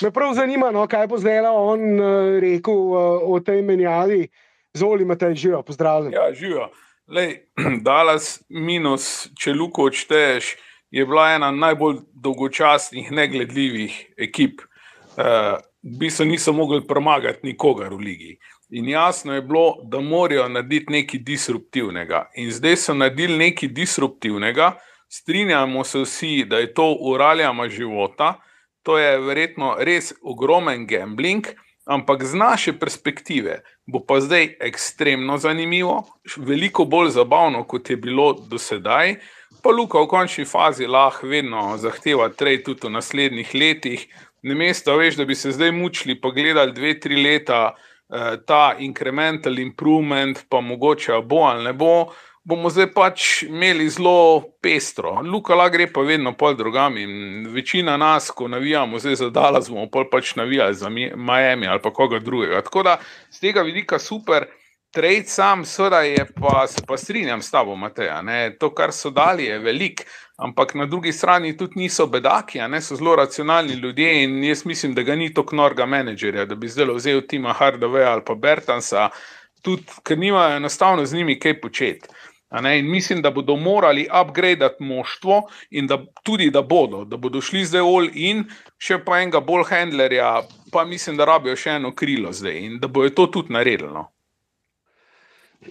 me 0.02 0.10
prav 0.10 0.34
zanima, 0.34 0.70
no, 0.70 0.86
kaj 0.86 1.06
bo 1.06 1.18
zdaj 1.18 1.46
on 1.46 2.00
uh, 2.00 2.38
rekel 2.40 2.74
uh, 2.74 3.22
o 3.22 3.40
tej 3.40 3.62
menjavi. 3.62 4.28
Zoli, 4.74 5.04
Matej, 5.04 5.34
živijo, 5.34 5.62
pozdravljen. 5.66 6.12
Ja, 6.14 6.30
živijo. 6.34 6.68
Lej, 7.10 7.40
Dallas 7.86 8.42
minus, 8.48 9.28
če 9.34 9.52
Luko 9.52 9.88
odšteješ, 9.90 10.56
je 10.90 11.06
bila 11.06 11.32
ena 11.34 11.50
najbolj 11.50 12.04
dolgočasnih, 12.14 13.10
negledljivih 13.10 14.14
ekip. 14.18 14.62
Uh, 15.18 15.58
v 15.82 15.98
bistvu 15.98 16.24
niso 16.28 16.52
mogli 16.52 16.86
premagati 16.86 17.46
nikogar 17.46 17.94
v 17.94 17.98
ligi. 17.98 18.32
In 18.70 18.88
jasno 18.88 19.34
je 19.34 19.42
bilo, 19.42 19.76
da 19.82 20.00
morajo 20.00 20.48
narediti 20.48 20.92
nekaj 20.92 21.20
disruptivnega. 21.20 22.28
In 22.36 22.52
zdaj 22.52 22.76
so 22.76 22.94
naredili 22.94 23.38
nekaj 23.38 23.68
disruptivnega, 23.68 24.76
strinjamo 25.08 25.84
se 25.84 25.98
vsi, 25.98 26.44
da 26.44 26.58
je 26.58 26.74
to 26.74 26.96
uraljama 27.00 27.68
života, 27.68 28.34
to 28.82 28.98
je 28.98 29.18
verjetno 29.18 29.74
res 29.78 30.12
ogromen 30.22 30.86
gambling, 30.86 31.46
ampak 31.84 32.24
z 32.24 32.34
naše 32.34 32.72
perspektive 32.78 33.60
bo 33.86 34.00
pa 34.06 34.20
zdaj 34.20 34.54
ekstremno 34.60 35.38
zanimivo, 35.38 36.04
veliko 36.36 36.84
bolj 36.84 37.10
zabavno, 37.10 37.64
kot 37.64 37.90
je 37.90 37.96
bilo 37.96 38.32
do 38.32 38.58
sedaj. 38.58 39.16
Pa 39.62 39.70
Luka 39.70 39.98
v 39.98 40.06
končni 40.08 40.44
fazi 40.44 40.86
lahko 40.86 41.26
vedno 41.26 41.76
zahteva 41.76 42.28
trade 42.28 42.62
tudi 42.62 42.86
v 42.86 42.94
naslednjih 42.94 43.54
letih. 43.54 44.06
Namesto, 44.42 44.94
veš, 44.96 45.18
da 45.18 45.24
bi 45.24 45.34
se 45.34 45.50
zdaj 45.52 45.72
mučili, 45.72 46.20
pa 46.20 46.30
gledali 46.30 46.72
dve, 46.72 46.94
tri 47.00 47.18
leta 47.22 47.74
ta 48.46 48.74
incremental 48.78 49.58
improvement, 49.58 50.44
pa 50.48 50.60
mogoče 50.60 51.20
bo 51.24 51.44
ali 51.46 51.64
ne 51.64 51.72
bo, 51.72 52.12
bomo 52.44 52.70
zdaj 52.70 52.88
pač 52.94 53.42
imeli 53.42 53.88
zelo 53.88 54.42
pestro. 54.62 55.20
Luka 55.22 55.54
lahko 55.54 55.76
gre 55.76 55.86
pa 55.92 56.00
vedno 56.00 56.32
pol 56.36 56.54
drugam 56.56 56.96
in 56.98 57.46
večina 57.54 57.96
nas, 57.96 58.30
ko 58.30 58.48
navijamo 58.48 58.98
zdaj 58.98 59.14
za 59.14 59.30
Dallas, 59.30 59.68
bomo 59.70 59.86
pol 59.90 60.08
pač 60.10 60.34
navijali 60.36 60.74
za 60.74 60.88
Mi- 60.88 61.12
Miami 61.16 61.66
ali 61.66 61.80
pa 61.82 61.92
koga 61.92 62.18
drugega. 62.18 62.62
Tako 62.62 62.82
da 62.82 62.96
z 63.30 63.40
tega 63.40 63.62
vidika 63.62 63.98
super. 63.98 64.46
Trade 64.92 65.24
sam, 65.26 65.64
seveda 65.64 66.00
je 66.02 66.24
pa, 66.40 66.66
se 66.66 66.82
pa 66.86 66.96
strinjam 66.96 67.42
s 67.42 67.50
tabo, 67.50 67.76
Mateja. 67.76 68.22
Ne? 68.22 68.56
To, 68.58 68.72
kar 68.74 68.90
so 68.92 69.10
dali, 69.10 69.44
je 69.44 69.58
velik, 69.58 70.02
ampak 70.36 70.74
na 70.74 70.86
drugi 70.86 71.12
strani 71.12 71.56
tudi 71.56 71.78
niso 71.78 72.06
bedaki, 72.10 72.58
ne 72.68 72.80
so 72.82 72.96
zelo 72.96 73.14
racionalni 73.16 73.74
ljudje 73.74 74.24
in 74.24 74.44
jaz 74.44 74.64
mislim, 74.66 74.94
da 74.94 75.02
ga 75.02 75.14
ni 75.14 75.34
tako 75.34 75.56
norga 75.56 75.86
menedžerja, 75.86 76.44
da 76.44 76.54
bi 76.54 76.68
zdaj 76.68 76.90
vzel 76.96 77.22
Tima 77.28 77.52
Hardaveja 77.52 78.10
ali 78.12 78.26
pa 78.26 78.34
Bertansa, 78.34 79.08
tudi 79.62 79.86
ker 80.02 80.18
nimajo 80.18 80.56
enostavno 80.56 81.06
z 81.06 81.14
njimi 81.14 81.38
kaj 81.38 81.60
početi. 81.60 82.08
In 82.74 82.90
mislim, 82.90 83.22
da 83.22 83.30
bodo 83.30 83.56
morali 83.56 84.08
upgradati 84.22 84.82
moštvo, 84.84 85.42
in 85.70 85.86
da 85.86 86.02
tudi 86.22 86.50
da 86.50 86.62
bodo, 86.62 87.04
da 87.04 87.16
bodo 87.16 87.40
šli 87.40 87.64
zdaj 87.64 87.80
all 87.80 88.08
in, 88.14 88.44
še 88.78 88.98
pa 89.04 89.20
enega 89.22 89.40
bolj 89.40 89.68
handlerja, 89.70 90.40
pa 90.72 90.84
mislim, 90.84 91.16
da 91.16 91.24
rabijo 91.24 91.56
še 91.56 91.76
eno 91.78 91.94
krilo 91.94 92.32
zdaj 92.32 92.58
in 92.58 92.80
da 92.80 92.88
bojo 92.88 93.10
to 93.10 93.26
tudi 93.26 93.52
naredili. 93.52 94.02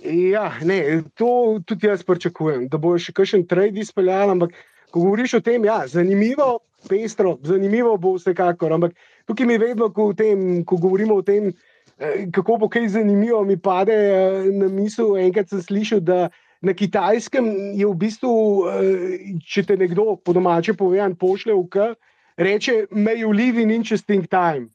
Ja, 0.05 0.53
ne, 0.61 1.01
to 1.17 1.59
tudi 1.65 1.87
jaz 1.87 2.03
pričakujem, 2.05 2.67
da 2.69 2.77
bo 2.77 2.93
še 3.01 3.13
kakšen 3.17 3.47
trade 3.49 3.81
izpeljal, 3.81 4.29
ampak 4.35 4.53
ko 4.93 5.01
govoriš 5.01 5.39
o 5.39 5.41
tem, 5.41 5.65
ja, 5.65 5.81
zanimivo, 5.89 6.59
pestro, 6.89 7.37
zanimivo 7.43 7.95
bo 7.97 8.13
vsekakor. 8.17 8.73
Ampak 8.77 8.93
tukaj 9.25 9.49
mi 9.49 9.57
vedno, 9.57 9.89
ko, 9.93 10.11
tem, 10.13 10.61
ko 10.65 10.77
govorimo 10.77 11.19
o 11.19 11.25
tem, 11.25 11.49
eh, 11.97 12.27
kako 12.33 12.59
bo 12.63 12.69
kaj 12.69 12.87
zanimivo, 12.99 13.41
mi 13.45 13.57
pade 13.57 13.97
eh, 13.97 14.51
na 14.53 14.69
misel. 14.69 15.17
Enkrat 15.17 15.49
sem 15.49 15.61
slišal, 15.65 16.05
da 16.05 16.29
na 16.61 16.73
kitajskem 16.73 17.49
je 17.73 17.87
v 17.87 17.95
bistvu, 17.97 18.33
eh, 18.69 19.41
če 19.41 19.65
te 19.65 19.77
nekdo 19.79 20.19
po 20.21 20.37
domače 20.37 20.77
povedan 20.77 21.17
pošle 21.17 21.55
v 21.55 21.65
K, 21.65 21.93
reče, 22.37 22.85
may 22.93 23.17
you 23.23 23.33
live 23.33 23.57
in 23.57 23.73
interesting 23.73 24.29
time. 24.29 24.69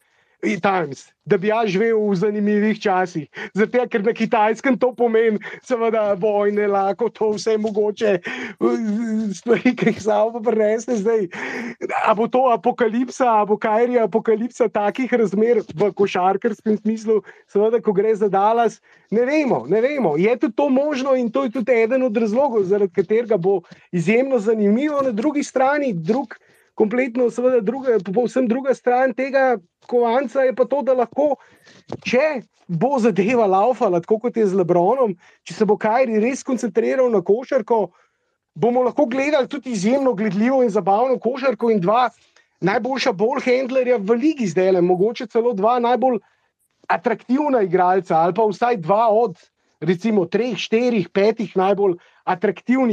Times, 0.61 1.09
da 1.25 1.39
bi 1.41 1.49
jaz 1.49 1.71
živel 1.73 1.99
v 2.11 2.17
zanimivih 2.21 2.81
časih. 2.81 3.29
Zato, 3.57 3.87
ker 3.89 4.05
na 4.05 4.13
kitajskem 4.13 4.77
to 4.79 4.93
pomeni, 4.97 5.41
seveda, 5.65 6.13
vojne, 6.21 6.67
lahko 6.69 7.09
to 7.09 7.33
vse 7.35 7.57
mogoče, 7.59 8.19
stvari, 9.35 9.73
ki 9.73 9.93
jih 9.93 10.03
samo 10.05 10.43
prenese 10.45 10.99
zdaj. 11.01 11.27
A 12.05 12.15
bo 12.15 12.29
to 12.29 12.45
apokalipsa, 12.53 13.31
a 13.41 13.49
bo 13.49 13.57
kaj 13.61 13.89
je 13.97 14.05
apokalipsa 14.05 14.69
takih 14.69 15.13
razmer 15.13 15.63
v 15.75 15.91
košarkarskem 15.97 16.79
smislu, 16.83 17.23
seveda, 17.49 17.81
ko 17.81 17.97
gre 17.97 18.15
za 18.15 18.29
Dallas, 18.29 18.81
ne 19.11 19.25
vemo, 19.25 19.65
ne 19.69 19.81
vemo. 19.81 20.17
Je 20.21 20.37
tudi 20.37 20.57
to 20.57 20.69
možno 20.69 21.17
in 21.17 21.33
to 21.33 21.49
je 21.49 21.57
tudi 21.57 21.73
eden 21.73 22.05
od 22.05 22.17
razlogov, 22.17 22.69
zaradi 22.69 22.93
katerega 22.93 23.41
bo 23.41 23.63
izjemno 23.93 24.39
zanimivo, 24.39 25.03
na 25.03 25.11
drugi 25.11 25.43
strani, 25.43 25.93
drug 25.93 26.37
kompletno, 26.75 27.29
seveda, 27.31 27.61
druga, 27.61 27.99
povsem 28.15 28.49
druga 28.51 28.75
stran 28.75 29.15
tega 29.15 29.57
kovanca 29.87 30.43
je 30.43 30.55
pa 30.55 30.65
to, 30.65 30.83
da 30.83 30.95
lahko, 30.95 31.35
če 32.07 32.43
bo 32.69 32.97
zadeva 32.99 33.47
laufala, 33.47 34.01
tako 34.01 34.19
kot 34.25 34.37
je 34.37 34.47
z 34.49 34.57
Lebronom, 34.57 35.15
če 35.45 35.55
se 35.55 35.67
bo 35.69 35.77
Kajri 35.81 36.21
res 36.23 36.43
koncentriral 36.43 37.11
na 37.13 37.21
košarko, 37.23 37.89
bomo 38.55 38.85
lahko 38.87 39.07
gledali 39.11 39.51
tudi 39.51 39.75
izjemno 39.75 40.15
gledljivo 40.15 40.63
in 40.63 40.71
zabavno 40.71 41.19
košarko 41.19 41.71
in 41.71 41.83
dva 41.83 42.09
najboljša 42.65 43.13
bolj 43.13 43.43
handlerja 43.45 43.99
v 44.01 44.17
ligi 44.17 44.47
zdaj, 44.49 44.81
mogoče 44.81 45.27
celo 45.27 45.53
dva 45.53 45.79
najbolj 45.85 46.21
atraktivna 46.89 47.63
igralca 47.65 48.17
ali 48.17 48.35
pa 48.35 48.47
vsaj 48.49 48.81
dva 48.81 49.09
od. 49.13 49.37
Recimo, 49.85 50.23
treh, 50.25 50.55
štirih, 50.57 51.11
petih 51.13 51.51
najbolj 51.59 51.99
atraktivnih 51.99 52.14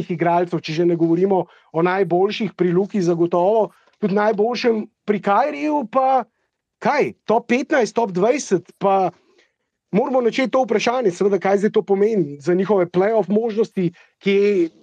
igralcev, 0.09 0.59
če 0.59 0.73
že 0.73 0.85
ne 0.85 0.95
govorimo 0.95 1.45
o 1.73 1.81
najboljših 1.81 2.53
pri 2.53 2.71
Luki, 2.71 3.01
zagotovo 3.01 3.71
tudi 3.99 4.15
najboljšem 4.15 4.87
pri 5.05 5.21
Kajriju, 5.21 5.87
pa 5.91 6.23
kaj, 6.81 7.13
top 7.25 7.47
15, 7.47 7.93
top 7.93 8.11
20, 8.11 8.71
pa 8.77 9.11
moramo 9.91 10.21
načeti 10.21 10.51
to 10.51 10.63
vprašanje, 10.63 11.11
seveda, 11.11 11.39
kaj 11.39 11.57
zdaj 11.57 11.71
to 11.71 11.81
pomeni 11.83 12.39
za 12.39 12.53
njihove 12.53 12.85
playoff 12.85 13.29
možnosti, 13.29 13.91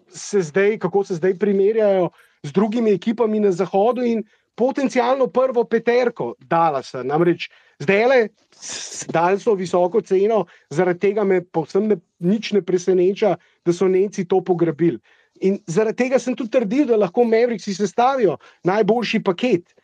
se 0.09 0.43
zdaj, 0.43 0.79
kako 0.79 1.05
se 1.05 1.15
zdaj 1.15 1.39
primerjajo 1.39 2.11
z 2.43 2.53
drugimi 2.53 2.91
ekipami 2.91 3.41
na 3.41 3.53
zahodu 3.53 4.03
in 4.03 4.23
potencialno 4.55 5.27
prvo 5.27 5.65
peterko 5.65 6.35
Dalasa. 6.41 7.03
Namreč 7.03 7.49
zdaj 7.83 8.07
le 8.11 8.21
dali 9.15 9.41
so 9.41 9.55
visoko 9.55 10.01
ceno, 10.03 10.45
zaradi 10.71 11.09
tega 11.09 11.25
me 11.25 11.41
povsem 11.43 11.89
ne, 11.89 11.99
nič 12.19 12.53
ne 12.53 12.63
preseneča, 12.63 13.37
da 13.65 13.73
so 13.73 13.89
Nemci 13.89 14.27
to 14.29 14.41
pograbili. 14.45 14.99
In 15.47 15.61
zaradi 15.71 16.05
tega 16.05 16.19
sem 16.19 16.35
tudi 16.35 16.51
trdil, 16.51 16.87
da 16.89 16.99
lahko 16.99 17.25
Mavriki 17.25 17.75
sestavijo 17.75 18.39
najboljši 18.67 19.23
paket. 19.23 19.75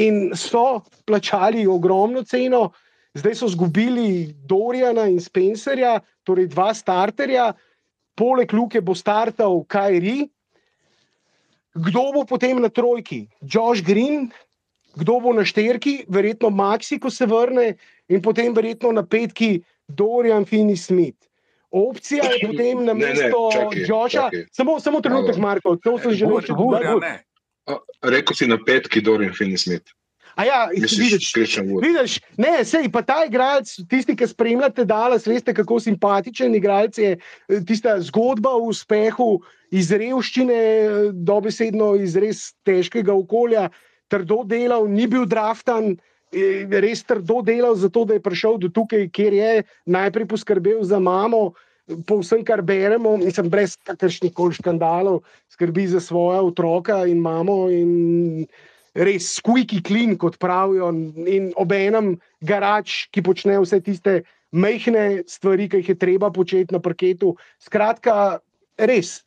In 0.00 0.32
so 0.36 0.80
plačali 1.04 1.66
ogromno 1.68 2.22
ceno, 2.24 2.70
zdaj 3.14 3.34
so 3.34 3.50
izgubili 3.52 4.32
Dorijana 4.48 5.04
in 5.12 5.20
Spencerja, 5.20 5.98
torej 6.24 6.48
dva 6.54 6.72
starterja, 6.74 7.50
poleg 8.16 8.52
Luke 8.56 8.80
bo 8.80 8.94
startal 8.96 9.64
Kajri. 9.68 10.30
Kdo 11.72 12.08
bo 12.12 12.24
potem 12.28 12.60
na 12.60 12.68
trojki? 12.68 13.26
Josh 13.40 13.84
Green, 13.84 14.30
kdo 14.96 15.20
bo 15.20 15.32
na 15.32 15.44
šterki, 15.44 16.04
verjetno 16.08 16.50
Maxi, 16.50 16.98
ko 17.00 17.10
se 17.10 17.26
vrne, 17.26 17.74
in 18.08 18.22
potem 18.22 18.54
verjetno 18.54 18.92
na 18.92 19.02
petki 19.02 19.62
Dorian 19.88 20.44
Finney 20.44 20.76
Smith. 20.76 21.28
Opcija 21.72 22.24
je 22.24 22.48
potem 22.48 22.84
na 22.84 22.94
mesto 22.94 23.48
Joša. 23.88 24.28
Samo, 24.52 24.80
samo 24.80 25.00
trenutek, 25.00 25.36
Marko, 25.40 25.76
to 25.76 25.96
sem 25.98 26.12
že 26.12 26.26
naučil. 26.26 26.56
Rekl 28.02 28.34
si 28.36 28.46
na 28.46 28.58
petki 28.60 29.00
Dorian 29.00 29.32
Finney 29.32 29.56
Smith. 29.56 29.88
A 30.34 30.44
ja, 30.44 30.68
vidiš, 30.72 31.32
vidiš, 31.82 32.20
ne, 32.40 32.64
sej, 32.64 32.88
pa 32.92 33.02
ta 33.04 33.18
igralec, 33.28 33.68
tisti, 33.88 34.16
ki 34.16 34.26
spremljate 34.30 34.84
Dallas, 34.88 35.26
veste, 35.28 35.52
kako 35.54 35.76
simpatičen 35.80 36.54
igralec 36.56 36.98
je. 36.98 37.16
Tista 37.68 37.98
zgodba 38.00 38.54
o 38.56 38.70
uspehu 38.72 39.42
iz 39.70 39.92
revščine, 39.92 40.60
dobesedno 41.12 41.94
iz 42.00 42.16
res 42.16 42.46
težkega 42.64 43.12
okolja, 43.12 43.68
trdo 44.12 44.42
delal, 44.44 44.84
ni 44.88 45.08
bil 45.08 45.24
draftan, 45.28 45.96
res 46.32 47.04
trdo 47.04 47.40
delal 47.44 47.76
za 47.76 47.88
to, 47.92 48.04
da 48.08 48.16
je 48.16 48.24
prišel 48.24 48.58
do 48.60 48.68
tukaj, 48.72 49.08
kjer 49.12 49.36
je 49.36 49.52
najprej 49.86 50.28
poskrbel 50.28 50.84
za 50.84 51.00
mamo. 51.00 51.52
Po 52.06 52.20
vsem, 52.20 52.44
kar 52.46 52.62
beremo, 52.62 53.16
nisem 53.18 53.48
brez 53.50 53.74
kakršnih 53.84 54.32
koli 54.32 54.54
škandalov, 54.54 55.24
skrbi 55.50 55.88
za 55.90 56.00
svoje 56.00 56.38
otroka 56.40 57.02
in 57.10 57.18
mamo, 57.20 57.66
in 57.68 58.46
res 58.94 59.32
squeaky 59.40 59.82
clean, 59.82 60.14
kot 60.16 60.38
pravijo, 60.38 60.92
in 61.26 61.50
obenem 61.56 62.14
garač, 62.44 63.08
ki 63.10 63.24
počne 63.24 63.58
vse 63.60 63.80
tiste 63.82 64.22
mehke 64.52 65.24
stvari, 65.26 65.68
ki 65.68 65.82
jih 65.82 65.92
je 65.92 65.98
treba 65.98 66.30
početi 66.30 66.72
na 66.72 66.80
parketu. 66.80 67.34
Skratka, 67.60 68.40
res, 68.78 69.22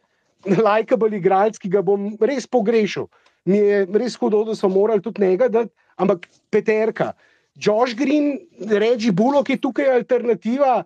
lajkabel 0.67 1.17
igralec, 1.19 1.59
ki 1.59 1.69
ga 1.69 1.83
bom 1.85 2.13
res 2.21 2.47
pogrešal. 2.47 3.09
Mi 3.45 3.57
je 3.57 3.85
res 3.93 4.15
hudo, 4.17 4.43
da 4.43 4.55
smo 4.55 4.69
morali 4.73 5.01
tudi 5.01 5.21
njega 5.21 5.47
dati, 5.47 5.71
ampak 5.95 6.27
Peterka, 6.49 7.11
Josh 7.55 7.95
Green, 7.95 8.39
reči 8.69 9.11
Bullock 9.11 9.49
je 9.49 9.61
tukaj 9.61 9.91
alternativa, 9.95 10.83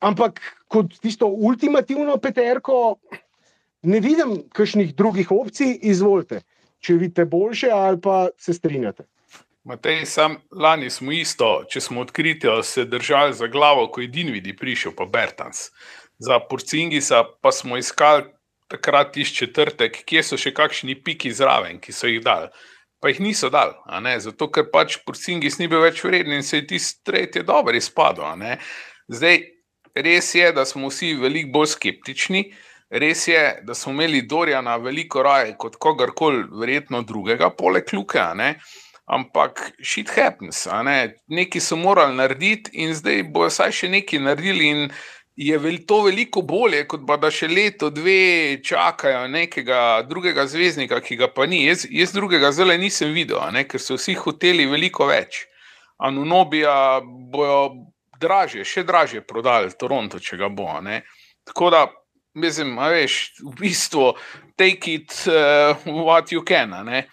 ampak 0.00 0.40
kot 0.68 0.96
tisto 1.02 1.28
ultimativno 1.28 2.16
Peterko, 2.16 2.96
ne 3.82 4.00
vidim 4.00 4.40
kakšnih 4.52 4.94
drugih 4.96 5.30
opcij, 5.30 5.78
izvolite 5.82 6.40
če 6.80 6.96
vidite 6.96 7.24
boljše, 7.28 7.70
ali 7.72 8.00
pa 8.00 8.28
se 8.38 8.54
strinjate. 8.56 9.06
Matej, 9.68 10.04
sam 10.08 10.38
lani 10.50 10.88
smo 10.90 11.12
isto, 11.12 11.50
če 11.68 11.82
smo 11.84 12.04
odkriti, 12.06 12.48
se 12.64 12.86
držali 12.88 13.36
za 13.36 13.46
glavo, 13.52 13.86
ko 13.92 14.00
je 14.00 14.08
Dinvidi 14.08 14.56
prišel, 14.56 14.94
pa 14.96 15.04
Bertans. 15.04 15.68
Za 16.20 16.40
Porcingisa 16.40 17.24
pa 17.40 17.52
smo 17.52 17.76
iskali 17.76 18.24
takrat 18.70 19.16
iz 19.16 19.32
četrtek, 19.34 20.02
kje 20.06 20.22
so 20.22 20.38
še 20.40 20.54
kakšni 20.54 20.96
piki 21.04 21.32
zraven, 21.34 21.80
ki 21.82 21.92
so 21.92 22.10
jih 22.10 22.22
dali. 22.24 22.50
Pa 23.00 23.08
jih 23.08 23.20
niso 23.24 23.48
dali, 23.50 23.74
zato 24.20 24.50
ker 24.52 24.68
pač 24.72 24.98
Porcingis 25.06 25.58
ni 25.58 25.68
bil 25.72 25.80
več 25.80 26.02
vreden 26.04 26.36
in 26.36 26.44
se 26.44 26.60
je 26.60 26.66
tisti 26.74 27.00
tretji 27.04 27.42
dobro 27.48 27.76
izpadel. 27.76 28.28
Zdaj, 29.08 29.40
res 29.96 30.34
je, 30.34 30.50
da 30.52 30.66
smo 30.68 30.90
vsi 30.92 31.14
veliko 31.18 31.58
bolj 31.58 31.72
skeptični. 31.76 32.44
Res 32.90 33.28
je, 33.28 33.40
da 33.62 33.74
smo 33.74 33.92
imeli 33.94 34.24
Dorjana 34.26 34.76
veliko 34.82 35.22
raje 35.22 35.54
kot 35.58 35.78
kogarkoli, 35.78 36.42
verjetno 36.60 37.02
drugega, 37.06 37.52
poleg 37.54 37.88
Luke, 37.94 38.20
ampak 39.10 39.72
shit 39.82 40.10
happens. 40.10 40.66
Ne? 40.84 41.14
Nekaj 41.30 41.62
so 41.62 41.78
morali 41.78 42.16
narediti, 42.18 42.70
in 42.82 42.94
zdaj 42.94 43.24
bo 43.32 43.46
vsaj 43.46 43.72
še 43.74 43.90
nekaj 43.94 44.22
naredili. 44.26 44.70
In 44.74 44.90
je 45.40 45.86
to 45.86 46.02
veliko 46.02 46.42
bolje, 46.42 46.82
kot 46.88 47.06
pa 47.08 47.16
da 47.16 47.30
še 47.32 47.48
leto, 47.48 47.88
dve 47.90 48.60
čakajo 48.64 49.22
nekega 49.32 50.02
drugega 50.08 50.44
zvezdnika, 50.46 50.98
ki 51.00 51.16
ga 51.16 51.30
pa 51.32 51.46
ni. 51.48 51.62
Jaz, 51.64 51.86
jaz 51.88 52.12
drugega 52.12 52.50
zelo 52.52 52.76
nisem 52.76 53.14
videl, 53.16 53.40
ne? 53.54 53.64
ker 53.64 53.80
so 53.80 53.96
vsi 53.96 54.18
hoteli 54.20 54.66
veliko 54.68 55.08
več. 55.08 55.46
Anunobija 56.04 56.74
bojo 57.32 57.62
draže, 58.20 58.66
še 58.68 58.84
draže 58.84 59.24
prodali 59.24 59.72
Toronto, 59.80 60.20
če 60.20 60.36
ga 60.36 60.50
bo. 60.52 60.68
Ne? 60.84 61.00
Tako 61.48 61.72
da 61.72 61.86
mislim, 62.36 62.76
veš, 62.92 63.16
v 63.40 63.54
bistvu 63.62 64.10
take 64.60 64.92
it 64.92 65.16
uh, 65.24 65.72
what 66.04 66.36
you 66.36 66.44
can. 66.44 66.76
Ne? 66.84 67.06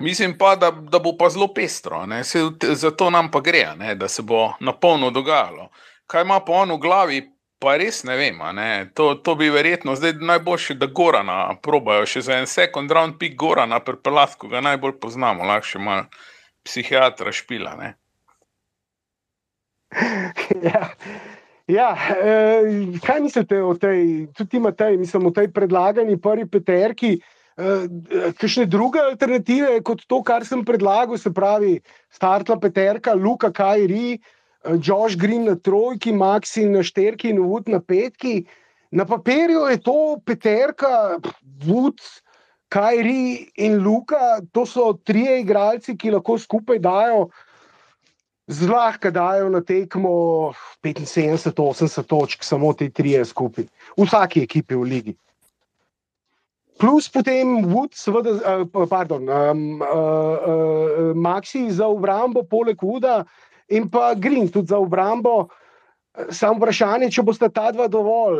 Mislim 0.00 0.38
pa, 0.40 0.54
da, 0.56 0.72
da 0.72 0.98
bo 0.98 1.12
pa 1.20 1.28
zelo 1.28 1.52
pestro, 1.52 2.06
Se, 2.24 2.40
zato 2.72 3.10
nam 3.10 3.28
pa 3.30 3.44
gre, 3.44 3.74
ne? 3.76 3.94
da 3.94 4.08
se 4.08 4.22
bo 4.22 4.54
na 4.60 4.72
polno 4.72 5.10
dogajalo. 5.10 5.68
Kaj 6.06 6.22
ima 6.22 6.40
pa 6.40 6.52
on 6.64 6.72
v 6.72 6.80
glavi, 6.80 7.22
pa 7.64 7.76
res 7.80 8.02
ne 8.04 8.16
vem. 8.20 8.38
Ne? 8.54 8.68
To, 8.94 9.14
to 9.16 9.34
bi 9.40 9.50
verjetno 9.50 9.96
zdaj 9.96 10.18
najboljše, 10.20 10.76
da 10.80 10.86
Gorana 10.86 11.38
probajo 11.62 12.06
še 12.06 12.24
za 12.28 12.38
en 12.38 12.46
second 12.50 12.90
round 12.90 13.18
pick 13.18 13.36
Gorana, 13.40 13.80
prepelat, 13.84 14.36
ko 14.38 14.48
ga 14.52 14.62
najbolj 14.64 14.98
poznamo, 15.00 15.46
lahko 15.48 15.74
še 15.74 15.82
malo 15.82 16.06
psihiatra 16.64 17.32
špila. 17.32 17.76
ja. 20.68 20.84
Ja, 21.64 21.96
eh, 21.96 22.98
kaj 23.00 23.22
mislite 23.24 23.62
o 23.64 23.72
tej, 23.80 24.26
tudi 24.36 24.60
Matej, 24.60 24.98
mislim, 25.00 25.26
o 25.26 25.32
tej 25.32 25.48
predlagani 25.48 26.18
prvi 26.20 26.44
peterki? 26.44 27.14
Eh, 27.56 27.86
kakšne 28.36 28.66
druge 28.66 29.00
alternative 29.00 29.78
kot 29.86 30.02
to, 30.10 30.20
kar 30.26 30.44
sem 30.44 30.64
predlagal, 30.66 31.16
se 31.18 31.32
pravi, 31.32 31.78
startla 32.12 32.58
peterka, 32.60 33.14
Luka 33.14 33.52
Kajri, 33.54 34.18
eh, 34.18 34.43
Josh 34.80 35.16
Green 35.16 35.44
na 35.44 35.56
trojki, 35.56 36.12
Maxi 36.12 36.64
na 36.68 36.82
šterki 36.82 37.30
in 37.30 37.42
Wood 37.44 37.68
na 37.68 37.80
petki. 37.80 38.44
Na 38.90 39.04
papirju 39.04 39.66
je 39.70 39.78
to 39.82 40.20
peterka, 40.24 41.18
Wood, 41.66 42.00
Kajri 42.68 43.50
in 43.56 43.82
Luka, 43.84 44.40
to 44.52 44.66
so 44.66 44.92
trije 45.04 45.40
igralci, 45.40 45.96
ki 45.98 46.14
lahko 46.14 46.38
skupaj 46.38 46.78
dajo. 46.78 47.28
Zlahka 48.46 49.10
dajo 49.10 49.48
na 49.48 49.60
tekmo 49.64 50.52
75-80 50.84 52.06
točk, 52.06 52.44
samo 52.44 52.72
te 52.72 52.90
tri 52.90 53.16
skupaj, 53.24 53.64
v 53.96 54.04
vsaki 54.04 54.42
ekipi 54.44 54.76
v 54.76 54.88
ligi. 54.88 55.14
Plus 56.78 57.08
potem 57.08 57.62
Wood, 57.70 57.94
seveda, 57.94 58.34
uh, 58.64 58.86
pardon, 58.90 59.28
um, 59.28 59.80
uh, 59.80 59.88
uh, 59.88 61.10
Maxi 61.14 61.70
za 61.70 61.86
obrambo, 61.86 62.42
poleg 62.42 62.82
Wooda 62.82 63.22
in 63.68 63.88
pa 63.90 64.14
Green 64.14 64.48
tudi 64.48 64.72
za 64.72 64.78
obrambo. 64.78 65.48
Samo 66.30 66.60
vprašanje, 66.60 67.10
če 67.10 67.22
boste 67.26 67.48
ta 67.50 67.70
dva 67.74 67.88
dovolj. 67.90 68.38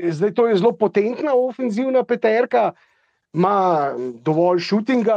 Zdaj 0.00 0.32
to 0.34 0.46
je 0.48 0.56
zelo 0.56 0.72
potentna 0.72 1.34
ofenzivna 1.36 2.02
peterka, 2.04 2.72
ima 3.34 3.92
dovolj 4.24 4.62
šutinga, 4.64 5.16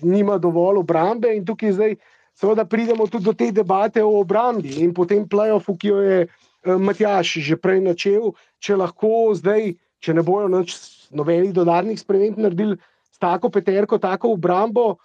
nima 0.00 0.38
dovolj 0.38 0.80
obrambe 0.80 1.34
in 1.36 1.44
tukaj 1.46 1.72
zdaj. 1.72 1.96
Seveda 2.34 2.64
pridemo 2.64 3.06
tudi 3.06 3.24
do 3.24 3.34
te 3.36 3.50
debate 3.52 4.02
o 4.02 4.14
obrambi 4.22 4.80
in 4.80 4.94
potem 4.94 5.26
playoffu, 5.28 5.76
ki 5.76 5.88
jo 5.88 6.00
je 6.00 6.26
Matjaš 6.64 7.42
že 7.42 7.58
prej 7.58 7.82
načel, 7.82 8.32
če 8.62 8.78
lahko 8.78 9.34
zdaj, 9.34 9.74
če 10.00 10.14
ne 10.14 10.22
bojo 10.22 10.48
noč 10.48 10.76
nobenih 11.10 11.52
dodatnih 11.52 11.98
sprememb 11.98 12.38
naredili 12.38 12.78
s 13.10 13.18
tako 13.18 13.50
peterko, 13.50 13.98
tako 13.98 14.32
obrambo, 14.32 14.96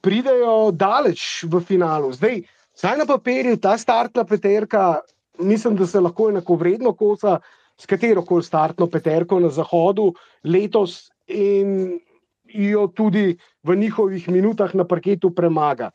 pridejo 0.00 0.72
daleč 0.72 1.44
v 1.48 1.60
finalu. 1.60 2.12
Zdaj, 2.12 2.42
saj 2.76 2.96
na 2.98 3.06
papirju 3.08 3.56
ta 3.60 3.76
startna 3.78 4.24
peterka, 4.24 5.00
mislim, 5.38 5.76
da 5.76 5.86
se 5.86 6.00
lahko 6.00 6.30
enako 6.30 6.56
vredno 6.56 6.92
kosa 6.92 7.38
s 7.80 7.86
katero 7.86 8.22
koli 8.22 8.44
startno 8.44 8.86
peterko 8.86 9.40
na 9.40 9.50
zahodu 9.50 10.12
letos 10.44 11.10
in 11.26 11.98
jo 12.44 12.86
tudi 12.86 13.36
v 13.62 13.76
njihovih 13.76 14.28
minutah 14.28 14.74
na 14.74 14.84
parketu 14.84 15.30
premaga. 15.34 15.90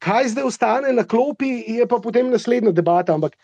Kaj 0.00 0.28
zdaj 0.32 0.44
ostane 0.48 0.92
na 0.92 1.04
klopi, 1.04 1.64
je 1.68 1.86
pa 1.86 1.98
potem 2.00 2.30
naslednja 2.30 2.72
debata, 2.72 3.14
ampak 3.14 3.36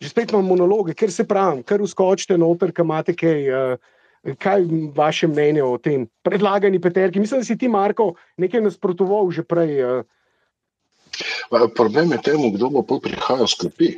že 0.00 0.08
spet 0.08 0.30
imamo 0.30 0.48
monologe, 0.48 0.94
ker 0.94 1.10
se 1.10 1.24
pravim, 1.26 1.62
kar 1.62 1.82
uskočite 1.82 2.38
noter, 2.38 2.72
kam 2.72 2.86
imate 2.86 3.14
kaj. 3.16 3.48
Uh, 3.50 3.93
Kaj 4.24 4.62
je 4.62 4.88
vaše 4.96 5.28
mnenje 5.28 5.62
o 5.62 5.76
tem 5.78 6.06
predlagani 6.24 6.80
peterki? 6.80 7.20
Mislim, 7.20 7.40
da 7.40 7.44
si 7.44 7.58
ti, 7.58 7.68
Marko, 7.68 8.14
nekaj 8.40 8.62
nasprotoval 8.64 9.30
že 9.30 9.44
prej. 9.44 9.84
Uh... 9.84 11.68
Problem 11.76 12.12
je 12.12 12.22
temu, 12.24 12.50
kdo 12.56 12.70
bo 12.70 12.82
prihajal 12.82 13.46
s 13.46 13.54
klopi. 13.60 13.94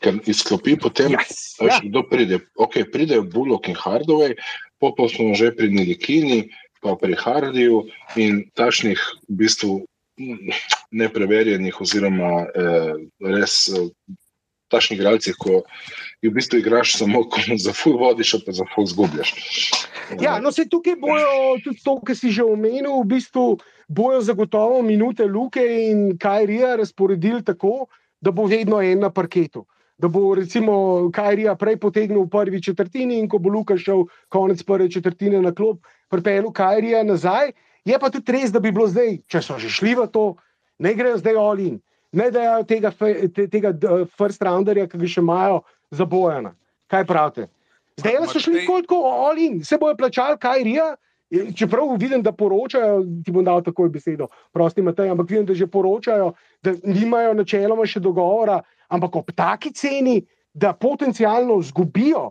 Ker 0.00 0.20
iz 0.28 0.42
klopi 0.44 0.76
potem, 0.76 1.12
yes, 1.16 1.56
ja. 1.60 1.80
kdo 1.80 2.04
pride. 2.04 2.44
Okay, 2.60 2.84
pridejo 2.84 3.24
Bullock 3.24 3.68
in 3.68 3.76
Hardaway, 3.76 4.36
pa 4.76 4.92
smo 5.08 5.32
že 5.32 5.56
pri 5.56 5.72
Nilikini, 5.72 6.52
pa 6.84 6.96
pri 7.00 7.16
Hardiju 7.16 7.88
in 8.20 8.44
tašnih 8.52 9.00
v 9.28 9.32
bistvu 9.40 9.72
nepreverjenih, 10.92 11.80
oziroma 11.80 12.44
eh, 12.44 12.92
res 13.20 13.72
tašnih 14.68 14.98
igralcev, 14.98 15.34
ko 15.38 15.62
v 16.22 16.32
bistvu 16.34 16.58
igraš 16.58 16.96
samo, 16.98 17.22
za 17.58 17.72
full 17.72 17.98
vodiš, 17.98 18.34
pa 18.46 18.52
za 18.52 18.64
full 18.74 18.86
zgubljaš. 18.86 19.34
Ja, 20.20 20.38
no, 20.40 20.52
se 20.52 20.68
tukaj 20.68 20.96
bojo 21.00 21.58
tudi 21.64 21.80
to, 21.84 22.00
kar 22.00 22.16
si 22.16 22.30
že 22.30 22.44
omenil, 22.44 23.02
v 23.02 23.06
bistvu 23.16 23.58
bojo 23.88 24.20
zagotovo 24.20 24.82
minute 24.82 25.24
Luke 25.24 25.62
in 25.62 26.18
Kajrija 26.18 26.76
razporedili 26.76 27.44
tako, 27.44 27.86
da 28.20 28.30
bo 28.30 28.46
vedno 28.46 28.82
en 28.82 29.00
na 29.00 29.10
parketu. 29.10 29.66
Da 29.98 30.08
bo 30.08 30.34
recimo 30.34 31.10
Kajrija 31.12 31.54
prej 31.56 31.78
potegnil 31.80 32.26
v 32.26 32.30
prvi 32.30 32.62
četrtini 32.62 33.18
in 33.18 33.28
ko 33.28 33.38
bo 33.38 33.48
Luka 33.48 33.78
šel 33.78 34.04
konec 34.28 34.62
prve 34.62 34.90
četrtine 34.90 35.40
na 35.42 35.54
klop, 35.54 35.86
pripeljal 36.10 36.52
Kajrija 36.52 37.02
nazaj. 37.04 37.52
Je 37.86 37.98
pa 37.98 38.10
tudi 38.10 38.32
res, 38.32 38.50
da 38.52 38.60
bi 38.60 38.72
bilo 38.74 38.88
zdaj, 38.90 39.22
če 39.30 39.42
so 39.42 39.58
že 39.62 39.70
šli 39.70 39.94
v 39.94 40.08
to, 40.10 40.34
ne 40.78 40.92
grejo 40.94 41.18
zdaj 41.22 41.38
olin, 41.38 41.78
ne 42.16 42.30
dajo 42.32 42.62
tega, 42.68 42.92
tega 43.52 43.72
first 44.16 44.42
rounderja, 44.42 44.86
ki 44.88 45.00
ga 45.02 45.10
še 45.10 45.22
imajo 45.24 45.60
za 45.94 46.06
bojana. 46.08 46.54
Kaj 46.90 47.04
pravite? 47.08 47.48
Zdaj 48.00 48.20
so 48.30 48.40
šli 48.40 48.62
tako, 48.62 48.80
tako 48.84 49.00
olin, 49.30 49.60
se 49.64 49.78
bojo 49.80 49.96
plačali, 49.96 50.38
kaj 50.40 50.64
rija. 50.64 50.94
Čeprav 51.58 51.96
vidim, 51.98 52.22
da 52.22 52.30
poročajo, 52.32 53.00
ti 53.24 53.32
bom 53.34 53.42
dal 53.44 53.58
takoj 53.66 53.88
besedo, 53.90 54.28
prosti 54.54 54.84
Matej, 54.86 55.10
ampak 55.10 55.30
vidim, 55.30 55.46
da 55.48 55.56
že 55.58 55.66
poročajo, 55.66 56.28
da 56.62 56.74
nimajo 56.84 57.32
načeloma 57.34 57.86
še 57.86 57.98
dogovora, 58.00 58.60
ampak 58.94 59.16
ob 59.18 59.32
taki 59.34 59.72
ceni, 59.74 60.20
da 60.54 60.70
potencialno 60.72 61.58
zgubijo 61.66 62.30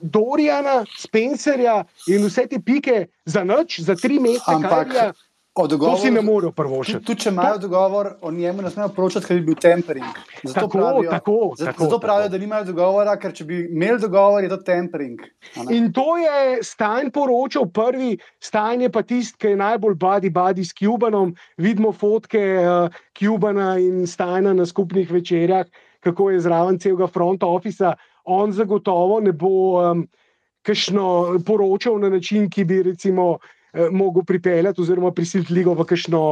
Dorijana, 0.00 0.84
Spencerja 0.98 1.80
in 2.06 2.26
vse 2.28 2.44
te 2.46 2.60
pike 2.62 3.06
za 3.24 3.42
noč, 3.44 3.80
za 3.80 3.96
tri 3.98 4.20
mesece. 4.20 4.52
Ampak 4.52 4.92
dogovoru, 5.54 5.96
to 5.96 6.02
si 6.02 6.10
ne 6.10 6.22
morejo 6.22 6.52
prvošiti. 6.52 7.04
Tudi, 7.04 7.20
če 7.20 7.30
imajo 7.30 7.54
to... 7.58 7.62
dogovor, 7.66 8.08
o 8.22 8.30
njemu 8.32 8.62
ne 8.62 8.70
smejo 8.70 8.88
poročati, 8.96 9.26
ker 9.26 9.40
bi 9.40 9.46
bil 9.50 9.58
tempering. 9.60 10.20
Zato 10.42 10.60
tako, 10.60 10.78
pravijo, 10.78 11.10
tako, 11.10 11.38
zato, 11.58 11.72
tako, 11.72 11.84
zato 11.84 11.98
pravijo 11.98 12.28
tako. 12.28 12.32
da 12.32 12.38
nimajo 12.38 12.64
dogovora, 12.64 13.16
ker 13.20 13.34
če 13.34 13.44
bi 13.44 13.60
imeli 13.70 14.00
dogovor, 14.00 14.44
je 14.44 14.52
to 14.52 14.60
tempering. 14.66 15.22
In 15.70 15.92
to 15.92 16.16
je 16.16 16.60
Stajn 16.62 17.10
poročal 17.10 17.66
prvi, 17.66 18.18
Stajn 18.40 18.86
je 18.86 18.92
pa 18.92 19.02
tisti, 19.02 19.38
ki 19.38 19.54
je 19.54 19.60
najbolj 19.60 19.94
badi 19.94 20.30
badi 20.30 20.64
s 20.64 20.76
Cubanom. 20.78 21.34
Vidimo 21.58 21.92
fotke 21.92 22.44
uh, 22.62 23.00
Cubana 23.18 23.74
in 23.78 24.06
Stajna 24.06 24.54
na 24.54 24.66
skupnih 24.66 25.10
večerjah, 25.10 25.66
kako 26.00 26.30
je 26.30 26.40
zraven 26.40 26.78
celega 26.78 27.06
front 27.06 27.42
officea 27.42 27.96
on 28.24 28.52
zagotovo 28.52 29.20
ne 29.20 29.32
bo 29.32 29.80
um, 29.80 30.08
kajšno 30.62 31.40
poročal 31.46 31.98
na 31.98 32.08
način, 32.08 32.50
ki 32.50 32.64
bi 32.64 32.82
recimo 32.82 33.32
eh, 33.34 33.59
mogel 33.90 34.24
pripeljati 34.24 34.80
oziroma 34.80 35.12
prisiliti 35.12 35.54
ligo 35.54 35.74
v 35.74 35.84
kakšno 35.84 36.22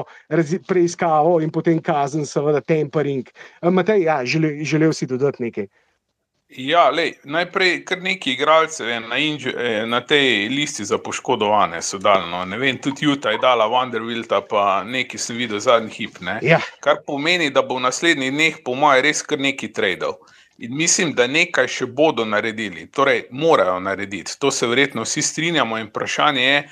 preiskavo 0.69 1.41
in 1.41 1.51
potem 1.51 1.83
kazen, 1.83 2.27
seveda, 2.27 2.61
tempering. 2.61 3.29
Matej, 3.63 4.03
ja, 4.03 4.23
želel, 4.25 4.65
želel 4.65 4.93
si 4.93 5.07
dodati 5.07 5.43
nekaj. 5.43 5.69
Ja, 6.49 6.87
lej, 6.89 7.11
najprej 7.29 7.83
kar 7.85 7.99
nekaj 8.01 8.33
igralcev 8.33 8.89
na, 9.05 9.19
inju, 9.21 9.53
na 9.87 10.01
tej 10.01 10.49
listi 10.49 10.85
za 10.85 10.97
poškodovane. 10.99 11.81
Dalno. 12.01 12.45
Ne 12.45 12.57
vem, 12.59 12.79
tudi 12.79 13.05
Juta 13.05 13.31
je 13.31 13.39
dala 13.39 13.67
Wanderwilta, 13.69 14.41
pa 14.49 14.83
nekaj 14.85 15.21
sem 15.21 15.37
videl 15.37 15.61
zadnji 15.61 15.91
hip. 15.91 16.17
Ja. 16.43 16.61
Kar 16.81 17.03
pomeni, 17.07 17.51
da 17.51 17.63
bo 17.63 17.77
v 17.77 17.85
naslednjih 17.85 18.33
dneh, 18.33 18.57
po 18.65 18.75
mojem, 18.75 19.05
res 19.05 19.21
kar 19.23 19.39
nekaj 19.39 19.73
tradov. 19.77 20.25
In 20.59 20.75
mislim, 20.77 21.13
da 21.15 21.29
nekaj 21.31 21.69
še 21.71 21.87
bodo 21.87 22.25
naredili, 22.27 22.89
torej 22.91 23.29
morajo 23.31 23.77
narediti. 23.81 24.35
To 24.43 24.51
se 24.51 24.67
verjetno 24.67 25.05
vsi 25.07 25.23
strinjamo, 25.23 25.79
in 25.79 25.87
vprašanje 25.87 26.43
je, 26.47 26.63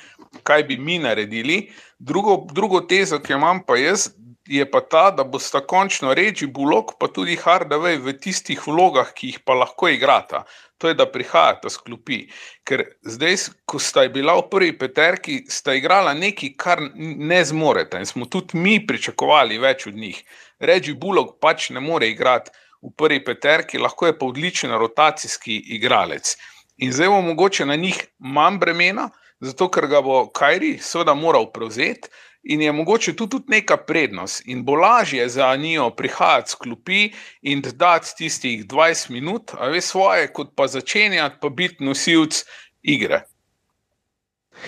kaj 0.43 0.63
bi 0.67 0.77
mi 0.77 0.97
naredili. 0.99 1.61
Drugo, 1.97 2.41
drugo 2.51 2.81
tezo, 2.83 3.21
ki 3.23 3.31
jo 3.31 3.37
imam 3.39 3.63
pa 3.63 3.77
jaz, 3.79 4.09
je 4.47 4.65
pa 4.71 4.81
ta, 4.81 5.05
da 5.11 5.23
bo 5.23 5.39
sta 5.39 5.61
končno 5.63 6.11
reči 6.13 6.47
Bulok, 6.51 6.97
pa 6.99 7.07
tudi 7.07 7.39
Hardaway 7.39 7.95
v 8.03 8.17
tistih 8.19 8.59
vlogah, 8.67 9.13
ki 9.15 9.31
jih 9.31 9.39
pa 9.47 9.55
lahko 9.55 9.87
igrata. 9.91 10.43
To 10.83 10.91
je, 10.91 10.99
da 10.99 11.07
prihajata 11.07 11.71
sklopi. 11.71 12.25
Ker 12.67 12.83
zdaj, 13.07 13.39
ko 13.65 13.79
sta 13.79 14.03
bila 14.11 14.35
v 14.41 14.49
prvi 14.51 14.75
peterki, 14.77 15.45
sta 15.47 15.79
igrala 15.79 16.11
nekaj, 16.13 16.53
kar 16.59 16.83
ne 16.95 17.39
zmorete. 17.45 18.03
In 18.03 18.05
smo 18.05 18.27
tudi 18.27 18.59
mi 18.59 18.81
pričakovali 18.87 19.63
več 19.63 19.87
od 19.87 19.95
njih. 19.95 20.23
Reči 20.59 20.93
Bulok 20.93 21.37
pač 21.39 21.71
ne 21.71 21.79
more 21.79 22.11
igrati 22.11 22.51
v 22.87 22.93
prvi 22.97 23.23
peterki, 23.23 23.77
lahko 23.77 24.07
je 24.07 24.17
pa 24.19 24.25
odličen 24.25 24.71
rotacijski 24.71 25.57
igralec. 25.77 26.35
In 26.77 26.93
zdaj 26.93 27.09
bo 27.09 27.21
mogoče 27.21 27.65
na 27.65 27.75
njih 27.75 27.99
manj 28.19 28.59
bremena, 28.59 29.09
zato 29.39 29.69
ker 29.71 29.87
ga 29.87 30.01
bo 30.01 30.27
Kajri 30.29 30.77
seveda 30.81 31.13
moral 31.13 31.51
prevzeti. 31.51 32.09
In 32.47 32.61
je 32.61 32.71
mogoče 32.71 33.11
tu 33.15 33.25
tudi 33.27 33.51
neka 33.51 33.75
prednost, 33.77 34.43
in 34.45 34.63
bo 34.63 34.75
lažje 34.79 35.25
za 35.29 35.49
njo 35.55 35.89
prihajati 35.89 36.51
sklopi 36.51 37.09
in 37.41 37.61
dati 37.61 38.13
tistih 38.17 38.65
20 38.65 39.09
minut, 39.09 39.51
a 39.57 39.67
ve 39.67 39.81
svoje, 39.81 40.29
kot 40.33 40.53
pa 40.55 40.67
začenjati, 40.67 41.35
pa 41.41 41.49
biti 41.49 41.83
nosilc 41.83 42.43
igre. 42.81 43.25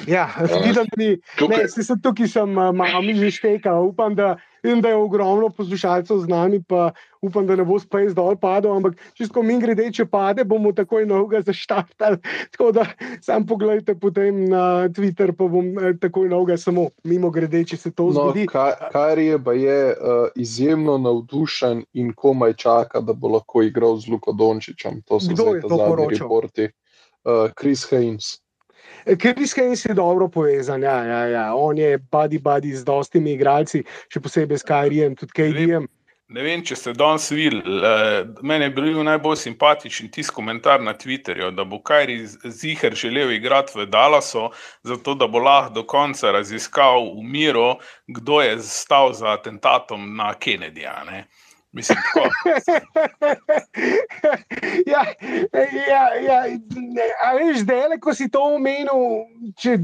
Ja, 0.08 0.30
vidim, 0.64 0.74
da 0.74 0.84
ni. 0.98 1.18
Ne, 1.50 1.68
se 1.68 1.84
sem 1.84 2.00
tukaj, 2.02 2.28
sem 2.28 2.54
malo 2.54 3.02
že 3.16 3.32
štekal. 3.32 3.90
Upam, 3.90 4.16
da, 4.16 4.36
vem, 4.64 4.82
da 4.82 4.90
je 4.90 4.96
ogromno 4.96 5.50
poslušalcev 5.50 6.18
z 6.18 6.28
nami, 6.28 6.62
pa 6.64 6.92
upam, 7.22 7.48
da 7.48 7.56
ne 7.56 7.66
bo 7.66 7.80
spet 7.80 8.14
dol 8.16 8.38
padel. 8.40 8.76
Ampak, 8.78 9.00
čisto 9.18 9.44
mi 9.44 9.60
grede, 9.60 9.90
če 9.92 10.06
pade, 10.06 10.46
bomo 10.48 10.72
takoj 10.76 11.06
noga 11.10 11.42
zaštartali. 11.50 12.20
Tako 12.56 12.72
da 12.72 12.86
sam 13.22 13.46
pogledajte 13.48 13.96
potem 14.00 14.46
na 14.50 14.90
Twitter, 14.90 15.34
pa 15.36 15.48
bom 15.48 15.74
takoj 16.02 16.30
noga 16.30 16.58
samo 16.58 16.90
mimo 17.04 17.32
grede, 17.32 17.64
če 17.66 17.78
se 17.78 17.92
to 17.92 18.10
no, 18.10 18.18
zgodi. 18.18 18.48
Kar 18.50 19.20
je, 19.20 19.40
je 19.60 19.80
uh, 19.94 20.28
izjemno 20.36 20.98
navdušen 20.98 21.84
in 21.94 22.14
komaj 22.14 22.54
čaka, 22.54 23.02
da 23.02 23.14
bo 23.14 23.36
lahko 23.38 23.64
igral 23.66 23.98
z 24.00 24.14
Luko 24.14 24.34
Dončičem. 24.34 25.02
To 25.08 25.20
so 25.20 25.34
je 25.34 25.62
to 25.62 25.78
poročal? 25.78 26.28
Reporti. 26.28 26.70
Uh, 27.28 27.50
Chris 27.52 27.84
Haynes. 27.92 28.40
Kris 29.06 29.56
Haynes 29.58 29.86
je 29.86 29.94
dobro 29.94 30.28
povezan. 30.28 30.84
Ja, 30.84 31.04
ja, 31.04 31.22
ja. 31.26 31.46
On 31.56 31.78
je 31.78 31.98
badi 32.12 32.76
z 32.76 32.84
dostimi 32.86 33.34
igralci, 33.38 33.84
še 34.10 34.20
posebej 34.20 34.60
s 34.60 34.68
Kajrijem, 34.68 35.16
tudi 35.16 35.36
Kajrijem. 35.36 35.88
Ne 36.30 36.44
vem, 36.46 36.62
če 36.62 36.76
ste 36.78 36.92
danes 36.94 37.32
videli, 37.34 37.64
meni 38.46 38.68
je 38.68 38.74
bil 38.76 39.00
najbolj 39.02 39.40
simpatičen 39.42 40.12
tisti 40.14 40.36
komentar 40.36 40.78
na 40.78 40.94
Twitterju, 40.94 41.50
da 41.58 41.66
bo 41.66 41.80
Kajri 41.82 42.20
Ziher 42.54 42.94
želel 42.94 43.34
igrati 43.34 43.74
v 43.80 43.88
Dallasu, 43.90 44.52
zato 44.86 45.16
da 45.18 45.26
bo 45.26 45.42
lahko 45.42 45.74
do 45.80 45.84
konca 45.90 46.30
raziskal 46.36 47.16
v 47.16 47.26
miru, 47.26 47.72
kdo 48.06 48.44
je 48.46 48.60
stal 48.62 49.10
za 49.18 49.34
atentatom 49.40 50.06
na 50.16 50.36
Kennedyja. 50.38 51.02
Ne. 51.74 51.80
Mislim, 51.80 51.98
tako. 52.14 52.30
ja, 54.94 55.06
ja, 55.88 56.14
ja, 56.22 56.44
ne, 56.76 57.02
a 57.26 57.34
veš, 57.34 57.58
zdaj, 57.58 58.00
ko 58.02 58.14
si 58.14 58.30
to 58.30 58.56
omenil, 58.56 59.26
če 59.58 59.78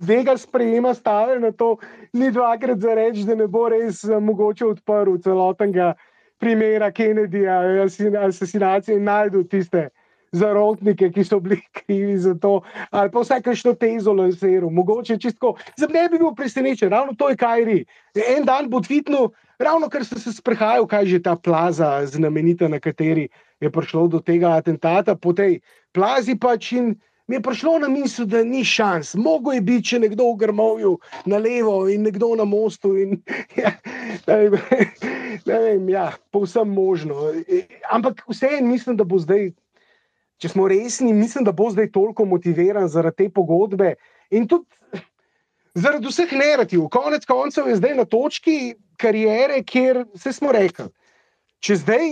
Vega 0.00 0.36
sprejema 0.36 0.94
stave 0.94 1.40
na 1.40 1.52
to, 1.52 1.76
ni 2.12 2.30
dvakrat 2.30 2.80
za 2.80 2.94
reči, 2.94 3.24
da 3.24 3.34
ne 3.34 3.46
bo 3.48 3.68
res 3.68 4.04
eh, 4.04 4.20
mogoče 4.20 4.66
odprl 4.66 5.16
celotnega 5.24 5.94
primera 6.40 6.92
Kennedyja, 6.92 7.84
asesinacije 8.26 8.96
in 8.96 9.04
najdu 9.04 9.44
tiste 9.44 9.88
zarotnike, 10.32 11.10
ki 11.12 11.24
so 11.24 11.40
bili 11.40 11.60
krivi 11.80 12.18
za 12.18 12.34
to, 12.34 12.60
ali 12.90 13.10
pa 13.10 13.24
vsaj 13.24 13.42
kakšno 13.42 13.74
tezo 13.80 14.12
lansiral, 14.12 14.70
mogoče 14.70 15.18
čistko. 15.18 15.54
Za 15.76 15.88
me 15.88 16.08
bi 16.08 16.18
bil 16.18 16.34
presenečen, 16.36 16.90
ravno 16.90 17.14
to 17.14 17.28
je 17.28 17.36
Kajri. 17.36 17.84
En 18.36 18.44
dan 18.44 18.70
bo 18.70 18.80
tvitnil, 18.80 19.30
ravno 19.60 19.88
ker 19.92 20.04
sem 20.04 20.18
se 20.18 20.32
sprehajal, 20.32 20.86
kaj 20.88 21.06
že 21.06 21.22
ta 21.22 21.36
plaza, 21.36 22.00
znamenita, 22.06 22.68
na 22.68 22.80
kateri 22.80 23.28
je 23.60 23.70
prišlo 23.70 24.08
do 24.08 24.20
tega 24.20 24.56
atentata, 24.56 25.14
po 25.14 25.32
tej 25.36 25.60
plazi 25.92 26.38
pač 26.40 26.72
in 26.72 26.96
mi 27.30 27.36
je 27.36 27.42
prišlo 27.46 27.78
na 27.78 27.88
misel, 27.88 28.26
da 28.26 28.42
ni 28.42 28.64
šans. 28.66 29.14
Mogo 29.14 29.52
je 29.54 29.60
biti, 29.62 29.92
če 29.92 29.98
nekdo 30.02 30.32
v 30.32 30.40
grmovju 30.40 30.96
na 31.30 31.38
levo 31.38 31.86
in 31.86 32.02
nekdo 32.02 32.34
na 32.34 32.42
mostu. 32.42 32.96
In, 32.98 33.20
ja, 33.60 33.76
ne 34.26 34.38
vem, 34.50 34.56
ne 35.48 35.58
vem, 35.62 35.88
ja, 35.94 36.08
povsem 36.34 36.66
možno. 36.74 37.30
Ampak 37.92 38.24
vseeno 38.26 38.66
mislim, 38.66 38.98
da 38.98 39.06
bo 39.06 39.20
zdaj, 39.22 39.52
če 40.42 40.50
smo 40.50 40.66
resni, 40.66 41.14
mislim, 41.14 41.46
da 41.46 41.54
bo 41.54 41.70
zdaj 41.70 41.92
toliko 41.94 42.26
motiviran 42.26 42.90
zaradi 42.90 43.28
te 43.28 43.30
pogodbe 43.30 43.94
in 44.34 44.50
tudi 44.50 44.66
zaradi 45.74 46.10
vseh 46.10 46.32
narativov. 46.32 46.90
Konec 46.92 47.26
koncev 47.26 47.68
je 47.68 47.78
zdaj 47.80 47.96
na 47.98 48.04
točki 48.04 48.74
kariere, 49.00 49.62
kjer 49.62 50.04
se 50.18 50.32
smo 50.32 50.52
rekli. 50.52 50.88
Če 51.60 51.76
zdaj 51.82 52.06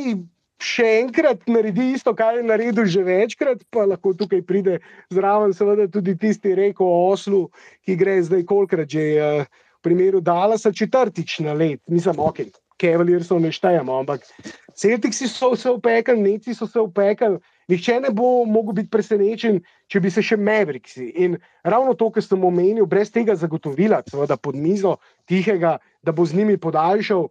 še 0.58 0.86
enkrat 1.04 1.46
naredi 1.46 1.92
isto, 1.94 2.12
kar 2.18 2.36
je 2.36 2.42
naredil 2.42 2.88
že 2.90 3.04
večkrat, 3.06 3.62
pa 3.70 3.86
lahko 3.86 4.12
tukaj 4.18 4.42
pride 4.46 4.78
zraven, 5.14 5.54
seveda 5.54 5.86
tudi 5.90 6.16
tisti 6.18 6.54
reko 6.58 6.84
o 6.84 7.02
oslu, 7.12 7.46
ki 7.86 7.96
gre 7.96 8.18
zdaj 8.26 8.42
kolikrat 8.48 8.90
že 8.90 9.04
uh, 9.16 9.44
v 9.78 9.82
primeru 9.86 10.20
Dalasa 10.20 10.72
četrtič 10.74 11.38
na 11.46 11.54
let. 11.54 11.80
Mislim, 11.86 12.18
ok, 12.18 12.50
Cavaliersov 12.78 13.40
ne 13.42 13.52
štejemo, 13.54 14.02
ampak 14.02 14.26
Celtics 14.74 15.22
so 15.30 15.54
se 15.56 15.70
upekli, 15.70 16.18
Neci 16.18 16.54
so 16.54 16.66
se 16.66 16.80
upekli. 16.80 17.38
Nihče 17.68 17.98
ne 18.00 18.10
bo 18.16 18.46
mogel 18.48 18.78
biti 18.80 18.88
presenečen, 18.88 19.60
če 19.92 20.00
bi 20.00 20.10
se 20.10 20.22
še 20.24 20.38
Mavriksi. 20.40 21.10
In 21.20 21.36
ravno 21.68 21.92
to, 22.00 22.08
kar 22.14 22.24
sem 22.24 22.44
omenil, 22.44 22.86
brez 22.88 23.12
tega 23.12 23.36
zagotovila, 23.36 24.00
seveda 24.08 24.38
pod 24.40 24.56
mizo, 24.56 24.96
tihega, 25.28 25.76
da 26.00 26.14
bo 26.16 26.24
z 26.24 26.38
njimi 26.38 26.56
podaljšal, 26.56 27.28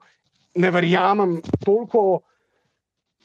ne 0.61 0.71
verjamem, 0.73 1.39
toliko, 1.65 2.21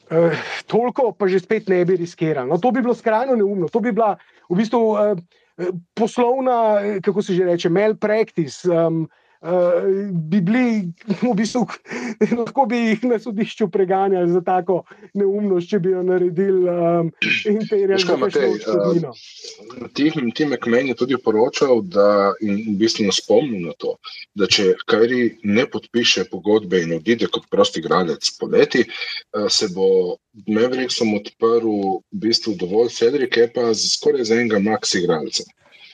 eh, 0.09 0.41
toliko 0.65 1.11
pa 1.13 1.29
že 1.29 1.43
spet 1.43 1.69
ne 1.69 1.83
bi 1.85 1.99
riskiral. 2.01 2.49
No, 2.49 2.57
to 2.57 2.71
bi 2.71 2.81
bilo 2.81 2.97
skrajno 2.97 3.37
neumno. 3.37 3.69
To 3.69 3.79
bi 3.79 3.93
bila 3.93 4.15
v 4.49 4.57
bistvu 4.57 4.81
eh, 4.97 5.69
poslovna, 5.93 6.81
kako 7.05 7.21
se 7.21 7.37
že 7.37 7.45
reče, 7.45 7.69
malpractice. 7.69 8.69
Um, 8.69 9.05
Uh, 9.43 10.11
bi 10.11 10.39
bili, 10.41 10.93
v 11.21 11.33
bistvu, 11.35 11.65
lahko 12.39 12.63
bi 12.65 12.77
jih 12.77 13.01
na 13.03 13.17
sodišču 13.19 13.67
preganjali 13.67 14.31
za 14.31 14.39
tako 14.41 14.77
neumnost, 15.19 15.67
če 15.67 15.79
bi 15.83 15.91
jo 15.91 16.03
naredili 16.07 16.69
um, 16.71 17.09
in 17.51 17.57
te 17.67 17.81
Veš 17.91 18.05
kaj, 18.07 18.21
Matej, 18.21 18.53
reči. 18.53 19.03
uh, 19.03 19.89
Tim, 19.99 20.29
Tim 20.31 20.53
McMahon 20.53 20.93
je 20.93 20.95
tudi 20.95 21.19
poročal, 21.19 21.81
da, 21.83 22.31
in 22.39 22.61
v 22.69 22.77
bistvu 22.85 23.09
nas 23.09 23.19
spomnil 23.19 23.67
na 23.67 23.75
to, 23.75 23.97
da 24.39 24.47
če 24.47 24.77
Kajri 24.87 25.25
ne 25.43 25.65
podpiše 25.67 26.23
pogodbe 26.31 26.79
in 26.85 26.95
odide 26.95 27.27
kot 27.27 27.49
prosti 27.51 27.83
igralec 27.83 28.29
poleti, 28.39 28.85
uh, 28.87 29.49
se 29.51 29.67
bo 29.75 30.15
Mavericksom 30.47 31.17
odprl 31.19 31.99
v 31.99 32.21
bistvu 32.23 32.55
dovolj 32.63 32.95
Cedric 32.95 33.35
Kepa 33.35 33.73
za 33.75 33.91
skoraj 33.91 34.23
za 34.31 34.39
enega 34.39 34.63
max 34.63 34.95
igralca. 34.95 35.43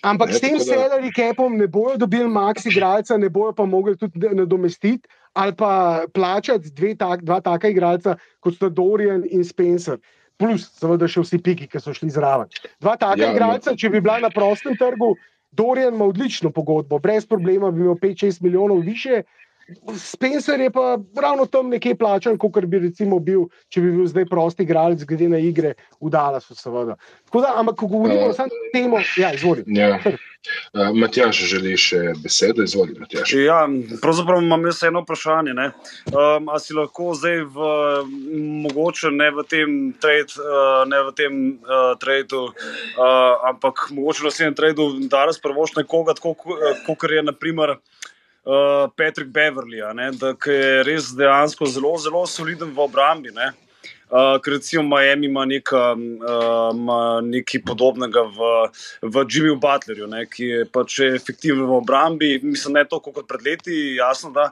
Ampak 0.01 0.29
Ne, 0.29 0.33
s 0.33 0.39
tem 0.39 0.57
da- 0.57 0.63
salary 0.63 1.11
capom 1.11 1.57
ne 1.57 1.67
bojo 1.67 1.97
dobili 1.97 2.27
max 2.27 2.65
igralca, 2.65 3.17
ne 3.17 3.29
bojo 3.29 3.53
pa 3.53 3.65
mogli 3.65 3.97
tudi 3.97 4.29
nadomestiti 4.31 5.07
ali 5.33 5.53
pa 5.55 6.03
plačati 6.13 6.71
dve 6.71 6.95
tak, 6.95 7.21
dva 7.21 7.39
taka 7.39 7.67
igralca, 7.67 8.15
kot 8.39 8.55
sta 8.55 8.69
Dorian 8.69 9.23
in 9.25 9.43
Spencer. 9.43 9.97
Plus, 10.37 10.65
seveda, 10.73 11.07
še 11.07 11.21
vsi 11.21 11.37
piki, 11.37 11.67
ki 11.67 11.79
so 11.79 11.93
šli 11.93 12.09
zraven. 12.09 12.47
Dva 12.79 12.95
taka 12.95 13.19
Ja, 13.19 13.25
ja, 13.25 13.29
no. 13.29 13.35
igralca, 13.35 13.75
če 13.75 13.89
bi 13.89 14.01
bila 14.01 14.19
na 14.19 14.29
prostem 14.29 14.75
trgu, 14.75 15.13
Dorian 15.51 15.93
ima 15.93 16.05
odlično 16.05 16.49
pogodbo, 16.49 16.99
brez 16.99 17.25
problema 17.25 17.71
bi 17.71 17.81
imel 17.81 17.95
5-6 17.95 18.41
milijonov 18.41 18.79
više. 18.79 19.23
Spencer 19.97 20.61
je 20.61 20.69
pa 20.71 20.97
ravno 21.21 21.45
tam 21.45 21.69
nekje 21.69 21.95
plačan, 21.95 22.37
kot 22.37 22.65
bi 22.65 22.79
recimo 22.79 23.19
bil, 23.19 23.47
če 23.69 23.81
bi 23.81 23.91
bil 23.97 24.07
zdaj 24.09 24.29
prosti 24.29 24.63
igralec, 24.67 25.03
glede 25.09 25.29
na 25.33 25.41
igre 25.41 25.75
v 25.99 26.13
Dallasu. 26.13 26.55
Seveda. 26.55 26.95
Tako 27.29 27.41
da, 27.45 27.55
ampak 27.57 27.79
ko 27.79 27.87
govorimo 27.87 28.19
Eh, 28.19 28.29
o 28.29 28.33
samem 28.33 28.49
temu, 28.73 28.97
ja, 29.17 29.33
izvoli. 29.33 29.63
Ja. 29.67 29.99
Uh, 30.73 30.93
Matjaž 30.95 31.35
želi 31.51 31.73
še 31.77 32.13
besedo, 32.23 32.63
izvoli 32.63 32.95
Matjaž. 32.99 33.33
Ja, 33.35 33.59
pravzaprav 34.01 34.41
imam 34.43 34.63
jaz 34.69 34.81
eno 34.87 35.01
vprašanje. 35.03 35.53
Ne? 35.55 35.67
Um, 36.13 36.47
a 36.49 36.59
si 36.63 36.75
lahko 36.77 37.11
zdaj, 37.17 37.43
v, 37.55 37.69
mogoče 38.65 39.11
ne 39.15 39.29
v 39.35 39.45
tem 39.51 39.77
trade, 39.99 40.39
uh, 40.39 40.85
ne 40.89 41.03
v 41.09 41.15
tem 41.17 41.39
uh, 41.59 41.93
tradu, 41.99 42.47
uh, 42.49 43.49
ampak 43.51 43.89
mogoče 43.95 44.23
v 44.23 44.29
naslednjem 44.29 44.59
tradu, 44.59 44.89
da 45.11 45.25
res 45.29 45.41
prvoš 45.43 45.75
nekoga, 45.81 46.15
tako 46.17 46.37
kot 46.87 47.09
je 47.11 47.25
naprimer. 47.25 47.79
Uh, 48.45 48.87
Patrick 48.95 49.29
Beverly, 49.33 49.81
da, 50.17 50.33
je 50.45 50.83
res 50.87 51.11
dejansko 51.15 51.67
zelo, 51.67 51.91
zelo 51.99 52.23
soliden 52.27 52.71
v 52.73 52.85
obrambi. 52.85 53.33
Ne. 53.35 53.51
Uh, 54.09 54.39
ker 54.41 54.55
recimo 54.55 54.83
Miami 54.83 55.27
ima 55.27 55.45
neka, 55.45 55.93
uh, 55.93 56.71
ima 56.73 57.21
nekaj 57.21 57.61
podobnega 57.61 58.23
v, 58.25 58.47
v 59.05 59.25
Jimmyju 59.29 59.59
Butlerju, 59.61 60.07
ne, 60.09 60.23
ki 60.25 60.47
je 60.47 60.63
pač 60.65 60.95
efektiven 61.05 61.61
v 61.69 61.75
obrambi, 61.77 62.31
mislim, 62.41 62.79
ne 62.79 62.87
toliko 62.89 63.13
kot 63.13 63.27
pred 63.29 63.45
leti, 63.45 63.75
jasno, 63.99 64.31
da 64.33 64.47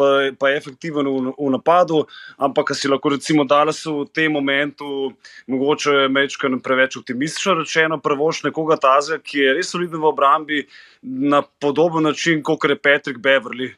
pa, 0.00 0.32
pa 0.38 0.48
je 0.48 0.62
efektiven 0.62 1.10
v, 1.12 1.34
v 1.36 1.50
napadu, 1.52 2.06
ampak 2.40 2.72
si 2.72 2.88
lahko 2.88 3.12
recimo 3.12 3.44
danes 3.44 3.82
v 3.84 4.06
tem 4.16 4.32
momentu, 4.32 5.12
mogoče 5.44 6.08
mečkaj 6.08 6.56
preveč 6.64 6.96
optimistično 6.96 7.58
rečeno, 7.60 8.00
prvoš 8.00 8.46
nekoga 8.48 8.80
tazga, 8.80 9.20
ki 9.20 9.44
je 9.44 9.54
res 9.60 9.76
soliden 9.76 10.00
v 10.00 10.08
obrambi 10.08 10.64
na 11.02 11.42
podoben 11.60 12.08
način, 12.08 12.40
kot 12.40 12.64
je 12.64 12.80
Patrick 12.80 13.20
Beverly. 13.20 13.74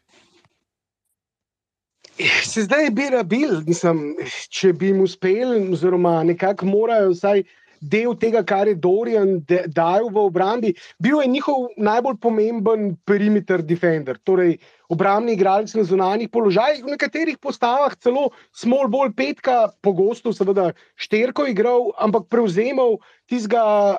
Se 2.44 2.62
zdaj 2.62 2.90
bi 2.94 3.08
rabil, 3.10 3.56
mislim, 3.66 4.14
če 4.54 4.72
bi 4.78 4.92
jim 4.92 5.00
uspel, 5.02 5.54
oziroma 5.74 6.20
nekako 6.22 6.66
morajo 6.68 7.10
vsaj 7.10 7.40
del 7.82 8.14
tega, 8.20 8.44
kar 8.46 8.68
je 8.70 8.76
Dorian 8.78 9.40
dajal 9.48 10.06
v 10.14 10.20
obrambi. 10.22 10.70
Bil 11.02 11.18
je 11.20 11.32
njihov 11.32 11.72
najbolj 11.76 12.16
pomemben 12.22 12.92
perimeter 13.04 13.64
defender, 13.66 14.20
torej 14.22 14.54
obrambni 14.94 15.34
igralec 15.34 15.74
na 15.74 15.82
zunanjih 15.88 16.30
položajih, 16.30 16.84
v 16.84 16.94
nekaterih 16.94 17.40
postavah 17.42 17.96
celo 17.98 18.28
small 18.54 18.86
ball 18.88 19.10
petka, 19.10 19.72
pogosto 19.82 20.32
seveda 20.32 20.70
šterko 20.94 21.48
igral, 21.50 21.90
ampak 21.98 22.28
prevzemal 22.30 23.00
tistega 23.26 23.98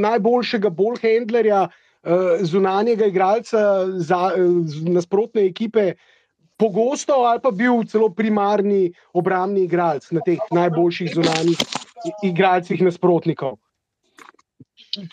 najboljšega 0.00 0.72
ball 0.72 0.96
handlerja, 1.02 1.66
eh, 1.68 2.40
zunanjega 2.48 3.12
igralca 3.12 3.84
za 4.00 4.30
eh, 4.32 4.48
nasprotne 4.96 5.44
ekipe 5.44 5.92
pogosto 6.60 7.22
ali 7.24 7.40
pa 7.40 7.50
bil 7.50 7.80
celo 7.88 8.10
primarni 8.12 8.90
obrambni 9.16 9.64
igralec 9.64 10.10
na 10.12 10.20
teh 10.26 10.38
najboljših 10.52 11.14
zunanjih 11.16 11.58
igralcih 12.24 12.82
nasprotnikov. 12.84 13.56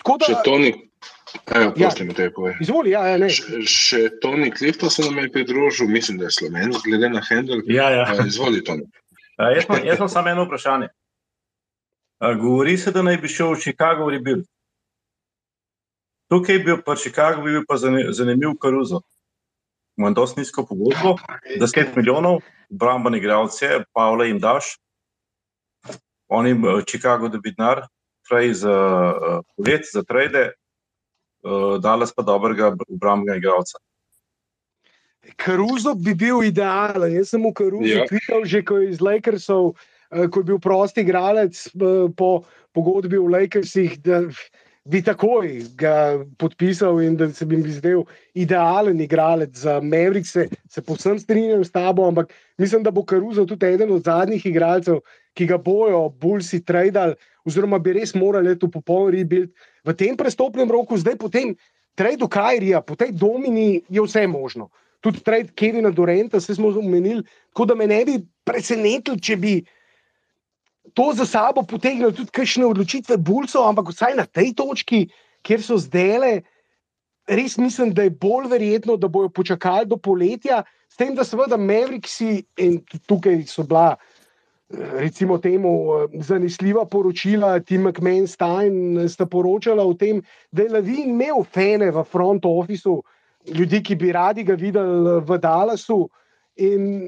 Tako 0.01 0.17
da, 0.17 0.25
Še 0.29 0.35
Toni, 0.43 0.69
evo, 1.53 1.71
Ja. 1.77 1.87
prosti 1.87 2.03
mi 2.03 2.13
te 2.17 2.29
pove. 2.33 2.55
izvoli, 2.63 2.91
ja, 2.95 3.03
ja, 3.07 3.17
ne. 3.21 3.29
Še, 3.29 3.61
še 3.63 3.99
Toni 4.23 4.51
Clifton 4.51 4.89
se 4.89 5.03
nam 5.05 5.17
je 5.21 5.31
pridružil, 5.31 5.87
mislim, 5.87 6.17
da 6.17 6.27
je 6.27 6.35
slovenc, 6.39 6.79
glede 6.83 7.09
na 7.09 7.21
Hendel. 7.21 7.61
Ja, 7.69 7.89
ja. 7.93 8.05
Uh, 8.13 8.25
izvoli, 8.27 8.63
Toni. 8.63 8.87
A, 9.37 9.51
jaz, 9.53 9.67
imam, 9.67 9.83
jaz 9.85 9.99
imam 9.99 10.09
samo 10.09 10.31
eno 10.31 10.47
vprašanje. 10.47 10.87
A, 12.19 12.31
govori 12.33 12.77
se, 12.77 12.91
da 12.91 13.03
naj 13.05 13.19
bi 13.21 13.29
šel 13.29 13.53
v 13.53 13.61
Chicago 13.61 14.09
rebuild. 14.09 14.47
Tukaj 16.31 16.57
bi 16.57 16.71
bil, 16.71 16.81
pa 16.83 16.95
Chicago 16.95 17.43
bi 17.45 17.53
bil 17.53 17.67
pa 17.69 17.77
zanimiv 17.77 18.57
Karuzo. 18.59 19.03
Ima 19.97 20.11
dosti 20.13 20.43
nizko 20.43 20.65
pogodbo, 20.65 21.15
10 21.59 21.95
milijonov, 21.95 22.41
bramban 22.69 23.15
igralec 23.17 23.61
je, 23.61 23.83
Pavle 23.93 24.27
jim 24.27 24.39
daš, 24.39 24.75
oni 26.27 26.53
v 26.53 26.83
Chicago 26.85 27.31
dobi 27.33 27.55
denar, 27.55 27.87
prej 28.29 28.53
za 28.53 28.75
uh, 28.75 29.41
polet, 29.55 29.87
za 29.93 30.03
trade, 30.03 30.51
uh, 31.43 31.79
Dallas 31.81 32.13
pa 32.13 32.21
dobrega 32.21 32.75
obrambnega 32.89 33.37
igralca. 33.39 33.79
Karuzo 35.35 35.95
bi 35.95 36.13
bil 36.15 36.43
idealen. 36.43 37.11
Jaz 37.17 37.33
sem 37.33 37.43
v 37.43 37.53
Karuzu 37.53 37.89
Ja. 37.89 38.05
videl, 38.11 38.45
že 38.45 38.63
ko 38.63 38.77
je 38.77 38.89
iz 38.95 39.01
Lakersov, 39.01 39.75
eh, 40.11 40.27
ko 40.27 40.39
je 40.39 40.43
bil 40.43 40.59
prosti 40.59 41.01
igralec 41.01 41.67
eh, 41.67 42.07
po 42.15 42.43
pogodbi 42.71 43.17
v 43.17 43.27
Lakersih, 43.27 43.99
da 43.99 44.23
bi 44.87 45.01
takoj 45.03 45.49
ga 45.75 46.23
podpisal 46.39 47.01
in 47.03 47.17
da 47.19 47.27
se 47.33 47.45
bi 47.45 47.57
mi 47.57 47.71
zdel 47.71 48.03
idealen 48.33 49.01
igralec 49.01 49.55
za 49.57 49.79
Mavericks. 49.81 50.31
Se, 50.31 50.47
se 50.69 50.81
povsem 50.81 51.19
strinjam 51.19 51.63
s 51.63 51.71
tabo, 51.71 52.07
ampak 52.07 52.33
mislim, 52.57 52.83
da 52.83 52.91
bo 52.91 53.03
Karuzo 53.03 53.45
tudi 53.45 53.65
eden 53.65 53.91
od 53.91 54.03
zadnjih 54.03 54.45
igralcev, 54.45 55.01
ki 55.33 55.45
ga 55.45 55.57
bojo 55.57 56.07
Bulsi 56.09 56.63
tradali, 56.65 57.15
oziroma 57.45 57.79
bi 57.79 57.93
res 57.99 58.15
morali 58.15 58.55
to 58.59 58.71
popoln 58.71 59.11
rebuild 59.13 59.51
v 59.85 59.93
tem 59.93 60.17
prestopnem 60.17 60.71
roku, 60.71 60.97
zdaj 60.97 61.17
potem. 61.17 61.55
Trade 61.97 62.27
Kajrija, 62.29 62.83
po 62.85 62.93
tej 62.93 63.09
domini 63.17 63.81
je 63.89 64.01
vse 64.05 64.27
možno. 64.29 64.67
Tudi 65.01 65.23
trade 65.25 65.49
Kevina 65.57 65.89
Durenta, 65.89 66.39
se 66.39 66.53
smo 66.55 66.69
omenili, 66.69 67.23
tako 67.49 67.65
da 67.65 67.75
me 67.75 67.87
ne 67.87 68.03
bi 68.05 68.19
presenetili, 68.45 69.17
če 69.17 69.35
bi 69.35 69.53
to 70.97 71.13
za 71.13 71.25
sabo 71.29 71.61
potegnili 71.61 72.09
tudi 72.09 72.33
kakšne 72.33 72.65
odločitve 72.65 73.19
Bulcov, 73.21 73.69
ampak 73.69 73.93
vsaj 73.93 74.15
na 74.17 74.25
tej 74.25 74.55
točki, 74.57 75.05
kjer 75.45 75.61
so 75.61 75.77
zdele, 75.77 76.41
res 77.29 77.57
mislim, 77.61 77.93
da 77.93 78.07
je 78.07 78.15
bolj 78.17 78.49
verjetno, 78.49 78.97
da 78.97 79.05
bojo 79.07 79.29
počakali 79.29 79.85
do 79.85 79.99
poletja, 80.01 80.63
s 80.89 80.97
tem, 80.97 81.13
da 81.13 81.21
seveda 81.21 81.57
Mavericksi 81.57 82.41
in 82.57 82.81
tukaj 83.05 83.45
so 83.45 83.67
bila. 83.67 83.95
Recimo 84.99 85.37
temu 85.39 85.69
eh, 85.95 86.17
zanesljiva 86.27 86.81
poročila, 86.91 87.59
Tim 87.63 87.85
McMahon, 87.87 88.25
Stein 88.27 88.97
sta 89.07 89.23
poročala 89.23 89.85
o 89.87 89.93
tem, 89.93 90.19
da 90.51 90.65
je 90.65 90.73
Lavin 90.73 91.13
imel 91.13 91.45
fene 91.47 91.87
v 91.95 92.03
front 92.03 92.43
officeu, 92.45 92.97
ljudi, 93.47 93.79
ki 93.79 93.95
bi 93.95 94.11
radi 94.11 94.43
ga 94.43 94.57
videli 94.59 95.21
v 95.23 95.37
Dallasu 95.39 96.01
in 96.59 97.07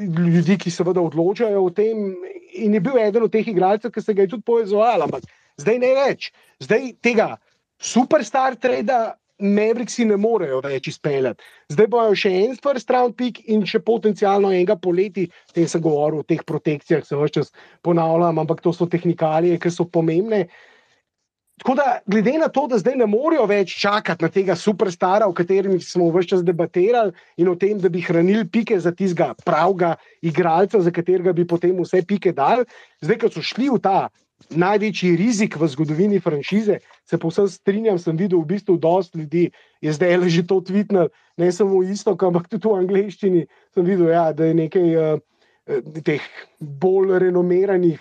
ljudi, 0.00 0.56
ki 0.56 0.72
seveda 0.72 1.02
odločajo 1.04 1.66
o 1.66 1.70
tem. 1.70 2.16
In 2.54 2.74
je 2.74 2.80
bil 2.80 2.98
eden 2.98 3.22
od 3.26 3.32
teh 3.32 3.48
igralcev, 3.48 3.92
ki 3.92 4.02
se 4.02 4.14
ga 4.14 4.24
je 4.24 4.32
tudi 4.34 4.46
povezoval, 4.46 5.04
ampak 5.04 5.26
zdaj 5.60 5.78
ne 5.78 5.94
več. 5.98 6.30
Zdaj 6.64 6.92
tega 7.04 7.32
superstar 7.78 8.56
treda. 8.56 9.16
Mavericksi 9.38 10.02
ne 10.02 10.16
morejo 10.18 10.56
več 10.64 10.88
izpeljati. 10.90 11.44
Zdaj 11.70 11.86
bojo 11.92 12.14
še 12.18 12.32
en 12.40 12.56
first 12.58 12.88
round 12.90 13.14
pick 13.14 13.38
in 13.46 13.60
še 13.62 13.78
potencialno 13.78 14.50
enega 14.50 14.74
poleti, 14.74 15.28
o 15.30 15.54
tem 15.54 15.68
sem 15.70 15.84
govoril, 15.84 16.24
o 16.24 16.26
teh 16.26 16.42
protekcijah, 16.42 17.04
se 17.06 17.14
vse 17.14 17.30
čas 17.36 17.52
ponavljam, 17.86 18.40
ampak 18.42 18.64
to 18.64 18.72
so 18.74 18.88
tehnikalije, 18.90 19.60
ki 19.62 19.70
so 19.70 19.86
pomembne. 19.86 20.48
Tako 21.58 21.74
da, 21.74 21.98
glede 22.06 22.36
na 22.38 22.48
to, 22.48 22.66
da 22.70 22.78
zdaj 22.78 22.94
ne 23.00 23.06
morejo 23.10 23.46
več 23.50 23.72
čakati 23.80 24.24
na 24.24 24.30
tega 24.30 24.54
superstara, 24.56 25.26
o 25.26 25.34
katerem 25.34 25.80
smo 25.82 26.06
vse 26.14 26.30
čas 26.30 26.44
debatirali, 26.46 27.12
in 27.36 27.50
o 27.50 27.56
tem, 27.58 27.80
da 27.82 27.90
bi 27.90 28.02
hranili 28.04 28.46
pike 28.46 28.78
za 28.80 28.92
tistega 28.94 29.32
pravega 29.44 29.96
igralca, 30.22 30.80
za 30.80 30.92
katerega 30.94 31.34
bi 31.34 31.46
potem 31.48 31.74
vse 31.82 32.04
pike 32.06 32.32
dali, 32.32 32.66
zdaj, 33.02 33.18
ko 33.24 33.32
so 33.34 33.42
šli 33.42 33.70
v 33.74 33.82
ta 33.82 34.08
največji 34.54 35.16
rizik 35.18 35.56
v 35.58 35.66
zgodovini 35.68 36.20
franšize, 36.22 36.78
se 37.04 37.18
povsem 37.18 37.48
strinjam, 37.50 37.98
sem 37.98 38.16
videl 38.16 38.38
v 38.42 38.54
bistvu 38.54 38.76
dosti 38.78 39.18
ljudi, 39.18 39.48
je 39.82 39.92
zdaj 39.92 40.16
le 40.16 40.28
že 40.30 40.46
to 40.46 40.60
tvitnil, 40.60 41.10
ne 41.36 41.48
samo 41.52 41.82
isto, 41.82 42.14
ampak 42.14 42.46
tudi 42.48 42.68
v 42.68 42.78
angleščini 42.78 43.46
sem 43.74 43.84
videl, 43.84 44.12
ja, 44.14 44.30
da 44.32 44.46
je 44.46 44.54
nekaj 44.54 44.94
uh, 44.94 45.18
teh 46.06 46.22
bolj 46.60 47.18
renomiranih 47.18 47.98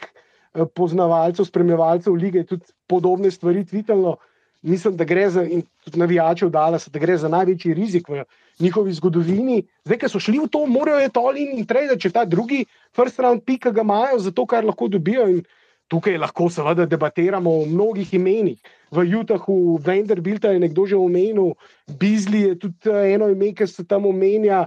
poznavalcev, 0.65 1.45
spremljevalcev 1.45 2.15
lige 2.15 2.43
tudi 2.45 2.65
podobne 2.87 3.31
stvari 3.31 3.65
tvitalo. 3.65 4.17
Mislim, 4.61 4.95
da 4.97 5.05
gre 5.05 5.29
za, 5.29 5.43
in 5.43 5.61
tudi 5.85 5.99
navijačev 5.99 6.49
Dallas, 6.49 6.87
da 6.89 6.99
gre 6.99 7.17
za 7.17 7.29
največji 7.29 7.73
rizik 7.73 8.09
v 8.09 8.23
njihovi 8.59 8.93
zgodovini. 8.93 9.61
Zdaj, 9.85 9.99
ki 10.01 10.09
so 10.09 10.19
šli 10.19 10.39
v 10.41 10.47
to, 10.51 10.65
morajo 10.65 11.03
je 11.03 11.13
tolin 11.13 11.53
in 11.59 11.65
trade, 11.65 11.99
če 11.99 12.09
ta 12.11 12.25
drugi 12.25 12.65
first 12.95 13.19
round 13.19 13.45
pick, 13.45 13.63
ki 13.63 13.71
ga 13.71 13.85
imajo, 13.85 14.17
za 14.19 14.31
to, 14.31 14.45
kar 14.45 14.65
lahko 14.65 14.89
dobijo. 14.89 15.27
In 15.29 15.43
tukaj 15.87 16.17
lahko 16.17 16.49
seveda 16.49 16.85
debatiramo 16.85 17.53
o 17.61 17.65
mnogih 17.65 18.13
imenih. 18.13 18.57
V 18.91 19.03
Utahu, 19.19 19.77
Vanderbilta 19.83 20.51
je 20.51 20.59
nekdo 20.59 20.85
že 20.87 20.95
omenil, 20.95 21.53
Bizli 21.99 22.41
je 22.41 22.59
tudi 22.59 22.89
eh, 22.89 23.13
eno 23.13 23.29
ime, 23.29 23.53
ki 23.53 23.67
se 23.67 23.85
tam 23.85 24.05
omenja, 24.05 24.65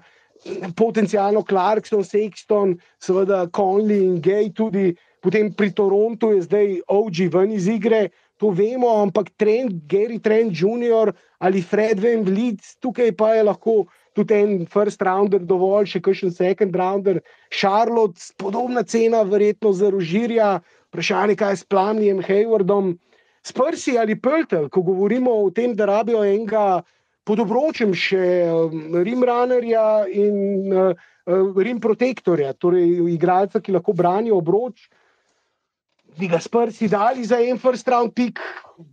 potencialno 0.77 1.43
Clarkson, 1.43 2.05
Sexton, 2.05 2.79
seveda 3.01 3.47
Conley 3.53 4.05
in 4.05 4.21
Gay 4.21 4.53
tudi. 4.53 4.97
Potem 5.21 5.53
pri 5.53 5.73
Torontu 5.77 6.33
je 6.33 6.43
zdaj 6.49 6.81
OG 6.89 7.29
ven 7.33 7.53
iz 7.53 7.69
igre, 7.69 8.09
to 8.41 8.51
vemo, 8.57 8.89
ampak 9.05 9.29
Trent, 9.37 9.85
Gary 9.85 10.17
Trent 10.17 10.57
Jr. 10.57 11.13
ali 11.39 11.61
Fred 11.61 12.01
Van 12.01 12.25
Vliet, 12.25 12.65
tukaj 12.81 13.13
pa 13.13 13.35
je 13.37 13.45
lahko 13.45 13.85
tudi 14.17 14.35
en 14.35 14.67
first 14.67 15.03
rounder 15.05 15.45
dovolj, 15.45 15.93
še 15.93 16.01
kakšen 16.01 16.33
second 16.33 16.77
rounder. 16.77 17.21
Charlotte, 17.53 18.33
podobna 18.41 18.83
cena, 18.83 19.23
verjetno 19.29 19.73
za 19.77 19.91
Rožirja, 19.93 20.61
vprašanje, 20.91 21.37
kaj 21.37 21.53
je 21.53 21.61
s 21.61 21.69
Plamnijem, 21.69 22.23
Haywardom. 22.25 22.97
Sprsi 23.47 23.97
ali 24.01 24.17
Pöltel, 24.21 24.69
ko 24.73 24.83
govorimo 24.85 25.33
o 25.45 25.51
tem, 25.53 25.77
da 25.77 25.89
rabijo 25.89 26.25
enega 26.25 26.83
podobročem 27.29 27.93
še 27.97 28.25
um, 28.49 28.97
Rimrunnerja 29.05 30.09
in 30.09 30.73
uh, 30.73 30.97
uh, 31.29 31.61
Rim 31.61 31.81
Protektorja, 31.81 32.53
torej 32.57 33.13
igralca, 33.15 33.61
ki 33.61 33.77
lahko 33.77 33.95
branijo 33.97 34.41
obroč, 34.41 34.89
bi 36.19 36.29
ga 36.29 36.41
sprsi 36.41 36.89
dali 36.89 37.25
za 37.25 37.39
en 37.41 37.59
first 37.59 37.89
round 37.89 38.15
pick. 38.15 38.41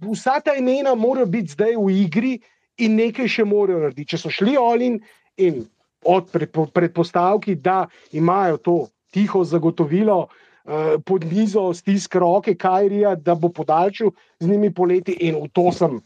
Vsa 0.01 0.39
ta 0.39 0.55
imena 0.55 0.95
morajo 0.95 1.25
biti 1.25 1.53
zdaj 1.55 1.75
v 1.77 1.95
igri 2.03 2.33
in 2.77 2.95
nekaj 2.95 3.27
še 3.27 3.45
morajo 3.45 3.79
narediti. 3.85 4.13
Če 4.13 4.17
so 4.17 4.33
šli 4.33 4.57
Olin 4.57 4.99
in 5.37 5.65
od 6.05 6.29
predpo- 6.31 6.69
predpostavki, 6.71 7.55
da 7.55 7.87
imajo 8.11 8.57
to 8.57 8.75
tiho 9.11 9.43
zagotovilo, 9.43 10.27
eh, 10.65 10.97
pod 11.05 11.25
mizo 11.25 11.73
stisk 11.73 12.15
roke 12.15 12.55
Kajrija, 12.55 13.15
da 13.15 13.35
bo 13.35 13.49
podaljšal 13.49 14.11
z 14.39 14.47
njimi 14.47 14.73
poleti 14.73 15.11
in 15.11 15.35
v 15.35 15.49
to 15.53 15.71
sem 15.71 16.01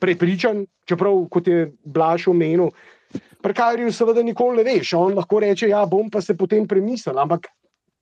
prepričan, 0.00 0.66
čeprav 0.84 1.28
kot 1.30 1.48
je 1.48 1.72
Blaž 1.84 2.28
omenil, 2.28 2.70
pri 3.42 3.54
Kajriju 3.54 3.92
seveda 3.92 4.22
nikoli 4.22 4.64
ne 4.64 4.74
veš, 4.74 4.92
on 4.98 5.14
lahko 5.14 5.40
reče, 5.40 5.68
ja 5.68 5.86
bom 5.86 6.10
pa 6.10 6.20
se 6.20 6.36
potem 6.36 6.66
premislil, 6.66 7.18
ampak 7.18 7.46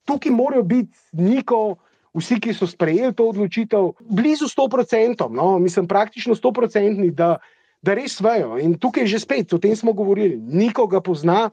tukaj 0.09 0.33
morajo 0.33 0.63
biti 0.63 0.93
niko, 1.13 1.77
vsi, 2.15 2.39
ki 2.41 2.55
so 2.55 2.67
sprejeli 2.71 3.15
to 3.15 3.29
odločitev, 3.33 3.93
blizu 4.01 4.49
100%, 4.51 5.29
no, 5.35 5.59
mislim 5.59 5.89
praktično 5.91 6.35
100%, 6.35 7.11
da, 7.15 7.37
da 7.83 7.95
res 7.95 8.21
vejo. 8.23 8.59
In 8.63 8.79
tukaj 8.79 9.07
že 9.11 9.23
spet, 9.23 9.53
o 9.53 9.59
tem 9.59 9.77
smo 9.77 9.93
govorili, 9.93 10.39
nikoga 10.39 11.03
pozna, 11.03 11.51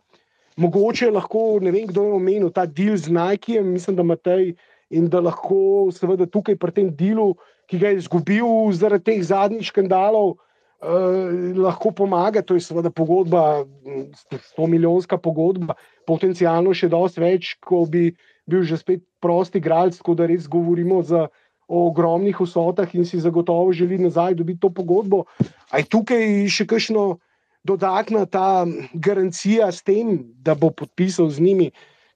mogoče 0.61 1.11
lahko, 1.11 1.59
ne 1.61 1.71
vem, 1.71 1.87
kdo 1.89 2.05
je 2.05 2.13
omenil 2.19 2.51
ta 2.53 2.65
deal 2.65 2.97
z 2.97 3.09
Nikejem, 3.09 3.73
mislim, 3.73 3.95
da 3.95 4.03
Matej, 4.03 4.53
in 4.91 5.07
da 5.09 5.21
lahko 5.23 5.89
seveda 5.95 6.27
tukaj 6.27 6.57
pri 6.59 6.75
tem 6.75 6.89
delu, 6.95 7.33
ki 7.71 7.79
ga 7.79 7.93
je 7.93 8.01
izgubil 8.03 8.73
zaradi 8.75 9.07
teh 9.07 9.21
zadnjih 9.23 9.63
škandalov, 9.63 10.35
eh, 10.83 11.55
lahko 11.55 11.93
pomaga. 11.95 12.43
To 12.43 12.59
je 12.59 12.65
seveda 12.65 12.91
pogodba, 12.91 13.63
100 14.51 14.67
milijonska 14.67 15.17
pogodba, 15.17 15.79
potencialno 16.05 16.75
še 16.75 16.91
dosti 16.91 17.23
več, 17.23 17.55
ko 17.63 17.85
bi 17.87 18.11
bil 18.49 18.63
že 18.63 18.77
spet 18.77 19.03
prosti 19.21 19.61
igralec, 19.61 19.97
tako 19.97 20.15
da 20.15 20.25
res 20.25 20.47
govorimo 20.49 21.01
za, 21.03 21.27
o 21.71 21.87
ogromnih 21.87 22.35
vsotah 22.35 22.89
in 22.95 23.05
si 23.07 23.19
zagotovo 23.19 23.71
želi 23.71 23.97
nazaj 23.97 24.35
dobiti 24.35 24.59
to 24.59 24.69
pogodbo. 24.69 25.23
A 25.71 25.79
je 25.79 25.87
tukaj 25.87 26.49
še 26.51 26.67
kakšno 26.67 27.21
dodatna 27.63 28.25
ta 28.25 28.65
garancija 28.93 29.71
s 29.71 29.79
tem, 29.83 30.19
da 30.43 30.55
bo 30.55 30.71
podpisal 30.75 31.29
z 31.31 31.39
njimi, 31.39 31.69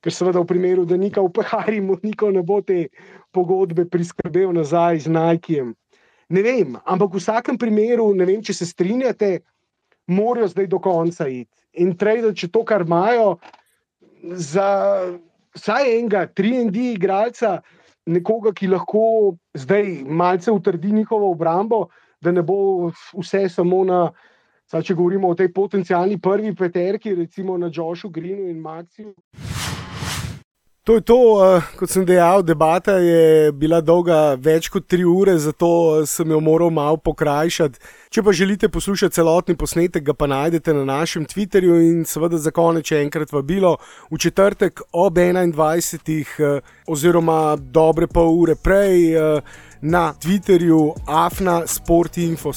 ker 0.04 0.12
seveda 0.12 0.44
v 0.44 0.50
primeru, 0.50 0.84
da 0.86 0.98
Nika 1.00 1.24
v 1.24 1.32
Pehari 1.32 1.80
mu 1.82 1.96
niko 2.04 2.34
ne 2.36 2.44
bo 2.44 2.60
te 2.62 2.90
pogodbe 3.32 3.88
priskrbel 3.88 4.52
nazaj 4.54 5.06
z 5.08 5.14
Nikejem. 5.16 5.72
Ne 6.30 6.42
vem, 6.42 6.76
ampak 6.84 7.14
v 7.14 7.22
vsakem 7.22 7.58
primeru, 7.58 8.10
ne 8.18 8.26
vem, 8.28 8.42
če 8.44 8.54
se 8.54 8.68
strinjate, 8.68 9.40
morajo 10.12 10.52
zdaj 10.52 10.68
do 10.68 10.82
konca 10.82 11.30
iti. 11.30 11.50
In 11.80 11.96
trade, 11.96 12.34
če 12.36 12.50
to, 12.52 12.64
kar 12.68 12.84
imajo, 12.84 13.38
za 14.36 14.68
vsaj 15.56 15.90
enega 15.98 16.28
3D 16.28 16.94
igralca, 16.94 17.60
nekoga, 18.06 18.54
ki 18.54 18.70
lahko 18.74 19.36
zdaj 19.58 20.04
malce 20.06 20.52
utrdi 20.52 20.92
njihovo 20.92 21.32
obrambo, 21.32 21.88
da 22.22 22.32
ne 22.32 22.42
bo 22.42 22.92
vse 23.14 23.50
samo 23.50 23.84
na. 23.84 24.06
Saj, 24.66 24.82
če 24.82 24.94
govorimo 24.98 25.30
o 25.30 25.36
tej 25.38 25.52
potencijalni 25.54 26.18
prvi 26.18 26.56
peterki, 26.58 27.14
recimo 27.14 27.54
na 27.58 27.70
Joshu 27.70 28.10
Greenu 28.10 28.50
in 28.50 28.58
Maxiju. 28.58 29.14
To 30.86 30.94
je 30.96 31.02
to, 31.02 31.18
uh, 31.18 31.64
kot 31.80 31.90
sem 31.90 32.04
dejal, 32.06 32.44
debata 32.46 33.00
je 33.02 33.50
bila 33.58 33.80
dolga 33.82 34.36
več 34.38 34.68
kot 34.70 34.86
tri 34.86 35.02
ure, 35.02 35.34
zato 35.42 36.06
sem 36.06 36.30
jo 36.30 36.38
moral 36.38 36.70
malo 36.70 37.00
pokrajšati. 37.02 37.82
Če 38.14 38.22
pa 38.22 38.34
želite 38.38 38.70
poslušati 38.70 39.18
celotni 39.18 39.56
posnetek, 39.58 40.04
ga 40.06 40.14
pa 40.14 40.30
najdete 40.30 40.76
na 40.78 40.84
našem 40.86 41.26
Twitterju 41.26 41.80
in 41.88 42.06
seveda 42.06 42.38
za 42.38 42.54
konec 42.54 42.86
še 42.86 43.02
enkrat 43.02 43.34
vabilo 43.34 43.80
v 44.12 44.22
četrtek 44.22 44.84
ob 44.94 45.18
21. 45.18 46.22
Uh, 46.38 46.62
oziroma 46.86 47.56
dobre 47.58 48.06
pol 48.06 48.30
ure 48.44 48.54
prej 48.54 49.18
uh, 49.18 49.58
na 49.82 50.12
Twitterju 50.14 50.84
Afna 51.10 51.64
Sportinfo. 51.66 52.54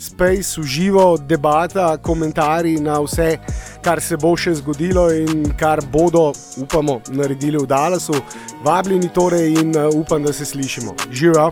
Space, 0.00 0.60
uživo, 0.60 1.16
debata, 1.16 1.96
komentarji 1.96 2.80
na 2.80 3.00
vse, 3.00 3.38
kar 3.84 4.00
se 4.00 4.16
bo 4.16 4.32
še 4.32 4.54
zgodilo 4.56 5.10
in 5.12 5.50
kar 5.60 5.82
bodo, 5.92 6.30
upamo, 6.56 7.02
naredili 7.12 7.60
v 7.60 7.68
Dallasu. 7.68 8.16
Vabljeni 8.64 9.12
torej 9.12 9.60
in 9.60 9.76
uh, 9.76 9.92
upam, 9.92 10.24
da 10.24 10.32
se 10.32 10.48
slišimo. 10.48 10.96
Živijo! 11.12 11.50